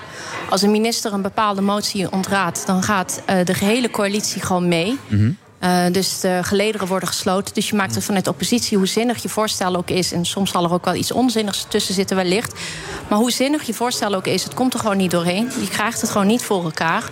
Als 0.49 0.61
een 0.61 0.71
minister 0.71 1.13
een 1.13 1.21
bepaalde 1.21 1.61
motie 1.61 2.11
ontraadt, 2.11 2.63
dan 2.65 2.83
gaat 2.83 3.21
eh, 3.25 3.45
de 3.45 3.53
gehele 3.53 3.89
coalitie 3.91 4.41
gewoon 4.41 4.67
mee. 4.67 4.97
Eh, 5.59 5.85
dus 5.91 6.19
de 6.19 6.39
gelederen 6.43 6.87
worden 6.87 7.07
gesloten. 7.07 7.53
Dus 7.53 7.69
je 7.69 7.75
maakt 7.75 7.95
het 7.95 8.03
vanuit 8.03 8.27
oppositie, 8.27 8.77
hoe 8.77 8.87
zinnig 8.87 9.21
je 9.21 9.29
voorstel 9.29 9.75
ook 9.75 9.89
is. 9.89 10.11
En 10.11 10.25
soms 10.25 10.51
zal 10.51 10.63
er 10.63 10.73
ook 10.73 10.85
wel 10.85 10.95
iets 10.95 11.11
onzinnigs 11.11 11.65
tussen 11.69 11.93
zitten, 11.93 12.15
wellicht. 12.15 12.53
Maar 13.07 13.17
hoe 13.17 13.31
zinnig 13.31 13.63
je 13.63 13.73
voorstel 13.73 14.13
ook 14.13 14.27
is, 14.27 14.43
het 14.43 14.53
komt 14.53 14.73
er 14.73 14.79
gewoon 14.79 14.97
niet 14.97 15.11
doorheen. 15.11 15.51
Je 15.59 15.69
krijgt 15.69 16.01
het 16.01 16.09
gewoon 16.09 16.27
niet 16.27 16.43
voor 16.43 16.63
elkaar. 16.63 17.03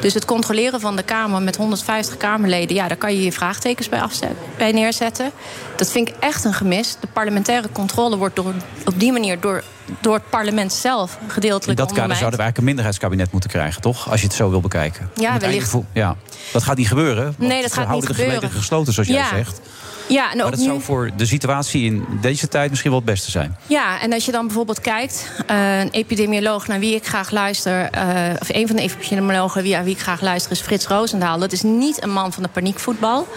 Dus 0.00 0.14
het 0.14 0.24
controleren 0.24 0.80
van 0.80 0.96
de 0.96 1.02
Kamer 1.02 1.42
met 1.42 1.56
150 1.56 2.16
Kamerleden, 2.16 2.76
ja, 2.76 2.88
daar 2.88 2.96
kan 2.96 3.14
je 3.14 3.22
je 3.22 3.32
vraagtekens 3.32 3.88
bij, 3.88 4.00
afzet- 4.02 4.36
bij 4.56 4.72
neerzetten. 4.72 5.30
Dat 5.76 5.90
vind 5.90 6.08
ik 6.08 6.14
echt 6.20 6.44
een 6.44 6.54
gemis. 6.54 6.96
De 7.00 7.06
parlementaire 7.06 7.68
controle 7.72 8.16
wordt 8.16 8.36
door, 8.36 8.54
op 8.84 9.00
die 9.00 9.12
manier 9.12 9.40
door 9.40 9.62
door 10.00 10.14
het 10.14 10.30
parlement 10.30 10.72
zelf 10.72 11.18
In 11.22 11.30
gedeeltelijk 11.30 11.78
dat 11.78 11.86
kader 11.92 12.16
zouden 12.16 12.18
we 12.38 12.44
eigenlijk 12.44 12.58
een 12.58 12.64
minderheidskabinet 12.64 13.32
moeten 13.32 13.50
krijgen, 13.50 13.80
toch? 13.80 14.10
Als 14.10 14.20
je 14.20 14.26
het 14.26 14.36
zo 14.36 14.50
wil 14.50 14.60
bekijken. 14.60 15.10
Ja, 15.14 15.38
wellicht. 15.38 15.74
Ja, 15.92 16.16
dat 16.52 16.62
gaat 16.62 16.76
niet 16.76 16.88
gebeuren. 16.88 17.34
Nee, 17.38 17.62
dat 17.62 17.72
gaat 17.72 17.90
niet 17.90 18.00
de 18.00 18.06
gebeuren. 18.06 18.34
gemeenten 18.34 18.58
gesloten, 18.58 18.92
zoals 18.92 19.08
jij 19.08 19.18
Ja. 19.18 19.28
zegt. 19.28 19.60
Ja, 20.08 20.30
en 20.30 20.36
Maar 20.36 20.50
dat 20.50 20.58
nu... 20.58 20.64
zou 20.64 20.80
voor 20.80 21.10
de 21.16 21.26
situatie 21.26 21.84
in 21.84 22.04
deze 22.20 22.48
tijd 22.48 22.68
misschien 22.70 22.90
wel 22.90 23.00
het 23.00 23.08
beste 23.10 23.30
zijn. 23.30 23.56
Ja, 23.66 24.00
en 24.00 24.12
als 24.12 24.24
je 24.24 24.32
dan 24.32 24.46
bijvoorbeeld 24.46 24.80
kijkt, 24.80 25.30
eh, 25.46 25.80
een 25.80 25.90
epidemioloog 25.90 26.66
naar 26.66 26.78
wie 26.78 26.94
ik 26.94 27.06
graag 27.06 27.30
luister, 27.30 27.90
eh, 27.90 28.06
of 28.40 28.48
een 28.48 28.66
van 28.66 28.76
de 28.76 28.82
epidemiologen 28.82 29.62
wie, 29.62 29.76
aan 29.76 29.84
wie 29.84 29.94
ik 29.94 30.00
graag 30.00 30.20
luister, 30.20 30.52
is 30.52 30.60
Frits 30.60 30.86
Roosendaal. 30.86 31.38
Dat 31.38 31.52
is 31.52 31.62
niet 31.62 32.02
een 32.02 32.10
man 32.12 32.32
van 32.32 32.42
de 32.42 32.48
paniekvoetbal. 32.48 33.28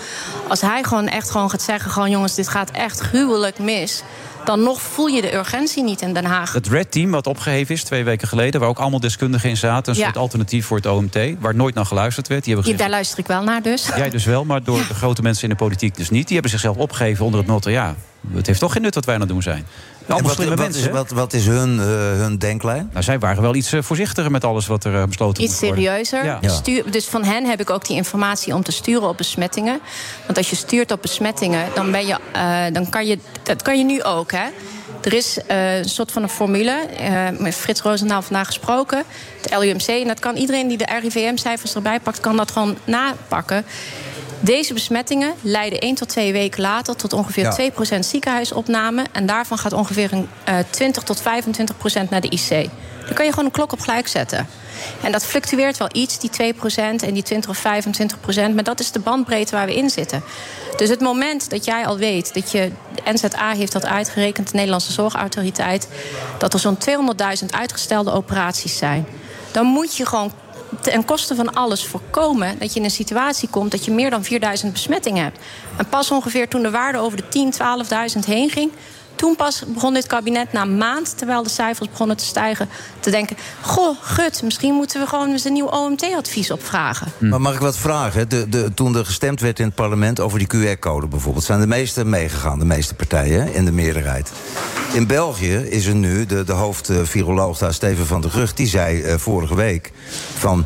Als 0.48 0.62
hij 0.62 0.84
gewoon 0.84 1.08
echt 1.08 1.30
gewoon 1.30 1.50
gaat 1.50 1.62
zeggen: 1.62 1.92
gewoon 1.92 2.10
jongens, 2.10 2.36
dit 2.36 2.48
gaat 2.48 2.72
echt 2.72 3.00
gruwelijk 3.00 3.60
mis. 3.60 4.04
Dan 4.46 4.64
nog 4.64 4.82
voel 4.82 5.08
je 5.08 5.22
de 5.22 5.34
urgentie 5.36 5.84
niet 5.84 6.02
in 6.02 6.14
Den 6.14 6.26
Haag. 6.26 6.54
Het 6.54 6.68
Red 6.68 6.92
Team, 6.92 7.12
wat 7.12 7.28
opgeheven 7.28 7.76
is 7.76 7.84
twee 7.84 8.04
weken 8.04 8.28
geleden... 8.28 8.60
waar 8.60 8.70
ook 8.70 8.80
allemaal 8.80 9.00
deskundigen 9.00 9.50
in 9.50 9.58
zaten. 9.58 9.94
Een 9.94 10.00
Ja. 10.00 10.06
soort 10.06 10.18
alternatief 10.18 10.66
voor 10.66 10.78
het 10.78 10.86
OMT. 10.86 11.18
Waar 11.40 11.56
nooit 11.56 11.76
naar 11.76 11.86
geluisterd 11.86 12.28
werd. 12.28 12.44
Die 12.44 12.54
hebben 12.54 12.72
Ja, 12.72 12.78
daar 12.78 12.90
luister 12.90 13.20
ik 13.20 13.28
wel 13.28 13.44
naar 13.44 13.62
dus. 13.62 13.90
Jij 13.96 14.10
dus 14.10 14.26
wel, 14.26 14.46
maar 14.46 14.64
door 14.64 14.78
de 14.88 14.94
grote 14.94 15.22
mensen 15.22 15.44
in 15.44 15.50
de 15.50 15.56
politiek 15.56 15.96
dus 15.96 16.10
niet. 16.10 16.24
Die 16.24 16.34
hebben 16.34 16.52
zichzelf 16.52 16.78
opgegeven 16.78 17.26
onder 17.26 17.40
het 17.40 17.50
motto... 17.50 17.70
ja, 17.70 17.96
het 18.34 18.48
heeft 18.48 18.60
toch 18.60 18.72
geen 18.72 18.82
nut 18.82 18.96
wat 18.96 19.06
wij 19.06 19.14
aan 19.16 19.22
het 19.22 19.30
doen 19.30 19.42
zijn. 19.42 19.66
Allemaal 20.08 20.22
wat, 20.28 20.32
slimme 20.36 20.56
wat, 20.56 20.66
mensen. 20.66 20.84
is, 20.84 20.90
wat, 20.90 21.10
wat 21.10 21.34
is 21.34 21.46
hun, 21.46 21.80
eh, 21.80 21.86
hun 22.22 22.38
denklijn? 22.38 22.90
Nou, 22.92 23.04
zij 23.04 23.20
waren 23.20 23.42
wel 23.42 23.56
iets 23.56 23.72
eh, 23.74 23.82
voorzichtiger 23.82 24.32
met 24.32 24.44
alles 24.44 24.68
wat 24.68 24.84
er 24.84 24.96
eh, 24.96 25.04
besloten 25.04 25.44
Iets 25.44 25.52
moet 25.52 25.62
worden. 25.62 25.84
serieuzer. 25.84 26.26
Ja. 26.26 26.50
Stuur- 26.50 26.92
dus 26.92 27.06
van 27.06 27.24
hen 27.24 27.46
heb 27.46 27.60
ik 27.60 27.70
ook 27.70 27.86
die 27.86 27.96
informatie 27.96 28.54
om 28.56 28.64
te 28.64 28.72
sturen 28.72 29.08
op 29.10 29.18
besmettingen. 29.18 29.80
Want 30.26 30.38
als 30.38 30.50
je 30.50 30.56
stuurt 30.56 30.92
op 30.92 31.02
besmettingen, 31.02 31.66
dan, 31.76 31.92
ben 31.92 32.08
je, 32.08 32.18
eh, 32.32 32.64
dan 32.74 32.90
kan 32.90 33.06
je. 33.08 33.20
Dat 33.44 33.62
kan 33.62 33.78
je 33.78 33.84
nu 33.84 34.04
ook, 34.04 34.32
hè? 34.32 34.46
Er 35.02 35.14
is 35.14 35.38
eh, 35.48 35.78
een 35.78 35.90
soort 35.90 36.12
van 36.12 36.24
een 36.24 36.30
formule. 36.30 36.72
eh, 36.98 37.28
met 37.40 37.56
Frits 37.56 37.82
Roosendaal 37.82 38.22
vandaag 38.22 38.46
gesproken. 38.46 39.04
Het 39.42 39.58
LUMC. 39.60 39.88
En 39.88 40.08
dat 40.08 40.20
kan 40.20 40.36
iedereen 40.36 40.68
die 40.68 40.78
de 40.78 40.88
RIVM-cijfers 41.02 41.76
erbij 41.76 42.00
pakt, 42.00 42.20
kan 42.20 42.38
dat 42.38 42.52
gewoon 42.52 42.78
napakken. 42.84 43.66
Deze 44.42 44.74
besmettingen 44.74 45.34
leiden 45.42 45.80
1 45.80 45.96
tot 45.96 46.10
2 46.10 46.32
weken 46.32 46.62
later 46.62 46.96
tot 46.96 47.14
ongeveer 47.14 47.44
Ja. 47.44 47.52
2% 47.52 48.06
ziekenhuisopname. 48.06 49.06
En 49.12 49.26
daarvan 49.26 49.58
gaat 49.58 49.74
ongeveer 49.74 50.14
een, 50.14 50.30
eh 50.44 50.56
20 50.70 51.04
tot 51.04 51.22
25% 51.22 52.10
naar 52.10 52.22
de 52.22 52.30
IC. 52.30 52.70
Dan 53.06 53.14
kan 53.14 53.26
je 53.26 53.32
gewoon 53.32 53.46
een 53.46 53.52
klok 53.52 53.72
op 53.72 53.80
gelijk 53.80 54.08
zetten. 54.08 54.48
En 55.02 55.12
dat 55.12 55.26
fluctueert 55.26 55.78
wel 55.78 55.88
iets, 55.92 56.20
die 56.20 56.30
2% 56.30 57.04
en 57.04 57.14
die 57.14 57.24
20 57.24 57.50
of 57.50 57.58
25%. 57.58 58.54
Maar 58.54 58.64
dat 58.64 58.80
is 58.80 58.92
de 58.92 59.00
bandbreedte 59.00 59.56
waar 59.56 59.66
we 59.66 59.76
in 59.76 59.90
zitten. 59.90 60.24
Dus 60.78 60.90
het 60.90 61.00
moment 61.00 61.50
dat 61.50 61.66
jij 61.66 61.86
al 61.86 61.98
weet 61.98 62.34
dat 62.34 62.52
je. 62.52 62.72
De 62.96 63.12
NZA 63.14 63.54
heeft 63.56 63.72
dat 63.72 63.86
uitgerekend, 63.86 64.48
de 64.50 64.56
Nederlandse 64.56 64.92
Zorgautoriteit. 64.92 65.88
dat 66.38 66.54
er 66.54 66.60
zo'n 66.60 66.78
200.000 66.78 67.46
uitgestelde 67.52 68.12
operaties 68.12 68.78
zijn. 68.78 69.06
Dan 69.52 69.66
moet 69.66 69.96
je 69.96 70.06
gewoon 70.06 70.32
ten 70.80 71.06
koste 71.06 71.36
van 71.36 71.54
alles 71.54 71.86
voorkomen 71.86 72.60
dat 72.60 72.74
je 72.74 72.80
in 72.80 72.86
een 72.86 72.92
situatie 72.92 73.50
komt 73.50 73.72
dat 73.72 73.86
je 73.86 73.92
meer 73.92 74.10
dan 74.10 74.24
4000 74.24 74.74
besmettingen 74.74 75.24
hebt. 75.24 75.40
En 75.78 75.86
pas 75.90 76.12
ongeveer 76.12 76.48
toen 76.48 76.62
de 76.62 76.72
waarde 76.72 76.98
over 76.98 77.18
de 77.18 77.28
10, 77.28 77.54
12.000 77.54 78.20
heen 78.26 78.50
ging. 78.50 78.72
Toen 79.22 79.36
pas 79.36 79.64
begon 79.68 79.94
dit 79.94 80.08
kabinet 80.08 80.54
na 80.54 80.62
een 80.62 80.78
maand, 80.78 81.18
terwijl 81.18 81.44
de 81.44 81.50
cijfers 81.50 81.90
begonnen 81.90 82.18
te 82.18 82.26
stijgen, 82.26 82.70
te 83.00 83.10
denken: 83.10 83.38
Goh, 83.62 83.98
gut, 84.02 84.44
misschien 84.44 84.74
moeten 84.74 85.02
we 85.02 85.08
gewoon 85.08 85.32
eens 85.32 85.44
een 85.44 85.54
nieuw 85.54 85.68
OMT-advies 85.68 86.52
opvragen. 86.52 87.08
Maar 87.20 87.42
mag 87.42 87.54
ik 87.54 87.60
wat 87.60 87.78
vragen? 87.78 88.30
De, 88.30 88.50
de, 88.50 88.74
toen 88.74 88.96
er 88.96 89.06
gestemd 89.06 89.40
werd 89.40 89.60
in 89.60 89.66
het 89.66 89.76
parlement 89.76 90.20
over 90.20 90.40
die 90.40 90.48
QR-code 90.48 91.08
bijvoorbeeld... 91.08 91.46
zijn 91.46 91.60
de 91.60 91.68
meeste 91.68 92.06
meegegaan, 92.06 92.60
de 92.60 92.66
meeste 92.66 92.94
partijen, 92.94 93.54
in 93.54 93.66
de 93.66 93.72
meerderheid. 93.72 94.32
In 94.94 95.08
België 95.08 95.56
is 95.56 95.86
er 95.86 95.96
nu, 95.96 96.26
de, 96.26 96.44
de 96.44 96.54
hoofdviroloog 96.54 97.58
daar, 97.58 97.74
Steven 97.74 98.06
van 98.06 98.22
der 98.22 98.32
Rug... 98.32 98.54
die 98.54 98.68
zei 98.68 99.02
eh, 99.02 99.18
vorige 99.18 99.56
week 99.56 99.92
van, 100.38 100.66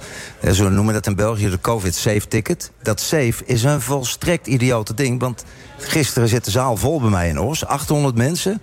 zo 0.53 0.69
noemen 0.69 0.93
dat 0.93 1.07
in 1.07 1.15
België... 1.15 1.49
de 1.49 1.61
COVID-safe-ticket. 1.61 2.71
Dat 2.81 2.99
safe 2.99 3.35
is 3.45 3.63
een 3.63 3.81
volstrekt 3.81 4.47
idiote 4.47 4.93
ding, 4.93 5.19
want... 5.19 5.43
gisteren 5.77 6.27
zit 6.29 6.45
de 6.45 6.51
zaal 6.51 6.77
vol 6.77 6.99
bij 6.99 7.09
mij 7.09 7.29
in 7.29 7.39
Os, 7.39 7.65
800 7.65 8.15
mensen 8.15 8.61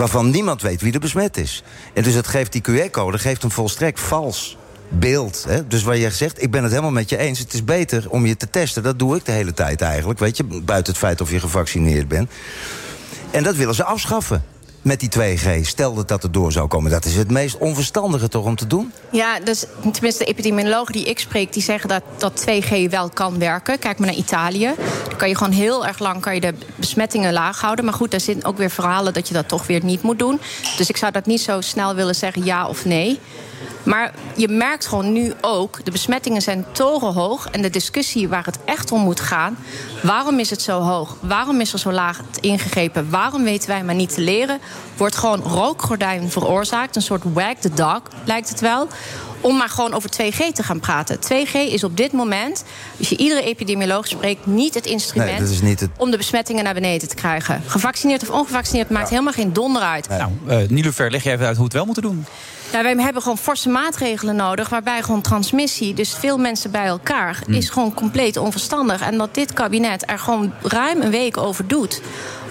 waarvan 0.00 0.30
niemand 0.30 0.62
weet 0.62 0.80
wie 0.80 0.92
er 0.92 1.00
besmet 1.00 1.36
is. 1.36 1.62
En 1.94 2.02
dus 2.02 2.14
het 2.14 2.26
geeft 2.26 2.52
die 2.52 2.62
QR-code 2.62 3.18
geeft 3.18 3.42
een 3.42 3.50
volstrekt 3.50 4.00
vals 4.00 4.56
beeld. 4.88 5.44
Hè? 5.48 5.66
Dus 5.66 5.82
waar 5.82 5.96
je 5.96 6.10
zegt, 6.10 6.42
ik 6.42 6.50
ben 6.50 6.62
het 6.62 6.70
helemaal 6.70 6.90
met 6.90 7.08
je 7.08 7.16
eens. 7.16 7.38
Het 7.38 7.52
is 7.52 7.64
beter 7.64 8.10
om 8.10 8.26
je 8.26 8.36
te 8.36 8.50
testen. 8.50 8.82
Dat 8.82 8.98
doe 8.98 9.16
ik 9.16 9.24
de 9.24 9.32
hele 9.32 9.52
tijd 9.52 9.80
eigenlijk. 9.80 10.18
Weet 10.18 10.36
je, 10.36 10.44
buiten 10.44 10.92
het 10.92 11.02
feit 11.02 11.20
of 11.20 11.30
je 11.30 11.40
gevaccineerd 11.40 12.08
bent. 12.08 12.30
En 13.30 13.42
dat 13.42 13.56
willen 13.56 13.74
ze 13.74 13.84
afschaffen. 13.84 14.44
Met 14.82 15.00
die 15.00 15.10
2G. 15.18 15.60
Stel 15.62 15.94
dat 15.94 16.08
dat 16.08 16.22
er 16.22 16.32
door 16.32 16.52
zou 16.52 16.68
komen. 16.68 16.90
Dat 16.90 17.04
is 17.04 17.16
het 17.16 17.30
meest 17.30 17.58
onverstandige 17.58 18.28
toch 18.28 18.44
om 18.44 18.56
te 18.56 18.66
doen? 18.66 18.92
Ja, 19.10 19.40
dus 19.40 19.64
tenminste 19.92 20.24
de 20.24 20.30
epidemiologen 20.30 20.92
die 20.92 21.04
ik 21.04 21.18
spreek... 21.18 21.52
die 21.52 21.62
zeggen 21.62 21.88
dat, 21.88 22.02
dat 22.16 22.44
2G 22.48 22.90
wel 22.90 23.08
kan 23.08 23.38
werken. 23.38 23.78
Kijk 23.78 23.98
maar 23.98 24.08
naar 24.08 24.16
Italië. 24.16 24.72
Dan 25.08 25.16
kan 25.16 25.28
je 25.28 25.36
gewoon 25.36 25.52
heel 25.52 25.86
erg 25.86 25.98
lang 25.98 26.20
kan 26.20 26.34
je 26.34 26.40
de 26.40 26.54
besmettingen 26.74 27.32
laag 27.32 27.60
houden. 27.60 27.84
Maar 27.84 27.94
goed, 27.94 28.10
daar 28.10 28.20
zitten 28.20 28.48
ook 28.48 28.56
weer 28.56 28.70
verhalen 28.70 29.12
dat 29.12 29.28
je 29.28 29.34
dat 29.34 29.48
toch 29.48 29.66
weer 29.66 29.84
niet 29.84 30.02
moet 30.02 30.18
doen. 30.18 30.40
Dus 30.76 30.88
ik 30.88 30.96
zou 30.96 31.12
dat 31.12 31.26
niet 31.26 31.40
zo 31.40 31.60
snel 31.60 31.94
willen 31.94 32.14
zeggen 32.14 32.44
ja 32.44 32.68
of 32.68 32.84
nee. 32.84 33.18
Maar 33.82 34.14
je 34.36 34.48
merkt 34.48 34.86
gewoon 34.86 35.12
nu 35.12 35.32
ook, 35.40 35.84
de 35.84 35.90
besmettingen 35.90 36.42
zijn 36.42 36.64
torenhoog... 36.72 37.48
en 37.50 37.62
de 37.62 37.70
discussie 37.70 38.28
waar 38.28 38.44
het 38.44 38.58
echt 38.64 38.92
om 38.92 39.00
moet 39.00 39.20
gaan... 39.20 39.56
waarom 40.02 40.38
is 40.38 40.50
het 40.50 40.62
zo 40.62 40.80
hoog? 40.80 41.16
Waarom 41.20 41.60
is 41.60 41.72
er 41.72 41.78
zo 41.78 41.92
laag 41.92 42.20
ingegrepen? 42.40 43.10
Waarom 43.10 43.42
weten 43.44 43.68
wij 43.68 43.84
maar 43.84 43.94
niet 43.94 44.14
te 44.14 44.20
leren? 44.20 44.58
Wordt 44.96 45.16
gewoon 45.16 45.40
rookgordijn 45.40 46.30
veroorzaakt. 46.30 46.96
Een 46.96 47.02
soort 47.02 47.22
wag 47.32 47.54
the 47.60 47.74
dog, 47.74 48.02
lijkt 48.24 48.48
het 48.48 48.60
wel 48.60 48.88
om 49.42 49.56
maar 49.56 49.68
gewoon 49.68 49.92
over 49.94 50.10
2G 50.10 50.52
te 50.52 50.62
gaan 50.62 50.80
praten. 50.80 51.18
2G 51.18 51.52
is 51.52 51.84
op 51.84 51.96
dit 51.96 52.12
moment, 52.12 52.64
als 52.98 53.08
je 53.08 53.16
iedere 53.16 53.42
epidemioloog 53.42 54.06
spreekt... 54.06 54.46
niet 54.46 54.74
het 54.74 54.86
instrument 54.86 55.30
Nee, 55.30 55.40
dat 55.40 55.48
is 55.48 55.60
niet 55.62 55.80
het- 55.80 55.90
om 55.96 56.10
de 56.10 56.16
besmettingen 56.16 56.64
naar 56.64 56.74
beneden 56.74 57.08
te 57.08 57.14
krijgen. 57.14 57.62
Gevaccineerd 57.66 58.22
of 58.22 58.30
ongevaccineerd 58.30 58.90
maakt 58.90 59.08
helemaal 59.08 59.32
geen 59.32 59.52
donder 59.52 59.82
uit. 59.82 60.08
Nou, 60.08 60.32
eh 60.48 60.68
Nilufer, 60.68 61.10
leg 61.10 61.22
jij 61.22 61.32
even 61.32 61.46
uit 61.46 61.56
hoe 61.56 61.68
we 61.68 61.70
het 61.70 61.78
wel 61.78 61.84
moeten 61.84 62.02
doen. 62.02 62.24
Nou, 62.72 62.84
wij 62.84 63.04
hebben 63.04 63.22
gewoon 63.22 63.38
forse 63.38 63.68
maatregelen 63.68 64.36
nodig... 64.36 64.68
waarbij 64.68 65.02
gewoon 65.02 65.20
transmissie, 65.20 65.94
dus 65.94 66.14
veel 66.14 66.38
mensen 66.38 66.70
bij 66.70 66.86
elkaar... 66.86 67.42
Hmm. 67.44 67.54
is 67.54 67.68
gewoon 67.70 67.94
compleet 67.94 68.36
onverstandig. 68.36 69.00
En 69.00 69.18
dat 69.18 69.34
dit 69.34 69.52
kabinet 69.52 70.10
er 70.10 70.18
gewoon 70.18 70.52
ruim 70.62 71.02
een 71.02 71.10
week 71.10 71.36
over 71.36 71.66
doet... 71.66 72.02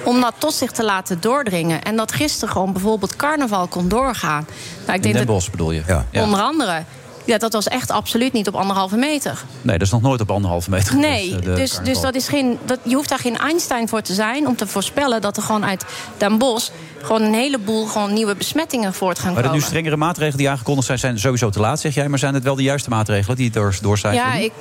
om 0.03 0.21
dat 0.21 0.33
tot 0.37 0.53
zich 0.53 0.71
te 0.71 0.83
laten 0.83 1.21
doordringen. 1.21 1.83
En 1.83 1.95
dat 1.95 2.11
gisteren 2.11 2.53
gewoon 2.53 2.73
bijvoorbeeld 2.73 3.15
carnaval 3.15 3.67
kon 3.67 3.87
doorgaan. 3.87 4.47
Nou, 4.85 4.89
ik 4.89 4.95
In 4.95 5.01
denk 5.01 5.15
Den 5.15 5.25
dat 5.25 5.35
Bosch 5.35 5.49
bedoel 5.49 5.71
je? 5.71 5.83
Ja. 5.87 6.05
onder 6.21 6.41
andere... 6.41 6.83
Ja, 7.25 7.37
dat 7.37 7.53
was 7.53 7.67
echt 7.67 7.91
absoluut 7.91 8.33
niet 8.33 8.47
op 8.47 8.55
anderhalve 8.55 8.97
meter. 8.97 9.43
Nee, 9.61 9.77
dat 9.77 9.87
is 9.87 9.93
nog 9.93 10.01
nooit 10.01 10.21
op 10.21 10.31
anderhalve 10.31 10.69
meter 10.69 10.95
Nee, 10.95 11.29
geweest, 11.29 11.47
eh, 11.47 11.55
dus, 11.55 11.79
dus 11.83 12.01
dat 12.01 12.15
is 12.15 12.27
geen, 12.27 12.59
dat, 12.65 12.79
je 12.83 12.95
hoeft 12.95 13.09
daar 13.09 13.19
geen 13.19 13.37
Einstein 13.37 13.87
voor 13.87 14.01
te 14.01 14.13
zijn... 14.13 14.47
om 14.47 14.55
te 14.55 14.67
voorspellen 14.67 15.21
dat 15.21 15.37
er 15.37 15.43
gewoon 15.43 15.65
uit 15.65 15.85
Den 16.17 16.37
Bosch... 16.37 16.69
gewoon 17.03 17.21
een 17.21 17.33
heleboel 17.33 17.85
gewoon 17.85 18.13
nieuwe 18.13 18.35
besmettingen 18.35 18.93
voort 18.93 19.19
gaan 19.19 19.27
Maar 19.33 19.41
de 19.41 19.47
komen. 19.47 19.61
nu 19.63 19.67
strengere 19.67 19.97
maatregelen 19.97 20.37
die 20.37 20.49
aangekondigd 20.49 20.87
zijn, 20.87 20.99
zijn 20.99 21.19
sowieso 21.19 21.49
te 21.49 21.59
laat, 21.59 21.79
zeg 21.79 21.93
jij. 21.95 22.07
Maar 22.09 22.19
zijn 22.19 22.33
het 22.33 22.43
wel 22.43 22.55
de 22.55 22.63
juiste 22.63 22.89
maatregelen 22.89 23.37
die 23.37 23.49
door, 23.49 23.77
door 23.81 23.97
zijn? 23.97 24.13
Ja, 24.13 24.33
ik, 24.33 24.51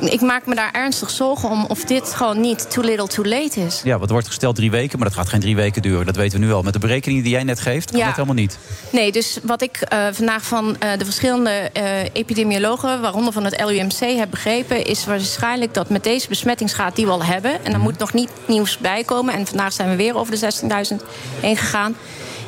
ik 0.00 0.20
maak 0.20 0.46
me 0.46 0.54
daar 0.54 0.72
ernstig 0.72 1.10
zorgen 1.10 1.50
om 1.50 1.64
of 1.68 1.84
dit 1.84 2.14
gewoon 2.14 2.40
niet 2.40 2.70
too 2.70 2.84
little 2.84 3.06
too 3.06 3.24
late 3.24 3.60
is. 3.60 3.80
Ja, 3.84 3.98
wat 3.98 4.10
wordt 4.10 4.26
gesteld 4.26 4.56
drie 4.56 4.70
weken, 4.70 4.98
maar 4.98 5.08
dat 5.08 5.16
gaat 5.16 5.28
geen 5.28 5.40
drie 5.40 5.56
weken 5.56 5.82
duren. 5.82 6.06
Dat 6.06 6.16
weten 6.16 6.40
we 6.40 6.46
nu 6.46 6.52
al. 6.52 6.62
Met 6.62 6.72
de 6.72 6.78
berekeningen 6.78 7.22
die 7.22 7.32
jij 7.32 7.42
net 7.44 7.60
geeft, 7.60 7.90
Ja. 7.96 8.04
dat 8.06 8.14
helemaal 8.14 8.34
niet. 8.34 8.58
Nee, 8.92 9.12
dus 9.12 9.38
wat 9.42 9.62
ik 9.62 9.76
eh, 9.76 9.98
vandaag 10.12 10.42
van 10.44 10.76
eh, 10.78 10.90
de 10.98 11.04
verschillende 11.04 11.50
eh, 11.50 11.82
epidemiologen, 12.12 13.00
waaronder 13.00 13.32
van 13.32 13.44
het 13.44 13.64
LUMC, 13.66 14.16
heb 14.18 14.30
begrepen, 14.30 14.84
is 14.84 15.04
waarschijnlijk 15.06 15.74
dat 15.74 15.88
met 15.88 16.04
deze 16.04 16.28
besmettingsgraad 16.28 16.96
die 16.96 17.04
we 17.06 17.10
al 17.12 17.24
hebben, 17.24 17.52
en 17.52 17.58
Mhm. 17.62 17.72
er 17.72 17.80
moet 17.80 17.98
nog 17.98 18.12
niet 18.12 18.30
nieuws 18.46 18.78
bij 18.78 19.04
komen, 19.04 19.34
en 19.34 19.46
vandaag 19.46 19.72
zijn 19.72 19.90
we 19.90 19.96
weer 19.96 20.16
over 20.16 20.32
de 20.32 20.38
16.000 20.38 21.02
heen 21.40 21.56
gegaan, 21.56 21.87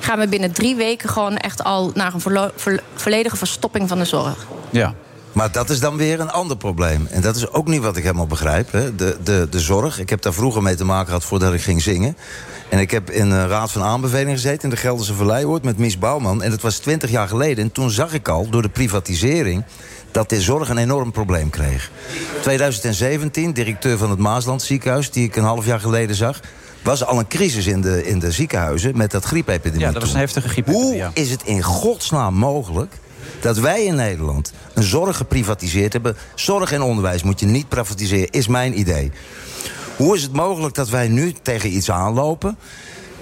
gaan 0.00 0.18
we 0.18 0.28
binnen 0.28 0.52
drie 0.52 0.76
weken 0.76 1.08
gewoon 1.08 1.36
echt 1.36 1.64
al 1.64 1.90
naar 1.94 2.14
een 2.14 2.50
volledige 2.94 3.36
verstopping 3.36 3.88
van 3.88 3.98
de 3.98 4.04
zorg. 4.04 4.46
Ja. 4.70 4.94
Maar 5.32 5.52
dat 5.52 5.70
is 5.70 5.80
dan 5.80 5.96
weer 5.96 6.20
een 6.20 6.30
ander 6.30 6.56
probleem. 6.56 7.06
En 7.10 7.20
dat 7.20 7.36
is 7.36 7.50
ook 7.50 7.66
niet 7.68 7.82
wat 7.82 7.96
ik 7.96 8.02
helemaal 8.02 8.26
begrijp. 8.26 8.72
Hè. 8.72 8.94
De, 8.94 9.16
de, 9.22 9.46
de 9.50 9.60
zorg. 9.60 9.98
Ik 9.98 10.10
heb 10.10 10.22
daar 10.22 10.32
vroeger 10.32 10.62
mee 10.62 10.74
te 10.74 10.84
maken 10.84 11.06
gehad 11.06 11.24
voordat 11.24 11.52
ik 11.52 11.62
ging 11.62 11.82
zingen. 11.82 12.16
En 12.68 12.78
ik 12.78 12.90
heb 12.90 13.10
in 13.10 13.30
een 13.30 13.48
raad 13.48 13.72
van 13.72 13.82
aanbeveling 13.82 14.30
gezeten 14.30 14.62
in 14.62 14.70
de 14.70 14.76
Gelderse 14.76 15.14
Verleihoord 15.14 15.62
met 15.62 15.78
Mies 15.78 15.98
Bouwman. 15.98 16.42
En 16.42 16.50
dat 16.50 16.60
was 16.60 16.78
twintig 16.78 17.10
jaar 17.10 17.28
geleden. 17.28 17.64
En 17.64 17.72
toen 17.72 17.90
zag 17.90 18.12
ik 18.12 18.28
al 18.28 18.48
door 18.48 18.62
de 18.62 18.68
privatisering 18.68 19.64
dat 20.10 20.28
de 20.28 20.40
zorg 20.40 20.68
een 20.68 20.78
enorm 20.78 21.12
probleem 21.12 21.50
kreeg. 21.50 21.90
2017, 22.42 23.52
directeur 23.52 23.98
van 23.98 24.10
het 24.10 24.18
Maasland 24.18 24.62
ziekenhuis, 24.62 25.10
die 25.10 25.24
ik 25.24 25.36
een 25.36 25.44
half 25.44 25.66
jaar 25.66 25.80
geleden 25.80 26.16
zag. 26.16 26.40
Was 26.82 27.04
al 27.04 27.18
een 27.18 27.28
crisis 27.28 27.66
in 27.66 27.80
de, 27.80 28.06
in 28.06 28.18
de 28.18 28.32
ziekenhuizen 28.32 28.96
met 28.96 29.10
dat 29.10 29.24
griepepidemie. 29.24 29.86
Ja, 29.86 29.92
dat 29.92 30.02
was 30.02 30.12
een 30.12 30.18
heftige 30.18 30.48
griep. 30.48 30.66
Hoe 30.66 31.10
is 31.14 31.30
het 31.30 31.42
in 31.42 31.62
godsnaam 31.62 32.34
mogelijk 32.34 32.94
dat 33.40 33.58
wij 33.58 33.84
in 33.84 33.94
Nederland 33.94 34.52
een 34.74 34.82
zorg 34.82 35.16
geprivatiseerd 35.16 35.92
hebben? 35.92 36.16
Zorg 36.34 36.72
en 36.72 36.82
onderwijs 36.82 37.22
moet 37.22 37.40
je 37.40 37.46
niet 37.46 37.68
privatiseren, 37.68 38.30
is 38.30 38.46
mijn 38.46 38.78
idee. 38.78 39.12
Hoe 39.96 40.16
is 40.16 40.22
het 40.22 40.32
mogelijk 40.32 40.74
dat 40.74 40.88
wij 40.88 41.08
nu 41.08 41.32
tegen 41.42 41.74
iets 41.74 41.90
aanlopen... 41.90 42.58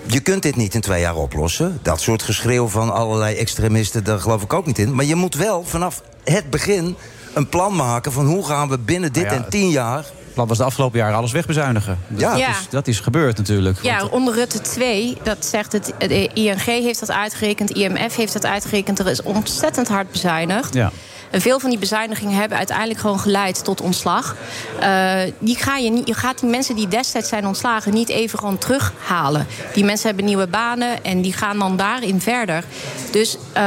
Je 0.06 0.20
kunt 0.20 0.42
dit 0.42 0.56
niet 0.56 0.74
in 0.74 0.80
twee 0.80 1.00
jaar 1.00 1.16
oplossen. 1.16 1.78
Dat 1.82 2.00
soort 2.00 2.22
geschreeuw 2.22 2.68
van 2.68 2.92
allerlei 2.92 3.36
extremisten, 3.36 4.04
daar 4.04 4.20
geloof 4.20 4.42
ik 4.42 4.52
ook 4.52 4.66
niet 4.66 4.78
in. 4.78 4.94
Maar 4.94 5.04
je 5.04 5.14
moet 5.14 5.34
wel 5.34 5.64
vanaf 5.64 6.02
het 6.24 6.50
begin 6.50 6.96
een 7.34 7.48
plan 7.48 7.76
maken 7.76 8.12
van 8.12 8.26
hoe 8.26 8.46
gaan 8.46 8.68
we 8.68 8.78
binnen 8.78 9.12
dit 9.12 9.22
Nou 9.22 9.36
ja, 9.36 9.44
en 9.44 9.50
tien 9.50 9.70
jaar. 9.70 10.04
Plan 10.38 10.50
was 10.50 10.58
de 10.58 10.64
afgelopen 10.64 10.98
jaren 10.98 11.16
alles 11.16 11.32
wegbezuinigen. 11.32 11.98
Dat, 12.08 12.20
Ja. 12.20 12.30
dat, 12.30 12.38
Ja. 12.38 12.48
is, 12.48 12.56
dat 12.70 12.86
is 12.86 13.00
gebeurd 13.00 13.36
natuurlijk. 13.36 13.78
Ja, 13.82 14.04
onder 14.10 14.34
Rutte 14.34 14.60
2, 14.60 15.16
dat 15.22 15.44
zegt 15.46 15.72
het, 15.72 15.94
de 15.98 16.30
ING 16.34 16.60
heeft 16.64 17.00
dat 17.00 17.10
uitgerekend, 17.10 17.70
IMF 17.70 18.16
heeft 18.16 18.32
dat 18.32 18.46
uitgerekend. 18.46 18.98
Er 18.98 19.06
is 19.06 19.22
ontzettend 19.22 19.88
hard 19.88 20.10
bezuinigd. 20.12 20.74
Ja. 20.74 20.90
En 21.30 21.40
veel 21.40 21.60
van 21.60 21.70
die 21.70 21.78
bezuinigingen 21.78 22.38
hebben 22.38 22.58
uiteindelijk 22.58 23.00
gewoon 23.00 23.20
geleid 23.20 23.64
tot 23.64 23.80
ontslag. 23.80 24.36
Eh, 24.80 25.20
die 25.38 25.56
ga 25.56 25.76
je, 25.76 26.02
je 26.04 26.14
gaat 26.14 26.40
die 26.40 26.50
mensen 26.50 26.76
die 26.76 26.88
destijds 26.88 27.28
zijn 27.28 27.46
ontslagen 27.46 27.92
niet 27.92 28.08
even 28.08 28.38
gewoon 28.38 28.58
terughalen. 28.58 29.46
Die 29.74 29.84
mensen 29.84 30.06
hebben 30.06 30.24
nieuwe 30.24 30.46
banen 30.46 31.04
en 31.04 31.20
die 31.20 31.32
gaan 31.32 31.58
dan 31.58 31.76
daarin 31.76 32.20
verder. 32.20 32.64
Dus 33.10 33.36
eh, 33.52 33.62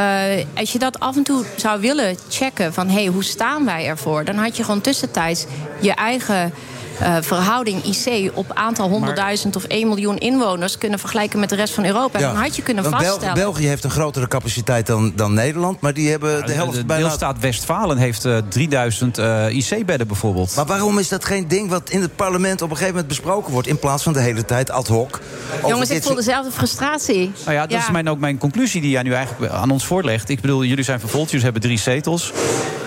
als 0.56 0.72
je 0.72 0.80
dat 0.80 1.00
af 1.00 1.16
en 1.16 1.24
toe 1.24 1.46
zou 1.56 1.82
willen 1.82 2.18
checken 2.30 2.74
van 2.74 2.88
hé, 2.88 2.94
hey, 2.94 3.06
hoe 3.06 3.24
staan 3.24 3.66
wij 3.66 3.88
ervoor? 3.88 4.26
Dan 4.26 4.36
had 4.36 4.58
je 4.58 4.64
gewoon 4.64 4.82
tussentijds 4.82 5.46
je 5.80 5.94
eigen 5.94 6.54
eh, 7.02 7.16
verhouding 7.22 7.84
IC 7.84 8.32
op 8.34 8.52
aantal 8.54 8.90
honderdduizend 8.90 9.56
of 9.56 9.64
1 9.64 9.88
miljoen 9.88 10.18
inwoners 10.18 10.78
kunnen 10.78 11.00
vergelijken 11.00 11.40
met 11.40 11.50
de 11.50 11.56
rest 11.56 11.74
van 11.74 11.86
Europa. 11.86 12.20
En 12.20 12.26
dan 12.26 12.36
had 12.36 12.56
je 12.56 12.62
kunnen 12.62 12.84
Bel- 12.84 12.92
vaststellen. 12.92 13.34
België 13.34 13.68
heeft 13.68 13.84
een 13.84 13.90
grotere 13.90 14.28
capaciteit 14.28 14.88
dan, 14.88 15.12
dan 15.16 15.34
Nederland, 15.34 15.82
maar 15.82 15.94
die 15.94 16.10
hebben 16.10 16.46
de 16.46 16.52
helft 16.52 16.76
de 16.76 16.86
bijna. 16.86 17.08
deelstaat 17.08 17.40
Westfalen 17.40 17.98
heeft 17.98 18.26
eh, 18.26 18.38
3000 18.50 19.18
eh, 19.18 19.46
IC-bedden 19.50 20.08
bijvoorbeeld. 20.08 20.56
Maar 20.56 20.66
waarom 20.66 21.00
is 21.00 21.10
dat 21.10 21.26
geen 21.26 21.48
ding 21.48 21.70
wat 21.70 21.90
in 21.90 22.02
het 22.02 22.16
parlement 22.16 22.62
op 22.62 22.70
een 22.70 22.76
gegeven 22.76 22.94
moment 22.94 23.08
besproken 23.08 23.52
wordt, 23.52 23.68
in 23.68 23.80
plaats 23.80 24.04
van 24.04 24.14
de 24.14 24.20
hele 24.20 24.46
tijd 24.46 24.70
ad 24.72 24.88
hoc? 24.88 25.20
Jongens, 25.68 25.90
ik 25.90 26.04
voel 26.04 26.16
dezelfde 26.16 26.52
frustratie. 26.52 27.32
Nou 27.46 27.56
ja, 27.56 27.68
dat 27.68 27.80
is 27.80 27.92
mijn, 27.92 28.10
ook 28.10 28.20
mijn 28.20 28.38
conclusie 28.38 28.82
die 28.82 28.92
jij 28.92 29.04
nu 29.04 29.14
eigenlijk 29.14 29.54
aan 29.54 29.72
ons 29.72 29.86
voorlegt. 29.86 30.30
Ik 30.30 30.42
bedoel, 30.42 30.64
jullie 30.64 30.84
zijn 30.84 31.00
vervolgd, 31.00 31.30
jullie 31.30 31.44
hebben 31.44 31.62
drie 31.62 31.80
zetels. 31.80 32.32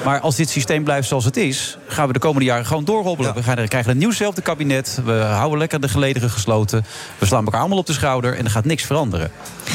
Maar 0.05 0.21
als 0.21 0.37
dit 0.37 0.49
systeem 0.49 0.85
blijft 0.85 1.09
zoals 1.09 1.25
het 1.25 1.37
is... 1.37 1.79
gaan 1.87 2.07
we 2.07 2.13
de 2.13 2.19
komende 2.19 2.45
jaren 2.45 2.67
gewoon 2.67 2.85
doorhobbelen. 2.85 3.35
We 3.35 3.43
gaan, 3.43 3.59
er- 3.59 3.69
krijgen 3.69 3.91
een 3.91 3.99
nieuwzelfde 4.05 4.43
kabinet. 4.43 4.99
We 5.05 5.13
houden 5.13 5.59
lekker 5.59 5.81
de 5.81 5.89
gelederen 5.89 6.31
gesloten. 6.31 6.85
We 7.19 7.27
slaan 7.27 7.45
elkaar 7.45 7.61
allemaal 7.61 7.79
op 7.79 7.87
de 7.87 7.93
schouder 7.93 8.37
en 8.37 8.45
er 8.45 8.51
gaat 8.51 8.65
niks 8.65 8.83
veranderen. 8.83 9.31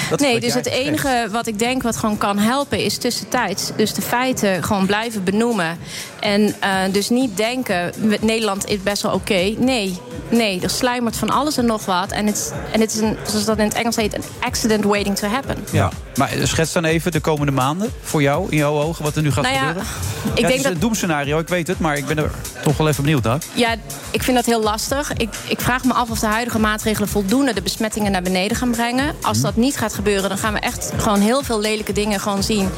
Dat 0.09 0.19
nee, 0.19 0.39
dus 0.39 0.53
het 0.53 0.65
enige 0.67 1.27
wat 1.31 1.47
ik 1.47 1.59
denk 1.59 1.81
wat 1.83 1.97
gewoon 1.97 2.17
kan 2.17 2.37
helpen 2.37 2.83
is 2.83 2.97
tussentijds. 2.97 3.71
Dus 3.75 3.93
de 3.93 4.01
feiten 4.01 4.63
gewoon 4.63 4.85
blijven 4.85 5.23
benoemen. 5.23 5.77
En 6.19 6.55
eh, 6.59 6.71
dus 6.91 7.09
niet 7.09 7.37
denken, 7.37 7.93
met 7.97 8.21
Nederland 8.21 8.65
is 8.69 8.83
best 8.83 9.01
wel 9.01 9.11
oké. 9.13 9.53
Nee, 9.57 9.97
nee, 10.29 10.61
er 10.61 10.69
sluimert 10.69 11.15
van 11.17 11.29
alles 11.29 11.57
en 11.57 11.65
nog 11.65 11.85
wat. 11.85 12.11
En 12.11 12.25
het 12.25 12.35
is- 12.37 12.51
en 12.71 12.81
het 12.81 12.93
is 12.93 12.99
een, 12.99 13.17
zoals 13.27 13.45
dat 13.45 13.57
in 13.57 13.63
het 13.63 13.73
Engels 13.73 13.95
heet, 13.95 14.15
een 14.15 14.23
accident 14.39 14.83
waiting 14.83 15.15
to 15.17 15.27
happen. 15.27 15.55
Ja, 15.71 15.89
maar 16.15 16.29
schets 16.43 16.71
dan 16.73 16.85
even 16.85 17.11
de 17.11 17.19
komende 17.19 17.51
maanden 17.51 17.89
voor 18.01 18.21
jou, 18.21 18.47
in 18.49 18.57
jouw 18.57 18.79
ogen, 18.81 19.03
wat 19.03 19.15
er 19.15 19.21
nu 19.21 19.31
gaat 19.31 19.43
Nou 19.43 19.55
ja, 19.55 19.59
gebeuren. 19.67 19.83
ik 20.23 20.27
Ja, 20.27 20.33
denk 20.35 20.47
het 20.47 20.55
is 20.55 20.63
dat- 20.63 20.71
een 20.71 20.79
doemscenario, 20.79 21.39
ik 21.39 21.47
weet 21.47 21.67
het, 21.67 21.79
maar 21.79 21.97
ik 21.97 22.05
ben 22.05 22.17
er 22.17 22.31
toch 22.63 22.77
wel 22.77 22.87
even 22.87 23.03
benieuwd 23.03 23.23
naar. 23.23 23.39
Ja, 23.53 23.75
ik 24.11 24.18
vind 24.23 24.37
dat 24.37 24.45
heel 24.45 24.61
lastig. 24.61 25.13
Ik, 25.13 25.29
ik 25.47 25.59
vraag 25.59 25.83
me 25.83 25.93
af 25.93 26.09
of 26.09 26.19
de 26.19 26.25
huidige 26.25 26.59
maatregelen 26.59 27.09
voldoende 27.09 27.53
de 27.53 27.61
besmettingen 27.61 28.11
naar 28.11 28.21
beneden 28.21 28.57
gaan 28.57 28.71
brengen. 28.71 29.15
Als 29.21 29.41
dat 29.41 29.55
niet 29.55 29.77
gaat 29.77 29.93
gebeuren, 29.93 30.29
dan 30.29 30.37
gaan 30.37 30.53
we 30.53 30.59
echt 30.59 30.91
gewoon 30.97 31.19
heel 31.19 31.43
veel 31.43 31.59
lelijke 31.59 31.93
dingen 31.93 32.19
gewoon 32.19 32.43
zien 32.43 32.69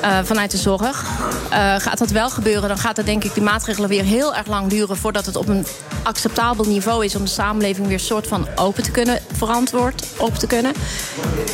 eh, 0.00 0.18
vanuit 0.22 0.50
de 0.50 0.56
zorg. 0.56 1.04
Eh, 1.50 1.74
gaat 1.76 1.98
dat 1.98 2.10
wel 2.10 2.30
gebeuren, 2.30 2.68
dan 2.68 2.78
gaat 2.78 2.96
het 2.96 3.06
denk 3.06 3.24
ik 3.24 3.34
die 3.34 3.42
maatregelen 3.42 3.88
weer 3.88 4.04
heel 4.04 4.34
erg 4.34 4.46
lang 4.46 4.68
duren 4.68 4.96
voordat 4.96 5.26
het 5.26 5.36
op 5.36 5.48
een 5.48 5.66
acceptabel 6.02 6.64
niveau 6.64 7.04
is 7.04 7.16
om 7.16 7.24
de 7.24 7.30
samenleving 7.30 7.86
weer 7.86 8.00
soort 8.00 8.26
van 8.26 8.46
open 8.54 8.82
te 8.82 8.90
kunnen, 8.90 9.20
verantwoord 9.32 10.06
open 10.18 10.38
te 10.38 10.46
kunnen. 10.46 10.72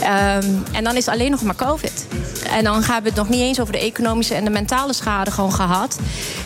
Ehm, 0.02 0.46
en 0.72 0.84
dan 0.84 0.96
is 0.96 1.06
het 1.06 1.14
alleen 1.14 1.30
nog 1.30 1.42
maar 1.42 1.54
COVID. 1.54 2.06
En 2.50 2.64
dan 2.64 2.82
gaan 2.82 3.02
we 3.02 3.08
het 3.08 3.18
nog 3.18 3.28
niet 3.28 3.40
eens 3.40 3.60
over 3.60 3.72
de 3.72 3.78
economische 3.78 4.34
en 4.34 4.44
de 4.44 4.50
mentale 4.50 4.92
schade 4.92 5.30
gewoon 5.30 5.52
gehad. 5.52 5.98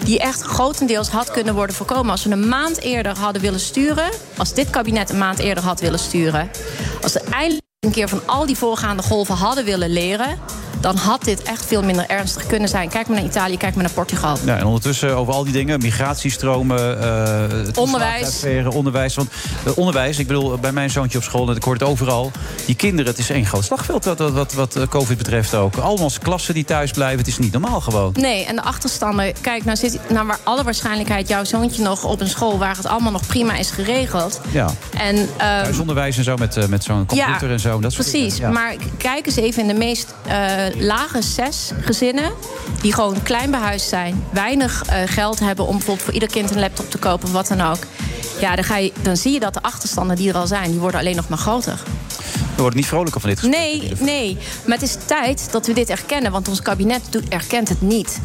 Die 0.04 0.18
echt 0.18 0.42
grotendeels 0.42 1.08
had 1.08 1.30
kunnen 1.30 1.54
worden 1.54 1.76
voorkomen. 1.76 2.10
Als 2.10 2.24
we 2.24 2.30
een 2.30 2.48
maand 2.48 2.75
eerder 2.80 3.18
hadden 3.18 3.42
willen 3.42 3.60
sturen. 3.60 4.10
Als 4.36 4.54
dit 4.54 4.70
kabinet 4.70 5.10
een 5.10 5.18
maand 5.18 5.38
eerder 5.38 5.64
had 5.64 5.80
willen 5.80 5.98
sturen. 5.98 6.50
Als 7.02 7.12
we 7.12 7.20
eindelijk 7.20 7.64
een 7.80 7.90
keer 7.90 8.08
van 8.08 8.26
al 8.26 8.46
die 8.46 8.56
voorgaande 8.56 9.02
golven 9.02 9.34
hadden 9.34 9.64
willen 9.64 9.90
leren. 9.90 10.38
Dan 10.80 10.96
had 10.96 11.24
dit 11.24 11.42
echt 11.42 11.66
veel 11.66 11.82
minder 11.82 12.06
ernstig 12.08 12.46
kunnen 12.46 12.68
zijn. 12.68 12.88
Kijk 12.88 13.06
maar 13.08 13.16
naar 13.16 13.26
Italië, 13.26 13.56
kijk 13.56 13.74
maar 13.74 13.84
naar 13.84 13.92
Portugal. 13.92 14.36
Ja, 14.44 14.56
en 14.58 14.64
ondertussen 14.64 15.16
over 15.16 15.32
al 15.34 15.44
die 15.44 15.52
dingen, 15.52 15.78
migratiestromen, 15.80 17.02
eh 17.02 17.44
Onderwijs. 17.74 18.44
onderwijs. 18.74 19.14
Want 19.14 19.28
eh, 19.66 19.78
onderwijs, 19.78 20.18
ik 20.18 20.26
bedoel, 20.26 20.58
bij 20.58 20.72
mijn 20.72 20.90
zoontje 20.90 21.18
op 21.18 21.24
school, 21.24 21.48
en 21.50 21.56
ik 21.56 21.62
hoor 21.62 21.72
het 21.74 21.82
overal. 21.82 22.30
Die 22.66 22.74
kinderen, 22.74 23.10
het 23.10 23.20
is 23.20 23.30
één 23.30 23.46
groot 23.46 23.64
slagveld 23.64 24.04
wat, 24.04 24.18
wat, 24.18 24.32
wat, 24.32 24.52
wat 24.52 24.76
eh, 24.76 24.82
COVID 24.88 25.16
betreft 25.18 25.54
ook. 25.54 25.76
Allemaal 25.76 26.10
klassen 26.22 26.54
die 26.54 26.64
thuis 26.64 26.90
blijven, 26.90 27.18
het 27.18 27.26
is 27.28 27.38
niet 27.38 27.52
normaal 27.52 27.80
gewoon. 27.80 28.14
Nee, 28.20 28.44
en 28.44 28.56
de 28.56 28.62
achterstanden. 28.62 29.32
Kijk, 29.40 29.64
nou 29.64 29.76
zit 29.76 29.98
naar 30.08 30.26
waar 30.26 30.38
alle 30.42 30.62
waarschijnlijkheid 30.62 31.28
jouw 31.28 31.44
zoontje 31.44 31.82
nog 31.82 32.04
op 32.04 32.20
een 32.20 32.28
school 32.28 32.58
waar 32.58 32.76
het 32.76 32.86
allemaal 32.86 33.12
nog 33.12 33.26
prima 33.26 33.56
is 33.56 33.70
geregeld. 33.70 34.40
Ja, 34.50 34.70
En, 34.98 35.16
ehm, 35.16 35.28
thuisonderwijs 35.38 36.16
en 36.16 36.24
zo 36.24 36.36
met, 36.36 36.68
met 36.68 36.84
zo'n 36.84 37.06
computer 37.06 37.50
en 37.50 37.60
zo. 37.60 37.80
Dat 37.80 37.92
soort 37.92 38.08
precies. 38.10 38.34
dingen, 38.34 38.48
ja. 38.52 38.60
Maar 38.60 38.74
kijk 38.98 39.26
eens 39.26 39.36
even 39.36 39.62
in 39.62 39.68
de 39.68 39.74
meest 39.74 40.14
lage 40.74 41.22
zes 41.22 41.70
gezinnen... 41.80 42.32
die 42.80 42.94
gewoon 42.94 43.22
klein 43.22 43.50
behuisd 43.50 43.88
zijn, 43.88 44.24
weinig 44.32 44.82
eh, 44.82 45.02
geld 45.06 45.38
hebben... 45.38 45.66
om 45.66 45.72
bijvoorbeeld 45.72 46.04
voor 46.04 46.14
ieder 46.14 46.28
kind 46.28 46.50
een 46.50 46.60
laptop 46.60 46.90
te 46.90 46.98
kopen 46.98 47.26
of 47.26 47.32
wat 47.32 47.48
dan 47.48 47.60
ook. 47.60 47.78
Ja, 48.40 48.54
dan, 48.54 48.64
ga 48.64 48.76
je, 48.76 48.92
dan 49.02 49.16
zie 49.16 49.32
je 49.32 49.40
dat 49.40 49.54
de 49.54 49.62
achterstanden 49.62 50.16
die 50.16 50.28
er 50.28 50.34
al 50.34 50.46
zijn... 50.46 50.70
die 50.70 50.80
worden 50.80 51.00
alleen 51.00 51.16
nog 51.16 51.28
maar 51.28 51.38
groter. 51.38 51.80
We 52.54 52.62
worden 52.62 52.78
niet 52.78 52.88
vrolijker 52.88 53.20
van 53.20 53.30
dit 53.30 53.38
gesprek. 53.38 53.60
Nee, 53.60 53.92
nee. 54.00 54.38
Maar 54.66 54.78
het 54.78 54.88
is 54.88 54.96
tijd 55.06 55.48
dat 55.50 55.66
we 55.66 55.72
dit 55.72 55.90
erkennen... 55.90 56.32
want 56.32 56.48
ons 56.48 56.62
kabinet 56.62 57.02
doet, 57.10 57.28
erkent 57.28 57.68
het 57.68 57.80
niet. 57.80 58.20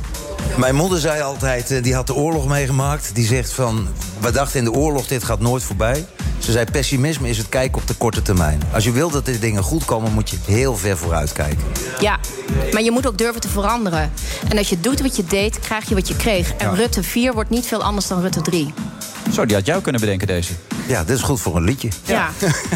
Mijn 0.58 0.76
moeder 0.76 1.00
zei 1.00 1.22
altijd, 1.22 1.72
eh, 1.72 1.84
die 1.84 1.96
had 1.96 2.08
de 2.08 2.16
oorlog 2.16 2.48
meegemaakt. 2.48 3.16
Die 3.16 3.26
zegt 3.26 3.54
van, 3.54 3.88
we 4.20 4.32
dachten 4.32 4.60
in 4.60 4.66
de 4.66 4.72
oorlog, 4.72 5.08
dit 5.08 5.24
gaat 5.24 5.40
nooit 5.40 5.64
voorbij. 5.64 6.06
Ze 6.42 6.52
zei, 6.52 6.66
pessimisme 6.72 7.30
is 7.30 7.38
het 7.38 7.50
kijken 7.50 7.82
op 7.82 7.88
de 7.88 7.94
korte 7.94 8.22
termijn. 8.22 8.62
Als 8.74 8.84
je 8.84 8.92
wil 8.92 9.10
dat 9.10 9.26
dit 9.26 9.42
dingen 9.42 9.64
goed 9.64 9.86
komen, 9.86 10.12
moet 10.14 10.30
je 10.30 10.38
heel 10.46 10.76
ver 10.78 10.98
vooruit 10.98 11.32
kijken. 11.34 11.64
Ja, 12.00 12.20
maar 12.72 12.82
je 12.82 12.92
moet 12.92 13.08
ook 13.08 13.18
durven 13.18 13.42
te 13.42 13.48
veranderen. 13.50 14.12
En 14.50 14.58
als 14.58 14.70
je 14.70 14.80
doet 14.80 15.02
wat 15.02 15.16
je 15.16 15.24
deed, 15.26 15.60
krijg 15.60 15.90
je 15.90 15.96
wat 15.96 16.08
je 16.08 16.16
kreeg. 16.16 16.54
En 16.54 16.70
Ja. 16.70 16.74
Rutte 16.76 17.04
4 17.04 17.34
wordt 17.34 17.50
niet 17.50 17.66
veel 17.66 17.84
anders 17.84 18.08
dan 18.08 18.22
Rutte 18.22 18.42
3. 18.42 18.74
Zo, 19.34 19.46
die 19.46 19.56
had 19.56 19.66
jou 19.66 19.82
kunnen 19.82 20.02
bedenken, 20.02 20.28
deze. 20.28 20.54
Ja, 20.88 21.04
dit 21.04 21.18
is 21.18 21.24
goed 21.24 21.40
voor 21.42 21.56
een 21.56 21.64
liedje. 21.64 21.90
Ja. 22.04 22.30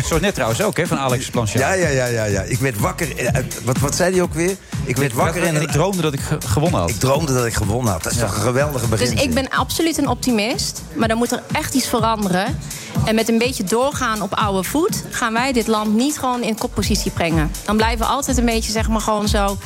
Zo 0.06 0.20
net 0.20 0.34
trouwens 0.34 0.62
ook, 0.62 0.78
hè, 0.78 0.88
van 0.88 0.98
Alex 0.98 1.30
Planchard. 1.30 1.60
Ja, 1.60 1.74
ja, 1.74 1.88
ja, 1.88 2.06
ja, 2.06 2.24
ja. 2.26 2.42
Ik 2.42 2.60
werd 2.60 2.80
wakker. 2.80 3.18
eh, 3.18 3.44
Wat, 3.64 3.78
wat 3.78 3.96
zei 3.96 4.12
hij 4.14 4.22
ook 4.22 4.34
weer? 4.34 4.56
Ik 4.84 4.98
werd 4.98 5.14
wakker 5.14 5.44
en 5.44 5.56
en 5.56 5.62
ik 5.62 5.72
droomde 5.72 6.02
dat 6.02 6.14
ik 6.14 6.20
ge- 6.20 6.38
gewonnen 6.48 6.80
had. 6.80 6.90
Ik 6.90 7.00
droomde 7.00 7.34
dat 7.34 7.46
ik 7.46 7.54
gewonnen 7.54 7.92
had. 7.92 8.04
Dat 8.04 8.12
is 8.12 8.18
toch 8.18 8.36
een 8.36 8.42
geweldige 8.42 8.88
begin. 8.88 9.10
Dus 9.16 9.24
ik 9.24 9.34
ben 9.34 9.50
absoluut 9.50 9.98
een 9.98 10.08
optimist. 10.08 10.82
Maar 10.96 11.08
dan 11.08 11.18
moet 11.18 11.32
er 11.32 11.42
echt 11.52 11.74
iets 11.74 11.88
veranderen. 11.88 12.58
En 13.06 13.16
met 13.16 13.30
een 13.30 13.38
beetje 13.38 13.64
doorgaan 13.64 14.22
op 14.22 14.34
oude 14.34 14.64
voet... 14.64 15.04
gaan 15.10 15.34
wij 15.34 15.52
dit 15.54 15.68
land 15.68 15.94
niet 15.96 16.20
gewoon 16.20 16.44
in 16.44 16.58
koppositie 16.58 17.12
brengen. 17.12 17.52
Dan 17.66 17.76
blijven 17.78 18.00
we 18.00 18.06
altijd 18.06 18.38
een 18.38 18.46
beetje, 18.46 18.72
zeg 18.72 18.88
maar, 18.90 19.02
gewoon 19.02 19.28
zo... 19.28 19.58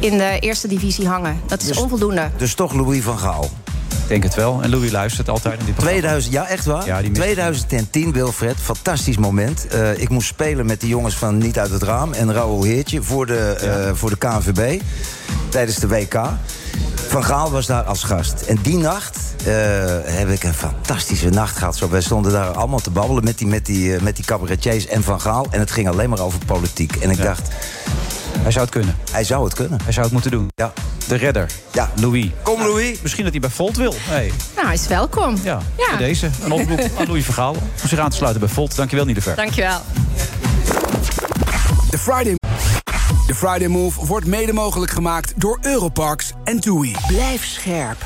in 0.00 0.18
de 0.18 0.36
eerste 0.40 0.68
divisie 0.68 1.08
hangen. 1.08 1.40
Dat 1.46 1.62
is 1.62 1.76
onvoldoende. 1.76 2.30
Dus 2.36 2.54
toch 2.54 2.72
Louis 2.72 3.02
van 3.02 3.18
Gaal. 3.18 3.50
Ik 4.04 4.10
denk 4.10 4.22
het 4.22 4.34
wel. 4.34 4.62
En 4.62 4.70
Louis 4.70 4.90
luistert 4.90 5.28
altijd 5.28 5.58
in 5.60 5.64
dit 5.66 5.74
programma. 5.74 5.98
2000, 5.98 6.32
ja, 6.32 6.46
echt 6.48 6.64
waar? 6.64 6.86
Ja, 6.86 7.00
die 7.00 7.10
mist- 7.10 7.22
2010, 7.22 8.12
Wilfred, 8.12 8.56
fantastisch 8.60 9.16
moment. 9.16 9.66
Eh, 9.66 9.98
ik 9.98 10.08
moest 10.08 10.26
spelen 10.28 10.66
met 10.66 10.80
die 10.80 10.88
jongens 10.88 11.14
van 11.16 11.38
Niet 11.38 11.58
uit 11.58 11.70
het 11.70 11.82
Raam 11.82 12.12
en 12.12 12.32
Raoul 12.32 12.62
Heertje 12.62 13.02
voor 13.02 13.26
de, 13.26 13.38
eh, 13.60 13.90
voor 13.94 14.10
de 14.10 14.16
KNVB 14.16 14.80
tijdens 15.48 15.78
de 15.78 15.88
WK. 15.88 16.20
Van 17.08 17.24
Gaal 17.24 17.50
was 17.50 17.66
daar 17.66 17.82
als 17.82 18.02
gast. 18.02 18.40
En 18.40 18.58
die 18.62 18.76
nacht 18.76 19.18
eh, 19.44 19.52
heb 20.04 20.28
ik 20.28 20.42
een 20.44 20.54
fantastische 20.54 21.28
nacht 21.28 21.56
gehad. 21.56 21.76
Zo, 21.76 21.88
wij 21.88 22.00
stonden 22.00 22.32
daar 22.32 22.48
allemaal 22.48 22.80
te 22.80 22.90
babbelen 22.90 23.24
met 23.24 23.38
die, 23.38 23.46
met, 23.46 23.66
die, 23.66 24.00
met 24.02 24.16
die 24.16 24.24
cabaretiers 24.24 24.86
en 24.86 25.02
Van 25.02 25.20
Gaal. 25.20 25.46
En 25.50 25.60
het 25.60 25.70
ging 25.70 25.88
alleen 25.88 26.10
maar 26.10 26.20
over 26.20 26.38
politiek. 26.46 26.96
En 26.96 27.10
ik 27.10 27.22
dacht, 27.22 27.48
Hij 28.38 28.52
zou 28.52 28.64
het 28.64 28.74
kunnen. 28.74 28.96
hij 29.12 29.24
zou 29.24 29.44
het 29.44 29.54
kunnen. 29.54 29.78
Hij 29.82 29.92
zou 29.92 30.04
het 30.04 30.12
moeten 30.12 30.30
doen. 30.30 30.48
Ja. 30.54 30.72
De 31.08 31.14
redder. 31.14 31.50
Ja. 31.72 31.90
Louis. 32.00 32.26
Kom, 32.42 32.60
Louis. 32.62 32.98
Misschien 33.02 33.22
dat 33.24 33.32
hij 33.32 33.40
bij 33.40 33.50
Volt 33.50 33.76
wil. 33.76 33.94
Hey. 33.98 34.32
Nou, 34.54 34.66
hij 34.66 34.74
is 34.74 34.86
welkom. 34.86 35.36
Ja, 35.42 35.58
Ja. 35.76 35.96
bij 35.96 36.06
deze. 36.06 36.30
Een 36.44 36.52
oproep 36.52 36.80
aan 36.98 37.06
Louis 37.06 37.24
Vergaal 37.24 37.50
om 37.52 37.88
zich 37.88 37.98
aan 37.98 38.10
te 38.10 38.16
sluiten 38.16 38.40
bij 38.40 38.50
Volt. 38.50 38.76
Dankjewel, 38.76 39.04
Niederver. 39.04 39.34
Dankjewel. 39.36 39.80
De 41.90 41.98
Friday, 41.98 42.34
de 43.34 43.40
Friday 43.40 43.68
Move 43.68 44.06
wordt 44.06 44.26
mede 44.26 44.52
mogelijk 44.52 44.92
gemaakt 44.92 45.32
door 45.36 45.58
Europarks 45.60 46.32
en 46.44 46.60
TUI. 46.60 46.96
Blijf 47.06 47.44
scherp. 47.44 47.96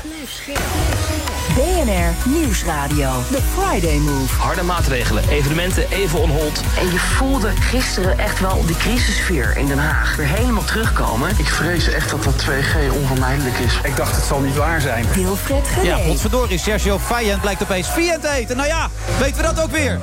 BNR 1.55 2.29
Nieuwsradio. 2.29 3.09
The 3.31 3.41
Friday 3.57 3.97
Move. 3.97 4.35
Harde 4.35 4.63
maatregelen, 4.63 5.29
evenementen 5.29 5.91
even 5.91 6.19
on 6.19 6.29
hold. 6.29 6.61
En 6.79 6.85
je 6.91 6.99
voelde 6.99 7.49
gisteren 7.49 8.17
echt 8.17 8.39
wel 8.39 8.65
die 8.65 8.77
crisissfeer 8.77 9.57
in 9.57 9.67
Den 9.67 9.77
Haag 9.77 10.15
weer 10.15 10.27
helemaal 10.27 10.63
terugkomen. 10.63 11.29
Ik 11.29 11.47
vrees 11.47 11.87
echt 11.87 12.09
dat 12.09 12.23
dat 12.23 12.45
2G 12.45 12.93
onvermijdelijk 13.01 13.57
is. 13.57 13.79
Ik 13.83 13.95
dacht, 13.95 14.15
het 14.15 14.25
zal 14.25 14.39
niet 14.39 14.55
waar 14.55 14.81
zijn. 14.81 15.05
Wilfred 15.13 15.67
Genee. 15.67 15.85
Ja, 15.85 15.97
potverdorie. 15.97 16.59
Sergio 16.59 16.99
Fayent 16.99 17.41
blijkt 17.41 17.61
opeens 17.61 17.87
Fiat 17.87 18.21
te 18.21 18.29
eten. 18.29 18.55
Nou 18.57 18.67
ja, 18.67 18.89
weten 19.19 19.37
we 19.37 19.43
dat 19.43 19.61
ook 19.61 19.71
weer. 19.71 19.99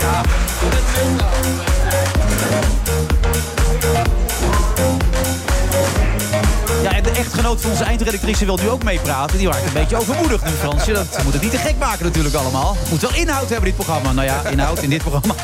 Ja, 0.00 0.22
en 6.96 7.02
de 7.02 7.10
echtgenoot 7.10 7.60
van 7.60 7.70
onze 7.70 7.84
eindredactrice 7.84 8.44
wil 8.44 8.58
nu 8.62 8.68
ook 8.68 8.82
meepraten. 8.82 9.38
Die 9.38 9.48
raakt 9.48 9.66
een 9.66 9.72
beetje 9.72 9.96
overmoedig 9.96 10.44
nu, 10.44 10.50
Fransje. 10.50 10.92
Dat 10.92 11.22
moet 11.24 11.32
het 11.32 11.42
niet 11.42 11.50
te 11.50 11.58
gek 11.58 11.78
maken 11.78 12.04
natuurlijk 12.04 12.34
allemaal. 12.34 12.76
Moet 12.90 13.00
wel 13.00 13.14
inhoud 13.14 13.48
hebben, 13.48 13.64
dit 13.64 13.74
programma. 13.74 14.12
Nou 14.12 14.26
ja, 14.26 14.44
inhoud 14.44 14.82
in 14.82 14.90
dit 14.90 15.02
programma. 15.02 15.34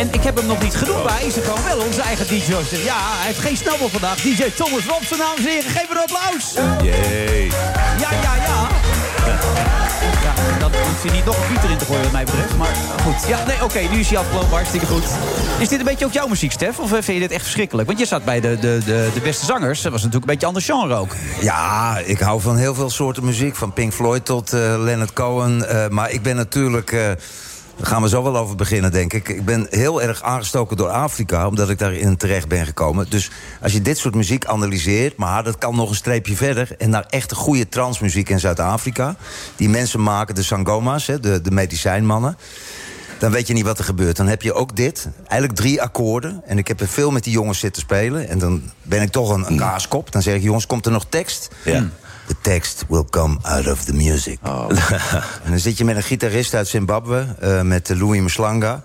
En 0.00 0.08
ik 0.12 0.22
heb 0.22 0.36
hem 0.36 0.46
nog 0.46 0.62
niet 0.62 0.74
genoemd, 0.74 1.04
maar 1.04 1.18
hij 1.18 1.26
is 1.26 1.36
er 1.36 1.42
gewoon 1.42 1.64
wel, 1.64 1.86
onze 1.86 2.00
eigen 2.02 2.26
DJ. 2.26 2.52
Ja, 2.84 2.98
hij 3.18 3.26
heeft 3.26 3.38
geen 3.38 3.56
snabbel 3.56 3.88
vandaag. 3.88 4.16
DJ 4.16 4.50
Thomas 4.50 4.84
Robson, 4.86 5.18
dames 5.18 5.38
en 5.38 5.50
heren, 5.50 5.70
geef 5.70 5.90
een 5.90 5.98
applaus. 5.98 6.54
Jee. 6.82 7.46
Ja, 8.00 8.10
ja, 8.22 8.34
ja. 8.46 8.68
Ja, 10.24 10.58
dan 10.58 10.72
hoef 10.72 11.04
je 11.04 11.10
niet 11.10 11.24
nog 11.24 11.36
een 11.36 11.48
Pieter 11.48 11.70
in 11.70 11.76
te 11.78 11.84
gooien 11.84 12.02
wat 12.02 12.12
mij 12.12 12.24
betreft. 12.24 12.56
Maar 12.56 12.74
goed. 13.02 13.28
Ja, 13.28 13.44
nee, 13.46 13.64
oké, 13.64 13.78
nu 13.78 13.98
is 13.98 14.08
hij 14.08 14.18
afgelopen. 14.18 14.50
Hartstikke 14.50 14.86
goed. 14.86 15.04
Is 15.58 15.68
dit 15.68 15.78
een 15.78 15.84
beetje 15.84 16.04
ook 16.04 16.12
jouw 16.12 16.26
muziek, 16.26 16.52
Stef? 16.52 16.78
Of 16.78 16.92
eh, 16.92 17.02
vind 17.02 17.06
je 17.06 17.18
dit 17.18 17.30
echt 17.30 17.42
verschrikkelijk? 17.42 17.86
Want 17.86 17.98
je 17.98 18.06
zat 18.06 18.24
bij 18.24 18.40
de, 18.40 18.58
de, 18.58 18.80
de, 18.84 19.10
de 19.14 19.20
beste 19.20 19.44
zangers. 19.44 19.82
Dat 19.82 19.92
was 19.92 20.02
natuurlijk 20.02 20.30
een 20.30 20.38
beetje 20.38 20.46
ander 20.46 20.62
genre 20.62 20.94
ook. 20.94 21.16
Ja, 21.40 21.98
ik 22.04 22.18
hou 22.18 22.40
van 22.40 22.56
heel 22.56 22.74
veel 22.74 22.90
soorten 22.90 23.24
muziek. 23.24 23.56
Van 23.56 23.72
Pink 23.72 23.92
Floyd 23.92 24.24
tot 24.24 24.52
eh, 24.52 24.60
Leonard 24.60 25.12
Cohen. 25.12 25.68
Eh, 25.68 25.88
maar 25.88 26.10
ik 26.10 26.22
ben 26.22 26.36
natuurlijk... 26.36 26.92
eh, 26.92 27.10
daar 27.80 27.88
gaan 27.88 28.02
we 28.02 28.08
zo 28.08 28.22
wel 28.22 28.36
over 28.36 28.56
beginnen, 28.56 28.92
denk 28.92 29.12
ik. 29.12 29.28
Ik 29.28 29.44
ben 29.44 29.66
heel 29.70 30.02
erg 30.02 30.22
aangestoken 30.22 30.76
door 30.76 30.88
Afrika, 30.88 31.46
omdat 31.46 31.70
ik 31.70 31.78
daarin 31.78 32.16
terecht 32.16 32.48
ben 32.48 32.66
gekomen. 32.66 33.06
Dus 33.08 33.30
als 33.62 33.72
je 33.72 33.82
dit 33.82 33.98
soort 33.98 34.14
muziek 34.14 34.44
analyseert, 34.44 35.16
maar 35.16 35.44
dat 35.44 35.58
kan 35.58 35.76
nog 35.76 35.88
een 35.88 35.94
streepje 35.94 36.36
verder... 36.36 36.74
en 36.78 36.90
naar 36.90 37.04
echte 37.08 37.34
goede 37.34 37.68
transmuziek 37.68 38.28
in 38.28 38.40
Zuid-Afrika... 38.40 39.16
die 39.56 39.68
mensen 39.68 40.02
maken, 40.02 40.34
de 40.34 40.42
sangoma's, 40.42 41.06
hè, 41.06 41.20
de, 41.20 41.40
de 41.40 41.50
medicijnmannen... 41.50 42.36
dan 43.18 43.30
weet 43.30 43.46
je 43.46 43.54
niet 43.54 43.64
wat 43.64 43.78
er 43.78 43.84
gebeurt. 43.84 44.16
Dan 44.16 44.28
heb 44.28 44.42
je 44.42 44.52
ook 44.52 44.76
dit, 44.76 45.08
eigenlijk 45.28 45.60
drie 45.60 45.82
akkoorden. 45.82 46.42
En 46.46 46.58
ik 46.58 46.68
heb 46.68 46.80
er 46.80 46.88
veel 46.88 47.10
met 47.10 47.24
die 47.24 47.32
jongens 47.32 47.58
zitten 47.58 47.82
spelen. 47.82 48.28
En 48.28 48.38
dan 48.38 48.62
ben 48.82 49.02
ik 49.02 49.10
toch 49.10 49.30
een, 49.30 49.46
een 49.46 49.58
kaaskop. 49.58 50.12
Dan 50.12 50.22
zeg 50.22 50.34
ik, 50.34 50.42
jongens, 50.42 50.66
komt 50.66 50.86
er 50.86 50.92
nog 50.92 51.06
tekst? 51.08 51.48
Ja. 51.64 51.88
The 52.30 52.36
text 52.40 52.84
will 52.88 53.04
come 53.10 53.38
out 53.42 53.66
of 53.66 53.84
the 53.84 53.92
music. 53.94 54.38
en 55.44 55.50
dan 55.50 55.58
zit 55.58 55.78
je 55.78 55.84
met 55.84 55.96
een 55.96 56.02
gitarist 56.02 56.54
uit 56.54 56.68
Zimbabwe, 56.68 57.26
eh, 57.40 57.60
met 57.62 57.88
Louis 57.88 58.20
Mslanga. 58.20 58.82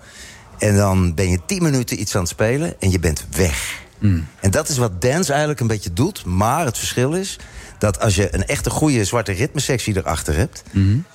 En 0.58 0.76
dan 0.76 1.14
ben 1.14 1.30
je 1.30 1.38
tien 1.46 1.62
minuten 1.62 2.00
iets 2.00 2.14
aan 2.14 2.20
het 2.20 2.30
spelen 2.30 2.74
en 2.80 2.90
je 2.90 2.98
bent 2.98 3.26
weg. 3.30 3.80
En 4.40 4.50
dat 4.50 4.68
is 4.68 4.76
wat 4.76 5.00
dance 5.00 5.30
eigenlijk 5.30 5.60
een 5.60 5.66
beetje 5.66 5.92
doet. 5.92 6.24
Maar 6.24 6.64
het 6.64 6.78
verschil 6.78 7.12
is 7.12 7.38
dat 7.78 8.00
als 8.00 8.14
je 8.14 8.34
een 8.34 8.46
echte 8.46 8.70
goede 8.70 9.04
zwarte 9.04 9.32
ritmesectie 9.32 9.96
erachter 9.96 10.36
hebt... 10.36 10.62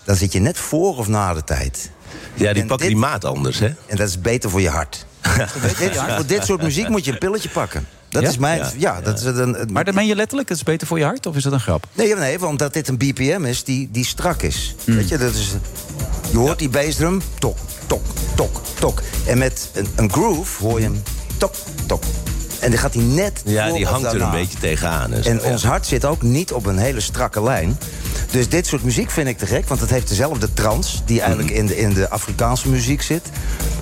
dan 0.03 0.15
zit 0.15 0.31
je 0.31 0.39
net 0.39 0.57
voor 0.57 0.97
of 0.97 1.07
na 1.07 1.33
de 1.33 1.43
tijd. 1.43 1.91
Ja, 2.33 2.53
die 2.53 2.61
En 2.61 2.67
pakken 2.67 2.87
dit- 2.87 2.95
die 2.97 3.05
maat 3.05 3.25
anders, 3.25 3.59
hè? 3.59 3.67
En 3.87 3.95
dat 3.97 4.07
is 4.07 4.21
beter 4.21 4.49
voor 4.49 4.61
je 4.61 4.69
hart. 4.69 5.05
dit, 5.79 5.95
voor 6.15 6.25
dit 6.25 6.45
soort 6.45 6.61
muziek 6.61 6.89
moet 6.89 7.05
je 7.05 7.11
een 7.11 7.17
pilletje 7.17 7.49
pakken. 7.49 7.87
Dat 8.11 8.21
Ja? 8.21 8.29
is 8.29 8.37
mijn... 8.37 8.57
Ja. 8.59 8.71
Ja, 8.77 9.01
dat 9.01 9.19
is 9.19 9.25
een, 9.25 9.59
een- 9.61 9.69
Maar 9.71 9.83
dat 9.83 9.93
meen 9.93 10.07
je 10.07 10.15
letterlijk? 10.15 10.47
Dat 10.47 10.57
is 10.57 10.63
beter 10.63 10.87
voor 10.87 10.97
je 10.97 11.03
hart? 11.03 11.25
Of 11.25 11.35
is 11.35 11.43
dat 11.43 11.53
een 11.53 11.59
grap? 11.59 11.85
Nee, 11.93 12.15
nee, 12.15 12.39
want 12.39 12.59
dat 12.59 12.73
dit 12.73 12.87
een 12.87 12.97
BPM 12.97 13.43
is 13.45 13.63
die, 13.63 13.89
die 13.91 14.05
strak 14.05 14.41
is. 14.41 14.75
Weet 14.85 15.09
je, 15.09 15.17
dat 15.17 15.33
is... 15.33 15.51
Je 16.31 16.37
hoort 16.37 16.59
die 16.59 16.69
bassdrum, 16.69 17.21
tok, 17.39 17.57
tok, 17.87 18.01
tok, 18.35 18.61
tok. 18.79 19.01
En 19.25 19.37
met 19.37 19.69
een, 19.73 19.87
een 19.95 20.11
groove 20.11 20.63
hoor 20.63 20.79
je 20.79 20.85
hem 20.85 21.03
tok, 21.37 21.53
tok. 21.87 22.03
En 22.59 22.69
dan 22.71 22.79
gaat 22.79 22.93
hij 22.93 23.03
net 23.03 23.41
Ja, 23.45 23.71
die 23.71 23.85
hangt 23.85 24.13
er 24.13 24.21
een 24.21 24.31
beetje 24.31 24.57
tegenaan. 24.59 25.13
En, 25.13 25.23
zo, 25.23 25.29
En 25.29 25.39
ja. 25.43 25.51
ons 25.51 25.63
hart 25.63 25.85
zit 25.85 26.05
ook 26.05 26.21
niet 26.21 26.51
op 26.53 26.65
een 26.65 26.77
hele 26.77 26.99
strakke 26.99 27.43
lijn. 27.43 27.77
Dus 28.31 28.49
dit 28.49 28.67
soort 28.67 28.83
muziek 28.83 29.11
vind 29.11 29.27
ik 29.27 29.37
te 29.37 29.45
gek, 29.45 29.67
want 29.67 29.81
het 29.81 29.89
heeft 29.89 30.07
dezelfde 30.07 30.53
trance... 30.53 30.97
die 31.05 31.19
eigenlijk 31.21 31.49
Mhm. 31.49 31.59
in, 31.59 31.65
de, 31.67 31.77
in 31.77 31.93
de 31.93 32.09
Afrikaanse 32.09 32.69
muziek 32.69 33.01
zit. 33.01 33.21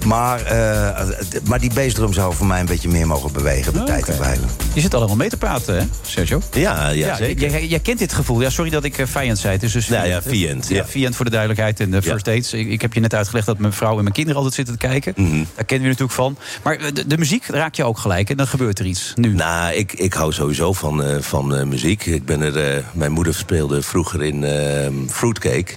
Maar, 0.06 0.42
eh, 0.42 1.08
d- 1.30 1.48
maar 1.48 1.60
die 1.60 1.74
bassdrum 1.74 2.14
zou 2.14 2.34
voor 2.34 2.46
mij 2.48 2.60
een 2.60 2.66
beetje 2.66 2.90
meer 2.90 3.08
mogen 3.08 3.32
bewegen... 3.34 3.74
bij 3.74 3.86
tijd 3.86 4.08
en. 4.20 4.40
Je 4.74 4.82
zit 4.82 4.94
allemaal 4.94 5.16
mee 5.16 5.30
te 5.30 5.38
praten, 5.38 5.76
hè, 5.80 5.86
Sergio? 6.02 6.42
Ja, 6.54 6.90
ja, 6.90 7.16
zeker. 7.16 7.50
Jij, 7.50 7.68
jij 7.68 7.80
kent 7.80 8.00
dit 8.00 8.14
gevoel. 8.14 8.42
Ja, 8.42 8.50
sorry 8.50 8.70
dat 8.72 8.84
ik 8.84 8.98
uh, 8.98 9.06
vijand 9.06 9.38
zei. 9.40 9.54
Het 9.54 9.64
is 9.64 9.72
dus 9.72 9.88
Ja, 9.88 10.04
ja? 10.04 10.22
Vijand, 10.22 10.68
Ja, 10.68 10.76
ja. 10.76 10.86
Vijand 10.86 11.16
voor 11.16 11.26
de 11.26 11.32
duidelijkheid 11.32 11.80
en 11.80 11.92
de 11.92 12.02
first 12.02 12.26
dates. 12.26 12.54
Ik, 12.54 12.68
ik 12.70 12.82
heb 12.82 12.94
je 12.94 13.00
net 13.00 13.14
uitgelegd 13.14 13.46
dat 13.46 13.58
mijn 13.58 13.74
vrouw 13.74 13.96
en 13.98 14.02
mijn 14.04 14.14
kinderen 14.14 14.38
altijd 14.38 14.56
zitten 14.56 14.78
te 14.80 14.88
kijken. 14.88 15.14
Mhm. 15.16 15.44
Daar 15.56 15.66
kennen 15.66 15.88
we 15.88 15.94
natuurlijk 15.94 16.12
van. 16.12 16.38
Maar 16.64 16.76
eh, 16.76 16.94
de, 16.94 17.08
de 17.08 17.18
muziek 17.18 17.46
raak 17.48 17.76
je 17.76 17.84
ook 17.84 17.98
gelijk 17.98 18.30
en 18.30 18.38
dan 18.38 18.48
gebeurt 18.48 18.80
er 18.80 18.86
iets. 18.86 19.14
Nu. 19.16 19.34
Nou, 19.34 19.74
ik, 19.74 19.94
ik 19.94 20.14
hou 20.14 20.34
sowieso 20.34 20.74
van, 20.74 21.04
eh, 21.04 21.22
van 21.22 21.56
eh, 21.56 21.64
muziek. 21.66 22.06
Ik 22.06 22.26
ben 22.26 22.42
er, 22.42 22.58
eh, 22.76 22.84
mijn 22.94 23.12
moeder 23.12 23.34
speelde 23.36 23.82
vroeger 23.82 24.22
in 24.30 24.44
eh, 24.44 24.88
Fruitcake. 25.08 25.74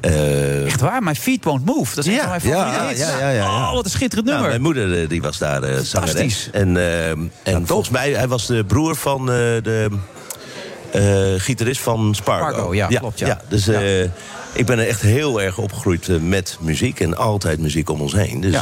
Eh, 0.00 0.64
Echt 0.64 0.80
waar? 0.80 1.02
My 1.02 1.14
feet 1.14 1.44
won't 1.44 1.64
move. 1.64 1.94
Dat 1.94 2.06
is 2.06 2.12
een 2.12 2.20
van 2.20 2.28
mijn 2.28 2.46
ja, 2.48 2.72
ja, 2.72 2.90
ja, 2.90 3.18
ja, 3.18 3.30
ja. 3.30 3.44
Oh, 3.46 3.72
wat 3.72 3.84
een 3.84 3.90
schitterend 3.90 4.28
Nou, 4.28 4.40
nummer. 4.40 4.60
mijn 4.60 4.74
moeder 4.74 5.02
eh, 5.02 5.08
die 5.08 5.22
was 5.22 5.38
daar 5.38 5.60
zangeres. 5.62 5.90
Fantastisch. 5.90 6.48
En, 6.52 6.76
eh, 6.76 7.08
en 7.42 7.66
volgens 7.66 7.88
mij, 7.88 8.12
hij 8.12 8.28
was 8.28 8.46
de 8.46 8.64
broer 8.64 8.96
van 8.96 9.26
de 9.26 9.88
gitarist 11.36 11.80
van 11.80 12.14
Spargo. 12.14 12.48
Spargo, 12.50 12.74
ja, 12.74 12.86
klopt, 12.86 13.18
ja. 13.18 13.40
dus 13.48 13.68
ik 14.52 14.66
ben 14.66 14.78
er 14.78 14.86
echt 14.86 15.00
heel 15.00 15.42
erg 15.42 15.58
opgegroeid 15.58 16.22
met 16.22 16.56
muziek. 16.60 17.00
En 17.00 17.16
altijd 17.16 17.60
muziek 17.60 17.90
om 17.90 18.00
ons 18.00 18.12
heen. 18.12 18.40
Dus 18.40 18.54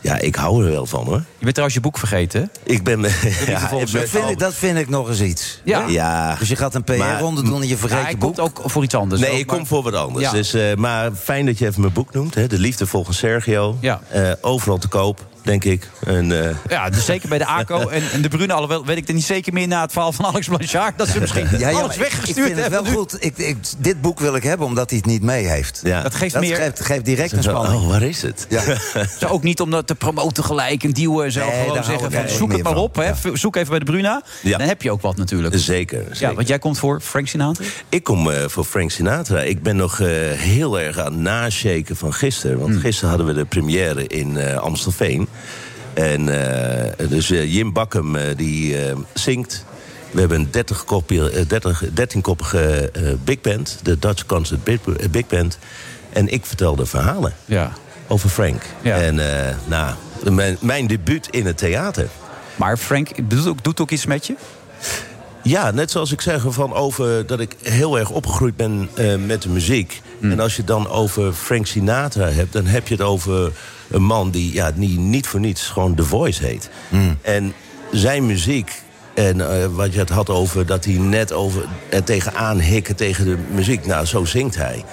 Ja. 0.00 0.18
ik 0.18 0.34
hou 0.34 0.64
er 0.64 0.70
wel 0.70 0.86
van 0.86 1.04
hoor. 1.04 1.16
Je 1.16 1.22
bent 1.38 1.50
trouwens 1.50 1.74
je 1.74 1.80
boek 1.80 1.98
vergeten, 1.98 2.40
hè? 2.40 2.72
Ik 2.72 2.82
ben... 2.84 3.00
ja, 3.46 3.68
Dat 3.70 3.90
vind, 4.08 4.30
ik, 4.30 4.38
dat 4.38 4.54
vind 4.54 4.78
ik 4.78 4.88
nog 4.88 5.08
eens 5.08 5.20
iets. 5.20 5.60
Ja. 5.64 5.84
ja. 5.88 6.34
Dus 6.38 6.48
je 6.48 6.56
gaat 6.56 6.74
een 6.74 6.84
PR-ronde 6.84 7.42
doen 7.42 7.62
en 7.62 7.68
je 7.68 7.76
vergeet 7.76 8.02
Ja, 8.02 8.08
je 8.08 8.16
boek. 8.16 8.34
komt 8.36 8.40
ook 8.58 8.70
voor 8.70 8.82
iets 8.82 8.94
anders. 8.94 9.20
Nee, 9.20 9.30
ook, 9.30 9.36
ik 9.38 9.46
maar- 9.46 9.56
kom 9.56 9.66
voor 9.66 9.82
wat 9.82 9.94
anders. 9.94 10.24
Ja. 10.24 10.32
Dus, 10.32 10.54
eh, 10.54 10.74
maar 10.74 11.10
fijn 11.12 11.46
dat 11.46 11.58
je 11.58 11.66
even 11.66 11.80
mijn 11.80 11.92
boek 11.92 12.12
noemt. 12.12 12.34
Hè? 12.34 12.46
De 12.46 12.58
Liefde 12.58 12.86
volgens 12.86 13.18
Sergio. 13.18 13.76
Ja. 13.80 14.00
Eh, 14.08 14.30
overal 14.40 14.78
te 14.78 14.88
koop, 14.88 15.26
denk 15.42 15.64
ik. 15.64 15.88
En, 16.06 16.44
eh, 16.44 16.56
Ja, 16.68 16.90
dus 16.90 17.04
zeker 17.04 17.28
bij 17.28 17.38
de 17.38 17.46
ACO 17.46 17.88
en, 17.88 18.02
en 18.12 18.22
de 18.22 18.28
Brune. 18.28 18.52
Alhoewel 18.52 18.84
weet 18.86 18.96
ik 18.96 19.08
er 19.08 19.14
niet 19.14 19.24
zeker 19.24 19.52
meer 19.52 19.68
na 19.68 19.80
het 19.82 19.92
verhaal 19.92 20.12
van 20.12 20.24
Alex 20.24 20.46
Blanchard... 20.48 20.98
dat 20.98 21.08
ze 21.08 21.20
misschien 21.20 21.46
Ja, 21.50 21.58
ja, 21.58 21.68
alles 21.78 21.80
maar 21.82 22.06
ik 22.06 22.12
weggestuurd 22.12 22.46
vind 22.46 22.58
het 22.60 22.72
hebben. 22.72 22.82
wel 22.84 22.92
goed. 23.00 23.16
Ik, 23.24 23.38
ik, 23.38 23.56
dit 23.78 24.00
boek 24.00 24.20
wil 24.20 24.34
ik 24.34 24.42
hebben 24.42 24.66
omdat 24.66 24.88
hij 24.90 24.98
het 24.98 25.06
niet 25.06 25.22
mee 25.22 25.46
heeft. 25.46 25.80
ja. 25.84 26.02
Dat 26.02 26.14
geeft 26.14 26.32
Dat 26.32 26.42
meer... 26.42 26.56
geeft, 26.56 26.80
geeft 26.80 27.04
direct 27.04 27.32
een 27.32 27.42
spanning. 27.42 27.82
oh, 27.82 27.88
waar 27.88 28.02
is 28.02 28.22
het? 28.22 28.46
Ja. 28.48 28.62
Zo 29.20 29.26
ook 29.26 29.42
niet 29.42 29.60
om 29.60 29.70
dat 29.70 29.86
te 29.86 29.94
promoten 29.94 30.44
gelijk 30.44 30.82
en 30.84 30.90
duwen 30.90 31.24
en 31.24 31.32
zo. 31.32 31.46
Nee, 31.46 31.60
gewoon 31.66 31.84
zeggen 31.84 32.12
van 32.12 32.28
zoek 32.28 32.52
het 32.52 32.62
maar 32.62 32.72
van. 32.72 32.82
op. 32.82 32.94
Hè. 32.96 33.12
Zoek 33.34 33.56
even 33.56 33.68
bij 33.70 33.78
de 33.78 33.84
Bruna. 33.84 34.22
Dan 34.42 34.60
heb 34.60 34.82
je 34.82 34.90
ook 34.90 35.00
wat 35.00 35.16
natuurlijk. 35.16 35.54
Zeker, 35.58 36.04
zeker. 36.10 36.28
Ja, 36.28 36.34
want 36.34 36.48
jij 36.48 36.58
komt 36.58 36.78
voor 36.78 37.00
Frank 37.00 37.28
Sinatra. 37.28 37.64
Ik 37.88 38.04
kom 38.04 38.30
eh, 38.30 38.38
voor 38.46 38.64
Frank 38.64 38.90
Sinatra. 38.90 39.40
Ik 39.40 39.62
ben 39.62 39.76
nog 39.76 40.00
eh, 40.00 40.06
heel 40.30 40.80
erg 40.80 40.98
aan 40.98 41.12
het 41.12 41.20
nashaken 41.20 41.96
van 41.96 42.12
gisteren. 42.14 42.58
Want 42.58 42.70
Hmm. 42.70 42.80
gisteren 42.80 43.08
hadden 43.08 43.26
we 43.26 43.32
de 43.34 43.44
première 43.44 44.06
in 44.06 44.58
Amstelveen. 44.58 45.28
En 45.94 46.28
eh, 46.98 47.08
dus 47.08 47.30
eh, 47.30 47.54
Jim 47.54 47.72
Bakkum 47.72 48.16
eh, 48.16 48.36
die 48.36 48.76
zingt. 49.14 49.64
We 50.10 50.20
hebben 50.20 50.40
een 50.40 50.48
30 50.50 50.84
kopie, 50.84 51.46
30, 51.46 51.84
13-koppige 51.84 52.90
big 53.24 53.40
band. 53.40 53.78
De 53.82 53.98
Dutch 53.98 54.26
Concert 54.26 54.64
Big, 54.64 54.78
big 55.10 55.26
Band. 55.26 55.58
En 56.12 56.28
ik 56.28 56.46
vertelde 56.46 56.86
verhalen 56.86 57.32
Ja. 57.44 57.72
over 58.06 58.28
Frank. 58.28 58.62
Ja. 58.82 58.96
En 59.00 59.14
nou, 59.66 59.94
mijn, 60.30 60.56
mijn 60.60 60.86
debuut 60.86 61.28
in 61.30 61.46
het 61.46 61.58
theater. 61.58 62.08
Maar 62.56 62.76
Frank 62.76 63.30
doet 63.30 63.46
ook, 63.46 63.64
doet 63.64 63.80
ook 63.80 63.90
iets 63.90 64.06
met 64.06 64.26
je? 64.26 64.34
Ja, 65.42 65.70
net 65.70 65.90
zoals 65.90 66.12
ik 66.12 66.20
zeg 66.20 66.44
van 66.48 66.72
over 66.74 67.26
dat 67.26 67.40
ik 67.40 67.56
heel 67.62 67.98
erg 67.98 68.10
opgegroeid 68.10 68.56
ben 68.56 68.88
met 69.26 69.42
de 69.42 69.48
muziek. 69.48 70.02
En 70.20 70.40
als 70.40 70.52
je 70.52 70.58
het 70.58 70.66
dan 70.66 70.88
over 70.88 71.32
Frank 71.32 71.66
Sinatra 71.66 72.28
hebt, 72.28 72.52
dan 72.52 72.66
heb 72.66 72.88
je 72.88 72.94
het 72.94 73.02
over 73.02 73.52
een 73.90 74.02
man 74.02 74.30
die, 74.30 74.52
ja, 74.52 74.72
die 74.72 74.98
niet 74.98 75.26
voor 75.26 75.40
niets 75.40 75.66
gewoon 75.68 75.94
The 75.94 76.04
Voice 76.04 76.44
heet. 76.44 76.70
En 77.22 77.52
zijn 77.92 78.26
muziek. 78.26 78.82
En 79.14 79.62
eh, 79.62 79.66
wat 79.66 79.92
je 79.92 79.98
het 79.98 80.08
had 80.08 80.30
over 80.30 80.66
dat 80.66 80.84
hij 80.84 80.94
net 80.94 81.32
over 81.32 81.64
er 81.88 82.04
tegenaan 82.04 82.58
hikken 82.58 82.96
tegen 82.96 83.24
de 83.24 83.36
muziek. 83.50 83.86
Nou, 83.86 84.06
zo 84.06 84.24
zingt 84.24 84.56
hij. 84.56 84.84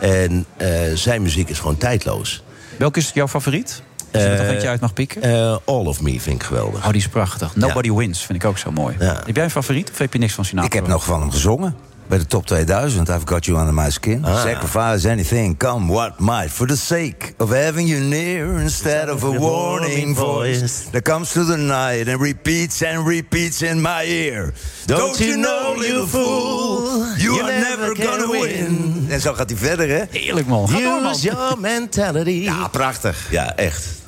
En 0.00 0.46
eh, 0.56 0.68
zijn 0.94 1.22
muziek 1.22 1.48
is 1.48 1.58
gewoon 1.58 1.76
tijdloos. 1.76 2.42
Welke 2.78 2.98
is 2.98 3.10
jouw 3.14 3.28
favoriet? 3.28 3.82
Als 4.12 4.22
je 4.22 4.28
er 4.28 4.36
toch 4.36 4.46
eentje 4.46 4.68
uit 4.68 4.80
mag 4.80 4.92
pikken? 4.92 5.22
Eh, 5.22 5.56
All 5.64 5.84
of 5.86 6.00
Me 6.00 6.20
vind 6.20 6.36
ik 6.40 6.42
geweldig. 6.42 6.84
Oh, 6.84 6.88
die 6.90 7.00
is 7.00 7.08
prachtig. 7.08 7.56
Nobody 7.56 7.92
Wins 7.92 8.24
vind 8.24 8.42
ik 8.42 8.48
ook 8.48 8.58
zo 8.58 8.70
mooi. 8.72 8.96
Ja. 8.98 9.22
Heb 9.26 9.36
jij 9.36 9.44
een 9.44 9.50
favoriet 9.50 9.90
of 9.90 9.98
heb 9.98 10.12
je 10.12 10.18
niks 10.18 10.32
van 10.32 10.44
Sinatra? 10.44 10.70
Ik 10.70 10.76
heb 10.76 10.86
nog 10.86 11.04
van 11.04 11.20
hem 11.20 11.30
gezongen. 11.30 11.76
Bij 12.06 12.18
de 12.18 12.26
top 12.26 12.46
2000, 12.46 13.08
I've 13.08 13.26
got 13.26 13.44
you 13.44 13.58
under 13.58 13.74
my 13.74 13.90
skin. 13.90 14.24
Ah. 14.24 14.42
Sacrifice 14.42 15.08
anything, 15.08 15.56
come 15.56 15.92
what 15.92 16.18
might. 16.18 16.50
For 16.50 16.66
the 16.66 16.76
sake 16.76 17.34
of 17.38 17.50
having 17.50 17.88
you 17.88 18.00
near 18.00 18.60
instead 18.60 19.10
of 19.10 19.22
a 19.22 19.30
warning 19.38 20.16
voice. 20.16 20.90
That 20.90 21.02
comes 21.02 21.30
through 21.30 21.50
the 21.50 21.56
night 21.56 22.08
and 22.08 22.20
repeats 22.20 22.82
and 22.82 23.06
repeats 23.06 23.62
in 23.62 23.80
my 23.80 24.04
ear. 24.04 24.52
Don't 24.86 25.18
you 25.18 25.36
know, 25.36 25.82
you 25.82 26.06
fool, 26.06 27.04
You 27.16 27.42
are 27.42 27.58
never 27.60 27.96
gonna 27.96 28.30
win. 28.30 29.06
En 29.08 29.20
zo 29.20 29.32
gaat 29.32 29.50
hij 29.50 29.58
verder, 29.58 29.88
hè? 29.88 30.04
Heerlijk, 30.10 30.46
man. 30.46 30.68
Use 30.70 31.20
your 31.20 31.60
mentality. 31.60 32.30
Ja, 32.30 32.68
prachtig. 32.68 33.26
Ja, 33.30 33.56
echt. 33.56 34.02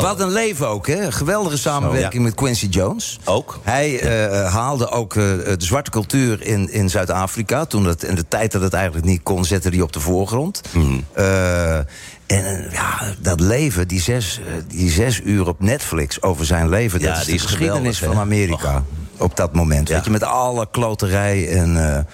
Wat 0.00 0.20
een 0.20 0.32
leven 0.32 0.68
ook, 0.68 0.86
hè? 0.86 1.12
Geweldige 1.12 1.58
samenwerking 1.58 2.12
Zo, 2.12 2.18
ja. 2.18 2.24
met 2.24 2.34
Quincy 2.34 2.66
Jones. 2.66 3.18
Ook. 3.24 3.60
Hij 3.62 4.00
eh, 4.00 4.52
haalde 4.52 4.90
ook 4.90 5.16
eh, 5.16 5.22
de 5.22 5.54
zwarte 5.58 5.90
cultuur 5.90 6.42
in, 6.42 6.72
in 6.72 6.90
Zuid-Afrika. 6.90 7.64
Toen 7.64 7.84
het, 7.84 8.02
in 8.02 8.14
de 8.14 8.28
tijd 8.28 8.52
dat 8.52 8.62
het 8.62 8.72
eigenlijk 8.72 9.06
niet 9.06 9.22
kon, 9.22 9.44
zette 9.44 9.68
hij 9.68 9.80
op 9.80 9.92
de 9.92 10.00
voorgrond. 10.00 10.60
Mhm. 10.72 11.00
Eh, 11.12 11.76
en 11.76 11.86
eh, 12.26 12.72
ja, 12.72 13.14
dat 13.18 13.40
leven, 13.40 13.88
die 13.88 14.00
zes, 14.00 14.40
eh, 14.46 14.52
die 14.68 14.90
zes 14.90 15.20
uur 15.24 15.48
op 15.48 15.60
Netflix 15.60 16.22
over 16.22 16.46
zijn 16.46 16.68
leven... 16.68 17.00
Ja, 17.00 17.06
dat 17.06 17.16
is 17.16 17.24
die 17.24 17.34
de 17.34 17.40
is 17.40 17.46
geschiedenis 17.46 17.98
geweldig, 17.98 18.20
van? 18.20 18.32
Amerika. 18.32 18.82
Op 19.16 19.36
dat 19.36 19.54
moment, 19.54 19.88
weet 19.88 20.04
je, 20.04 20.10
met 20.10 20.22
alle 20.22 20.68
kloterij 20.70 21.48
en... 21.48 22.06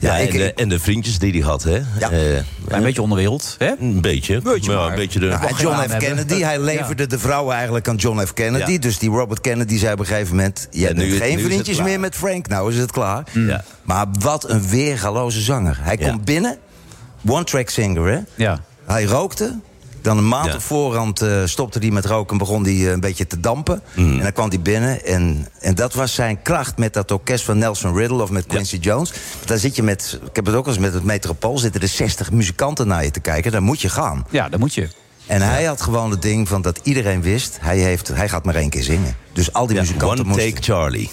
eh, 0.00 0.08
Ja, 0.08 0.16
ik- 0.16 0.32
en, 0.32 0.38
de, 0.38 0.54
en 0.54 0.68
de 0.68 0.78
vriendjes 0.80 1.18
die 1.18 1.32
hij 1.32 1.40
had, 1.40 1.62
hè? 1.62 1.80
Ja. 1.98 2.10
Eh, 2.10 2.34
een 2.68 2.82
beetje 2.82 3.02
onderwereld, 3.02 3.54
hè? 3.58 3.72
Een 3.80 4.00
beetje. 4.00 4.40
Beetje 4.40 4.70
Ja, 4.70 4.76
maar. 4.78 4.88
een 4.88 4.94
beetje 4.94 5.18
de... 5.20 5.26
Ja, 5.26 5.46
en 5.48 5.54
John 5.58 5.88
F. 5.88 5.96
Kennedy, 5.96 6.40
hij 6.40 6.60
leverde 6.60 7.06
de 7.06 7.18
vrouwen 7.18 7.54
eigenlijk 7.54 7.88
aan 7.88 7.96
John 7.96 8.20
F. 8.26 8.32
Kennedy. 8.32 8.72
Ja. 8.72 8.78
Dus 8.78 8.98
die 8.98 9.10
Robert 9.10 9.40
Kennedy 9.40 9.78
zei 9.78 9.92
op 9.92 9.98
een 9.98 10.06
gegeven 10.06 10.36
moment... 10.36 10.68
je 10.70 10.84
hebt 10.84 10.96
nu 10.96 11.10
geen 11.16 11.38
vriendjes 11.40 11.82
meer 11.82 12.00
met 12.00 12.14
Frank, 12.14 12.48
nou 12.48 12.72
is 12.72 12.78
het 12.78 12.92
klaar. 12.92 13.24
Ja. 13.32 13.64
Maar 13.82 14.06
wat 14.18 14.48
een 14.50 14.68
weergaloze 14.68 15.40
zanger. 15.40 15.78
Hij 15.80 15.96
Ja. 15.98 16.10
komt 16.10 16.24
binnen, 16.24 16.56
one-track 17.26 17.68
singer, 17.68 18.06
hè? 18.12 18.18
Ja. 18.34 18.60
Hij 18.86 19.04
rookte. 19.04 19.58
Dan 20.02 20.18
een 20.18 20.28
maand 20.28 20.46
Ja. 20.46 20.54
op 20.54 20.60
voorhand 20.62 21.20
eh, 21.22 21.42
stopte 21.44 21.78
hij 21.78 21.90
met 21.90 22.04
roken 22.06 22.32
en 22.32 22.38
begon 22.38 22.62
hij 22.64 22.72
eh, 22.72 22.90
een 22.90 23.00
beetje 23.00 23.26
te 23.26 23.40
dampen. 23.40 23.82
Mm. 23.94 24.16
En 24.16 24.22
dan 24.22 24.32
kwam 24.32 24.48
hij 24.48 24.60
binnen. 24.60 25.04
En, 25.04 25.48
en 25.60 25.74
dat 25.74 25.94
was 25.94 26.14
zijn 26.14 26.42
kracht 26.42 26.78
met 26.78 26.92
dat 26.92 27.10
orkest 27.10 27.44
van 27.44 27.58
Nelson 27.58 27.96
Riddle 27.96 28.22
of 28.22 28.30
met 28.30 28.46
Quincy 28.46 28.76
Jones. 28.76 29.12
Daar 29.44 29.58
zit 29.58 29.76
je 29.76 29.82
met, 29.82 30.18
ik 30.28 30.36
heb 30.36 30.46
het 30.46 30.54
ook 30.54 30.66
eens 30.66 30.78
met 30.78 30.94
het 30.94 31.04
Metropool, 31.04 31.58
zitten 31.58 31.80
er 31.80 31.88
60 31.88 32.30
muzikanten 32.32 32.86
naar 32.86 33.04
je 33.04 33.10
te 33.10 33.20
kijken. 33.20 33.52
Daar 33.52 33.62
moet 33.62 33.80
je 33.80 33.88
gaan. 33.88 34.26
Ja, 34.30 34.48
dat 34.48 34.60
moet 34.60 34.74
je. 34.74 34.88
En 35.26 35.42
hij 35.42 35.64
had 35.64 35.82
gewoon 35.82 36.10
het 36.10 36.22
ding 36.22 36.48
van 36.48 36.62
dat 36.62 36.80
iedereen 36.82 37.22
wist, 37.22 37.58
hij, 37.60 37.78
heeft, 37.78 38.08
hij 38.08 38.28
gaat 38.28 38.44
maar 38.44 38.54
één 38.54 38.70
keer 38.70 38.82
zingen. 38.82 39.16
Dus 39.32 39.52
al 39.52 39.66
die 39.66 39.74
Ja, 39.76 39.80
muzikanten 39.82 40.24
one 40.24 40.28
moesten... 40.34 40.52
take 40.52 40.62
Charlie. 40.72 41.10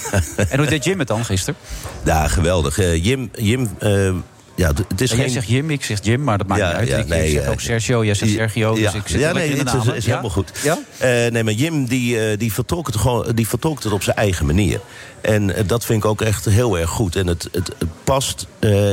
En 0.50 0.58
hoe 0.58 0.66
deed 0.68 0.84
Jim 0.84 0.98
het 0.98 1.08
dan 1.08 1.24
gisteren? 1.24 1.60
Ja, 2.04 2.28
geweldig. 2.28 2.78
Eh, 2.78 3.04
Jim, 3.04 3.30
Jim 3.32 3.68
eh, 3.78 4.10
ja, 4.58 4.72
het 4.88 5.00
is 5.00 5.10
En 5.10 5.16
jij 5.16 5.24
geen... 5.24 5.34
zegt 5.34 5.48
Jim, 5.48 5.70
ik 5.70 5.84
zeg 5.84 5.98
Jim, 6.02 6.24
maar 6.24 6.38
dat 6.38 6.46
maakt 6.46 6.60
Ja, 6.60 6.68
niet 6.68 6.76
uit. 6.76 6.88
ja, 6.88 6.96
ik 6.96 7.06
nee, 7.06 7.30
zeg 7.30 7.48
ook 7.48 7.60
Sergio, 7.60 8.04
jij 8.04 8.14
zegt 8.14 8.32
Sergio, 8.32 8.74
dus 8.74 8.94
ik 8.94 9.08
zit 9.08 9.20
ja, 9.20 9.32
nee, 9.32 9.48
in 9.48 9.64
de 9.64 9.70
het 9.70 9.94
is, 9.94 10.06
helemaal 10.06 10.30
goed. 10.30 10.52
Ja? 10.62 10.78
Eh, 10.98 11.30
nee, 11.30 11.44
maar 11.44 11.52
Jim 11.52 11.86
die, 11.86 12.20
eh, 12.20 12.38
die, 12.38 12.52
vertolkt 12.52 12.86
het 12.92 13.02
gewoon, 13.02 13.32
die 13.34 13.48
vertolkt 13.48 13.84
het 13.84 13.92
op 13.92 14.02
zijn 14.02 14.16
eigen 14.16 14.46
manier. 14.46 14.80
En 15.20 15.54
eh, 15.54 15.64
dat 15.66 15.84
vind 15.84 16.04
ik 16.04 16.10
ook 16.10 16.20
echt 16.20 16.44
heel 16.44 16.78
erg 16.78 16.90
goed. 16.90 17.16
En 17.16 17.26
het, 17.26 17.48
het, 17.52 17.72
het 17.78 17.88
past 18.04 18.46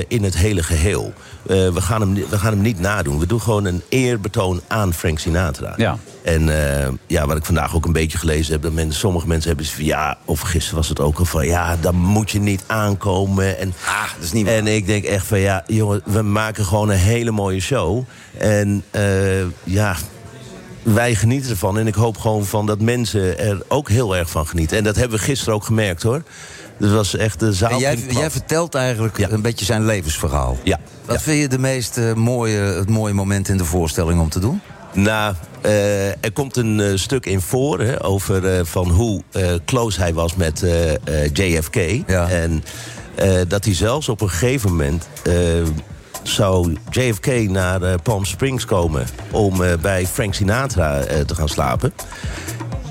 in 0.08 0.24
het 0.24 0.38
hele 0.38 0.64
geheel. 0.64 1.14
Eh, 1.48 1.70
we, 1.70 1.82
gaan 1.82 2.02
hem, 2.02 2.14
we 2.14 2.38
gaan 2.38 2.54
hem 2.54 2.62
niet 2.62 2.80
nadoen. 2.80 3.20
We 3.20 3.26
doen 3.26 3.42
gewoon 3.42 3.66
een 3.66 3.82
eerbetoon 3.90 4.62
aan 4.68 4.94
Frank 4.94 5.20
Sinatra. 5.20 5.74
Ja. 5.78 5.98
En 6.24 6.50
eh, 6.84 6.88
ja, 7.08 7.28
wat 7.28 7.38
ik 7.38 7.46
vandaag 7.46 7.76
ook 7.76 7.86
een 7.86 7.92
beetje 7.92 8.18
gelezen 8.18 8.54
heb... 8.54 8.62
dat 8.62 8.72
mensen, 8.74 9.00
sommige 9.00 9.28
mensen 9.28 9.48
hebben 9.48 9.66
van... 9.66 9.84
ja, 9.84 10.18
of 10.26 10.40
gisteren 10.40 10.76
was 10.76 10.90
het 10.90 11.00
ook 11.00 11.20
al 11.20 11.26
van... 11.26 11.46
ja, 11.46 11.78
dan 11.82 11.96
moet 11.96 12.32
je 12.32 12.40
niet 12.40 12.64
aankomen. 12.68 13.58
En, 13.60 13.74
Ah, 13.86 14.14
dat 14.16 14.24
is 14.24 14.32
niet 14.32 14.46
waar. 14.46 14.56
en 14.56 14.68
ik 14.68 14.86
denk 14.86 15.04
echt 15.04 15.26
van... 15.28 15.40
ja, 15.40 15.64
jongen, 15.68 16.02
we 16.06 16.22
maken 16.22 16.66
gewoon 16.66 16.90
een 16.90 16.98
hele 16.98 17.32
mooie 17.32 17.60
show. 17.60 18.04
En 18.38 18.84
eh, 18.92 19.04
ja, 19.64 19.96
wij 20.84 21.16
genieten 21.16 21.50
ervan. 21.50 21.78
En 21.78 21.88
ik 21.88 21.96
hoop 21.96 22.18
gewoon 22.18 22.46
van 22.46 22.66
dat 22.66 22.80
mensen 22.82 23.40
er 23.40 23.62
ook 23.68 23.90
heel 23.90 24.16
erg 24.16 24.30
van 24.30 24.48
genieten. 24.48 24.78
En 24.78 24.84
dat 24.84 24.96
hebben 24.96 25.18
we 25.18 25.24
gisteren 25.24 25.54
ook 25.54 25.64
gemerkt, 25.66 26.04
hoor. 26.04 26.24
Dat 26.80 26.92
was 26.92 27.16
echt 27.16 27.40
de 27.40 27.54
zaal... 27.54 27.70
En 27.72 27.78
jij, 27.78 27.98
jij 28.10 28.32
vertelt 28.32 28.76
eigenlijk 28.76 29.18
Ja. 29.18 29.30
een 29.30 29.42
beetje 29.42 29.66
zijn 29.66 29.86
levensverhaal. 29.86 30.58
Ja. 30.64 30.80
Wat 31.06 31.16
Ja. 31.16 31.22
vind 31.22 31.42
je 31.42 31.48
de 31.48 31.60
meest 31.60 31.98
eh, 31.98 32.14
mooie, 32.14 32.58
het 32.58 32.90
mooie 32.90 33.14
moment 33.14 33.48
in 33.50 33.58
de 33.58 33.66
voorstelling 33.66 34.20
om 34.22 34.30
te 34.30 34.40
doen? 34.40 34.62
Nou, 34.94 35.36
eh, 35.62 36.08
er 36.10 36.32
komt 36.34 36.58
een 36.58 36.80
eh, 36.80 36.92
stuk 36.96 37.26
in 37.26 37.42
voor 37.42 37.80
hè, 37.80 38.04
over 38.04 38.66
van 38.66 38.90
hoe 38.90 39.22
close 39.66 40.00
hij 40.00 40.14
was 40.14 40.36
met 40.36 40.64
JFK. 41.34 41.76
Ja. 42.08 42.30
En 42.30 42.64
dat 43.48 43.66
hij 43.66 43.74
zelfs 43.74 44.10
op 44.10 44.22
een 44.22 44.30
gegeven 44.30 44.70
moment 44.70 45.08
zou 46.24 46.76
JFK 46.90 47.28
naar 47.50 48.02
Palm 48.02 48.26
Springs 48.26 48.66
komen 48.66 49.06
om 49.32 49.62
bij 49.82 50.08
Frank 50.08 50.34
Sinatra 50.34 51.04
te 51.26 51.36
gaan 51.36 51.50
slapen. 51.50 51.94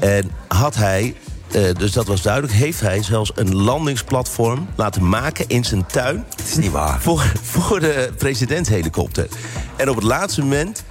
En 0.01 0.31
had 0.49 0.75
hij, 0.75 1.15
eh, 1.55 1.75
dus 1.75 1.93
dat 1.93 2.07
was 2.07 2.23
duidelijk, 2.23 2.53
heeft 2.53 2.81
hij 2.81 3.03
zelfs 3.03 3.33
een 3.35 3.55
landingsplatform 3.55 4.69
laten 4.77 5.09
maken 5.09 5.49
in 5.49 5.65
zijn 5.65 5.87
tuin. 5.87 6.25
Het 6.37 6.49
is 6.49 6.57
niet 6.57 6.71
waar. 6.71 7.01
Voor, 7.01 7.33
voor 7.43 7.81
de 7.81 8.13
presidentshelikopter. 8.19 9.29
En 9.77 9.89
op 9.89 9.95
het 9.95 10.05
laatste 10.05 10.41
moment 10.41 10.85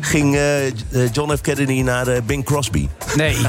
ging 0.00 0.34
eh, 0.34 0.66
eh, 0.66 0.72
John 1.12 1.36
F. 1.36 1.40
Kennedy 1.40 1.82
naar 1.82 2.06
eh, 2.08 2.22
Bing 2.26 2.44
Crosby. 2.44 2.88
Nee. 3.16 3.36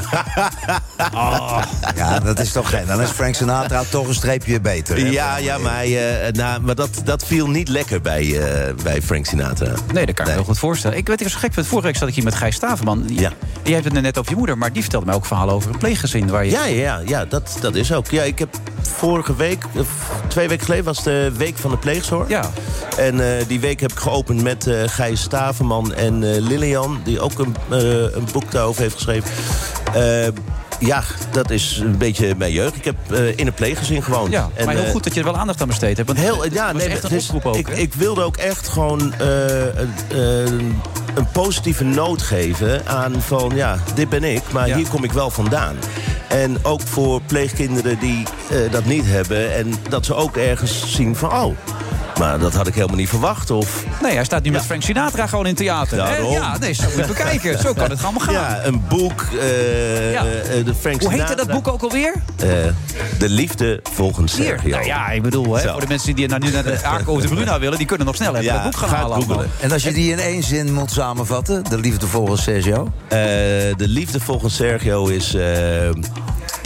Ja, 1.96 2.18
dat 2.20 2.38
is 2.40 2.52
toch 2.52 2.70
geen. 2.70 2.86
Dan 2.86 3.00
is 3.00 3.10
Frank 3.10 3.34
Sinatra 3.34 3.82
toch 3.88 4.08
een 4.08 4.14
streepje 4.14 4.60
beter. 4.60 4.96
hè? 4.96 5.06
Ja, 5.08 5.36
ja, 5.36 5.58
maar, 5.58 5.82
eh, 5.84 6.32
nou, 6.32 6.60
maar 6.60 6.74
dat, 6.74 7.00
dat 7.04 7.24
viel 7.24 7.48
niet 7.48 7.68
lekker 7.68 8.00
bij, 8.00 8.40
eh, 8.40 8.74
bij 8.82 9.02
Frank 9.02 9.26
Sinatra. 9.26 9.72
Nee, 9.92 10.06
dat 10.06 10.14
kan 10.14 10.24
ik 10.24 10.30
me 10.30 10.36
heel 10.36 10.44
goed 10.44 10.58
voorstellen. 10.58 10.96
Ik 10.96 11.06
weet 11.06 11.18
ik 11.20 11.24
was 11.26 11.32
zo 11.32 11.38
gek, 11.38 11.54
want 11.54 11.66
vorige 11.66 11.86
week 11.86 11.96
zat 11.96 12.08
ik 12.08 12.14
hier 12.14 12.24
met 12.24 12.34
Gijs 12.34 12.54
Staverman. 12.54 13.04
Ja. 13.08 13.30
Je 13.62 13.72
hebt 13.72 13.84
het 13.84 14.00
net 14.00 14.18
over 14.18 14.30
je 14.30 14.36
moeder, 14.36 14.58
maar 14.58 14.72
die 14.72 14.82
vertelde 14.82 15.06
mij 15.06 15.14
ook 15.14 15.26
verhalen 15.26 15.54
over 15.54 15.70
een 15.70 15.78
pleeggezin. 15.78 16.28
Waar 16.30 16.44
je... 16.44 16.50
Ja, 16.50 16.64
ja, 16.64 16.80
ja, 16.80 17.00
ja 17.06 17.24
dat, 17.24 17.56
dat 17.60 17.74
is 17.74 17.92
ook. 17.92 18.06
Ja, 18.10 18.22
ik 18.22 18.38
heb 18.38 18.48
vorige 18.82 19.36
week, 19.36 19.64
twee 20.28 20.48
weken 20.48 20.64
geleden, 20.64 20.84
was 20.84 21.02
de 21.02 21.32
week 21.36 21.56
van 21.56 21.70
de 21.70 21.76
pleegzorg. 21.78 22.28
Ja. 22.28 22.50
En 22.96 23.20
eh, 23.38 23.46
die 23.46 23.60
week 23.60 23.80
heb 23.80 23.92
ik 23.92 23.98
geopend 23.98 24.42
met 24.42 24.66
eh 24.66 24.74
Gijs 24.86 25.20
Staverman 25.20 25.94
en 25.94 26.39
Lilian, 26.42 27.00
die 27.04 27.20
ook 27.20 27.38
een, 27.38 27.56
eh, 27.70 27.78
een 28.14 28.26
boek 28.32 28.50
daarover 28.50 28.82
heeft 28.82 28.94
geschreven. 28.94 29.30
Eh, 29.94 30.28
ja, 30.80 31.02
dat 31.30 31.50
is 31.50 31.78
een 31.84 31.98
beetje 31.98 32.34
mijn 32.36 32.52
jeugd. 32.52 32.76
Ik 32.76 32.84
heb 32.84 32.94
eh, 33.10 33.38
in 33.38 33.46
een 33.46 33.52
pleeggezin 33.54 34.02
gewoond. 34.02 34.32
Ja, 34.32 34.48
En, 34.54 34.64
maar 34.64 34.74
heel 34.74 34.84
eh, 34.84 34.90
goed 34.90 35.04
dat 35.04 35.14
je 35.14 35.20
er 35.20 35.26
wel 35.26 35.36
aandacht 35.36 35.60
aan 35.60 35.68
besteed 35.68 35.96
hebt. 35.96 36.08
Want 36.08 36.20
Heel, 36.20 36.42
het 36.42 36.52
ja, 36.52 36.72
was 36.72 36.82
nee, 36.82 36.90
echt 36.92 37.02
een 37.02 37.08
dus 37.08 37.30
ook. 37.42 37.56
ik, 37.56 37.68
ik 37.68 37.94
wilde 37.94 38.22
ook 38.22 38.36
echt 38.36 38.68
gewoon 38.68 39.14
eh, 39.14 39.26
een, 39.64 39.92
eh, 40.08 40.44
een 41.14 41.26
positieve 41.32 41.84
noot 41.84 42.22
geven 42.22 42.86
aan 42.86 43.14
van 43.20 43.52
ja, 43.54 43.78
dit 43.94 44.08
ben 44.08 44.24
ik, 44.24 44.42
maar 44.52 44.68
Ja. 44.68 44.76
hier 44.76 44.88
kom 44.88 45.04
ik 45.04 45.12
wel 45.12 45.30
vandaan. 45.30 45.76
En 46.28 46.64
ook 46.64 46.80
voor 46.80 47.20
pleegkinderen 47.26 47.98
die 47.98 48.22
eh, 48.50 48.58
dat 48.72 48.84
niet 48.84 49.04
hebben 49.06 49.54
en 49.54 49.74
dat 49.88 50.06
ze 50.06 50.14
ook 50.14 50.36
ergens 50.36 50.94
zien 50.94 51.16
van 51.16 51.32
oh, 51.32 51.56
maar 52.20 52.38
dat 52.38 52.54
had 52.54 52.66
ik 52.66 52.74
helemaal 52.74 52.96
niet 52.96 53.08
verwacht. 53.08 53.50
Of 53.50 53.84
Nee, 54.02 54.14
hij 54.14 54.24
staat 54.24 54.42
nu 54.42 54.50
met 54.50 54.64
Frank 54.64 54.82
Sinatra 54.82 55.26
gewoon 55.26 55.46
in 55.46 55.54
theater. 55.54 55.96
Daarom. 55.96 56.32
Ja, 56.32 56.58
nee, 56.58 56.72
zo 56.72 56.82
moet 56.84 56.94
je 56.94 57.04
bekijken. 57.06 57.58
Zo 57.58 57.72
kan 57.72 57.90
het 57.90 58.02
allemaal 58.02 58.20
gaan. 58.20 58.34
ja, 58.34 58.60
een 58.64 58.82
boek, 58.88 59.26
eh, 59.40 60.12
Ja. 60.12 60.24
eh, 60.24 60.64
de 60.64 60.74
Frank 60.80 61.02
Hoe 61.02 61.12
heette 61.12 61.34
dat 61.34 61.48
boek 61.50 61.68
ook 61.68 61.82
alweer? 61.82 62.12
Eh, 62.36 62.48
de 63.18 63.28
liefde 63.28 63.80
volgens 63.92 64.36
Hier. 64.36 64.44
Sergio. 64.46 64.70
Nou 64.70 64.84
ja, 64.84 65.08
ik 65.10 65.22
bedoel, 65.22 65.54
hè, 65.56 65.70
voor 65.70 65.80
de 65.80 65.86
mensen 65.88 66.14
die 66.14 66.28
nou 66.28 66.44
nu 66.44 66.50
naar 66.50 66.62
de 66.62 66.78
Arco 66.94 67.20
de 67.20 67.28
Bruna 67.28 67.58
willen... 67.58 67.78
die 67.78 67.86
kunnen 67.86 68.06
nog 68.06 68.16
snel 68.16 68.32
even 68.32 68.44
Ja, 68.44 68.54
dat 68.54 68.62
boek 68.62 68.76
gaan 68.76 68.88
halen. 68.88 69.22
googlen. 69.22 69.50
En 69.60 69.72
als 69.72 69.82
je 69.82 69.92
die 69.92 70.12
in 70.12 70.18
één 70.18 70.42
zin 70.42 70.74
moet 70.74 70.90
samenvatten, 70.90 71.64
de 71.68 71.78
liefde 71.78 72.06
volgens 72.06 72.42
Sergio. 72.42 72.92
Eh, 73.08 73.18
de 73.18 73.88
liefde 73.88 74.20
volgens 74.20 74.54
Sergio 74.54 75.06
is... 75.06 75.34
eh, 75.34 75.44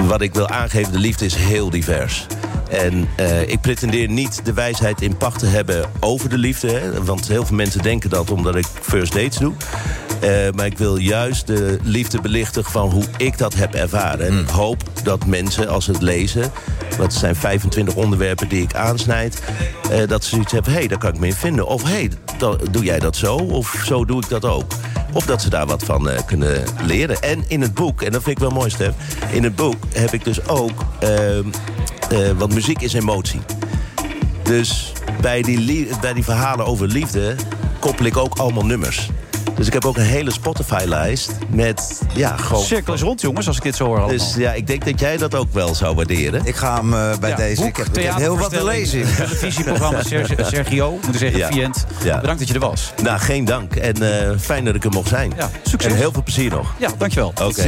wat 0.05 0.21
ik 0.21 0.35
wil 0.35 0.49
aangeven, 0.49 0.93
de 0.93 0.99
liefde 0.99 1.25
is 1.25 1.35
heel 1.35 1.71
divers. 1.71 2.27
En 2.75 3.09
eh, 3.17 3.49
ik 3.49 3.61
pretendeer 3.61 4.09
niet 4.09 4.45
de 4.45 4.53
wijsheid 4.53 5.03
in 5.03 5.17
pacht 5.17 5.39
te 5.39 5.47
hebben 5.47 5.91
over 6.01 6.29
de 6.29 6.39
liefde. 6.39 6.71
Hè, 6.71 7.05
want 7.05 7.29
heel 7.29 7.47
veel 7.47 7.57
mensen 7.57 7.83
denken 7.83 8.11
dat 8.11 8.31
omdat 8.31 8.57
ik 8.57 8.67
first 8.81 9.13
dates 9.13 9.37
doe. 9.37 9.53
Eh, 10.21 10.31
maar 10.55 10.67
ik 10.67 10.79
wil 10.79 10.97
juist 10.97 11.47
de 11.47 11.79
liefde 11.83 12.21
belichten 12.21 12.65
van 12.65 12.91
hoe 12.91 13.05
ik 13.17 13.39
dat 13.39 13.55
heb 13.55 13.75
ervaren. 13.75 14.27
En 14.27 14.39
ik 14.39 14.49
hoop 14.49 14.83
dat 15.03 15.27
mensen, 15.27 15.69
als 15.69 15.85
ze 15.85 15.91
het 15.91 16.03
lezen... 16.03 16.53
want 16.89 17.13
het 17.13 17.13
zijn 17.13 17.37
25 17.37 17.95
onderwerpen 17.95 18.49
die 18.49 18.63
ik 18.63 18.75
aansnijd... 18.75 19.43
eh, 19.91 20.09
dat 20.09 20.25
ze 20.25 20.31
zoiets 20.31 20.53
hebben, 20.53 20.73
hé, 20.73 20.79
hey, 20.79 20.89
daar 20.89 20.99
kan 20.99 21.13
ik 21.15 21.19
me 21.19 21.27
in 21.27 21.33
vinden. 21.33 21.67
Of 21.67 21.83
hé, 21.83 21.89
hey, 21.89 22.11
doe 22.71 22.85
jij 22.85 22.99
dat 22.99 23.17
zo? 23.17 23.37
Of 23.37 23.83
zo 23.87 24.05
doe 24.05 24.23
ik 24.23 24.29
dat 24.29 24.45
ook. 24.45 24.73
Of 25.13 25.27
dat 25.27 25.43
ze 25.43 25.51
daar 25.51 25.67
wat 25.67 25.85
van 25.85 26.09
kunnen 26.27 26.65
leren. 26.87 27.23
En 27.23 27.45
in 27.47 27.61
het 27.61 27.75
boek, 27.75 28.03
en 28.03 28.13
dat 28.13 28.23
vind 28.23 28.37
ik 28.37 28.43
wel 28.43 28.53
mooi, 28.53 28.71
Stef... 28.71 28.93
in 29.33 29.43
het 29.43 29.57
boek 29.57 29.77
heb 29.93 30.13
ik 30.13 30.25
dus 30.25 30.49
ook... 30.49 30.85
eh, 32.13 32.31
want 32.37 32.55
muziek 32.55 32.81
is 32.81 32.93
emotie. 32.93 33.41
Dus 34.43 34.93
bij 35.21 35.43
die, 35.43 35.89
bij 36.01 36.13
die 36.13 36.25
verhalen 36.25 36.67
over 36.67 36.87
liefde 36.87 37.35
koppel 37.79 38.05
ik 38.05 38.17
ook 38.17 38.39
allemaal 38.39 38.65
nummers. 38.65 39.09
Dus 39.55 39.67
ik 39.67 39.73
heb 39.73 39.85
ook 39.85 39.97
een 39.97 40.03
hele 40.03 40.33
Spotify-lijst 40.33 41.31
met, 41.49 42.03
ja, 42.15 42.37
gewoon... 42.37 42.63
Cirkel 42.63 42.95
is 42.95 43.01
rond, 43.01 43.21
jongens, 43.21 43.47
als 43.47 43.57
ik 43.57 43.63
dit 43.63 43.77
zo 43.77 43.85
hoor 43.85 43.97
allemaal. 43.97 44.17
Dus 44.17 44.35
ja, 44.37 44.53
ik 44.53 44.67
denk 44.67 44.85
dat 44.85 45.01
jij 45.01 45.17
dat 45.17 45.35
ook 45.35 45.53
wel 45.53 45.75
zou 45.75 45.95
waarderen. 45.95 46.45
Ik 46.45 46.57
ga 46.57 46.75
hem 46.77 46.95
eh, 46.95 47.19
bij 47.19 47.31
Ja, 47.31 47.37
deze. 47.37 47.61
boek, 47.61 47.71
ik, 47.71 47.77
heb, 47.77 47.99
ik 47.99 48.05
heb 48.05 48.15
heel 48.15 48.39
wat 48.39 48.51
te 48.51 48.65
lezen. 48.65 49.15
Televisieprogramma 49.17 50.03
Sergio, 50.03 50.45
Sergio 50.55 50.91
moet 50.91 51.15
ik 51.15 51.19
zeggen, 51.21 51.39
Ja. 51.39 51.49
Vient. 51.53 51.87
Ja. 52.03 52.21
Bedankt 52.21 52.39
dat 52.39 52.49
je 52.49 52.55
er 52.55 52.61
was. 52.61 52.93
Nou, 53.03 53.19
geen 53.19 53.45
dank. 53.45 53.75
En 53.77 54.29
eh, 54.31 54.39
fijn 54.39 54.65
dat 54.65 54.75
ik 54.75 54.85
er 54.85 54.91
mocht 54.91 55.09
zijn. 55.09 55.33
Ja, 55.37 55.51
succes. 55.63 55.93
En 55.93 55.99
heel 55.99 56.13
veel 56.13 56.23
plezier 56.23 56.51
nog. 56.51 56.75
Ja, 56.79 56.91
dankjewel. 56.99 57.29
Oké. 57.29 57.53
Tot 57.53 57.65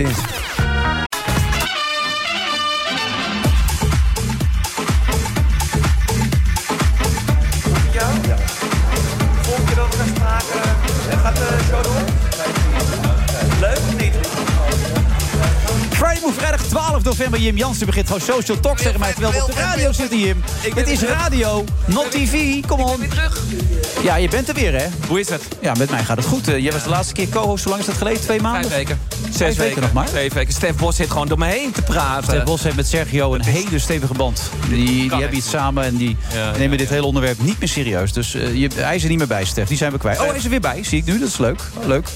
november. 17.16 17.40
Jim 17.40 17.56
Jansen 17.56 17.86
begint 17.86 18.06
gewoon 18.06 18.20
social 18.20 18.60
talk 18.60 18.78
tegen 18.78 19.00
mij. 19.00 19.12
Terwijl 19.12 19.32
we 19.32 19.42
op 19.42 19.54
de 19.54 19.60
radio 19.60 19.92
zitten, 19.92 20.18
Jim. 20.18 20.42
Het 20.74 20.88
is 20.88 21.02
radio, 21.02 21.64
not 21.86 22.10
tv. 22.10 22.66
Kom 22.66 22.80
on. 22.80 23.08
terug. 23.08 23.42
Ja, 24.02 24.16
je 24.16 24.28
bent 24.28 24.48
er 24.48 24.54
weer, 24.54 24.72
hè? 24.80 24.86
Hoe 25.08 25.20
is 25.20 25.28
het? 25.28 25.42
Ja, 25.60 25.74
met 25.78 25.90
mij 25.90 26.04
gaat 26.04 26.16
het 26.16 26.26
goed. 26.26 26.48
Eh, 26.48 26.58
Jij 26.58 26.72
was 26.72 26.82
de 26.82 26.88
laatste 26.88 27.14
keer 27.14 27.28
co-host. 27.28 27.62
Hoe 27.62 27.70
lang 27.72 27.80
is 27.80 27.88
dat 27.88 27.96
geleden? 27.98 28.20
Twee 28.20 28.40
maanden? 28.40 28.70
Vijf 28.70 28.86
weken. 28.86 29.00
Zes 29.30 29.56
weken 29.56 29.82
nog 29.82 29.92
maar. 29.92 30.06
Twee 30.06 30.30
weken. 30.30 30.52
Stef 30.52 30.76
Bos 30.76 30.96
zit 30.96 31.10
gewoon 31.10 31.28
door 31.28 31.38
me 31.38 31.46
heen 31.46 31.72
te 31.72 31.82
praten. 31.82 32.24
Stef 32.24 32.44
Bos 32.44 32.62
heeft 32.62 32.76
met 32.76 32.86
Sergio 32.86 33.34
een 33.34 33.44
hele 33.44 33.78
stevige 33.78 34.14
band. 34.14 34.42
Die, 34.68 34.84
die 34.86 35.10
hebben 35.10 35.36
iets 35.36 35.50
samen 35.50 35.84
en 35.84 35.96
die 35.96 36.16
nemen 36.58 36.78
dit 36.78 36.88
hele 36.88 37.06
onderwerp 37.06 37.38
niet 37.42 37.58
meer 37.58 37.68
serieus. 37.68 38.12
Dus 38.12 38.34
eh, 38.34 38.54
je, 38.54 38.68
hij 38.74 38.94
is 38.96 39.02
er 39.02 39.08
niet 39.08 39.18
meer 39.18 39.26
bij, 39.26 39.44
Stef. 39.44 39.68
Die 39.68 39.76
zijn 39.76 39.92
we 39.92 39.98
kwijt. 39.98 40.20
Oh, 40.20 40.26
hij 40.26 40.36
is 40.36 40.44
er 40.44 40.50
weer 40.50 40.60
bij. 40.60 40.84
Zie 40.84 40.98
ik 40.98 41.04
nu. 41.04 41.18
Dat 41.18 41.28
is 41.28 41.38
leuk. 41.38 41.60
Leuk. 41.86 42.08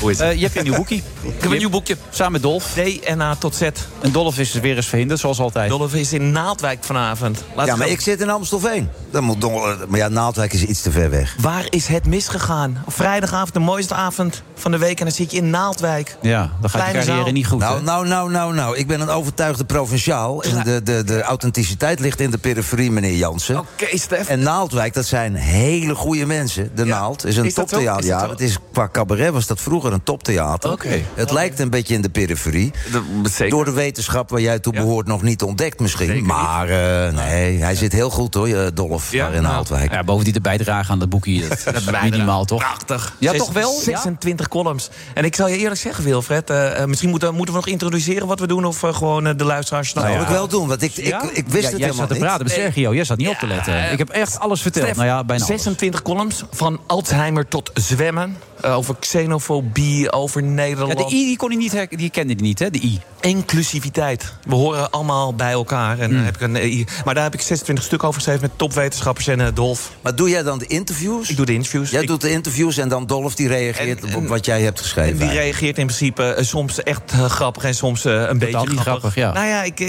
Hoe 0.00 0.10
is 0.10 0.18
het? 0.18 0.34
je 0.38 0.44
hebt 0.44 0.56
een 0.56 0.62
nieuw 0.64 0.74
boekje. 0.76 0.94
Ik 1.22 1.42
heb 1.42 1.50
een 1.50 1.58
nieuw 1.58 1.70
boekje. 1.70 1.96
Samen 2.10 2.32
met 2.32 2.42
Dolf. 2.42 2.72
DNA 2.74 3.34
tot 3.34 3.54
Z. 3.54 3.62
En 4.00 4.12
Dolf 4.12 4.38
is 4.38 4.47
weer 4.52 4.76
eens 4.76 4.86
verhinderd, 4.86 5.20
zoals 5.20 5.38
altijd. 5.40 5.70
Dolf 5.70 5.94
is 5.94 6.12
in 6.12 6.32
Naaldwijk 6.32 6.84
vanavond. 6.84 7.44
Laat 7.54 7.66
ja, 7.66 7.76
maar 7.76 7.88
ik 7.88 8.00
zit 8.00 8.20
in 8.20 8.30
Amstelveen. 8.30 8.88
Dan 9.10 9.24
moet 9.24 9.40
Don- 9.40 9.76
maar 9.88 9.98
ja, 9.98 10.08
Naaldwijk 10.08 10.52
is 10.52 10.64
iets 10.64 10.82
te 10.82 10.90
ver 10.90 11.10
weg. 11.10 11.36
Waar 11.40 11.66
is 11.70 11.86
het 11.86 12.06
misgegaan? 12.06 12.82
Vrijdagavond, 12.86 13.52
de 13.54 13.60
mooiste 13.60 13.94
avond 13.94 14.42
van 14.54 14.70
de 14.70 14.78
week. 14.78 14.98
En 14.98 15.04
dan 15.04 15.14
zit 15.14 15.30
je 15.30 15.36
in 15.36 15.50
Naaldwijk. 15.50 16.16
Ja, 16.22 16.38
dan 16.40 16.50
gaat 16.50 16.62
de 16.62 16.68
Kleine 16.78 16.98
carrière 16.98 17.22
zaal. 17.24 17.32
niet 17.32 17.46
goed. 17.46 17.58
Nou, 17.58 17.82
nou, 17.82 18.06
nou, 18.06 18.30
nou, 18.30 18.54
nou. 18.54 18.76
Ik 18.76 18.86
ben 18.86 19.00
een 19.00 19.08
overtuigde 19.08 19.64
provinciaal. 19.64 20.42
En 20.42 20.64
de, 20.64 20.82
de, 20.82 21.04
de 21.04 21.22
authenticiteit 21.22 22.00
ligt 22.00 22.20
in 22.20 22.30
de 22.30 22.38
periferie, 22.38 22.90
meneer 22.90 23.16
Jansen. 23.16 23.58
Oké, 23.58 23.98
Stef. 23.98 24.28
En 24.28 24.40
Naaldwijk, 24.40 24.94
dat 24.94 25.06
zijn 25.06 25.34
hele 25.34 25.94
goede 25.94 26.26
mensen. 26.26 26.70
De 26.74 26.84
Naald 26.84 27.24
is 27.24 27.36
een 27.36 27.44
Is 27.44 27.54
toptheater. 27.54 28.04
Is 28.04 28.10
dat 28.10 28.20
Ja, 28.20 28.28
het 28.30 28.40
is, 28.40 28.58
qua 28.72 28.88
cabaret 28.92 29.32
was 29.32 29.46
dat 29.46 29.60
vroeger 29.60 29.92
een 29.92 30.02
toptheater. 30.02 30.72
Oké. 30.72 31.02
Het 31.14 31.30
lijkt 31.30 31.58
een 31.60 31.70
beetje 31.70 31.94
in 31.94 32.00
de 32.02 32.08
periferie. 32.10 32.72
Door 33.48 33.64
de 33.64 33.72
wetenschap 33.72 34.30
waar 34.38 34.46
jij 34.46 34.58
toe 34.58 34.72
behoort 34.72 35.06
nog 35.06 35.22
niet 35.22 35.42
ontdekt 35.42 35.80
misschien. 35.80 36.24
maar 36.24 36.68
eh, 36.68 37.12
nee, 37.14 37.58
hij 37.58 37.74
zit 37.74 37.92
heel 37.92 38.10
goed 38.10 38.34
hoor, 38.34 38.48
eh, 38.48 38.66
Dolf, 38.74 39.10
daar 39.10 39.34
in 39.34 39.42
Naaldwijk. 39.42 39.92
Ja, 39.92 40.04
bovendien 40.04 40.32
de 40.32 40.40
bijdrage 40.40 40.92
aan 40.92 40.98
dat 40.98 41.08
boekje. 41.08 41.48
Dat, 41.48 41.74
is 41.74 41.90
minimaal, 42.02 42.44
toch? 42.44 42.58
Prachtig. 42.58 43.14
Ja, 43.18 43.30
Zes- 43.30 43.38
toch 43.40 43.52
wel? 43.52 43.72
Ja? 43.74 43.80
26 43.82 44.48
columns. 44.48 44.90
En 45.14 45.24
ik 45.24 45.34
zal 45.34 45.48
je 45.48 45.56
eerlijk 45.58 45.80
zeggen, 45.80 46.04
Wilfred... 46.04 46.50
eh, 46.50 46.84
misschien 46.84 47.10
moeten, 47.10 47.34
moeten 47.34 47.54
we 47.54 47.60
nog 47.60 47.68
introduceren 47.68 48.26
wat 48.26 48.40
we 48.40 48.46
doen... 48.46 48.64
of 48.64 48.78
gewoon 48.80 49.36
de 49.36 49.44
luisteraars... 49.44 49.92
Nou, 49.92 50.12
wil 50.12 50.22
ik 50.22 50.28
wel 50.28 50.48
doen, 50.48 50.68
want 50.68 50.82
ik, 50.82 50.96
ik, 50.96 51.06
Ja? 51.06 51.22
ik 51.32 51.48
wist 51.48 51.48
Ja, 51.48 51.52
het 51.52 51.62
jij 51.62 51.70
helemaal 51.70 51.94
zat 51.94 52.06
te 52.08 52.12
niet. 52.14 52.22
praten 52.22 52.44
met 52.44 52.52
Sergio. 52.54 52.94
Jij 52.94 53.04
zat 53.04 53.18
niet 53.18 53.28
op 53.28 53.36
te 53.38 53.46
letten. 53.46 53.92
Ik 53.92 53.98
heb 53.98 54.08
echt 54.08 54.38
alles 54.38 54.60
verteld. 54.62 54.94
Nou 54.96 55.06
ja, 55.06 55.24
bijna 55.24 55.44
alles. 55.44 55.46
26 55.46 56.02
columns, 56.02 56.44
van 56.50 56.80
Alzheimer 56.86 57.48
tot 57.48 57.70
zwemmen. 57.74 58.36
over 58.62 58.96
xenofobie, 59.00 60.12
over 60.12 60.42
Ja, 60.42 60.48
Nederland. 60.48 60.98
de 60.98 61.04
I 61.04 61.08
die 61.26 61.36
kon 61.36 61.48
hij 61.48 61.58
niet, 61.58 61.86
die 61.90 62.10
kende 62.10 62.32
hij 62.32 62.42
niet, 62.42 62.58
hè? 62.58 62.70
De 62.70 62.78
I. 62.80 63.00
Inclusiviteit. 63.20 64.27
We 64.44 64.54
horen 64.54 64.90
allemaal 64.90 65.34
bij 65.34 65.52
elkaar. 65.52 65.98
En, 65.98 66.08
Hmm. 66.10 66.18
eh, 66.18 66.24
heb 66.24 66.34
ik 66.34 66.40
een, 66.40 66.56
eh, 66.56 66.86
maar 67.04 67.14
daar 67.14 67.22
heb 67.24 67.34
ik 67.34 67.40
26 67.40 67.84
stuk 67.84 68.02
over 68.04 68.14
geschreven 68.14 68.40
met 68.42 68.50
topwetenschappers 68.56 69.26
en 69.26 69.40
eh, 69.40 69.46
Dolf. 69.54 69.90
Maar 70.00 70.14
doe 70.14 70.28
jij 70.28 70.42
dan 70.42 70.58
de 70.58 70.66
interviews? 70.66 71.30
Ik 71.30 71.36
doe 71.36 71.46
de 71.46 71.52
interviews. 71.54 71.90
Jij 71.90 72.02
Ik- 72.02 72.08
doet 72.08 72.20
de 72.20 72.30
interviews 72.30 72.76
en 72.76 72.88
dan 72.88 73.06
Dolf 73.06 73.34
die 73.34 73.48
reageert 73.48 74.04
En- 74.04 74.14
op 74.14 74.28
wat 74.28 74.44
jij 74.44 74.62
hebt 74.62 74.80
geschreven. 74.80 75.20
En 75.20 75.28
die 75.28 75.38
reageert 75.38 75.78
in 75.78 75.86
principe 75.86 76.36
soms 76.40 76.82
echt 76.82 77.12
grappig 77.12 77.64
en 77.64 77.74
soms 77.74 78.04
een 78.04 78.38
beetje 78.38 78.68
niet 78.68 78.78
grappig, 78.80 79.14
ja. 79.14 79.32
Nou 79.32 79.46
ja, 79.46 79.62
ik, 79.62 79.80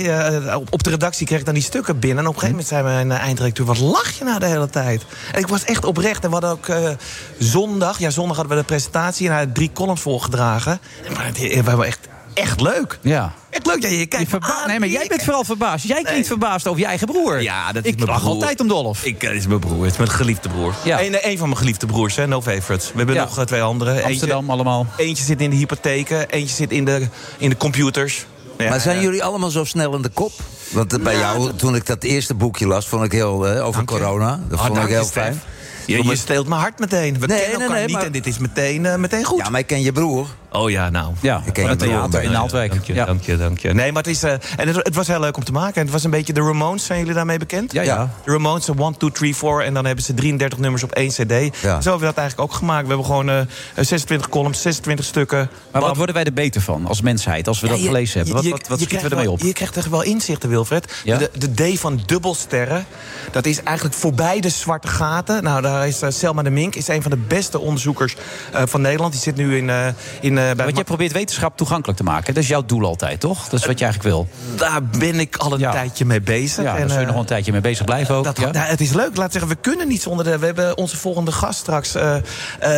op- 0.56 0.68
op 0.74 0.84
de 0.84 0.90
redactie 0.90 1.26
kreeg 1.26 1.40
ik 1.40 1.46
dan 1.46 1.54
die 1.54 1.64
stukken 1.64 2.00
binnen. 2.00 2.24
En 2.24 2.30
op 2.30 2.34
een 2.36 2.40
gegeven 2.40 2.64
moment 2.66 2.88
zei 2.96 3.06
mijn 3.06 3.20
eindredacteur... 3.20 3.66
wat 3.66 3.80
lach 3.80 4.12
je 4.18 4.24
nou 4.24 4.40
de 4.40 4.46
hele 4.46 4.70
tijd? 4.70 5.06
En 5.32 5.40
ik 5.40 5.48
was 5.48 5.64
echt 5.64 5.86
oprecht. 5.86 6.24
En 6.24 6.28
we 6.28 6.34
hadden 6.36 6.52
ook 6.52 6.68
eh, 6.68 6.90
zondag... 7.38 8.00
Ja, 8.00 8.10
zondag 8.10 8.36
hadden 8.38 8.56
we 8.56 8.62
de 8.62 8.68
presentatie 8.68 9.28
en 9.28 9.34
hij 9.34 9.44
had 9.44 9.56
drie 9.56 9.72
columns 9.74 10.02
voorgedragen. 10.02 10.80
En 11.08 11.14
maar 11.14 11.30
we 11.34 11.54
hebben 11.54 11.86
echt, 11.86 12.00
echt 12.40 12.62
leuk. 12.62 13.00
Ja. 13.02 13.34
Echt 13.50 13.66
leuk. 13.66 13.82
Ja, 13.82 13.88
je 13.90 14.06
kijkt 14.06 14.34
aan. 14.40 14.68
Nee, 14.68 14.80
maar 14.80 14.88
jij 14.88 15.06
bent 15.08 15.24
vooral 15.24 15.44
verbaasd. 15.44 15.88
Jij 15.88 16.02
klinkt 16.04 16.28
verbaasd 16.28 16.68
over 16.68 16.80
je 16.80 16.86
eigen 16.88 17.08
broer. 17.08 17.42
Ja, 17.42 17.72
dat 17.72 17.86
is 17.86 17.92
Ik 17.92 17.98
mijn 17.98 18.10
lach 18.10 18.20
broer. 18.22 18.34
altijd 18.34 18.60
om 18.60 18.68
Dolf. 18.68 19.04
Ik, 19.06 19.24
eh, 19.24 19.34
is 19.36 19.48
mijn 19.48 19.60
broer. 19.60 19.84
Het 19.84 19.92
is 19.92 19.98
mijn 19.98 20.10
geliefde 20.10 20.50
broer. 20.50 20.74
Ja. 20.84 21.02
Eén 21.02 21.30
een 21.30 21.38
van 21.38 21.48
mijn 21.48 21.60
geliefde 21.60 21.86
broers, 21.86 22.16
hè, 22.16 22.28
no 22.28 22.42
favorites. 22.42 22.92
We 22.92 22.98
hebben 22.98 23.16
Ja. 23.16 23.24
nog 23.24 23.38
eh, 23.38 23.44
twee 23.44 23.62
andere. 23.62 24.04
Amsterdam 24.04 24.50
allemaal. 24.50 24.80
Eentje, 24.90 25.04
eentje 25.04 25.24
zit 25.24 25.42
in 25.42 25.50
de 25.50 25.56
hypotheken, 25.56 26.30
eentje 26.30 26.56
zit 26.56 26.72
in 26.72 26.86
de, 26.86 27.08
in 27.38 27.50
de 27.50 27.58
computers. 27.58 28.26
Ja, 28.58 28.70
Maar 28.70 28.80
zijn 28.80 28.96
ja. 28.96 29.02
jullie 29.02 29.24
allemaal 29.24 29.50
zo 29.50 29.64
snel 29.64 29.96
in 29.96 30.02
de 30.02 30.10
kop? 30.10 30.32
Want 30.72 30.94
eh, 30.94 31.00
bij 31.04 31.18
jou, 31.18 31.54
toen 31.56 31.76
ik 31.76 31.86
dat 31.86 32.04
eerste 32.04 32.34
boekje 32.34 32.68
las, 32.68 32.88
vond 32.88 33.04
ik 33.04 33.12
heel 33.12 33.48
eh, 33.48 33.66
over 33.66 33.86
corona. 33.86 34.40
Dat 34.50 34.60
Oh, 34.60 34.66
vond 34.66 34.78
ik 34.78 34.88
heel 34.88 35.06
fijn. 35.06 35.42
Je, 35.86 35.98
je 35.98 36.04
me- 36.04 36.16
steelt 36.16 36.48
mijn 36.48 36.62
hart 36.62 36.80
meteen. 36.80 37.20
We 37.20 37.26
Nee, 37.26 37.40
kennen 37.40 37.46
nee, 37.46 37.62
elkaar 37.68 37.76
nee, 37.78 37.86
niet 37.86 37.96
maar- 37.96 38.06
en 38.06 38.12
dit 38.12 38.28
is 38.28 38.38
meteen, 38.38 38.86
eh, 38.86 38.96
meteen 38.96 39.24
goed. 39.24 39.40
Ja, 39.44 39.50
maar 39.50 39.60
ik 39.60 39.68
ken 39.68 39.82
je 39.82 39.92
broer. 39.92 40.28
Oh 40.52 40.70
ja, 40.70 40.90
nou. 40.90 41.14
Ja, 41.22 41.42
Ik 41.46 41.54
ken 41.54 41.68
het 41.70 41.80
theater 41.80 42.04
in 42.04 42.10
beetje. 42.10 42.30
Naaldwijk. 42.30 42.72
Dank 42.72 42.84
je, 42.86 42.94
Ja. 42.94 43.06
dank 43.06 43.22
je, 43.24 43.38
dank 43.38 43.60
je. 43.60 43.74
Nee, 43.74 43.92
maar 43.92 44.04
het, 44.04 44.12
is, 44.12 44.24
eh, 44.24 44.32
en 44.32 44.68
het, 44.68 44.76
het 44.76 44.96
was 44.96 45.08
heel 45.08 45.20
leuk 45.20 45.38
om 45.38 45.44
te 45.44 45.52
maken. 45.52 45.76
En 45.76 45.82
het 45.82 45.92
was 45.92 46.04
een 46.04 46.10
beetje 46.12 46.34
de 46.34 46.42
Ramones. 46.42 46.86
Zijn 46.86 47.00
jullie 47.00 47.14
daarmee 47.14 47.38
bekend? 47.38 47.72
Ja, 47.74 47.82
ja. 47.82 48.10
De 48.26 48.32
Ramones, 48.32 48.68
een 48.68 48.78
1, 48.80 48.98
2, 48.98 49.12
3, 49.12 49.36
4. 49.36 49.62
En 49.62 49.74
dan 49.74 49.86
hebben 49.86 50.04
ze 50.04 50.14
33 50.14 50.60
nummers 50.60 50.84
op 50.84 50.92
één 50.92 51.10
cd. 51.10 51.18
Zo 51.18 51.68
hebben 51.70 52.00
we 52.00 52.06
dat 52.06 52.18
eigenlijk 52.18 52.40
ook 52.40 52.54
gemaakt. 52.54 52.82
We 52.82 52.88
hebben 52.88 53.06
gewoon 53.06 53.30
eh, 53.30 53.40
26 53.76 54.30
columns, 54.30 54.62
26 54.62 55.06
stukken. 55.06 55.50
Maar 55.72 55.82
wat 55.82 55.96
worden 55.98 56.16
wij 56.16 56.24
er 56.24 56.34
beter 56.34 56.62
van 56.62 56.86
als 56.86 57.02
mensheid, 57.02 57.48
als 57.48 57.60
we 57.60 57.68
dat 57.68 57.76
Ja, 57.78 57.82
je- 57.82 57.88
gelezen 57.90 58.18
hebben? 58.18 58.34
Wat, 58.36 58.44
je- 58.44 58.50
wat, 58.50 58.80
schieten 58.80 58.98
we 59.04 59.10
ermee 59.10 59.24
wel- 59.26 59.34
op? 59.34 59.40
Je 59.42 59.54
krijgt 59.54 59.78
echt 59.78 59.90
wel 59.90 60.04
inzichten, 60.04 60.50
Wilfred. 60.50 60.94
Ja? 61.04 61.18
De, 61.18 61.30
de 61.54 61.74
D 61.74 61.80
van 61.80 62.02
dubbelsterren, 62.06 62.86
dat 63.32 63.46
is 63.46 63.64
eigenlijk 63.64 63.96
voorbij 63.98 64.40
de 64.40 64.50
zwarte 64.50 64.88
gaten. 64.88 65.44
Nou, 65.44 65.62
daar 65.62 65.88
is 65.88 66.02
eh, 66.02 66.10
Selma 66.10 66.42
de 66.44 66.50
Mink, 66.50 66.76
is 66.76 66.88
een 66.88 67.02
van 67.02 67.12
de 67.12 67.18
beste 67.18 67.60
onderzoekers 67.60 68.16
eh, 68.54 68.62
van 68.66 68.82
Nederland. 68.82 69.12
Die 69.12 69.22
zit 69.22 69.36
nu 69.36 69.58
in... 69.58 69.70
eh 69.70 69.88
in 70.22 70.38
eh, 70.38 70.39
bij 70.56 70.56
Want 70.56 70.76
jij 70.76 70.84
probeert 70.84 71.12
wetenschap 71.12 71.58
toegankelijk 71.58 71.98
te 71.98 72.04
maken. 72.04 72.34
Dat 72.34 72.44
is 72.44 72.50
jouw 72.50 72.66
doel 72.66 72.86
altijd, 72.86 73.20
toch? 73.20 73.44
Dat 73.50 73.60
is 73.60 73.66
wat 73.66 73.80
je 73.80 73.86
eigenlijk 73.86 74.16
wil. 74.16 74.28
Daar 74.56 74.84
ben 74.84 75.20
ik 75.20 75.36
al 75.38 75.54
een 75.54 75.60
Ja. 75.60 75.72
tijdje 75.72 76.06
mee 76.06 76.22
bezig. 76.22 76.64
Ja, 76.64 76.74
en, 76.74 76.80
daar 76.80 76.90
zul 76.90 77.00
je 77.00 77.06
eh, 77.06 77.12
nog 77.12 77.20
een 77.20 77.26
tijdje 77.28 77.52
mee 77.52 77.62
bezig 77.62 77.86
blijven 77.86 78.16
ook. 78.16 78.24
dat, 78.24 78.40
ja? 78.40 78.52
nou, 78.52 78.66
het 78.68 78.82
is 78.82 78.94
leuk. 78.94 79.16
Laat 79.16 79.32
zeggen, 79.32 79.52
we 79.52 79.58
kunnen 79.62 79.88
niet 79.88 80.02
zonder 80.02 80.26
de. 80.26 80.38
We 80.38 80.46
hebben 80.46 80.78
onze 80.78 80.98
volgende 80.98 81.32
gast 81.32 81.60
straks. 81.60 81.96
eh, 81.96 82.16
eh, 82.16 82.24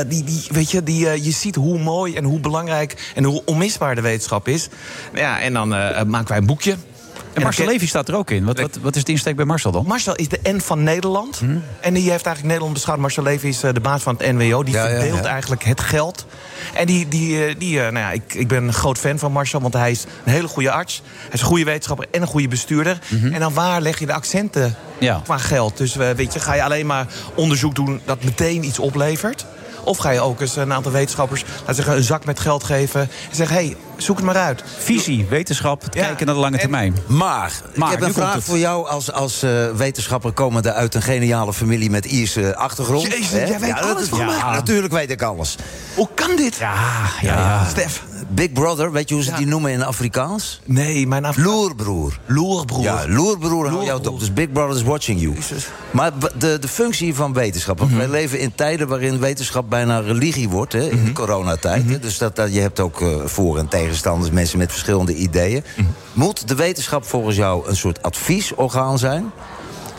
die, 0.08 0.24
die, 0.24 0.44
weet 0.50 0.72
je, 0.72 0.84
die, 0.84 1.10
eh, 1.10 1.24
je 1.26 1.32
ziet 1.32 1.56
hoe 1.56 1.80
mooi 1.80 2.16
en 2.16 2.24
hoe 2.24 2.40
belangrijk 2.40 3.12
en 3.16 3.24
hoe 3.24 3.42
onmisbaar 3.46 3.96
de 3.96 4.02
wetenschap 4.02 4.48
is. 4.48 4.68
Ja, 5.14 5.42
en 5.42 5.54
dan 5.54 5.74
eh, 5.76 6.04
maken 6.04 6.28
wij 6.28 6.38
een 6.38 6.46
boekje. 6.46 6.76
En 7.34 7.42
Marcel 7.42 7.66
Levy 7.66 7.88
staat 7.88 8.08
er 8.08 8.16
ook 8.16 8.32
in. 8.32 8.46
Wat, 8.46 8.60
wat, 8.60 8.78
wat 8.82 8.96
is 8.96 9.04
de 9.04 9.12
insteek 9.12 9.36
bij 9.36 9.46
Marcel 9.46 9.72
dan? 9.72 9.86
Marcel 9.86 10.16
is 10.16 10.28
de 10.28 10.40
N 10.44 10.60
van 10.60 10.84
Nederland. 10.84 11.38
Hm? 11.38 11.58
En 11.80 11.94
die 11.94 12.02
heeft 12.10 12.26
eigenlijk 12.26 12.44
Nederland 12.44 12.74
beschouwd. 12.74 13.00
Marcel 13.00 13.24
Levy 13.24 13.48
is 13.48 13.64
eh, 13.64 13.74
de 13.74 13.80
baas 13.80 14.04
van 14.04 14.16
het 14.18 14.32
NWO. 14.32 14.64
Die 14.64 14.74
Ja, 14.74 14.88
verdeelt 14.90 15.24
ja. 15.24 15.30
eigenlijk 15.30 15.64
het 15.64 15.82
geld. 15.82 16.26
En 16.74 16.86
die, 16.86 17.08
die, 17.08 17.46
eh, 17.46 17.56
die, 17.58 17.78
eh, 17.78 17.92
nou 17.92 18.06
ja, 18.06 18.12
ik, 18.12 18.34
ik 18.34 18.48
ben 18.48 18.64
een 18.64 18.74
groot 18.74 18.98
fan 18.98 19.20
van 19.20 19.32
Marcel. 19.32 19.62
Want 19.62 19.74
hij 19.74 19.92
is 19.92 20.06
een 20.26 20.32
hele 20.32 20.48
goede 20.48 20.72
arts. 20.72 21.02
Hij 21.22 21.30
is 21.32 21.42
een 21.42 21.48
goede 21.48 21.64
wetenschapper 21.64 22.08
en 22.12 22.22
een 22.22 22.28
goede 22.28 22.48
bestuurder. 22.48 23.00
En 23.32 23.40
dan 23.40 23.54
waar 23.54 23.82
leg 23.82 24.00
je 24.00 24.06
de 24.06 24.14
accenten 24.14 24.76
Mhm. 25.00 25.22
Qua 25.24 25.38
geld? 25.38 25.78
Dus 25.78 25.96
weet 25.96 26.34
je, 26.34 26.40
ga 26.40 26.54
je 26.54 26.64
alleen 26.64 26.86
maar 26.86 27.08
onderzoek 27.36 27.76
doen 27.76 28.02
dat 28.06 28.24
meteen 28.24 28.64
iets 28.64 28.80
oplevert? 28.80 29.46
Of 29.84 29.98
ga 29.98 30.10
je 30.10 30.20
ook 30.20 30.42
eens 30.42 30.56
een 30.56 30.74
aantal 30.74 30.92
wetenschappers 30.92 31.44
laten 31.60 31.76
zeggen, 31.76 31.96
een 31.96 32.04
zak 32.04 32.26
met 32.26 32.40
geld 32.40 32.64
geven... 32.64 33.02
en 33.02 33.36
zeggen, 33.36 33.56
hé, 33.56 33.66
hey, 33.66 33.76
zoek 34.02 34.16
het 34.18 34.26
maar 34.26 34.36
uit. 34.36 34.64
Visie, 34.78 35.26
wetenschap, 35.30 35.82
het 35.82 35.94
Ja. 35.94 36.06
kijken 36.06 36.26
naar 36.26 36.36
de 36.36 36.42
lange 36.42 36.56
En- 36.56 36.62
termijn. 36.62 36.96
Maar, 37.08 37.52
Maar, 37.76 37.94
ik 37.94 38.00
heb 38.00 38.08
een 38.08 38.14
vraag 38.14 38.34
het. 38.34 38.44
voor 38.44 38.58
jou 38.58 38.88
als, 38.88 39.12
als 39.12 39.44
eh, 39.44 39.70
wetenschapper 39.76 40.32
komende 40.32 40.74
uit 40.74 40.96
een 40.96 41.02
geniale 41.02 41.54
familie 41.54 41.90
met 41.90 42.06
Ierse 42.06 42.56
achtergrond. 42.56 43.02
Jezus, 43.08 43.30
Hè? 43.30 43.46
jij 43.46 43.60
weet 43.60 43.82
alles 43.82 44.08
van 44.08 44.20
ja, 44.20 44.26
mij. 44.26 44.36
Natuurlijk 44.52 44.94
weet 44.94 45.10
ik 45.12 45.22
alles. 45.22 45.56
Hoe 45.96 46.08
kan 46.16 46.36
dit? 46.36 46.56
Ja, 46.56 46.74
ja, 47.22 47.34
ja. 47.34 47.66
Stef. 47.70 48.04
Big 48.30 48.52
Brother, 48.52 48.92
weet 48.92 49.10
je 49.10 49.16
hoe 49.16 49.24
ze 49.24 49.34
die 49.34 49.46
noemen 49.48 49.72
in 49.72 49.84
Afrikaans? 49.84 50.62
Nee, 50.66 51.08
mijn 51.08 51.22
naam... 51.22 51.34
Loerbroer. 51.36 52.20
Loerbroer. 52.26 52.82
Ja, 52.84 53.04
loerbroer 53.08 53.68
hou 53.70 53.84
jou 53.86 54.08
op. 54.08 54.20
Dus 54.20 54.34
Big 54.34 54.52
Brother 54.52 54.76
is 54.76 54.84
watching 54.84 55.22
you. 55.22 55.36
Maar 55.92 56.12
de, 56.38 56.58
de 56.60 56.68
functie 56.68 57.16
van 57.16 57.34
wetenschap. 57.34 57.80
Want 57.80 57.92
wij 57.94 58.08
leven 58.10 58.40
in 58.40 58.56
tijden 58.56 58.88
waarin 58.88 59.20
wetenschap 59.20 59.70
bijna 59.70 60.00
religie 60.00 60.50
wordt. 60.50 60.74
Hè, 60.74 60.90
in 60.90 61.06
de 61.06 61.12
coronatijd. 61.12 61.84
hè. 61.90 62.00
Dus 62.00 62.18
dat, 62.18 62.36
dat, 62.36 62.54
je 62.54 62.60
hebt 62.60 62.80
ook 62.80 63.02
eh, 63.02 63.08
voor- 63.26 63.58
en 63.58 63.68
tegenstanders. 63.92 64.32
Mensen 64.32 64.58
met 64.58 64.72
verschillende 64.72 65.16
ideeën. 65.16 65.64
Moet 66.14 66.48
de 66.48 66.56
wetenschap 66.56 67.06
volgens 67.06 67.36
jou 67.36 67.68
een 67.68 67.76
soort 67.76 68.04
adviesorgaan 68.04 69.00
zijn? 69.00 69.32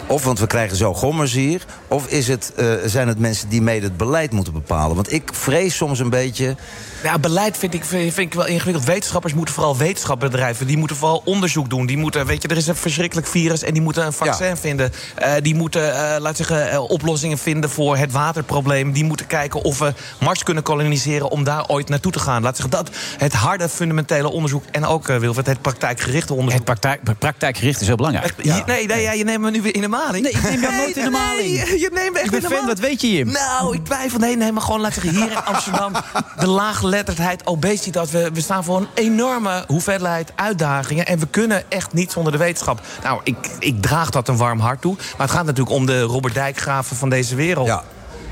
Of, 0.06 0.24
want 0.24 0.38
we 0.38 0.46
krijgen 0.46 0.76
zo 0.76 0.94
gommers 0.94 1.32
hier. 1.32 1.64
Of 1.88 2.06
is 2.06 2.28
het, 2.28 2.52
eh, 2.56 2.66
zijn 2.84 3.08
het 3.08 3.18
mensen 3.18 3.48
die 3.48 3.62
mede 3.62 3.86
het 3.86 3.96
beleid 3.96 4.32
moeten 4.32 4.52
bepalen? 4.52 4.94
Want 4.94 5.12
ik 5.12 5.30
vrees 5.32 5.76
soms 5.76 5.98
een 5.98 6.10
beetje... 6.10 6.56
Ja, 7.02 7.18
beleid 7.18 7.58
vind 7.58 7.74
ik, 7.74 7.84
vind 7.84 8.18
ik 8.18 8.34
wel 8.34 8.46
ingewikkeld. 8.46 8.84
Wetenschappers 8.86 9.34
moeten 9.34 9.54
vooral 9.54 9.76
wetenschap 9.76 10.20
bedrijven. 10.20 10.66
Die 10.66 10.76
moeten 10.76 10.96
vooral 10.96 11.22
onderzoek 11.24 11.70
doen. 11.70 11.86
Die 11.86 11.96
moeten, 11.96 12.26
weet 12.26 12.42
je, 12.42 12.48
er 12.48 12.56
is 12.56 12.66
een 12.66 12.76
verschrikkelijk 12.76 13.26
virus 13.26 13.62
en 13.62 13.72
die 13.72 13.82
moeten 13.82 14.06
een 14.06 14.12
vaccin 14.12 14.46
Ja. 14.46 14.56
vinden. 14.56 14.92
Eh, 15.14 15.32
die 15.42 15.54
moeten, 15.54 15.94
eh 16.14 16.20
laat 16.20 16.36
zeggen, 16.36 16.70
eh, 16.70 16.90
oplossingen 16.90 17.38
vinden 17.38 17.70
voor 17.70 17.96
het 17.96 18.12
waterprobleem. 18.12 18.92
Die 18.92 19.04
moeten 19.04 19.26
kijken 19.26 19.62
of 19.64 19.78
we 19.78 19.92
Mars 20.20 20.42
kunnen 20.42 20.62
koloniseren 20.62 21.30
om 21.30 21.44
daar 21.44 21.66
ooit 21.66 21.88
naartoe 21.88 22.12
te 22.12 22.18
gaan. 22.18 22.42
Laat 22.42 22.56
zeggen, 22.56 22.70
dat 22.76 22.90
het 23.18 23.32
harde 23.32 23.68
fundamentele 23.68 24.30
onderzoek 24.30 24.64
en 24.70 24.84
ook, 24.86 25.06
Wilfred, 25.06 25.46
het 25.46 25.60
praktijkgerichte 25.62 26.32
onderzoek. 26.34 26.66
Het 26.66 26.80
praktijk, 26.80 27.18
praktijkgericht 27.18 27.80
is 27.80 27.86
heel 27.86 27.96
belangrijk. 27.96 28.34
Je- 28.42 28.62
nee, 28.66 28.86
nee, 28.86 29.02
ja, 29.02 29.12
je 29.12 29.24
neemt 29.24 29.40
me 29.42 29.50
nu 29.50 29.62
weer 29.62 29.74
in 29.74 29.80
de 29.80 29.88
maling. 29.88 30.22
Nee, 30.24 30.32
ik 30.32 30.42
neem 30.42 30.60
jou 30.60 30.74
nooit 30.76 30.96
in 30.96 31.04
de 31.04 31.10
maling. 31.10 31.48
Nee, 31.68 31.80
je 31.80 31.90
neemt 31.92 32.12
me 32.12 32.18
echt 32.18 32.24
Ik 32.24 32.30
ben 32.30 32.40
in 32.42 32.48
de 32.48 32.54
fan, 32.54 32.64
maling. 32.64 32.66
dat 32.66 32.78
weet 32.78 33.00
je, 33.00 33.12
Jim. 33.12 33.30
Nou, 33.32 33.74
ik 33.74 33.84
twijfel. 33.84 34.18
Nee, 34.18 34.36
nee, 34.36 34.52
maar 34.52 34.62
gewoon 34.62 34.80
laten 34.80 35.02
zeggen, 35.02 35.20
hier 35.22 35.30
in 35.30 35.44
Amsterdam... 35.44 35.92
de 36.40 36.46
ongeletterdheid, 36.92 37.46
obesitas. 37.46 38.10
We, 38.10 38.30
we 38.32 38.40
staan 38.40 38.64
voor 38.64 38.76
een 38.76 38.88
enorme 38.94 39.64
hoeveelheid 39.66 40.32
uitdagingen. 40.34 41.06
En 41.06 41.18
we 41.18 41.26
kunnen 41.26 41.70
echt 41.70 41.92
niet 41.92 42.12
zonder 42.12 42.32
de 42.32 42.38
wetenschap. 42.38 42.80
Nou, 43.02 43.20
ik, 43.24 43.36
ik 43.58 43.82
draag 43.82 44.10
dat 44.10 44.28
een 44.28 44.36
warm 44.36 44.58
hart 44.58 44.80
toe. 44.80 44.94
Maar 44.94 45.26
het 45.26 45.30
gaat 45.30 45.44
natuurlijk 45.44 45.76
om 45.76 45.86
de 45.86 46.00
Robert 46.00 46.34
Dijkgraven 46.34 46.96
van 46.96 47.08
deze 47.08 47.34
wereld. 47.34 47.82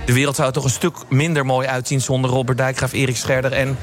De 0.07 0.12
wereld 0.12 0.37
zou 0.37 0.49
er 0.49 0.55
toch 0.55 0.65
een 0.65 0.70
stuk 0.70 0.97
minder 1.09 1.47
mooi 1.47 1.69
uitzien 1.69 2.01
zonder 2.01 2.31
Robert 2.31 2.59
Dijkgraaf, 2.59 2.93
Erik 2.93 3.16
Scherder 3.16 3.53
en 3.53 3.78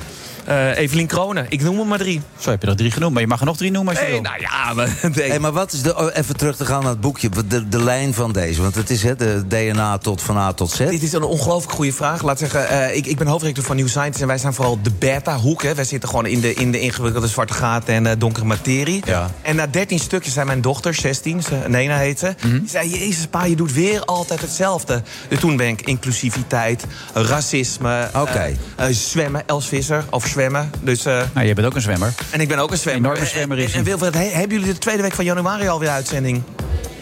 eh, 0.48 0.78
Evelien 0.78 1.08
Kronen. 1.08 1.46
Ik 1.50 1.62
noem 1.62 1.80
er 1.80 1.86
maar 1.86 1.98
drie. 1.98 2.22
Zo 2.40 2.50
heb 2.50 2.62
je 2.62 2.68
er 2.68 2.76
drie 2.76 2.92
genoemd, 2.92 3.14
maar 3.14 3.22
je 3.22 3.28
mag 3.28 3.40
er 3.40 3.46
nog 3.46 3.58
drie 3.58 3.72
noemen 3.72 3.90
als 3.96 4.04
je 4.06 4.12
Nee, 4.12 4.22
wil. 4.22 4.32
nou 4.32 4.42
ja, 4.42 4.74
maar, 4.74 4.90
Hey, 5.28 5.40
maar 5.40 5.52
wat 5.52 5.74
is 5.74 5.82
de, 5.82 5.98
oh, 5.98 6.08
even 6.14 6.38
terug 6.38 6.56
te 6.56 6.66
gaan 6.66 6.82
naar 6.82 6.90
het 6.92 7.02
boekje, 7.02 7.30
de, 7.48 7.68
de 7.70 7.84
lijn 7.84 8.14
van 8.14 8.32
deze. 8.32 8.62
Want 8.62 8.76
het 8.76 8.90
is 8.90 9.04
hè, 9.04 9.16
de 9.16 9.44
DNA 9.48 9.98
tot 9.98 10.22
van 10.22 10.38
A 10.38 10.54
tot 10.54 10.72
Z. 10.72 10.78
Dit 10.78 11.04
is 11.04 11.14
een 11.14 11.24
ongelooflijk 11.24 11.74
goede 11.74 11.94
vraag. 11.94 12.22
Laat 12.24 12.40
zeggen, 12.40 12.70
eh, 12.70 12.96
ik, 12.96 13.06
ik 13.06 13.18
ben 13.18 13.28
hoofdredacteur 13.28 13.66
van 13.66 13.76
New 13.76 13.88
Scientist 13.88 14.22
en 14.22 14.28
wij 14.28 14.38
zijn 14.38 14.54
vooral 14.54 14.80
de 14.82 14.92
beta-hoek. 15.00 15.64
hè. 15.64 15.76
Wij 15.76 15.84
zitten 15.86 16.10
gewoon 16.10 16.26
in 16.26 16.40
de, 16.40 16.54
in 16.54 16.72
de 16.72 16.80
ingewikkelde 16.80 17.28
zwarte 17.28 17.54
gaten 17.54 17.94
en 17.94 18.06
eh, 18.06 18.14
donkere 18.18 18.46
materie. 18.46 19.02
Ja. 19.06 19.30
En 19.42 19.56
na 19.56 19.68
13 19.68 20.00
stukjes 20.00 20.34
zei 20.34 20.46
mijn 20.46 20.62
dochter, 20.62 20.94
16, 20.94 21.44
ze, 21.44 21.56
Nena 21.68 21.98
heet 21.98 22.20
ze... 22.20 22.36
Mhm. 22.44 22.60
die 22.60 22.70
zei, 22.70 22.90
jezus 22.90 23.28
pa, 23.28 23.46
je 23.46 23.56
doet 23.56 23.74
weer 23.74 24.06
altijd 24.06 24.42
hetzelfde. 24.42 25.02
Dus 25.30 25.40
toen 25.40 25.58
ben 25.58 25.68
ik 25.68 25.82
inclusiviteit, 25.82 26.86
racisme, 27.14 28.10
Oké. 28.16 28.56
zwemmen, 28.90 29.44
Els 29.48 29.68
Visser, 29.68 30.06
over 30.10 30.30
zwemmen. 30.38 30.72
Dus, 30.82 31.06
eh, 31.06 31.22
Nou, 31.34 31.46
jij 31.46 31.54
bent 31.54 31.68
ook 31.68 31.76
een 31.76 31.82
zwemmer. 31.82 32.14
en 32.30 32.42
ik 32.42 32.48
ben 32.48 32.60
ook 32.60 32.72
een 32.72 32.78
zwemmer. 32.78 33.12
Enorme 33.12 33.26
zwemmer 33.30 33.58
is 33.60 33.72
En, 33.72 33.78
en. 33.80 33.84
Wilfred, 33.84 34.14
he- 34.14 34.30
hebben 34.30 34.58
jullie 34.58 34.74
de 34.74 34.80
tweede 34.80 35.02
week 35.02 35.14
van 35.14 35.26
januari 35.26 35.68
alweer 35.68 35.90
uitzending? 35.90 36.44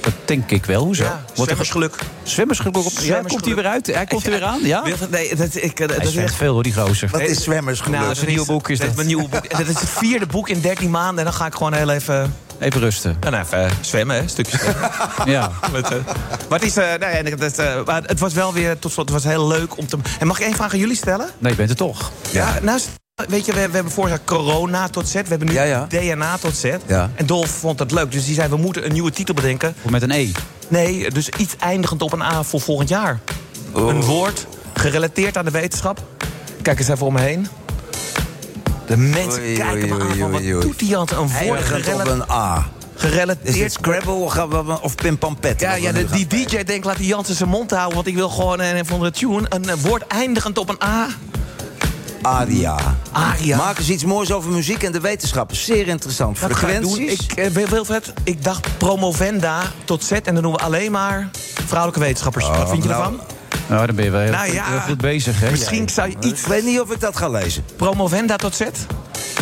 Dat 0.02 0.14
denk 0.26 0.52
ik 0.52 0.66
wel. 0.66 0.84
Hoezo? 0.84 1.04
Ja, 1.04 1.24
er 1.38 1.44
zwemmersgeluk. 1.44 1.96
Zwemmersgeluk 2.24 2.78
op. 2.78 2.92
Ja, 3.00 3.22
komt 3.28 3.46
hij 3.46 3.56
weer 3.56 3.66
uit? 3.68 3.88
Hij 3.88 4.06
komt 4.06 4.26
er 4.26 4.32
weer 4.32 4.44
aan, 4.44 4.60
ja? 4.64 4.84
Nee, 5.10 5.36
dat, 5.36 5.56
ik, 5.56 5.80
eh, 5.80 5.88
dat 5.88 5.98
Hij 5.98 6.06
is 6.06 6.16
echt 6.16 6.36
veel 6.36 6.54
hoor, 6.54 6.64
die 6.64 6.74
gozer. 6.74 7.10
Wat 7.12 7.22
is 7.22 7.44
zwemmersgeluk? 7.44 7.94
Nou, 7.96 8.08
Dat 8.08 8.16
is 8.16 8.22
een 8.22 8.28
nieuw 8.30 8.46
boek, 8.46 8.70
is 8.70 8.78
dat. 8.78 8.88
dat. 8.88 8.90
is 8.90 8.96
mijn 8.96 9.08
nieuwe 9.16 9.30
boek. 9.30 9.50
Dat 9.50 9.60
is 9.60 9.68
het 9.68 9.90
vierde 9.90 10.26
boek 10.26 10.50
in 10.50 10.62
13 10.62 10.90
maanden. 10.90 11.18
En 11.18 11.24
dan 11.24 11.34
ga 11.34 11.46
ik 11.46 11.54
gewoon 11.56 11.74
heel 11.74 11.90
even... 11.90 12.34
Even 12.60 12.80
rusten. 12.82 13.18
Dan 13.20 13.34
even 13.34 13.70
zwemmen, 13.82 14.16
hè, 14.16 14.22
een 14.22 14.30
stukje 14.30 14.58
zwemmen. 14.58 14.90
Ja. 15.36 15.52
Met, 15.72 15.84
eh, 15.92 15.98
maar 16.50 16.60
het, 16.60 16.68
is, 16.68 16.78
eh, 16.78 16.86
nee, 17.00 17.10
en 17.10 17.40
het, 17.40 17.60
eh, 17.60 17.84
maar 17.86 18.02
het 18.06 18.20
was 18.20 18.34
wel 18.34 18.54
weer, 18.54 18.80
tot 18.80 18.92
slot, 18.92 19.10
het 19.10 19.24
was 19.24 19.32
heel 19.34 19.48
leuk 19.48 19.78
om 19.78 19.88
te... 19.88 19.98
En 20.20 20.28
mag 20.28 20.40
ik 20.40 20.46
één 20.46 20.56
vraag 20.56 20.74
aan 20.74 20.80
jullie 20.80 20.96
stellen? 20.96 21.30
Nee, 21.38 21.52
je 21.52 21.58
bent 21.58 21.70
er 21.70 21.76
toch. 21.76 22.12
Ja. 22.32 22.60
nou, 22.62 22.80
weet 23.16 23.46
je, 23.46 23.54
we, 23.54 23.68
we 23.68 23.74
hebben 23.74 23.92
vorig 23.92 24.10
jaar 24.10 24.20
corona 24.26 24.88
tot 24.88 25.08
Z. 25.08 25.14
We 25.14 25.22
hebben 25.28 25.48
nu 25.48 25.54
Ja, 25.54 25.64
ja. 25.64 25.86
DNA 25.90 26.38
tot 26.38 26.56
Z. 26.56 26.64
Ja. 26.88 27.12
En 27.16 27.26
Dolf 27.26 27.50
vond 27.50 27.78
dat 27.78 27.92
leuk. 27.92 28.12
Dus 28.12 28.26
die 28.26 28.36
zei, 28.36 28.50
we 28.50 28.58
moeten 28.58 28.86
een 28.86 28.92
nieuwe 28.94 29.12
titel 29.12 29.34
bedenken. 29.34 29.76
Of 29.82 29.92
met 29.92 30.02
een 30.02 30.12
E. 30.12 30.32
Nee, 30.68 31.12
dus 31.12 31.30
iets 31.30 31.56
eindigend 31.60 32.02
op 32.02 32.14
een 32.14 32.22
A 32.22 32.44
voor 32.44 32.62
volgend 32.62 32.90
jaar. 32.90 33.20
Een 33.74 34.02
woord 34.02 34.48
gerelateerd 34.74 35.38
aan 35.38 35.46
de 35.46 35.52
wetenschap. 35.52 36.04
Kijk 36.62 36.80
eens 36.80 36.88
even 36.88 37.06
om 37.06 37.14
me 37.14 37.22
heen. 37.22 37.48
De 38.88 38.98
mensen 38.98 39.42
Oei, 39.42 39.58
kijken 39.58 39.88
me 39.90 39.94
oei, 39.94 40.04
aan 40.12 40.18
van, 40.18 40.32
wat 40.32 40.40
oei, 40.42 40.54
oei. 40.56 40.66
doet 40.66 40.80
die 40.80 40.98
aan? 40.98 41.06
Een 41.12 41.18
woord 41.18 41.32
Eindigend 41.40 41.76
op 41.78 41.84
gerelateerd... 41.84 42.30
een 42.30 42.36
A. 42.36 42.70
gerelateerd 42.96 43.56
Is 43.56 43.62
het 43.62 43.72
Scrabble 43.72 44.14
of, 44.14 44.32
gaan 44.32 44.50
we- 44.50 44.82
of 44.82 44.96
Pim 44.96 45.18
Pam 45.18 45.40
Pet? 45.40 45.60
Ja, 45.62 45.74
ja 45.76 45.92
de, 45.92 46.06
die 46.06 46.28
DJ 46.28 46.64
denkt, 46.64 46.86
laat 46.86 46.98
die 46.98 47.08
Jansen 47.08 47.36
zijn 47.36 47.50
mond 47.50 47.72
houden... 47.72 47.96
want 47.96 48.08
ik 48.08 48.16
wil 48.16 48.30
gewoon 48.30 48.60
een, 48.60 48.78
een 48.78 48.86
van 48.86 49.00
de 49.00 49.12
tune... 49.12 49.46
een 49.50 49.70
eh, 49.70 49.76
woord 49.82 50.08
eindigend 50.08 50.58
op 50.58 50.70
een 50.70 50.84
A. 50.84 51.08
Aria. 52.26 52.78
Aria. 53.12 53.58
Maak 53.58 53.78
eens 53.78 53.90
iets 53.90 54.06
moois 54.06 54.32
over 54.32 54.52
muziek 54.52 54.84
en 54.84 54.92
de 54.92 55.00
wetenschap. 55.00 55.56
Zeer 55.56 55.88
interessant. 55.88 56.40
Dat 56.40 56.56
ga 56.56 56.68
ik 56.68 56.82
doen. 56.82 56.92
Frequenties. 56.92 57.28
Ik, 57.28 57.38
eh, 57.38 57.68
Wilfred, 57.68 58.14
ik 58.24 58.44
dacht 58.44 58.78
promovenda 58.78 59.62
tot 59.84 60.04
Z... 60.04 60.12
en 60.12 60.34
dan 60.34 60.44
doen 60.44 60.52
we 60.52 60.58
alleen 60.58 60.92
maar 60.92 61.30
vrouwelijke 61.66 62.00
wetenschappers. 62.00 62.48
Wat 62.48 62.70
vind 62.70 62.84
je 62.84 62.90
nou, 62.90 63.02
ervan? 63.02 63.20
Nou, 63.68 63.86
dan 63.86 63.96
ben 63.96 64.06
je 64.06 64.12
wel 64.12 64.22
heel, 64.22 64.32
Nou 64.32 64.46
goed, 64.46 64.56
ja, 64.56 64.70
heel 64.70 64.80
goed 64.80 64.98
bezig, 64.98 65.40
hè? 65.40 65.52
Misschien 65.52 65.90
zou 65.90 66.10
je 66.10 66.16
iets... 66.20 66.42
Ik 66.42 66.48
weet 66.48 66.64
niet 66.64 66.80
of 66.80 66.92
ik 66.92 67.00
dat 67.00 67.18
ga 67.18 67.30
lezen. 67.30 67.66
Promovenda 67.76 68.36
tot 68.36 68.56
Z? 68.56 68.62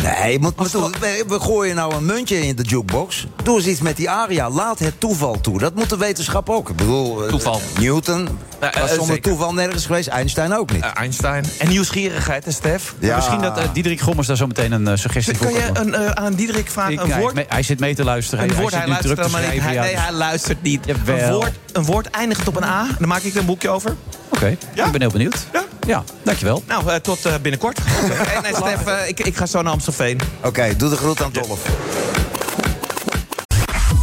Nee, 0.04 0.32
je 0.32 0.38
moet, 0.40 0.56
moet 0.56 0.72
doen. 0.72 0.94
we, 1.00 1.24
we 1.28 1.40
gooien 1.40 1.74
nou 1.74 1.94
een 1.94 2.04
muntje 2.04 2.46
in 2.46 2.56
de 2.56 2.62
jukebox. 2.62 3.26
Doe 3.42 3.56
eens 3.56 3.66
iets 3.66 3.80
met 3.80 3.96
die 3.96 4.10
aria. 4.10 4.50
Laat 4.50 4.78
het 4.78 5.00
toeval 5.00 5.40
toe. 5.40 5.58
Dat 5.58 5.74
moet 5.74 5.88
de 5.90 5.96
wetenschap 5.96 6.50
ook. 6.50 6.68
Ik 6.70 6.76
bedoel, 6.76 7.22
eh, 7.24 7.28
Toeval. 7.28 7.60
Newton 7.80 8.28
Ja, 8.60 8.72
eh, 8.72 8.80
was 8.80 8.88
zonder 8.90 9.06
zeker. 9.06 9.30
toeval 9.30 9.54
nergens 9.54 9.86
geweest. 9.86 10.08
Einstein 10.08 10.56
ook 10.58 10.72
niet. 10.72 10.82
Eh, 10.82 10.90
Einstein. 10.94 11.44
En 11.58 11.68
nieuwsgierigheid, 11.68 12.44
hè, 12.44 12.50
Stef? 12.52 12.94
Ja. 12.98 13.16
Misschien 13.16 13.40
dat 13.40 13.58
eh, 13.58 13.64
Diederik 13.72 14.00
Gommers 14.00 14.26
daar 14.26 14.36
zo 14.36 14.46
meteen 14.46 14.72
een 14.72 14.88
eh, 14.88 14.96
suggestie 14.96 15.36
voor 15.36 15.46
Kan 15.46 15.54
je 15.54 15.68
een, 15.72 15.94
eh, 15.94 16.10
aan 16.10 16.34
Diederik 16.34 16.70
vragen 16.70 16.92
Ik- 16.92 17.00
een 17.00 17.18
woord... 17.20 17.34
mee- 17.34 17.46
hij 17.48 17.62
zit 17.62 17.80
mee 17.80 17.94
te 17.94 18.04
luisteren. 18.04 18.44
Een 18.44 18.50
hij, 18.50 18.60
woord, 18.60 18.74
hij 18.74 18.88
luistert 18.88 19.22
te 19.22 19.28
maar 19.30 19.40
niet. 19.52 19.60
Hij, 19.62 19.74
ja, 19.74 19.82
nee, 19.82 19.92
dus- 19.94 20.00
hij 20.02 20.12
luistert 20.12 20.62
niet. 20.62 20.88
Een 20.88 21.30
woord, 21.32 21.52
een 21.72 21.84
woord 21.84 22.10
eindigend 22.10 22.48
op 22.48 22.56
een 22.56 22.64
A. 22.64 22.86
Dan 22.98 23.08
maak 23.08 23.22
ik 23.22 23.32
er 23.34 23.40
een 23.40 23.46
boekje 23.46 23.68
over. 23.70 23.96
Oké, 24.28 24.46
ik 24.74 24.92
ben 24.92 25.00
heel 25.00 25.10
benieuwd. 25.10 25.46
Ja. 25.52 25.63
Ja, 25.86 26.04
dankjewel. 26.22 26.62
Nou, 26.66 26.90
eh, 26.90 26.96
tot 26.96 27.26
eh, 27.26 27.34
binnenkort. 27.42 27.78
en, 28.44 28.54
Stef, 28.54 28.86
eh, 28.86 29.08
ik, 29.08 29.20
ik 29.20 29.36
ga 29.36 29.46
zo 29.46 29.62
naar 29.62 29.72
Amstelveen. 29.72 30.20
Oké, 30.42 30.76
doe 30.76 30.88
de 30.88 30.96
groet 30.96 31.22
aan 31.22 31.32
Dolf. 31.32 31.62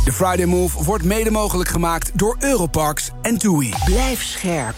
De 0.06 0.12
Friday 0.12 0.46
Move 0.46 0.84
wordt 0.84 1.04
mede 1.04 1.32
mogelijk 1.32 1.70
gemaakt 1.70 2.12
door 2.14 2.36
Europarks 2.40 3.10
en 3.22 3.38
TUI. 3.38 3.74
Blijf 3.86 4.24
scherp. 4.24 4.76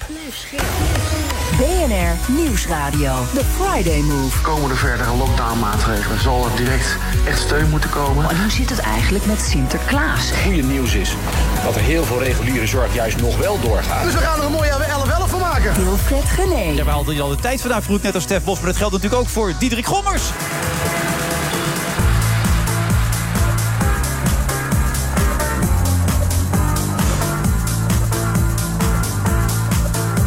BNR 1.57 2.33
Nieuwsradio. 2.35 3.13
The 3.33 3.43
Friday 3.57 4.01
Move. 4.01 4.41
Komen 4.41 4.69
er 4.69 4.77
verdere 4.77 5.15
lockdownmaatregelen? 5.15 6.21
Zal 6.21 6.45
er 6.45 6.55
direct 6.55 6.97
echt 7.27 7.39
steun 7.39 7.69
moeten 7.69 7.89
komen? 7.89 8.29
En 8.29 8.41
hoe 8.41 8.51
zit 8.51 8.69
het 8.69 8.79
eigenlijk 8.79 9.25
met 9.25 9.41
Sinterklaas? 9.41 10.29
Het 10.29 10.39
goede 10.43 10.61
nieuws 10.61 10.93
is 10.93 11.15
dat 11.63 11.75
er 11.75 11.81
heel 11.81 12.03
veel 12.03 12.23
reguliere 12.23 12.67
zorg 12.67 12.93
juist 12.93 13.21
nog 13.21 13.37
wel 13.37 13.59
doorgaat. 13.59 14.03
Dus 14.03 14.13
we 14.13 14.19
gaan 14.19 14.39
er 14.39 14.45
een 14.45 14.51
mooie 14.51 14.71
11-11 14.71 15.29
van 15.29 15.39
maken. 15.39 15.73
Wilfred 15.83 16.25
Genee. 16.25 16.75
Ja, 16.75 16.83
we 16.83 16.89
hadden 16.89 17.21
al 17.21 17.29
de 17.29 17.35
tijd 17.35 17.61
vandaag 17.61 17.83
vroeg, 17.83 18.01
net 18.01 18.15
als 18.15 18.23
Stef 18.23 18.43
Bos. 18.43 18.57
Maar 18.57 18.67
dat 18.67 18.77
geldt 18.77 18.93
natuurlijk 18.93 19.21
ook 19.21 19.29
voor 19.29 19.53
Diederik 19.59 19.85
Gommers. 19.85 20.23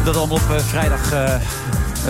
Dat 0.07 0.15
allemaal 0.15 0.37
op 0.37 0.55
eh, 0.55 0.59
vrijdag 0.59 1.11
eh, 1.11 1.35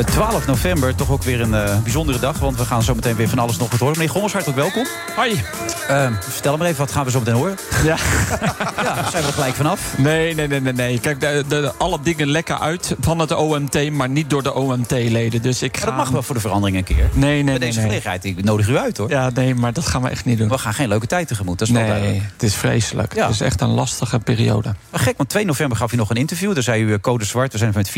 12 0.06 0.46
november. 0.46 0.96
Toch 0.96 1.10
ook 1.12 1.24
weer 1.24 1.42
een 1.42 1.54
eh, 1.54 1.78
bijzondere 1.84 2.20
dag. 2.20 2.40
Want 2.40 2.58
we 2.58 2.66
gaan 2.66 2.84
zo 2.84 2.96
meteen 2.96 3.16
weer 3.16 3.30
van 3.30 3.40
alles 3.40 3.58
nog 3.58 3.70
wat 3.70 3.80
horen. 3.80 3.96
Meneer 3.98 4.12
Gommers, 4.12 4.34
hartelijk 4.34 4.60
welkom. 4.62 4.86
Hoi. 5.16 5.42
Eh, 5.88 6.12
vertel 6.20 6.58
maar 6.58 6.68
even, 6.68 6.80
wat 6.80 6.92
gaan 6.92 7.06
we 7.06 7.12
zo 7.12 7.20
meteen 7.20 7.34
horen? 7.34 7.56
Ja. 7.84 7.98
ja, 8.84 9.10
zijn 9.10 9.22
we 9.24 9.28
er 9.28 9.34
gelijk 9.34 9.56
vanaf? 9.56 9.98
Nee, 9.98 10.36
nee, 10.36 10.48
nee, 10.48 10.62
nee. 10.62 10.74
nee. 10.74 11.00
Kijk, 11.00 11.20
de, 11.20 11.44
de, 11.48 11.72
alle 11.78 12.00
dingen 12.02 12.28
lekken 12.28 12.60
uit 12.60 12.96
van 13.00 13.20
het 13.20 13.32
OMT, 13.36 13.92
maar 13.92 14.10
niet 14.10 14.30
door 14.30 14.44
de 14.44 14.54
OMT-leden. 14.54 15.42
Dus 15.42 15.62
ik 15.62 15.72
Maar 15.72 15.80
ga... 15.82 15.86
dat 15.88 15.96
mag 15.96 16.10
wel 16.10 16.24
voor 16.24 16.36
de 16.36 16.42
verandering 16.42 16.78
een 16.78 16.84
keer. 16.84 17.10
Nee, 17.14 17.30
nee, 17.32 17.36
Met 17.44 17.46
nee. 17.46 17.60
deze 17.60 17.78
nee. 17.80 17.88
gelegenheid, 17.88 18.24
ik 18.26 18.44
nodig 18.44 18.68
u 18.68 18.78
uit 18.78 18.98
hoor. 18.98 19.10
Ja, 19.10 19.30
nee, 19.34 19.56
maar 19.56 19.74
dat 19.74 19.88
gaan 19.88 20.02
we 20.02 20.10
echt 20.10 20.26
niet 20.26 20.38
doen. 20.38 20.50
We 20.50 20.58
gaan 20.58 20.74
geen 20.74 20.88
leuke 20.88 21.08
tijd 21.08 21.28
tegemoet, 21.28 21.60
dat 21.60 21.68
is 21.68 21.74
wel 21.74 21.84
Nee, 21.84 21.92
duidelijk. 21.92 22.24
het 22.34 22.44
is 22.44 22.56
vreselijk. 22.56 23.16
Ja. 23.16 23.26
Het 23.26 23.34
is 23.34 23.42
echt 23.42 23.62
een 23.62 23.70
lastige 23.70 24.20
periode. 24.20 24.76
Maar 24.90 25.00
gek, 25.00 25.18
want 25.18 25.30
2 25.30 25.46
november 25.46 25.78
gaf 25.78 25.92
u 25.94 25.96
nog 25.96 26.10
een 26.10 26.16
interview. 26.16 26.54
Daar 26.54 26.64
zei 26.64 26.82
u 26.84 26.94
eh, 26.94 27.00
code 27.02 27.26
zwart. 27.26 27.52
We 27.52 27.58
zijn 27.58 27.72
met 27.76 27.90
84% 27.90 27.94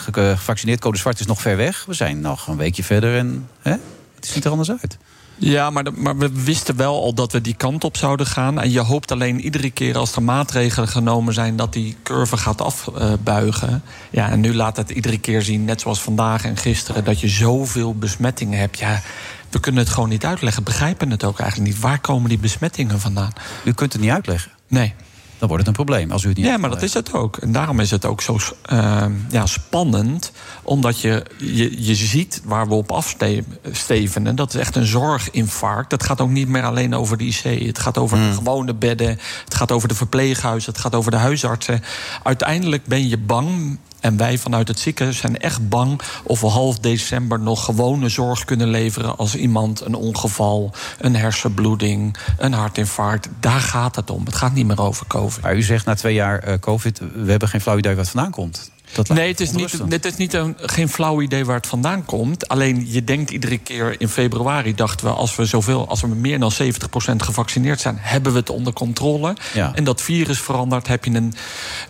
ge- 0.00 0.10
eh, 0.20 0.28
gevaccineerd. 0.36 0.80
Code 0.80 0.98
zwart 0.98 1.20
is 1.20 1.26
nog 1.26 1.33
ver 1.40 1.56
weg. 1.56 1.84
We 1.86 1.94
zijn 1.94 2.20
nog 2.20 2.46
een 2.46 2.56
weekje 2.56 2.84
verder 2.84 3.18
en 3.18 3.48
hè? 3.62 3.70
het 4.14 4.26
ziet 4.26 4.44
er 4.44 4.50
anders 4.50 4.70
uit. 4.70 4.98
Ja, 5.38 5.70
maar, 5.70 5.84
de- 5.84 5.92
maar 5.92 6.16
we 6.16 6.30
wisten 6.32 6.76
wel 6.76 7.02
al 7.02 7.14
dat 7.14 7.32
we 7.32 7.40
die 7.40 7.54
kant 7.54 7.84
op 7.84 7.96
zouden 7.96 8.26
gaan. 8.26 8.60
En 8.60 8.70
je 8.70 8.80
hoopt 8.80 9.12
alleen 9.12 9.40
iedere 9.40 9.70
keer 9.70 9.96
als 9.96 10.16
er 10.16 10.22
maatregelen 10.22 10.88
genomen 10.88 11.34
zijn... 11.34 11.56
dat 11.56 11.72
die 11.72 11.96
curve 12.02 12.36
gaat 12.36 12.60
afbuigen. 12.60 13.82
ja, 14.10 14.30
en 14.30 14.40
nu 14.40 14.54
laat 14.54 14.76
het 14.76 14.90
iedere 14.90 15.18
keer 15.18 15.42
zien, 15.42 15.64
net 15.64 15.80
zoals 15.80 16.00
vandaag 16.02 16.44
en 16.44 16.56
gisteren... 16.56 17.04
dat 17.04 17.20
je 17.20 17.28
zoveel 17.28 17.94
besmettingen 17.94 18.58
hebt. 18.58 18.78
Ja, 18.78 19.02
we 19.50 19.60
kunnen 19.60 19.82
het 19.84 19.92
gewoon 19.92 20.08
niet 20.08 20.24
uitleggen. 20.24 20.62
Begrijpen 20.64 21.10
het 21.10 21.24
ook 21.24 21.38
eigenlijk 21.40 21.70
niet. 21.72 21.80
Waar 21.80 21.98
komen 22.00 22.28
die 22.28 22.38
besmettingen 22.38 23.00
vandaan? 23.00 23.32
U 23.64 23.72
kunt 23.72 23.92
het 23.92 24.02
niet 24.02 24.10
uitleggen. 24.10 24.50
Nee. 24.68 24.94
Dan 25.44 25.52
wordt 25.52 25.68
het 25.68 25.78
een 25.78 25.84
probleem 25.84 26.10
als 26.10 26.24
u 26.24 26.28
het 26.28 26.36
niet 26.36 26.46
Ja, 26.46 26.56
maar 26.56 26.70
dat 26.70 26.82
is 26.82 26.94
het 26.94 27.12
ook. 27.12 27.36
En 27.36 27.52
daarom 27.52 27.80
is 27.80 27.90
het 27.90 28.04
ook 28.04 28.22
zo 28.22 28.38
eh, 28.62 29.04
ja, 29.28 29.46
spannend. 29.46 30.32
Omdat 30.62 31.00
je, 31.00 31.26
je, 31.38 31.84
je 31.86 31.94
ziet 31.94 32.42
waar 32.44 32.68
we 32.68 32.74
op 32.74 32.92
afstevenen. 32.92 34.36
Dat 34.36 34.54
is 34.54 34.60
echt 34.60 34.76
een 34.76 34.86
zorginfarct. 34.86 35.90
Dat 35.90 36.02
gaat 36.02 36.20
ook 36.20 36.30
niet 36.30 36.48
meer 36.48 36.62
alleen 36.62 36.94
over 36.94 37.16
de 37.16 37.24
IC. 37.24 37.66
Het 37.66 37.78
gaat 37.78 37.98
over 37.98 38.18
de 38.18 38.32
gewone 38.32 38.74
bedden. 38.74 39.18
Het 39.44 39.54
gaat 39.54 39.72
over 39.72 39.88
de 39.88 39.94
verpleeghuizen. 39.94 40.72
Het 40.72 40.80
gaat 40.80 40.94
over 40.94 41.10
de 41.10 41.16
huisartsen. 41.16 41.82
Uiteindelijk 42.22 42.84
ben 42.86 43.08
je 43.08 43.18
bang. 43.18 43.78
En 44.04 44.16
wij 44.16 44.38
vanuit 44.38 44.68
het 44.68 44.78
ziekenhuis 44.78 45.18
zijn 45.18 45.38
echt 45.38 45.68
bang 45.68 46.00
of 46.22 46.40
we 46.40 46.46
half 46.46 46.78
december 46.78 47.40
nog 47.40 47.64
gewone 47.64 48.08
zorg 48.08 48.44
kunnen 48.44 48.68
leveren 48.68 49.16
als 49.16 49.36
iemand 49.36 49.80
een 49.80 49.94
ongeval, 49.94 50.72
een 50.98 51.16
hersenbloeding, 51.16 52.16
een 52.38 52.52
hartinfarct. 52.52 53.28
Daar 53.40 53.60
gaat 53.60 53.96
het 53.96 54.10
om. 54.10 54.24
Het 54.24 54.34
gaat 54.34 54.54
niet 54.54 54.66
meer 54.66 54.80
over 54.80 55.06
COVID. 55.06 55.40
Maar 55.42 55.56
u 55.56 55.62
zegt 55.62 55.86
na 55.86 55.94
twee 55.94 56.14
jaar 56.14 56.38
eh, 56.38 56.58
COVID, 56.58 56.98
we 56.98 57.30
hebben 57.30 57.48
geen 57.48 57.60
flauw 57.60 57.78
idee 57.78 57.94
wat 57.94 58.08
vandaan 58.08 58.30
komt. 58.30 58.70
Dat 58.94 59.08
nee, 59.08 59.28
het 59.28 59.40
is, 59.40 59.50
niet, 59.50 59.80
het 59.88 60.04
is 60.04 60.16
niet 60.16 60.32
een, 60.34 60.56
geen 60.60 60.88
flauw 60.88 61.20
idee 61.20 61.44
waar 61.44 61.56
het 61.56 61.66
vandaan 61.66 62.04
komt. 62.04 62.48
Alleen 62.48 62.84
je 62.92 63.04
denkt 63.04 63.30
iedere 63.30 63.58
keer 63.58 64.00
in 64.00 64.08
februari 64.08 64.74
dachten 64.74 65.06
we 65.06 65.12
als 65.12 65.36
we 65.36 65.44
zoveel, 65.44 65.88
als 65.88 66.00
we 66.00 66.06
meer 66.06 66.38
dan 66.38 66.52
70% 66.52 66.56
gevaccineerd 67.16 67.80
zijn, 67.80 67.96
hebben 68.00 68.32
we 68.32 68.38
het 68.38 68.50
onder 68.50 68.72
controle. 68.72 69.36
Ja. 69.54 69.74
En 69.74 69.84
dat 69.84 70.02
virus 70.02 70.40
verandert. 70.40 70.86
Heb 70.86 71.04
je 71.04 71.10
een, 71.10 71.34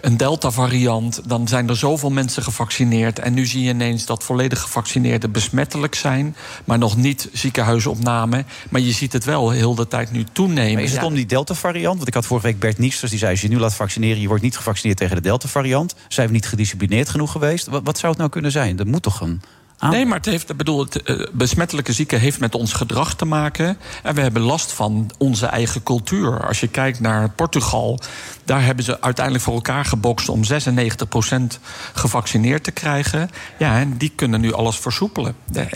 een 0.00 0.16
Delta-variant, 0.16 1.20
dan 1.26 1.48
zijn 1.48 1.68
er 1.68 1.76
zoveel 1.76 2.10
mensen 2.10 2.42
gevaccineerd. 2.42 3.18
En 3.18 3.34
nu 3.34 3.46
zie 3.46 3.62
je 3.62 3.70
ineens 3.70 4.06
dat 4.06 4.24
volledig 4.24 4.60
gevaccineerden 4.60 5.30
besmettelijk 5.32 5.94
zijn, 5.94 6.36
maar 6.64 6.78
nog 6.78 6.96
niet 6.96 7.28
ziekenhuisopname. 7.32 8.44
Maar 8.70 8.80
je 8.80 8.92
ziet 8.92 9.12
het 9.12 9.24
wel 9.24 9.50
heel 9.50 9.74
de 9.74 9.88
tijd 9.88 10.10
nu 10.12 10.24
toenemen. 10.32 10.72
Maar 10.72 10.82
is 10.82 10.90
het 10.92 11.00
Ja. 11.00 11.06
om 11.06 11.14
die 11.14 11.26
Delta-variant? 11.26 11.96
Want 11.96 12.08
ik 12.08 12.14
had 12.14 12.26
vorige 12.26 12.46
week 12.46 12.58
Bert 12.58 12.78
Niesters, 12.78 13.10
die 13.10 13.18
zei... 13.18 13.30
als 13.30 13.40
je 13.40 13.48
je 13.48 13.54
nu 13.54 13.60
laat 13.60 13.74
vaccineren, 13.74 14.20
je 14.20 14.28
wordt 14.28 14.42
niet 14.42 14.56
gevaccineerd 14.56 14.98
tegen 14.98 15.16
de 15.16 15.22
Delta-variant. 15.22 15.94
Zijn 16.08 16.26
we 16.26 16.32
niet 16.32 16.46
gedisciplineerd 16.46 16.92
genoeg 17.02 17.32
geweest? 17.32 17.66
Wat, 17.66 17.80
wat 17.84 17.98
zou 17.98 18.08
het 18.12 18.20
nou 18.20 18.30
kunnen 18.30 18.50
zijn? 18.50 18.76
Dat 18.76 18.86
moet 18.86 19.02
toch 19.02 19.20
een... 19.20 19.42
aan- 19.84 19.90
Nee, 19.90 20.06
maar 20.06 20.16
het 20.16 20.26
heeft, 20.26 20.50
ik 20.50 20.56
bedoel, 20.56 20.78
het 20.84 21.02
eh, 21.02 21.26
besmettelijke 21.32 21.92
zieken 21.92 22.20
heeft 22.20 22.40
met 22.40 22.54
ons 22.54 22.72
gedrag 22.72 23.14
te 23.14 23.24
maken. 23.24 23.78
En 24.02 24.14
we 24.14 24.20
hebben 24.20 24.42
last 24.42 24.72
van 24.72 25.10
onze 25.18 25.46
eigen 25.46 25.82
cultuur. 25.82 26.46
Als 26.46 26.60
je 26.60 26.68
kijkt 26.68 27.00
naar 27.00 27.30
Portugal, 27.30 27.98
daar 28.44 28.64
hebben 28.64 28.84
ze 28.84 29.00
uiteindelijk 29.00 29.44
voor 29.44 29.54
elkaar 29.54 29.84
gebokst 29.84 30.28
om 30.28 30.44
96% 30.44 31.58
gevaccineerd 31.94 32.64
te 32.64 32.70
krijgen. 32.70 33.30
Ja, 33.58 33.78
en 33.78 33.96
die 33.96 34.12
kunnen 34.16 34.40
nu 34.40 34.52
alles 34.52 34.76
versoepelen. 34.76 35.34
Ja. 35.52 35.62
En 35.66 35.70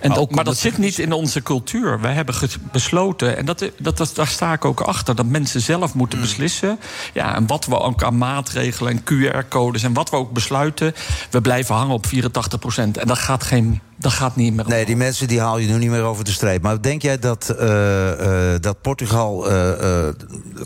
Maar 0.00 0.08
dat, 0.08 0.18
ook 0.18 0.34
maar 0.34 0.44
dat 0.44 0.56
zit 0.56 0.78
niet 0.78 0.98
in 0.98 1.12
onze 1.12 1.42
cultuur. 1.42 2.00
Wij 2.00 2.12
hebben 2.12 2.34
besloten, 2.72 3.36
en 3.36 3.44
dat, 3.44 3.70
dat, 3.78 3.96
dat, 3.96 4.10
daar 4.14 4.26
sta 4.26 4.52
ik 4.52 4.64
ook 4.64 4.80
achter, 4.80 5.14
dat 5.14 5.26
mensen 5.26 5.60
zelf 5.60 5.94
moeten 5.94 6.20
beslissen. 6.20 6.78
Ja, 7.12 7.34
en 7.34 7.46
wat 7.46 7.64
we 7.66 7.78
ook 7.78 8.02
aan 8.02 8.18
maatregelen 8.18 8.92
en 8.92 9.00
QR-codes 9.04 9.82
en 9.82 9.92
wat 9.92 10.10
we 10.10 10.16
ook 10.16 10.32
besluiten, 10.32 10.94
we 11.30 11.40
blijven 11.40 11.74
hangen 11.74 11.94
op 11.94 12.06
84%. 12.06 12.10
En 12.76 13.06
dat 13.06 13.18
gaat, 13.18 13.35
geen, 13.44 13.80
dat 13.96 14.12
gaat 14.12 14.36
niet 14.36 14.54
meer. 14.54 14.64
Nee, 14.68 14.84
die 14.86 14.96
mensen 14.96 15.28
die 15.28 15.40
haal 15.40 15.58
je 15.58 15.68
nu 15.68 15.78
niet 15.78 15.90
meer 15.90 16.02
over 16.02 16.24
de 16.24 16.30
streep. 16.30 16.62
Maar 16.62 16.82
denk 16.82 17.02
jij 17.02 17.18
dat, 17.18 17.48
eh, 17.48 18.52
eh, 18.54 18.60
dat 18.60 18.80
Portugal 18.80 19.46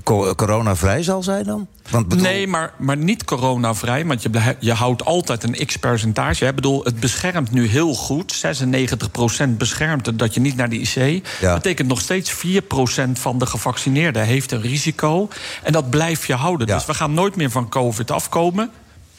co- 0.04 0.34
coronavrij 0.34 1.02
zal 1.02 1.22
zijn 1.22 1.44
dan? 1.44 1.66
Want 1.90 2.08
bedoel- 2.08 2.24
Nee, 2.24 2.46
maar, 2.46 2.72
maar 2.78 2.96
niet 2.96 3.24
coronavrij. 3.24 4.06
Want 4.06 4.22
je, 4.22 4.30
je 4.58 4.72
houdt 4.72 5.04
altijd 5.04 5.42
een 5.44 5.66
x-percentage. 5.66 6.46
Ik 6.46 6.54
bedoel, 6.54 6.84
het 6.84 7.00
beschermt 7.00 7.50
nu 7.50 7.66
heel 7.66 7.94
goed. 7.94 8.32
96% 8.34 9.58
beschermt 9.58 10.06
het 10.06 10.18
dat 10.18 10.34
je 10.34 10.40
niet 10.40 10.56
naar 10.56 10.68
de 10.68 10.78
IC. 10.80 11.24
Dat 11.40 11.54
betekent 11.54 11.88
nog 11.88 12.00
steeds 12.00 12.30
4% 12.32 13.18
van 13.18 13.38
de 13.38 13.46
gevaccineerden 13.46 14.22
heeft 14.24 14.52
een 14.52 14.60
risico. 14.60 15.28
En 15.62 15.72
dat 15.72 15.90
blijf 15.90 16.26
je 16.26 16.34
houden. 16.34 16.66
Dus 16.66 16.86
we 16.86 16.94
gaan 16.94 17.14
nooit 17.14 17.36
meer 17.36 17.50
van 17.50 17.68
COVID 17.68 18.10
afkomen. 18.10 18.70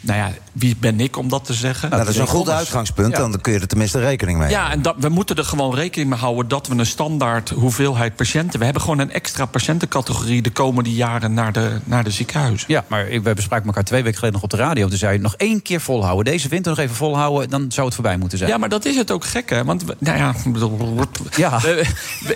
Nou 0.04 0.20
ja, 0.20 0.32
wie 0.52 0.76
ben 0.80 1.00
ik 1.00 1.18
om 1.18 1.30
dat 1.30 1.46
te 1.46 1.54
zeggen? 1.54 1.90
Nou, 1.90 2.04
dat 2.04 2.14
is 2.14 2.20
een 2.20 2.28
goed 2.28 2.50
uitgangspunt, 2.50 3.12
Ja. 3.12 3.18
dan 3.18 3.42
kun 3.42 3.54
je 3.54 3.60
er 3.60 3.68
tenminste 3.68 4.00
rekening 4.00 4.38
mee 4.40 4.50
Ja, 4.50 4.72
en 4.72 4.82
dat, 4.82 4.96
we 4.98 5.10
moeten 5.10 5.36
er 5.36 5.44
gewoon 5.46 5.76
rekening 5.76 6.10
mee 6.10 6.20
houden 6.20 6.48
dat 6.48 6.68
we 6.68 6.76
een 6.76 6.86
standaard 6.86 7.50
hoeveelheid 7.50 8.16
patiënten. 8.16 8.58
We 8.60 8.64
hebben 8.64 8.82
gewoon 8.84 9.00
een 9.00 9.12
extra 9.12 9.46
patiëntencategorie 9.46 10.42
de 10.42 10.50
komende 10.52 10.94
jaren 10.94 11.34
naar 11.34 11.52
de, 11.54 11.80
naar 11.84 12.04
de 12.04 12.12
ziekenhuizen. 12.12 12.66
Ja, 12.72 12.84
maar 12.88 13.08
ik- 13.08 13.24
we 13.24 13.34
bespraken 13.34 13.66
elkaar 13.66 13.84
twee 13.84 14.02
weken 14.04 14.18
geleden 14.20 14.42
nog 14.42 14.52
op 14.52 14.58
de 14.58 14.64
radio. 14.66 14.88
Toen 14.88 14.98
zei 14.98 15.14
je 15.14 15.20
nog 15.20 15.36
één 15.36 15.62
keer 15.62 15.82
volhouden. 15.82 16.26
Deze 16.34 16.48
winter 16.48 16.72
nog 16.72 16.80
even 16.82 16.96
volhouden, 16.96 17.50
dan 17.50 17.72
zou 17.72 17.86
het 17.86 17.96
voorbij 17.96 18.18
moeten 18.18 18.38
zijn. 18.38 18.50
Ja, 18.50 18.58
maar 18.58 18.70
dat 18.70 18.86
is 18.86 18.96
het 18.96 19.12
ook 19.12 19.26
gek, 19.26 19.50
hè? 19.50 19.64
Want 19.64 19.84
we- 19.84 19.96
nou 20.00 20.18
ja, 20.18 20.34
ik 20.46 20.54
bedoel, 20.54 21.00
Ja. 21.38 21.60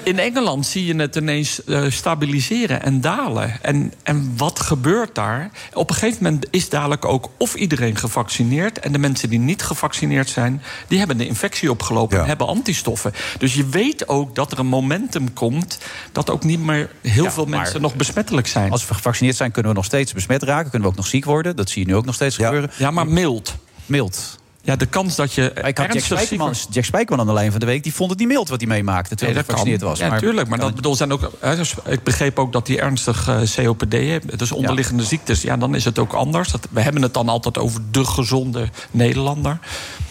in 0.04 0.20
Engeland 0.20 0.66
zie 0.66 0.86
je 0.86 0.96
het 0.96 1.16
ineens 1.16 1.64
eh, 1.64 1.82
stabiliseren 1.90 2.84
en 2.84 3.02
dalen. 3.02 3.54
En, 3.62 3.94
en 4.04 4.34
wat 4.38 4.60
gebeurt 4.60 5.16
daar? 5.16 5.50
Op 5.74 5.90
een 5.90 5.96
gegeven 5.96 6.24
moment 6.24 6.48
is 6.52 6.70
dadelijk 6.70 7.06
ook 7.06 7.30
of 7.38 7.55
iedereen 7.56 7.98
gevaccineerd. 7.98 8.80
En 8.80 8.92
de 8.92 8.98
mensen 8.98 9.30
die 9.30 9.40
niet 9.40 9.64
gevaccineerd 9.64 10.30
zijn, 10.30 10.62
die 10.88 10.98
hebben 10.98 11.18
de 11.18 11.28
infectie 11.28 11.72
opgelopen 11.72 12.20
en 12.20 12.26
hebben 12.26 12.48
antistoffen. 12.48 13.14
Dus 13.38 13.54
je 13.54 13.68
weet 13.68 14.08
ook 14.08 14.36
dat 14.36 14.52
er 14.52 14.60
een 14.60 14.68
momentum 14.68 15.34
komt 15.34 15.78
dat 16.12 16.30
ook 16.30 16.44
niet 16.44 16.60
meer 16.60 16.90
heel 17.02 17.24
Ja, 17.24 17.32
veel 17.32 17.46
mensen 17.46 17.82
nog 17.82 17.96
besmettelijk 17.96 18.48
zijn. 18.48 18.72
Als 18.72 18.88
we 18.88 18.94
gevaccineerd 18.94 19.36
zijn, 19.36 19.52
kunnen 19.52 19.72
we 19.72 19.78
nog 19.78 19.86
steeds 19.86 20.14
besmet 20.14 20.44
raken. 20.44 20.70
Kunnen 20.70 20.82
we 20.82 20.94
ook 20.94 21.00
nog 21.00 21.08
ziek 21.08 21.26
worden. 21.26 21.56
Dat 21.56 21.70
zie 21.70 21.82
je 21.82 21.88
nu 21.88 21.96
ook 21.96 22.06
nog 22.06 22.16
steeds 22.16 22.36
gebeuren. 22.36 22.72
Ja, 22.78 22.92
maar 22.92 23.08
mild. 23.08 23.56
Mild. 23.86 24.44
Ja, 24.66 24.76
de 24.76 24.86
kans 24.86 25.16
dat 25.16 25.34
je 25.34 25.52
Ik 25.54 25.78
had 25.78 25.94
Jack 25.94 26.30
wordt- 26.38 26.68
Jack 26.70 27.12
aan 27.12 27.26
de 27.28 27.34
lijn 27.34 27.52
van 27.52 27.60
de 27.60 27.66
week. 27.66 27.84
Die 27.84 27.94
vond 27.94 28.10
het 28.10 28.20
niet 28.20 28.28
mild 28.28 28.50
wat 28.50 28.60
hij 28.60 28.70
meemaakte 28.70 29.10
Nee, 29.10 29.18
terwijl 29.18 29.34
hij 29.38 29.42
dat 29.42 29.46
gevaccineerd 29.52 29.82
kan. 29.82 29.90
was. 29.90 30.00
Ja, 30.00 30.08
natuurlijk. 30.10 30.48
Maar 30.48 30.60
dat 30.60 30.76
bedoel, 30.76 30.96
zijn 30.96 31.12
ook, 31.14 31.32
dus 31.42 31.74
ik 31.88 32.04
begreep 32.04 32.40
ook 32.40 32.52
dat 32.52 32.66
die 32.66 32.80
ernstig 32.80 33.28
eh, 33.28 33.66
COPD 33.66 33.92
hebben. 33.94 34.38
Dus 34.38 34.52
onderliggende 34.52 35.04
ziektes. 35.04 35.42
Ja, 35.42 35.58
dan 35.58 35.76
is 35.76 35.86
het 35.86 36.00
ook 36.00 36.14
anders. 36.14 36.52
Dat, 36.52 36.68
we 36.72 36.82
hebben 36.82 37.02
het 37.02 37.14
dan 37.14 37.30
altijd 37.30 37.58
over 37.58 37.82
de 37.92 38.06
gezonde 38.06 38.70
Nederlander. 38.92 39.60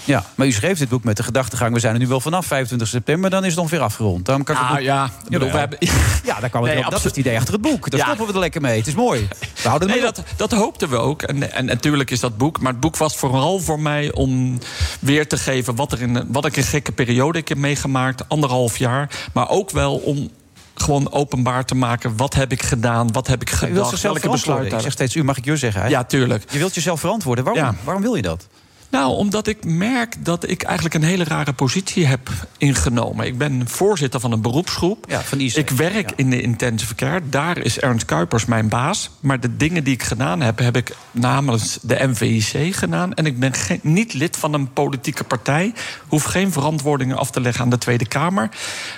Ja, 0.05 0.24
maar 0.35 0.47
u 0.47 0.52
schreef 0.52 0.78
dit 0.78 0.89
boek 0.89 1.05
met 1.05 1.16
de 1.16 1.22
gedachtegang... 1.22 1.74
we 1.74 1.81
zijn 1.81 1.93
er 1.94 2.01
nu 2.01 2.06
wel 2.06 2.20
vanaf 2.20 2.47
25 2.47 2.89
september, 2.89 3.31
dan 3.31 3.44
is 3.44 3.51
het 3.51 3.59
ongeveer 3.59 3.81
afgerond. 3.81 4.24
Daarom 4.24 4.44
kan 4.44 4.55
ik 4.55 4.60
het 4.60 4.70
Ah, 4.70 4.76
boek- 4.76 4.85
ja, 4.85 5.10
bedoel, 5.28 5.51
we 5.51 5.59
hebben- 5.59 5.78
ja, 6.24 6.40
daar 6.40 6.51
kwam 6.51 6.62
het 6.62 6.74
Nee, 6.74 6.85
op. 6.85 6.90
Dat 6.90 6.98
is 6.98 7.05
het 7.05 7.16
idee 7.16 7.36
achter 7.36 7.52
het 7.52 7.62
boek. 7.62 7.90
Daar 7.90 8.01
Ja. 8.01 8.06
stoppen 8.06 8.26
we 8.26 8.32
er 8.32 8.39
lekker 8.39 8.60
mee. 8.60 8.78
Het 8.78 8.86
is 8.86 8.94
mooi. 8.94 9.28
We 9.62 9.68
houden 9.68 9.89
Nee, 9.89 10.01
dat, 10.01 10.22
dat 10.36 10.52
hoopten 10.52 10.89
we 10.89 10.97
ook. 10.97 11.22
En, 11.22 11.52
en 11.52 11.64
natuurlijk 11.64 12.10
is 12.10 12.20
dat 12.20 12.36
boek. 12.36 12.60
Maar 12.60 12.72
het 12.72 12.81
boek 12.81 12.97
was 12.97 13.16
vooral 13.16 13.60
voor 13.60 13.81
mij 13.81 14.12
om 14.12 14.59
weer 15.01 15.28
te 15.28 15.36
geven 15.39 15.74
wat, 15.76 15.93
er 15.93 16.01
in, 16.02 16.24
wat 16.28 16.44
ik 16.47 16.56
een 16.56 16.62
gekke 16.62 16.93
periode 16.93 17.39
ik 17.39 17.48
heb 17.48 17.59
meegemaakt. 17.59 18.28
Anderhalf 18.28 18.76
jaar. 18.76 19.10
Maar 19.32 19.48
ook 19.48 19.70
wel 19.70 19.94
om 19.97 20.31
gewoon 20.74 21.12
openbaar 21.12 21.64
te 21.64 21.74
maken. 21.74 22.16
Wat 22.16 22.35
heb 22.35 22.52
ik 22.52 22.62
gedaan? 22.62 23.12
Wat 23.12 23.26
heb 23.26 23.40
ik 23.43 23.48
zichzelf 23.48 24.02
Welke 24.02 24.28
besluiten? 24.28 24.76
Ik 24.76 24.82
zeg 24.82 24.93
steeds 24.93 25.14
u, 25.14 25.24
mag 25.24 25.36
ik 25.36 25.44
je 25.44 25.56
zeggen? 25.56 25.82
Hè? 25.82 25.89
Ja, 25.89 26.05
tuurlijk. 26.05 26.44
Je 26.51 26.59
wilt 26.59 26.74
jezelf 26.74 27.01
verantwoorden. 27.01 27.44
Waarom, 27.44 27.62
Ja. 27.64 27.74
waarom 27.85 28.02
wil 28.02 28.14
je 28.14 28.22
dat? 28.22 28.47
Nou, 28.94 29.16
omdat 29.16 29.46
ik 29.46 29.64
merk 29.64 30.24
dat 30.24 30.48
ik 30.50 30.62
eigenlijk 30.62 30.94
een 30.94 31.02
hele 31.02 31.24
rare 31.24 31.52
positie 31.52 32.06
heb 32.06 32.30
ingenomen. 32.58 33.26
Ik 33.26 33.38
ben 33.38 33.68
voorzitter 33.68 34.20
van 34.20 34.32
een 34.32 34.40
beroepsgroep. 34.42 35.04
Ja, 35.08 35.22
van 35.22 35.40
IC. 35.40 35.54
Ik 35.56 35.70
werk 35.70 36.12
in 36.16 36.30
de 36.30 36.40
intensive 36.42 36.94
care. 36.94 37.20
Daar 37.28 37.58
is 37.58 37.78
Ernst 37.78 38.04
Kuipers 38.04 38.44
mijn 38.44 38.68
baas. 38.68 39.10
Maar 39.20 39.40
de 39.40 39.56
dingen 39.56 39.84
die 39.84 39.94
ik 39.94 40.02
gedaan 40.02 40.40
heb, 40.40 40.58
heb 40.58 40.76
ik 40.76 40.96
namens 41.10 41.78
de 41.82 42.06
MVIC 42.06 42.74
gedaan. 42.74 43.14
En 43.14 43.26
ik 43.26 43.38
ben 43.38 43.52
geen- 43.54 43.80
niet 43.82 44.12
lid 44.12 44.36
van 44.36 44.54
een 44.54 44.72
politieke 44.72 45.24
partij. 45.24 45.72
Hoef 46.08 46.22
geen 46.24 46.52
verantwoordingen 46.52 47.16
af 47.16 47.30
te 47.30 47.40
leggen 47.40 47.64
aan 47.64 47.70
de 47.70 47.78
Tweede 47.78 48.06
Kamer. 48.06 48.48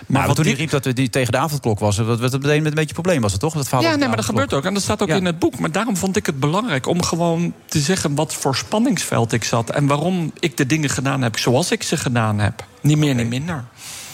Maar 0.07 0.27
wat 0.27 0.37
toen 0.37 0.45
dit- 0.45 0.57
riep 0.57 0.71
dat 0.71 0.85
het 0.85 0.97
niet 0.97 1.13
tegen 1.13 1.33
de 1.33 1.39
avondklok 1.39 1.79
was... 1.79 1.97
dat 1.97 2.21
het 2.21 2.33
meteen 2.33 2.63
met 2.63 2.67
een 2.67 2.75
beetje 2.75 2.95
probleem 2.95 3.21
was, 3.21 3.33
het 3.33 3.41
toch? 3.41 3.55
Dat 3.55 3.71
ja, 3.71 3.79
nee, 3.79 3.83
maar 3.83 3.93
dat 3.93 4.03
avondklok. 4.03 4.27
gebeurt 4.27 4.55
ook. 4.55 4.65
En 4.65 4.75
dat 4.75 4.83
staat 4.83 5.03
ook 5.03 5.09
in 5.09 5.25
het 5.25 5.39
boek. 5.39 5.59
Maar 5.59 5.73
daarom 5.73 5.97
vond 5.97 6.17
ik 6.17 6.27
het 6.27 6.41
belangrijk 6.41 6.87
om 6.87 7.03
gewoon 7.03 7.53
te 7.67 7.79
zeggen 7.81 8.15
wat 8.15 8.35
voor 8.35 8.57
spanningsveld 8.57 9.33
ik 9.33 9.45
zat. 9.45 9.71
En 9.71 9.86
waarom 9.87 10.33
ik 10.41 10.57
de 10.57 10.67
dingen 10.67 10.91
gedaan 10.91 11.23
heb 11.23 11.39
zoals 11.39 11.71
ik 11.71 11.83
ze 11.83 11.97
gedaan 11.97 12.39
heb. 12.39 12.65
Niet 12.81 12.99
meer, 12.99 13.15
niet 13.15 13.29
minder. 13.29 13.65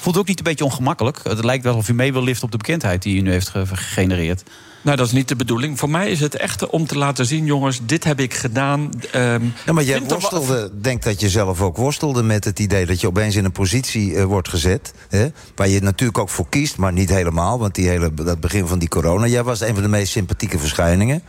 Voelt 0.00 0.18
ook 0.18 0.26
niet 0.26 0.38
een 0.38 0.44
beetje 0.44 0.64
ongemakkelijk? 0.64 1.18
Het 1.22 1.44
lijkt 1.44 1.64
wel 1.64 1.76
of 1.76 1.88
u 1.88 1.94
mee 1.94 2.12
wil 2.12 2.22
liften 2.22 2.44
op 2.44 2.50
de 2.50 2.56
bekendheid 2.56 3.02
die 3.02 3.16
u 3.16 3.20
nu 3.20 3.30
heeft 3.30 3.48
ge- 3.48 3.66
gegenereerd. 3.66 4.42
Nou, 4.82 4.96
dat 4.96 5.06
is 5.06 5.12
niet 5.12 5.28
de 5.28 5.36
bedoeling. 5.36 5.78
Voor 5.78 5.90
mij 5.90 6.10
is 6.10 6.20
het 6.20 6.36
echt 6.36 6.66
om 6.66 6.86
te 6.86 6.98
laten 6.98 7.26
zien, 7.26 7.44
jongens, 7.44 7.80
dit 7.86 8.04
heb 8.04 8.20
ik 8.20 8.34
gedaan. 8.34 8.90
Ehm, 9.12 9.44
Ja, 9.66 9.72
maar 9.72 9.84
jij 9.84 10.02
worstelde, 10.02 10.70
denk 10.80 11.02
dat 11.02 11.20
je 11.20 11.28
zelf 11.28 11.60
ook 11.60 11.76
worstelde 11.76 12.22
met 12.22 12.44
het 12.44 12.58
idee 12.58 12.86
dat 12.86 13.00
je 13.00 13.06
opeens 13.06 13.36
in 13.36 13.44
een 13.44 13.52
positie 13.52 14.16
eh, 14.16 14.24
wordt 14.24 14.48
gezet. 14.48 14.94
Hè, 15.08 15.26
waar 15.54 15.68
je 15.68 15.80
natuurlijk 15.80 16.18
ook 16.18 16.28
voor 16.28 16.48
kiest, 16.48 16.76
maar 16.76 16.92
niet 16.92 17.08
helemaal. 17.10 17.58
Want 17.58 17.74
die 17.74 17.88
hele, 17.88 18.14
dat 18.14 18.40
begin 18.40 18.66
van 18.66 18.78
die 18.78 18.88
corona, 18.88 19.26
jij 19.26 19.42
was 19.42 19.60
een 19.60 19.74
van 19.74 19.82
de 19.82 19.88
meest 19.88 20.12
sympathieke 20.12 20.58
verschijningen. 20.58 21.22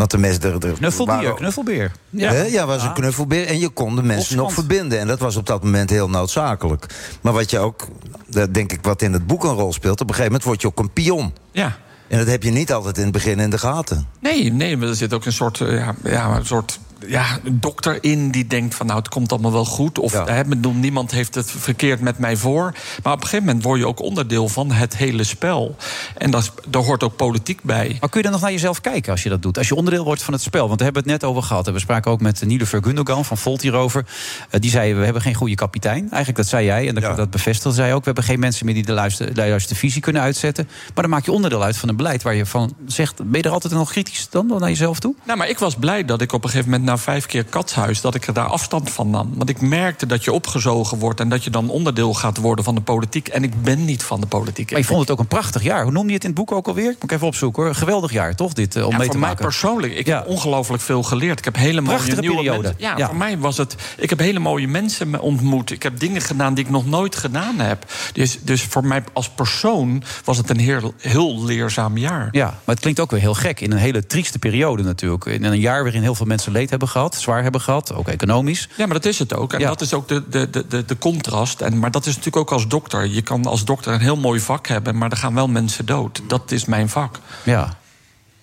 Want 0.00 0.12
de 0.12 0.18
mensen. 0.18 0.42
er- 0.42 0.66
er- 0.66 1.04
waren- 1.04 1.34
knuffelbeer. 1.34 1.92
Ja, 2.10 2.32
ja 2.32 2.66
was 2.66 2.82
een 2.82 2.92
knuffelbeer. 2.92 3.46
En 3.46 3.58
je 3.58 3.68
kon 3.68 3.96
de 3.96 4.02
mensen 4.02 4.36
nog 4.36 4.52
verbinden. 4.52 4.98
En 4.98 5.06
dat 5.06 5.18
was 5.18 5.36
op 5.36 5.46
dat 5.46 5.62
moment 5.64 5.90
heel 5.90 6.08
noodzakelijk. 6.10 6.86
Maar 7.20 7.32
wat 7.32 7.50
je 7.50 7.58
ook, 7.58 7.88
dat 8.28 8.54
denk 8.54 8.72
ik, 8.72 8.78
wat 8.82 9.02
in 9.02 9.12
het 9.12 9.26
boek 9.26 9.44
een 9.44 9.54
rol 9.54 9.72
speelt. 9.72 10.00
Op 10.00 10.08
een 10.08 10.14
gegeven 10.14 10.24
moment 10.24 10.44
word 10.44 10.60
je 10.60 10.66
ook 10.66 10.78
een 10.78 10.92
pion. 10.92 11.32
Ja. 11.52 11.76
En 12.08 12.18
dat 12.18 12.26
heb 12.26 12.42
je 12.42 12.50
niet 12.50 12.72
altijd 12.72 12.96
in 12.96 13.02
het 13.02 13.12
begin 13.12 13.38
in 13.40 13.50
de 13.50 13.58
gaten. 13.58 14.06
Nee, 14.20 14.52
nee, 14.52 14.76
maar 14.76 14.88
er 14.88 14.94
zit 14.94 15.14
ook 15.14 15.24
een 15.24 15.32
soort, 15.32 15.60
eh, 15.60 15.72
ja, 15.78 15.94
ja, 16.04 16.36
een 16.36 16.46
soort 16.46 16.78
ja, 17.06 17.38
een 17.44 17.60
dokter 17.60 17.98
in 18.00 18.30
die 18.30 18.46
denkt 18.46 18.74
van 18.74 18.86
nou 18.86 18.98
het 18.98 19.08
komt 19.08 19.32
allemaal 19.32 19.52
wel 19.52 19.64
goed. 19.64 19.98
Of 19.98 20.12
hè, 20.12 20.40
ik 20.40 20.46
bedoel, 20.46 20.72
niemand 20.72 21.10
heeft 21.10 21.34
het 21.34 21.50
verkeerd 21.50 22.00
met 22.00 22.18
mij 22.18 22.36
voor. 22.36 22.74
Maar 23.02 23.12
op 23.12 23.20
een 23.20 23.26
gegeven 23.26 23.46
moment 23.46 23.64
word 23.64 23.78
je 23.78 23.86
ook 23.86 24.00
onderdeel 24.00 24.48
van 24.48 24.72
het 24.72 24.96
hele 24.96 25.24
spel. 25.24 25.76
En 26.16 26.30
dat 26.30 26.52
daar 26.68 26.82
hoort 26.82 27.02
ook 27.02 27.16
politiek 27.16 27.62
bij. 27.62 27.96
Maar 28.00 28.08
kun 28.08 28.18
je 28.18 28.22
dan 28.22 28.32
nog 28.32 28.40
naar 28.40 28.52
jezelf 28.52 28.80
kijken 28.80 29.12
als 29.12 29.22
je 29.22 29.28
dat 29.28 29.42
doet? 29.42 29.58
Als 29.58 29.68
je 29.68 29.74
onderdeel 29.74 30.04
wordt 30.04 30.22
van 30.22 30.34
het 30.34 30.42
spel. 30.42 30.66
Want 30.66 30.78
daar 30.78 30.86
hebben 30.86 31.04
we 31.04 31.10
het 31.10 31.20
net 31.20 31.30
over 31.30 31.42
gehad. 31.42 31.66
En 31.66 31.72
we 31.72 31.78
spraken 31.78 32.10
ook 32.10 32.20
met 32.20 32.42
Nielefer 32.46 32.82
Gundogan 32.82 33.24
van 33.24 33.38
Volt 33.38 33.62
hierover. 33.62 34.06
Eh, 34.50 34.60
die 34.60 34.70
zei, 34.70 34.94
we 34.94 35.04
hebben 35.04 35.22
geen 35.22 35.34
goede 35.34 35.54
kapitein. 35.54 36.00
Eigenlijk, 36.00 36.36
dat 36.36 36.46
zei 36.46 36.64
jij. 36.64 36.88
En 36.88 36.94
dat, 36.94 37.16
dat 37.16 37.30
bevestigde 37.30 37.72
zij 37.72 37.92
ook. 37.92 37.98
We 37.98 38.04
hebben 38.04 38.24
geen 38.24 38.40
mensen 38.40 38.64
meer 38.66 38.74
die 38.74 38.84
de 38.84 38.92
juiste, 39.34 39.68
de 39.68 39.74
visie 39.74 40.02
kunnen 40.02 40.22
uitzetten. 40.22 40.68
Maar 40.94 41.02
dan 41.02 41.12
maak 41.12 41.24
je 41.24 41.32
onderdeel 41.32 41.62
uit 41.62 41.76
van 41.76 41.88
een 41.88 41.96
beleid 41.96 42.22
waar 42.22 42.34
je 42.34 42.46
van 42.46 42.74
zegt... 42.86 43.16
ben 43.16 43.40
je 43.40 43.42
er 43.42 43.52
altijd 43.52 43.72
nog 43.72 43.90
kritisch 43.90 44.28
dan, 44.30 44.48
dan 44.48 44.60
naar 44.60 44.68
jezelf 44.68 44.98
toe? 44.98 45.14
Nou, 45.24 45.38
maar 45.38 45.48
ik 45.48 45.58
was 45.58 45.74
blij 45.74 46.04
dat 46.04 46.20
ik 46.20 46.32
op 46.32 46.44
een 46.44 46.50
gegeven 46.50 46.70
moment 46.70 46.88
na 46.90 46.98
vijf 46.98 47.26
keer 47.26 47.44
katshuis 47.44 48.00
dat 48.00 48.14
ik 48.14 48.26
er 48.26 48.32
daar 48.32 48.46
afstand 48.46 48.90
van 48.90 49.10
nam. 49.10 49.30
Want 49.36 49.48
ik 49.48 49.60
merkte 49.60 50.06
dat 50.06 50.24
je 50.24 50.32
opgezogen 50.32 50.98
wordt 50.98 51.20
en 51.20 51.28
dat 51.28 51.44
je 51.44 51.50
dan 51.50 51.68
onderdeel 51.68 52.14
gaat 52.14 52.36
worden 52.36 52.64
van 52.64 52.74
de 52.74 52.80
politiek. 52.80 53.28
En 53.28 53.42
ik 53.42 53.62
ben 53.62 53.84
niet 53.84 54.02
van 54.02 54.20
de 54.20 54.26
politiek. 54.26 54.70
Maar 54.70 54.80
je 54.80 54.84
vond 54.86 55.00
het 55.00 55.10
ook 55.10 55.18
een 55.18 55.26
prachtig 55.26 55.62
jaar. 55.62 55.82
Hoe 55.82 55.92
noemde 55.92 56.08
je 56.08 56.14
het 56.14 56.22
in 56.24 56.30
het 56.30 56.38
boek 56.38 56.52
ook 56.52 56.66
alweer? 56.68 56.84
Moet 56.86 57.02
ik 57.02 57.12
even 57.12 57.26
opzoeken 57.26 57.62
hoor. 57.62 57.74
Geweldig 57.74 58.12
jaar, 58.12 58.34
toch? 58.36 58.52
Dit 58.52 58.76
eh, 58.76 58.84
om 58.84 58.90
Ja, 58.90 58.96
mee 58.96 59.04
voor 59.06 59.14
te 59.14 59.20
mij 59.20 59.28
maken. 59.28 59.44
persoonlijk, 59.44 59.92
ik 59.94 60.06
heb 60.06 60.26
ongelooflijk 60.26 60.82
veel 60.82 61.02
geleerd. 61.02 61.38
Ik 61.38 61.44
heb 61.44 61.56
hele 61.56 61.80
mooie 61.80 61.94
Prachtige 61.96 62.20
nieuwe 62.20 62.36
periode. 62.36 62.62
mensen. 62.62 62.80
Ja, 62.80 62.96
Ja. 62.96 63.06
voor 63.06 63.16
mij 63.16 63.38
was 63.38 63.56
het. 63.56 63.76
Ik 63.96 64.10
heb 64.10 64.18
hele 64.18 64.38
mooie 64.38 64.68
mensen 64.68 65.10
me- 65.10 65.20
ontmoet. 65.20 65.70
Ik 65.70 65.82
heb 65.82 65.98
dingen 66.00 66.20
gedaan 66.20 66.54
die 66.54 66.64
ik 66.64 66.70
nog 66.70 66.86
nooit 66.86 67.16
gedaan 67.16 67.58
heb. 67.58 67.84
Dus, 68.12 68.38
dus 68.42 68.62
voor 68.62 68.84
mij 68.84 69.02
als 69.12 69.28
persoon 69.30 70.02
was 70.24 70.36
het 70.36 70.50
een 70.50 70.58
heel, 70.58 70.94
heel 70.98 71.44
leerzaam 71.44 71.96
jaar. 71.98 72.28
Ja, 72.32 72.44
maar 72.46 72.74
het 72.74 72.80
klinkt 72.80 73.00
ook 73.00 73.10
weer 73.10 73.20
heel 73.20 73.34
gek. 73.34 73.60
In 73.60 73.72
een 73.72 73.78
hele 73.78 74.06
trieste 74.06 74.38
periode 74.38 74.82
natuurlijk. 74.82 75.24
In 75.24 75.44
een 75.44 75.60
jaar 75.60 75.82
waarin 75.82 76.02
heel 76.02 76.14
veel 76.14 76.26
mensen 76.26 76.52
leed 76.52 76.70
hebben 76.70 76.79
gehad, 76.88 77.14
zwaar 77.14 77.42
hebben 77.42 77.60
gehad, 77.60 77.94
ook 77.94 78.08
economisch. 78.08 78.68
Ja, 78.76 78.84
maar 78.86 78.94
dat 78.94 79.04
is 79.04 79.18
het 79.18 79.34
ook. 79.34 79.52
En 79.52 79.60
Ja. 79.60 79.68
dat 79.68 79.80
is 79.80 79.94
ook 79.94 80.08
de, 80.08 80.28
de, 80.28 80.50
de, 80.50 80.66
de, 80.68 80.84
de 80.84 80.98
contrast. 80.98 81.60
En, 81.60 81.78
maar 81.78 81.90
dat 81.90 82.06
is 82.06 82.16
natuurlijk 82.16 82.36
ook 82.36 82.52
als 82.52 82.68
dokter. 82.68 83.06
Je 83.06 83.22
kan 83.22 83.44
als 83.46 83.64
dokter 83.64 83.92
een 83.92 84.00
heel 84.00 84.16
mooi 84.16 84.40
vak 84.40 84.66
hebben, 84.66 84.98
maar 84.98 85.10
er 85.10 85.16
gaan 85.16 85.34
wel 85.34 85.48
mensen 85.48 85.86
dood. 85.86 86.20
Dat 86.26 86.50
is 86.50 86.64
mijn 86.64 86.88
vak. 86.88 87.18
Ja. 87.44 87.78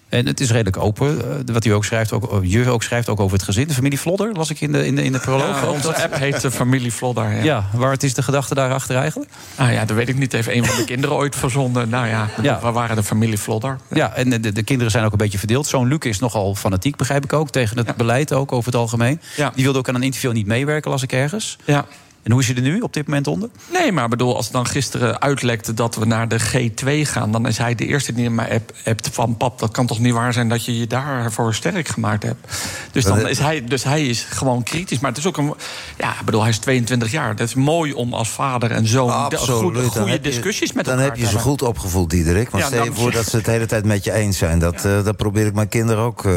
En 0.09 0.25
het 0.25 0.39
is 0.39 0.49
redelijk 0.51 0.77
open. 0.77 1.21
eh, 1.47 1.53
Wat 1.53 1.65
u 1.65 1.69
ook 1.69 1.85
schrijft, 1.85 2.11
ook, 2.11 2.39
je 2.43 2.69
ook 2.69 2.84
schrijft 2.84 3.09
ook 3.09 3.19
over 3.19 3.38
het 3.38 3.45
gezin. 3.45 3.67
De 3.67 3.73
familie 3.73 3.99
Vlodder, 3.99 4.34
las 4.34 4.49
ik 4.49 4.61
in 4.61 4.71
de, 4.71 4.85
in 4.85 4.95
de, 4.95 5.03
in 5.03 5.11
de 5.11 5.19
proloog. 5.19 5.61
Ja, 5.61 5.67
ook 5.67 5.73
onze 5.73 6.03
app 6.03 6.15
heet 6.15 6.41
de 6.41 6.51
Familie 6.51 6.93
Vlodder. 6.93 7.31
Ja. 7.35 7.43
Ja, 7.43 7.65
waar 7.73 7.91
het 7.91 8.03
is 8.03 8.13
de 8.13 8.21
gedachte 8.23 8.55
daarachter 8.55 8.95
eigenlijk? 8.95 9.31
Ah 9.55 9.71
ja, 9.73 9.85
dat 9.85 9.95
weet 9.95 10.09
ik 10.09 10.17
niet. 10.17 10.31
Heeft 10.31 10.47
een 10.47 10.65
van 10.65 10.75
de 10.77 10.84
kinderen 10.85 11.15
ooit 11.15 11.35
verzonden. 11.35 11.89
Nou 11.89 12.07
ja, 12.07 12.27
Ja. 12.41 12.59
we 12.61 12.71
waren 12.71 12.95
de 12.95 13.03
familie 13.03 13.38
Vlodder. 13.39 13.77
Ja, 13.93 14.13
en 14.13 14.29
de, 14.41 14.51
de 14.51 14.63
kinderen 14.63 14.91
zijn 14.91 15.05
ook 15.05 15.11
een 15.11 15.17
beetje 15.17 15.38
verdeeld. 15.38 15.67
Zo'n 15.67 15.88
Luc 15.88 15.99
is 15.99 16.19
nogal 16.19 16.55
fanatiek, 16.55 16.95
begrijp 16.95 17.23
ik 17.23 17.34
ook. 17.34 17.49
Tegen 17.49 17.77
het 17.77 17.95
beleid 17.95 18.34
ook, 18.34 18.51
over 18.51 18.71
het 18.71 18.79
algemeen. 18.81 19.21
Ja. 19.35 19.51
Die 19.55 19.63
wilde 19.63 19.79
ook 19.79 19.89
aan 19.89 19.95
een 19.95 20.03
interview 20.03 20.31
niet 20.34 20.47
meewerken, 20.47 20.91
las 20.91 21.03
ik 21.03 21.11
ergens. 21.11 21.57
Ja. 21.65 21.85
En 22.28 22.34
hoe 22.34 22.41
is 22.41 22.48
je 22.48 22.54
er 22.54 22.62
nu 22.62 22.80
op 22.80 22.94
dit 22.94 23.08
moment 23.08 23.28
onder? 23.28 23.49
Nee, 23.74 23.91
maar 23.91 24.10
bedoel, 24.10 24.36
als 24.36 24.44
het 24.45 24.54
dan 24.54 24.66
gisteren 24.66 25.22
uitlekte 25.22 25.74
dat 25.74 25.95
we 25.95 26.06
naar 26.06 26.28
de 26.28 26.40
G2 26.40 26.88
gaan... 27.12 27.32
dan 27.32 27.48
is 27.48 27.58
hij 27.58 27.76
de 27.76 27.86
eerste 27.86 28.14
die 28.14 28.26
in 28.26 28.36
mij 28.36 28.52
app, 28.54 28.72
appt 28.86 29.10
van... 29.12 29.38
pap, 29.38 29.60
dat 29.60 29.72
kan 29.72 29.86
toch 29.86 29.99
niet 29.99 30.14
waar 30.14 30.34
zijn 30.34 30.49
dat 30.49 30.66
je 30.66 30.80
je 30.80 30.88
daarvoor 30.88 31.54
sterk 31.54 31.88
gemaakt 31.88 32.24
hebt. 32.24 32.48
Dus, 32.91 33.04
dan 33.04 33.28
is 33.28 33.40
hij, 33.40 33.64
dus 33.66 33.84
hij 33.84 34.06
is 34.06 34.24
gewoon 34.30 34.64
kritisch. 34.64 34.99
Maar 34.99 35.10
het 35.10 35.20
is 35.20 35.26
ook 35.28 35.38
een... 35.38 35.54
Ja, 35.98 36.12
ik 36.20 36.26
bedoel, 36.26 36.41
hij 36.41 36.49
is 36.49 36.58
22 36.58 37.12
jaar. 37.12 37.36
Dat 37.36 37.48
is 37.48 37.54
mooi 37.54 37.94
om 37.94 38.14
als 38.14 38.30
vader 38.30 38.72
en 38.72 38.88
zoon... 38.88 39.08
de- 39.08 39.14
Absoluut. 39.14 39.60
goede, 39.62 39.82
Dan 39.82 39.90
goede 39.90 40.10
heb 40.12 40.24
je- 40.24 40.30
discussies 40.30 40.74
met 40.74 40.86
Dan 40.86 40.94
elkaar 40.94 41.08
heb 41.10 41.18
je 41.18 41.24
te 41.24 41.30
ze 41.30 41.36
hebben. 41.36 41.52
goed 41.52 41.62
opgevoed, 41.68 42.10
Diederik. 42.10 42.49
Want 42.49 42.64
Ja, 42.64 42.70
stel 42.70 42.84
je 42.84 42.94
voor 42.94 43.12
dat 43.12 43.26
ze 43.30 43.36
het 43.36 43.45
de 43.45 43.52
hele 43.52 43.66
tijd 43.66 43.86
met 43.86 44.04
je 44.04 44.12
eens 44.14 44.38
zijn. 44.38 44.60
Dat, 44.60 44.86
eh, 44.86 45.04
dat 45.04 45.16
probeer 45.18 45.45
ik 45.45 45.54
mijn 45.54 45.70
kinderen 45.70 46.04
ook... 46.04 46.26
eh, 46.26 46.32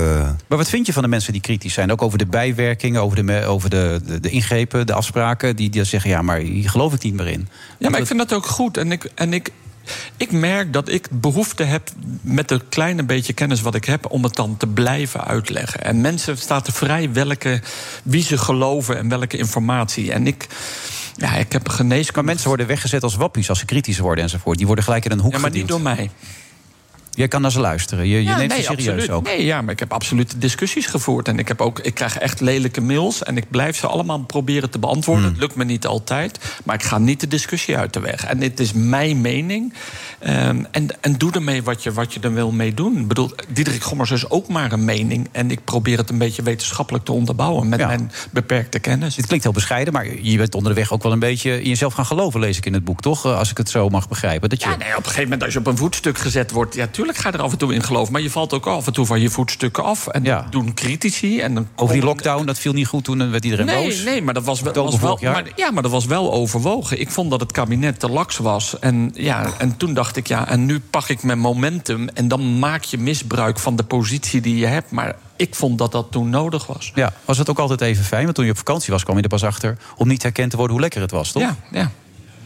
Maar 0.46 0.58
wat 0.58 0.68
vind 0.68 0.86
je 0.86 0.92
van 0.92 1.02
de 1.02 1.08
mensen 1.08 1.32
die 1.32 1.40
kritisch 1.42 1.74
zijn? 1.74 1.92
Ook 1.92 2.02
over 2.02 2.18
de 2.18 2.26
bijwerkingen, 2.26 3.02
over 3.02 3.26
de, 3.26 3.44
over 3.46 3.70
de, 3.70 4.00
de, 4.06 4.20
de 4.20 4.30
ingrepen, 4.30 4.86
de 4.86 4.92
afspraken. 4.94 5.56
Die, 5.56 5.70
die 5.70 5.79
zeggen, 5.84 6.10
ja, 6.10 6.22
maar 6.22 6.38
hier 6.38 6.70
geloof 6.70 6.94
ik 6.94 7.02
niet 7.02 7.14
meer 7.14 7.28
in. 7.28 7.48
Ja, 7.78 7.90
maar 7.90 8.00
ik 8.00 8.06
vind 8.06 8.18
dat 8.18 8.32
ook 8.32 8.46
goed. 8.46 8.76
En 8.76 8.92
ik, 8.92 9.04
en 9.14 9.32
ik, 9.32 9.50
ik 10.16 10.32
merk 10.32 10.72
dat 10.72 10.88
ik 10.88 11.08
behoefte 11.10 11.62
heb, 11.62 11.90
met 12.20 12.48
de 12.48 12.60
kleine 12.68 13.02
beetje 13.02 13.32
kennis 13.32 13.60
wat 13.60 13.74
ik 13.74 13.84
heb, 13.84 14.10
om 14.10 14.24
het 14.24 14.34
dan 14.34 14.56
te 14.56 14.66
blijven 14.66 15.24
uitleggen. 15.24 15.84
En 15.84 16.00
mensen 16.00 16.38
staan 16.38 16.62
er 16.66 16.72
vrij 16.72 17.12
welke, 17.12 17.60
wie 18.02 18.22
ze 18.22 18.38
geloven 18.38 18.98
en 18.98 19.08
welke 19.08 19.36
informatie. 19.36 20.12
En 20.12 20.26
ik. 20.26 20.46
Ja, 21.16 21.34
ik 21.34 21.52
heb 21.52 21.68
geneeskunde. 21.68 22.12
Maar 22.14 22.24
mensen 22.24 22.48
worden 22.48 22.66
weggezet 22.66 23.02
als 23.02 23.14
wappies 23.14 23.48
als 23.48 23.58
ze 23.58 23.64
kritisch 23.64 23.98
worden 23.98 24.24
enzovoort. 24.24 24.56
Die 24.56 24.66
worden 24.66 24.84
gelijk 24.84 25.04
in 25.04 25.10
een 25.10 25.20
hoek 25.20 25.32
Ja, 25.32 25.38
maar 25.38 25.50
niet 25.50 25.68
door 25.68 25.80
mij. 25.80 26.10
Jij 27.10 27.28
kan 27.28 27.40
naar 27.42 27.50
ze 27.50 27.60
luisteren. 27.60 28.06
Je, 28.08 28.16
je 28.16 28.22
Ja, 28.22 28.36
neemt 28.36 28.48
nee, 28.50 28.58
ze 28.58 28.64
serieus 28.64 28.86
absoluut. 28.88 29.10
ook. 29.10 29.24
Nee, 29.24 29.44
ja, 29.44 29.62
maar 29.62 29.72
ik 29.72 29.78
heb 29.78 29.92
absoluut 29.92 30.34
discussies 30.40 30.86
gevoerd. 30.86 31.28
En 31.28 31.38
ik, 31.38 31.48
heb 31.48 31.60
ook, 31.60 31.78
ik 31.78 31.94
krijg 31.94 32.18
echt 32.18 32.40
lelijke 32.40 32.80
mails. 32.80 33.22
En 33.22 33.36
ik 33.36 33.50
blijf 33.50 33.76
ze 33.76 33.86
allemaal 33.86 34.18
proberen 34.24 34.70
te 34.70 34.78
beantwoorden. 34.78 35.24
Hmm. 35.24 35.32
Het 35.32 35.40
lukt 35.40 35.54
me 35.54 35.64
niet 35.64 35.86
altijd. 35.86 36.38
Maar 36.64 36.74
ik 36.74 36.82
ga 36.82 36.98
niet 36.98 37.20
de 37.20 37.26
discussie 37.28 37.76
uit 37.76 37.92
de 37.92 38.00
weg. 38.00 38.24
En 38.24 38.38
dit 38.38 38.60
is 38.60 38.72
mijn 38.72 39.20
mening. 39.20 39.72
Ehm, 40.20 40.64
en, 40.70 40.86
en 41.00 41.12
doe 41.18 41.32
ermee 41.32 41.62
wat 41.62 41.82
je, 41.82 41.92
wat 41.92 42.14
je 42.14 42.20
er 42.20 42.32
wil 42.34 42.50
mee 42.50 42.74
doen. 42.74 42.96
Ik 42.98 43.08
bedoel, 43.08 43.30
Diederik 43.48 43.82
Gommers 43.82 44.10
is 44.10 44.30
ook 44.30 44.48
maar 44.48 44.72
een 44.72 44.84
mening. 44.84 45.28
En 45.32 45.50
ik 45.50 45.64
probeer 45.64 45.98
het 45.98 46.10
een 46.10 46.18
beetje 46.18 46.42
wetenschappelijk 46.42 47.04
te 47.04 47.12
onderbouwen. 47.12 47.68
Met 47.68 47.78
Ja. 47.78 47.86
mijn 47.86 48.10
beperkte 48.30 48.78
kennis. 48.78 49.16
Het 49.16 49.26
klinkt 49.26 49.44
heel 49.44 49.52
bescheiden, 49.54 49.92
maar 49.92 50.06
je 50.22 50.36
bent 50.36 50.54
onder 50.54 50.74
de 50.74 50.80
weg 50.80 50.92
ook 50.92 51.02
wel 51.02 51.12
een 51.12 51.18
beetje 51.18 51.62
in 51.62 51.68
jezelf 51.68 51.92
gaan 51.94 52.06
geloven, 52.06 52.40
lees 52.40 52.56
ik 52.56 52.66
in 52.66 52.72
het 52.74 52.84
boek, 52.84 53.00
toch? 53.00 53.24
Eh, 53.26 53.38
Als 53.38 53.50
ik 53.50 53.56
het 53.56 53.70
zo 53.70 53.88
mag 53.88 54.08
begrijpen. 54.08 54.48
Dat 54.48 54.62
je... 54.62 54.68
Ja, 54.68 54.76
nee, 54.76 54.88
op 54.90 54.96
een 54.96 55.02
gegeven 55.04 55.22
moment 55.22 55.42
als 55.42 55.52
je 55.52 55.58
op 55.58 55.66
een 55.66 55.76
voetstuk 55.76 56.18
gezet 56.18 56.50
wordt... 56.50 56.74
ja, 56.74 56.86
tuurlijk 56.86 57.18
ga 57.18 57.28
je 57.28 57.34
er 57.36 57.42
af 57.42 57.52
en 57.52 57.58
toe 57.58 57.74
in 57.74 57.82
geloven. 57.82 58.12
Maar 58.12 58.22
je 58.22 58.30
valt 58.30 58.52
ook 58.52 58.66
af 58.66 58.86
en 58.86 58.92
toe 58.92 59.06
van 59.06 59.20
je 59.20 59.30
voetstukken 59.30 59.84
af. 59.84 60.06
En 60.06 60.22
dat 60.22 60.52
doen 60.52 60.74
critici. 60.74 61.40
En 61.40 61.54
dan 61.54 61.68
Over 61.76 61.94
die 61.94 62.04
lockdown, 62.04 62.46
dat 62.46 62.58
viel 62.58 62.72
niet 62.72 62.86
goed 62.86 63.04
toen 63.04 63.20
en 63.20 63.30
werd 63.30 63.44
iedereen 63.44 63.66
nee, 63.66 63.84
boos. 63.84 64.02
Nee, 64.04 64.22
maar 64.22 64.34
dat 64.34 64.44
was 64.44 64.60
wel, 64.60 64.72
was 64.74 65.20
maar, 65.20 65.44
ja, 65.56 65.70
maar 65.70 65.82
dat 65.82 65.92
was 65.92 66.06
wel 66.06 66.32
overwogen. 66.32 67.00
Ik 67.00 67.10
vond 67.10 67.30
dat 67.30 67.40
het 67.40 67.52
kabinet 67.52 67.98
te 68.00 68.08
laks 68.08 68.36
was. 68.38 68.78
En, 68.78 69.10
ja, 69.14 69.50
en 69.58 69.76
toen 69.76 69.94
dacht 69.94 70.09
ik, 70.16 70.26
ja, 70.26 70.48
en 70.48 70.66
nu 70.66 70.80
pak 70.80 71.08
ik 71.08 71.22
mijn 71.22 71.38
momentum... 71.38 72.08
en 72.08 72.28
dan 72.28 72.58
maak 72.58 72.82
je 72.82 72.98
misbruik 72.98 73.58
van 73.58 73.76
de 73.76 73.84
positie 73.84 74.40
die 74.40 74.56
je 74.56 74.66
hebt. 74.66 74.90
Maar 74.90 75.16
ik 75.36 75.54
vond 75.54 75.78
dat 75.78 75.92
dat 75.92 76.06
toen 76.10 76.30
nodig 76.30 76.66
was. 76.66 76.92
Ja, 76.94 77.12
was 77.24 77.38
het 77.38 77.50
ook 77.50 77.58
altijd 77.58 77.80
even 77.80 78.04
fijn? 78.04 78.24
Want 78.24 78.34
toen 78.34 78.44
je 78.44 78.50
op 78.50 78.56
vakantie 78.56 78.92
was, 78.92 79.04
kwam 79.04 79.16
je 79.16 79.22
er 79.22 79.28
pas 79.28 79.44
achter... 79.44 79.76
om 79.96 80.08
niet 80.08 80.22
herkend 80.22 80.50
te 80.50 80.56
worden 80.56 80.72
hoe 80.72 80.82
lekker 80.82 81.00
het 81.00 81.10
was, 81.10 81.32
toch? 81.32 81.42
Ja, 81.42 81.56
ja. 81.70 81.90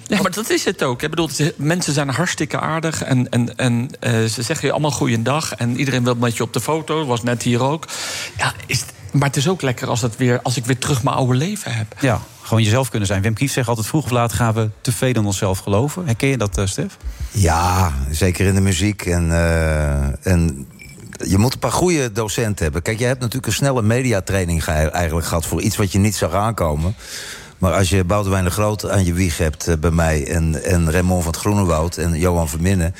Ja, 0.07 0.23
maar 0.23 0.31
dat 0.31 0.51
is 0.51 0.65
het 0.65 0.83
ook. 0.83 1.03
Ik 1.03 1.11
bedoel, 1.11 1.29
mensen 1.57 1.93
zijn 1.93 2.09
hartstikke 2.09 2.61
aardig. 2.61 3.03
En, 3.03 3.29
en, 3.29 3.57
en 3.57 3.89
eh, 4.01 4.13
ze 4.25 4.43
zeggen 4.43 4.67
je 4.67 4.73
allemaal 4.73 4.91
goeiedag. 4.91 5.55
En 5.55 5.79
iedereen 5.79 6.05
wil 6.05 6.15
met 6.15 6.37
je 6.37 6.43
op 6.43 6.53
de 6.53 6.61
foto. 6.61 7.07
Was 7.07 7.23
net 7.23 7.43
hier 7.43 7.63
ook. 7.63 7.87
Ja, 8.37 8.53
is, 8.67 8.85
maar 9.15 9.29
het 9.29 9.37
is 9.37 9.49
ook 9.49 9.63
lekker 9.63 9.89
als, 9.89 10.01
het 10.01 10.17
weer, 10.17 10.41
als 10.43 10.57
ik 10.57 10.65
weer 10.67 10.79
terug 10.79 11.03
mijn 11.03 11.17
oude 11.17 11.35
leven 11.35 11.75
heb. 11.75 11.95
Ja, 12.01 12.21
gewoon 12.43 12.63
jezelf 12.63 12.89
kunnen 12.91 13.09
zijn. 13.09 13.23
Wim 13.23 13.35
Kief 13.35 13.53
zegt 13.53 13.69
altijd, 13.69 13.87
vroeg 13.87 14.05
of 14.05 14.11
laat 14.11 14.33
gaan 14.33 14.55
we 14.55 14.71
te 14.81 14.93
veel 14.93 15.09
in 15.09 15.25
onszelf 15.25 15.59
geloven. 15.59 16.07
Herken 16.07 16.29
je 16.29 16.37
dat, 16.37 16.59
eh, 16.59 16.67
Stef? 16.67 16.97
Ja, 17.31 17.93
zeker 18.11 18.47
in 18.47 18.55
de 18.55 18.61
muziek. 18.61 19.07
En, 19.07 19.33
eh, 19.33 20.27
en 20.27 20.67
je 21.27 21.39
moet 21.39 21.53
een 21.53 21.59
paar 21.59 21.73
goede 21.73 22.13
docenten 22.13 22.65
hebben. 22.65 22.83
Kijk, 22.83 22.99
je 22.99 23.05
hebt 23.05 23.21
natuurlijk 23.21 23.47
een 23.47 23.53
snelle 23.53 23.83
mediatraining 23.83 24.65
ge- 24.65 24.71
eigenlijk 24.73 25.27
gehad... 25.27 25.47
voor 25.47 25.61
iets 25.61 25.77
wat 25.77 25.93
je 25.93 25.99
niet 25.99 26.17
zag 26.17 26.33
aankomen. 26.33 26.95
Maar 27.59 27.73
als 27.73 27.89
je 27.91 28.05
Boudewijn 28.05 28.45
de 28.45 28.51
Groot 28.51 28.91
aan 28.91 29.05
je 29.05 29.13
wieg 29.13 29.39
hebt 29.39 29.69
eh, 29.69 29.77
bij 29.77 29.91
mij... 29.91 30.27
en, 30.29 30.65
en 30.65 30.91
Raymond 30.91 31.23
van 31.23 31.33
het 31.33 31.41
Groenewoud 31.41 31.97
en 31.97 32.19
Johan 32.19 32.49
Verminnen... 32.49 32.95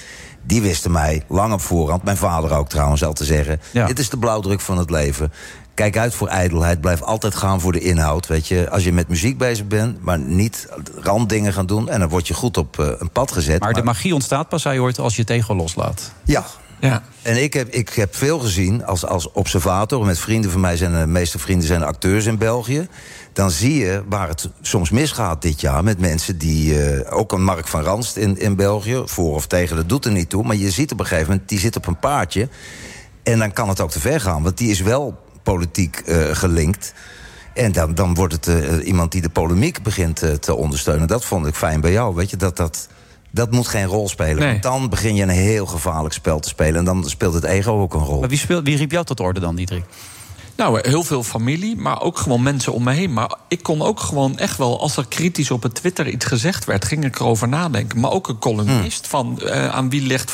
die 0.47 0.63
wisten 0.63 0.91
mij 0.93 1.23
lang 1.29 1.53
op 1.53 1.61
voorhand, 1.61 2.03
mijn 2.03 2.17
vader 2.17 2.53
ook 2.57 2.69
trouwens 2.69 3.05
al 3.05 3.13
te 3.13 3.25
zeggen... 3.25 3.61
dit 3.87 3.99
is 3.99 4.11
de 4.11 4.19
blauwdruk 4.19 4.61
van 4.61 4.79
het 4.79 4.91
leven. 4.91 5.33
Kijk 5.75 5.97
uit 5.97 6.15
voor 6.15 6.29
ijdelheid, 6.29 6.81
blijf 6.81 7.03
altijd 7.03 7.35
gaan 7.35 7.61
voor 7.61 7.73
de 7.73 7.81
inhoud. 7.81 8.27
Weet 8.27 8.49
je, 8.49 8.71
als 8.71 8.85
je 8.85 8.93
met 8.93 9.09
muziek 9.09 9.39
bezig 9.39 9.67
bent, 9.67 10.03
maar 10.03 10.19
niet 10.19 10.69
randdingen 11.01 11.53
gaan 11.53 11.67
doen... 11.67 11.89
en 11.89 12.01
dan 12.01 12.09
word 12.09 12.29
je 12.29 12.35
goed 12.35 12.57
op 12.57 12.79
eh, 12.79 12.87
een 12.99 13.11
pad 13.11 13.33
gezet. 13.33 13.61
Maar 13.61 13.73
de 13.73 13.83
magie 13.83 14.15
ontstaat 14.15 14.49
pas, 14.49 14.63
zei 14.63 14.75
je 14.75 14.81
ooit, 14.81 14.99
als 14.99 15.15
je 15.15 15.21
het 15.21 15.31
ego 15.31 15.55
loslaat. 15.55 16.13
Ja. 16.25 16.45
Ja. 16.81 17.03
En 17.23 17.43
ik 17.43 17.53
heb, 17.55 17.69
ik 17.69 17.89
heb 17.89 18.17
veel 18.17 18.39
gezien 18.39 18.85
als, 18.85 19.07
als 19.07 19.33
observator. 19.33 20.07
Met 20.07 20.19
vrienden 20.19 20.51
van 20.51 20.61
mij 20.61 20.77
zijn 20.77 21.01
de 21.01 21.07
meeste 21.07 21.39
vrienden 21.39 21.67
zijn 21.67 21.83
acteurs 21.83 22.27
in 22.27 22.39
België. 22.39 22.89
Dan 23.33 23.51
zie 23.51 23.75
je 23.75 24.03
waar 24.09 24.29
het 24.29 24.49
soms 24.61 24.91
misgaat 24.91 25.43
dit 25.43 25.61
jaar 25.61 25.85
met 25.85 25.99
mensen 25.99 26.39
die. 26.39 26.85
eh, 26.85 27.17
ook 27.19 27.33
een 27.33 27.45
Mark 27.45 27.67
van 27.69 27.83
Ranst 27.83 28.17
in, 28.17 28.39
in 28.39 28.57
België. 28.57 29.03
Voor 29.05 29.35
of 29.35 29.47
tegen, 29.47 29.77
dat 29.77 29.89
doet 29.89 30.05
er 30.05 30.13
niet 30.13 30.29
toe. 30.29 30.45
Maar 30.45 30.57
je 30.57 30.71
ziet 30.71 30.93
op 30.93 31.01
een 31.01 31.07
gegeven 31.07 31.31
moment, 31.31 31.49
die 31.49 31.59
zit 31.59 31.77
op 31.77 31.87
een 31.87 31.99
paardje. 31.99 32.49
En 33.23 33.39
dan 33.39 33.53
kan 33.53 33.69
het 33.69 33.81
ook 33.81 33.91
te 33.91 34.01
ver 34.01 34.21
gaan. 34.21 34.43
Want 34.43 34.59
die 34.59 34.71
is 34.71 34.81
wel 34.81 35.24
politiek 35.45 35.97
eh, 35.97 36.25
gelinkt. 36.33 36.95
En 37.55 37.73
dan, 37.73 37.95
dan 37.95 38.15
wordt 38.15 38.33
het 38.33 38.47
eh, 38.47 38.87
iemand 38.87 39.13
die 39.13 39.23
de 39.23 39.29
polemiek 39.29 39.83
begint 39.83 40.23
eh, 40.23 40.33
te 40.33 40.55
ondersteunen. 40.55 41.07
Dat 41.07 41.25
vond 41.25 41.47
ik 41.47 41.55
fijn 41.55 41.81
bij 41.81 41.93
jou. 41.93 42.15
Weet 42.15 42.31
je, 42.31 42.37
dat 42.37 42.57
dat. 42.57 42.89
Dat 43.31 43.51
moet 43.51 43.69
geen 43.69 43.87
rol 43.87 44.09
spelen. 44.09 44.39
Nee. 44.39 44.51
Want 44.51 44.63
dan 44.63 44.89
begin 44.89 45.15
je 45.15 45.23
een 45.23 45.29
heel 45.29 45.67
gevaarlijk 45.67 46.15
spel 46.15 46.41
te 46.41 46.49
spelen. 46.49 46.75
En 46.75 46.85
dan 46.85 47.09
speelt 47.09 47.35
het 47.35 47.45
ego 47.45 47.81
ook 47.81 47.95
een 47.95 48.01
rol. 48.01 48.21
Maar 48.21 48.29
wie, 48.29 48.39
speelt, 48.39 48.65
wie 48.65 48.77
riep 48.77 48.91
jou 48.91 49.05
tot 49.05 49.21
orde 49.21 49.41
dan, 49.41 49.55
Diederik? 49.57 49.85
Nou, 50.57 50.89
heel 50.89 51.03
veel 51.05 51.23
familie, 51.23 51.77
maar 51.77 52.01
ook 52.03 52.19
gewoon 52.19 52.43
mensen 52.43 52.73
om 52.73 52.83
me 52.83 52.93
heen. 52.93 53.13
Maar 53.13 53.35
ik 53.49 53.63
kon 53.63 53.83
ook 53.83 54.01
gewoon 54.01 54.39
echt 54.39 54.57
wel, 54.59 54.81
als 54.81 54.97
er 54.97 55.07
kritisch 55.09 55.51
op 55.51 55.63
het 55.63 55.75
Twitter 55.75 56.09
iets 56.09 56.25
gezegd 56.25 56.65
werd, 56.65 56.85
ging 56.85 57.05
ik 57.05 57.19
erover 57.19 57.49
nadenken. 57.49 58.01
Maar 58.01 58.11
ook 58.11 58.29
een 58.29 58.39
columnist 58.39 59.07
van 59.07 59.41
eh, 59.41 59.69
aan 59.69 59.91
wie 59.91 60.07
legt 60.07 60.33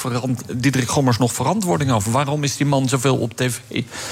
Diederik 0.55 0.89
Gommers 0.89 1.19
nog 1.19 1.33
verantwoording 1.33 1.91
af? 1.91 2.05
Waarom 2.05 2.45
is 2.45 2.57
die 2.57 2.67
man 2.67 2.89
zoveel 2.89 3.17
op 3.17 3.37
tv? 3.37 3.57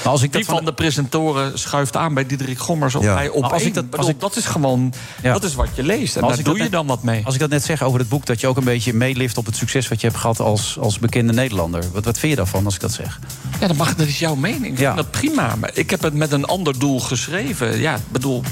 als 0.03 0.21
ik 0.21 0.31
dat 0.31 0.41
Wie 0.41 0.45
van 0.45 0.55
van- 0.55 0.65
de 0.65 0.73
presentatoren 0.73 1.59
schuift 1.59 1.95
aan 1.95 2.13
bij 2.13 2.25
Diederik 2.25 2.59
Gommers 2.59 2.95
of 2.95 3.03
Ja. 3.03 3.13
bij 3.15 3.29
op 3.29 3.41
Maar 3.41 3.51
als 3.51 3.63
ik 3.63 3.73
dat- 3.73 3.83
Ik 3.83 3.89
als 3.95 3.97
bedoel, 4.05 4.15
ik- 4.15 4.19
dat 4.33 4.35
is 4.43 4.45
gewoon, 4.45 4.93
Ja. 5.23 5.33
dat 5.33 5.43
is 5.43 5.55
wat 5.55 5.67
je 5.75 5.83
leest. 5.83 6.15
En 6.15 6.21
Maar 6.21 6.29
daar 6.29 6.39
ik 6.39 6.45
doe 6.45 6.55
je 6.55 6.61
net- 6.61 6.71
dan 6.71 6.87
wat 6.87 7.03
mee. 7.03 7.25
Als 7.25 7.33
ik 7.33 7.39
dat 7.39 7.49
net 7.49 7.63
zeg 7.63 7.81
over 7.83 7.99
het 7.99 8.09
boek, 8.09 8.25
dat 8.25 8.39
je 8.39 8.47
ook 8.47 8.57
een 8.57 8.63
beetje 8.63 8.93
meelift 8.93 9.37
op 9.37 9.45
het 9.45 9.55
succes 9.55 9.87
wat 9.87 10.01
je 10.01 10.07
hebt 10.07 10.19
gehad 10.19 10.39
als, 10.39 10.77
als 10.79 10.99
bekende 10.99 11.33
Nederlander. 11.33 11.83
Wat, 11.93 12.05
wat 12.05 12.17
vind 12.19 12.31
je 12.31 12.37
daarvan 12.37 12.65
als 12.65 12.75
ik 12.75 12.81
dat 12.81 12.91
zeg? 12.93 13.19
Ja, 13.59 13.67
dat, 13.67 13.75
mag, 13.75 13.95
dat 13.95 14.07
is 14.07 14.19
jouw 14.19 14.35
mening. 14.35 14.65
Ik 14.73 14.79
Ja. 14.79 14.93
vind 14.93 14.95
dat 14.95 15.11
prima. 15.11 15.55
Maar 15.55 15.71
ik 15.73 15.89
heb 15.89 15.98
het 16.03 16.13
met 16.13 16.31
een 16.31 16.45
ander 16.45 16.79
doel 16.79 16.99
geschreven. 16.99 17.79
Ja, 17.79 17.97
bedoel, 18.09 18.43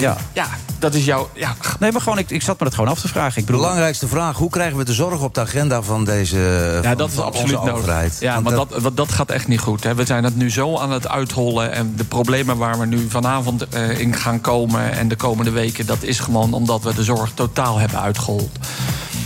Ja. 0.00 0.16
ja, 0.32 0.46
dat 0.78 0.94
is 0.94 1.04
jouw... 1.04 1.30
Ja. 1.34 1.54
Nee, 1.78 1.92
maar 1.92 2.00
gewoon, 2.00 2.18
ik, 2.18 2.30
ik 2.30 2.42
zat 2.42 2.58
me 2.58 2.64
dat 2.64 2.74
gewoon 2.74 2.90
af 2.90 3.00
te 3.00 3.08
vragen. 3.08 3.40
Ik 3.40 3.46
bedoel, 3.46 3.60
Belangrijkste 3.60 4.08
vraag, 4.08 4.36
hoe 4.36 4.50
krijgen 4.50 4.76
we 4.76 4.84
de 4.84 4.92
zorg 4.92 5.20
op 5.20 5.34
de 5.34 5.40
agenda 5.40 5.82
van 5.82 6.04
deze 6.04 6.38
Ja, 6.82 6.88
van- 6.88 6.96
dat 6.96 7.08
is 7.08 7.14
van 7.14 7.24
absoluut 7.24 7.50
onze 7.56 7.64
nodig. 7.66 7.74
overheid? 7.82 8.16
Ja, 8.20 8.32
Want 8.32 8.44
maar 8.44 8.54
dat, 8.68 8.82
wat- 8.82 8.96
dat 8.96 9.12
gaat 9.12 9.30
echt 9.30 9.48
niet 9.48 9.60
goed. 9.60 9.84
Hè. 9.84 9.94
We 9.94 10.04
zijn 10.04 10.24
het 10.24 10.36
nu 10.36 10.50
zo 10.50 10.78
aan 10.78 10.90
het 10.92 11.08
uithollen. 11.08 11.72
En 11.72 11.92
de 11.96 12.04
problemen 12.04 12.56
waar 12.56 12.78
we 12.78 12.86
nu 12.86 13.06
vanavond 13.08 13.68
eh, 13.68 13.98
in 13.98 14.14
gaan 14.14 14.40
komen... 14.40 14.92
en 14.92 15.08
de 15.08 15.16
komende 15.16 15.50
weken, 15.50 15.86
dat 15.86 16.02
is 16.02 16.18
gewoon 16.18 16.52
omdat 16.52 16.82
we 16.82 16.94
de 16.94 17.02
zorg 17.04 17.30
totaal 17.34 17.78
hebben 17.78 18.00
uitgehold. 18.00 18.58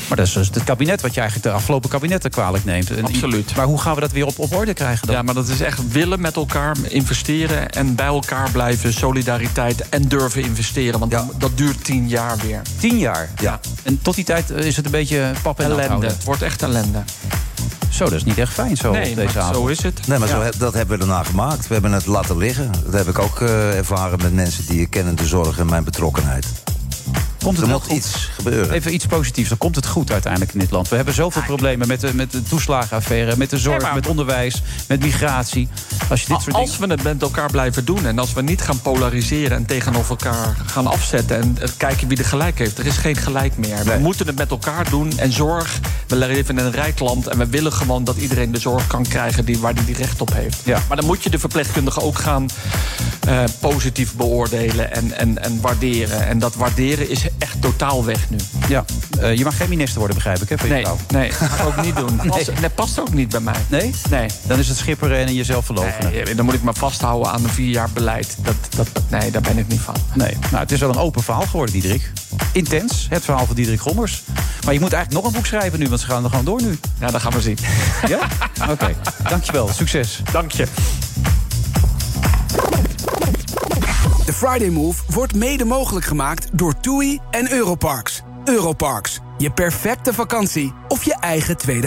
Maar 0.09 0.17
dat 0.17 0.27
is 0.27 0.33
dus 0.33 0.49
het 0.53 0.65
kabinet 0.65 1.01
wat 1.03 1.15
je 1.15 1.21
eigenlijk 1.21 1.51
de 1.51 1.55
afgelopen 1.57 1.91
kabinetten 1.91 2.31
kwalijk 2.31 2.65
neemt. 2.65 2.91
En- 2.91 3.05
Absoluut. 3.05 3.57
Maar 3.57 3.65
hoe 3.67 3.81
gaan 3.81 3.95
we 3.95 4.01
dat 4.01 4.13
weer 4.13 4.27
op, 4.27 4.39
op 4.39 4.55
orde 4.55 4.75
krijgen 4.75 5.07
dan? 5.07 5.17
Ja, 5.17 5.23
maar 5.23 5.35
dat 5.35 5.49
is 5.49 5.61
echt 5.61 5.93
willen 5.93 6.21
met 6.21 6.37
elkaar 6.37 6.77
investeren... 6.89 7.71
en 7.71 7.95
bij 7.95 8.07
elkaar 8.07 8.51
blijven, 8.51 8.93
solidariteit 8.93 9.89
en 9.89 10.03
durven 10.03 10.43
investeren. 10.43 11.01
Want 11.01 11.15
dat 11.39 11.51
duurt 11.55 11.85
tien 11.85 12.09
jaar 12.09 12.37
weer. 12.37 12.63
Tien 12.79 12.99
jaar? 12.99 13.29
Ja. 13.41 13.61
En 13.83 13.99
tot 14.03 14.15
die 14.15 14.25
tijd 14.25 14.51
eh, 14.51 14.65
is 14.67 14.77
het 14.77 14.85
een 14.85 14.91
beetje 14.91 15.33
pap 15.43 15.59
en 15.59 15.65
Ellende. 15.65 15.87
houden. 15.89 16.11
Het 16.11 16.25
wordt 16.25 16.43
echt 16.43 16.63
ellende. 16.63 17.03
Zo, 17.91 18.05
dat 18.05 18.13
is 18.13 18.25
niet 18.25 18.39
echt 18.39 18.53
fijn 18.53 18.77
zo 18.77 18.91
Nee, 18.93 19.11
op 19.11 19.17
deze 19.17 19.35
maar 19.35 19.43
avond. 19.43 19.57
zo 19.57 19.67
is 19.67 19.83
het. 19.83 20.07
Nee, 20.07 20.19
maar 20.19 20.29
zo, 20.29 20.43
Ja. 20.43 20.51
dat 20.59 20.75
hebben 20.75 20.99
we 20.99 21.07
daarna 21.07 21.23
gemaakt. 21.25 21.67
We 21.67 21.73
hebben 21.73 21.93
het 21.93 22.07
laten 22.07 22.37
liggen. 22.37 22.71
Dat 22.85 22.93
heb 22.93 23.09
ik 23.09 23.19
ook 23.19 23.41
eh, 23.41 23.77
ervaren 23.77 24.19
met 24.23 24.33
mensen 24.35 24.67
die 24.67 24.81
ik 24.81 24.91
kennen 24.91 25.17
de 25.17 25.27
zorg 25.27 25.59
en 25.59 25.67
mijn 25.67 25.85
betrokkenheid. 25.85 26.47
Komt 27.49 27.61
het 27.61 27.67
er 27.67 27.73
wel 27.73 27.83
moet 27.89 28.05
goed? 28.05 28.15
iets 28.15 28.31
gebeuren. 28.35 28.75
Even 28.75 28.95
iets 28.95 29.07
positiefs. 29.07 29.49
Dan 29.49 29.59
komt 29.59 29.77
het 29.77 29.87
goed 29.87 30.13
uiteindelijk 30.13 30.53
in 30.53 30.59
dit 30.59 30.71
land. 30.71 30.89
We 30.89 30.97
hebben 30.97 31.15
zoveel 31.15 31.43
problemen 31.43 31.89
met 31.89 32.01
de, 32.01 32.15
met 32.15 32.33
de 32.33 32.43
toeslagenaffaire, 32.43 33.37
met 33.37 33.51
de 33.51 33.59
zorg, 33.59 33.81
Ja, 33.81 33.87
maar- 33.87 33.95
met 33.95 34.07
onderwijs, 34.07 34.63
met 34.89 35.01
migratie. 35.01 35.69
Als 36.11 36.21
je 36.21 36.27
dit 36.27 36.37
soort 36.37 36.45
dingen. 36.45 36.61
Als 36.61 36.79
we 36.79 36.87
het 36.87 37.03
met 37.03 37.23
elkaar 37.23 37.51
blijven 37.51 37.85
doen 37.85 38.07
en 38.07 38.19
als 38.19 38.33
we 38.33 38.43
niet 38.43 38.61
gaan 38.61 38.81
polariseren 38.81 39.57
en 39.57 39.67
tegenover 39.67 40.11
elkaar 40.11 40.57
gaan 40.67 40.87
afzetten 40.87 41.41
en 41.41 41.57
eh, 41.61 41.69
kijken 41.77 42.09
wie 42.09 42.19
er 42.19 42.25
gelijk 42.25 42.59
heeft, 42.59 42.79
er 42.79 42.87
is 42.87 42.97
geen 42.97 43.17
gelijk 43.17 43.57
meer. 43.57 43.85
We 43.85 43.99
moeten 44.01 44.27
het 44.27 44.37
met 44.37 44.51
elkaar 44.51 44.91
doen 44.91 45.19
en 45.19 45.33
zorg. 45.33 45.79
We 46.07 46.17
leven 46.17 46.59
in 46.59 46.65
een 46.65 46.73
rijk 46.73 46.99
land 46.99 47.27
en 47.27 47.39
we 47.39 47.47
willen 47.47 47.73
gewoon 47.73 48.05
dat 48.05 48.17
iedereen 48.17 48.53
de 48.53 48.59
zorg 48.59 48.87
kan 48.87 49.03
krijgen 49.03 49.45
die, 49.45 49.59
waar 49.59 49.75
die, 49.75 49.85
die 49.85 49.97
recht 49.97 50.21
op 50.21 50.33
heeft. 50.33 50.61
Ja. 50.65 50.83
Maar 50.89 50.97
dan 50.97 51.07
moet 51.07 51.23
je 51.23 51.31
de 51.31 51.39
verpleegkundigen 51.39 52.03
ook 52.03 52.19
gaan 52.19 52.49
eh, 53.29 53.45
positief 53.61 54.15
beoordelen 54.15 54.93
en, 54.93 55.13
en, 55.13 55.43
en 55.43 55.61
waarderen. 55.61 56.27
En 56.27 56.39
dat 56.39 56.55
waarderen 56.55 57.11
is 57.11 57.25
echt 57.39 57.61
totaal 57.63 58.05
weg 58.05 58.31
nu. 58.31 58.37
Ja, 58.69 58.85
eh, 59.21 59.37
je 59.37 59.45
mag 59.45 59.57
geen 59.57 59.69
minister 59.69 59.99
worden, 59.99 60.17
begrijp 60.17 60.43
ik, 60.43 60.49
hè? 60.49 60.59
Van 60.59 60.69
je 60.69 60.75
Nee, 60.75 60.83
vrouw. 60.85 60.97
nee, 61.09 61.29
dat 61.29 61.39
ga 61.49 61.63
ik 61.63 61.67
ook 61.67 61.85
niet 61.85 61.97
doen. 61.97 62.17
Nee. 62.17 62.29
Past, 62.29 62.61
nee, 62.61 62.71
past 62.71 63.01
ook 63.01 63.13
niet 63.13 63.29
bij 63.29 63.41
mij. 63.41 63.55
Nee? 63.69 63.95
Nee. 64.11 64.29
Dan 64.47 64.59
is 64.59 64.69
het 64.69 64.77
schipperen 64.77 65.27
en 65.27 65.35
jezelf 65.35 65.65
verloochenen. 65.65 66.13
Nee, 66.13 66.35
dan 66.35 66.45
moet 66.45 66.55
ik 66.55 66.63
me 66.63 66.73
vasthouden 66.75 67.33
aan 67.33 67.45
een 67.45 67.51
vier 67.51 67.71
jaar 67.71 67.89
beleid. 67.93 68.37
Dat, 68.43 68.55
dat, 68.77 68.89
nee, 69.09 69.31
daar 69.31 69.43
ben 69.43 69.59
ik 69.59 69.69
niet 69.69 69.81
van. 69.81 69.95
Nee, 70.15 70.37
nou, 70.51 70.57
het 70.63 70.73
is 70.73 70.81
wel 70.81 70.89
een 70.89 70.97
open 70.99 71.23
verhaal 71.23 71.43
geworden, 71.47 71.73
Diederik. 71.73 72.11
Intens, 72.53 73.07
het 73.11 73.25
verhaal 73.25 73.47
van 73.47 73.55
Diederik 73.55 73.81
Gommers. 73.81 74.23
Maar 74.65 74.75
je 74.75 74.81
moet 74.81 74.93
eigenlijk 74.93 75.25
nog 75.25 75.33
een 75.33 75.39
boek 75.39 75.47
schrijven 75.47 75.79
nu, 75.79 75.89
want 75.89 76.01
ze 76.01 76.07
gaan 76.07 76.25
er 76.25 76.31
gewoon 76.31 76.45
door 76.45 76.63
nu. 76.63 76.79
Ja, 77.01 77.11
dat 77.11 77.21
gaan 77.21 77.33
we 77.33 77.41
zien. 77.41 77.59
Ja? 78.09 78.19
Oké, 78.71 78.95
dankjewel. 79.29 79.69
Succes. 79.73 80.23
Dank 80.33 80.51
je. 80.53 80.67
Friday 84.39 84.71
Move 84.71 85.03
wordt 85.13 85.35
mede 85.35 85.65
mogelijk 85.65 86.07
gemaakt 86.07 86.59
door 86.59 86.81
TUI 86.81 87.19
en 87.31 87.53
Europarks. 87.53 88.23
Europarks, 88.45 89.21
je 89.39 89.51
perfecte 89.51 90.15
vakantie 90.15 90.73
of 90.89 91.05
je 91.05 91.17
eigen 91.21 91.57
tweede 91.57 91.87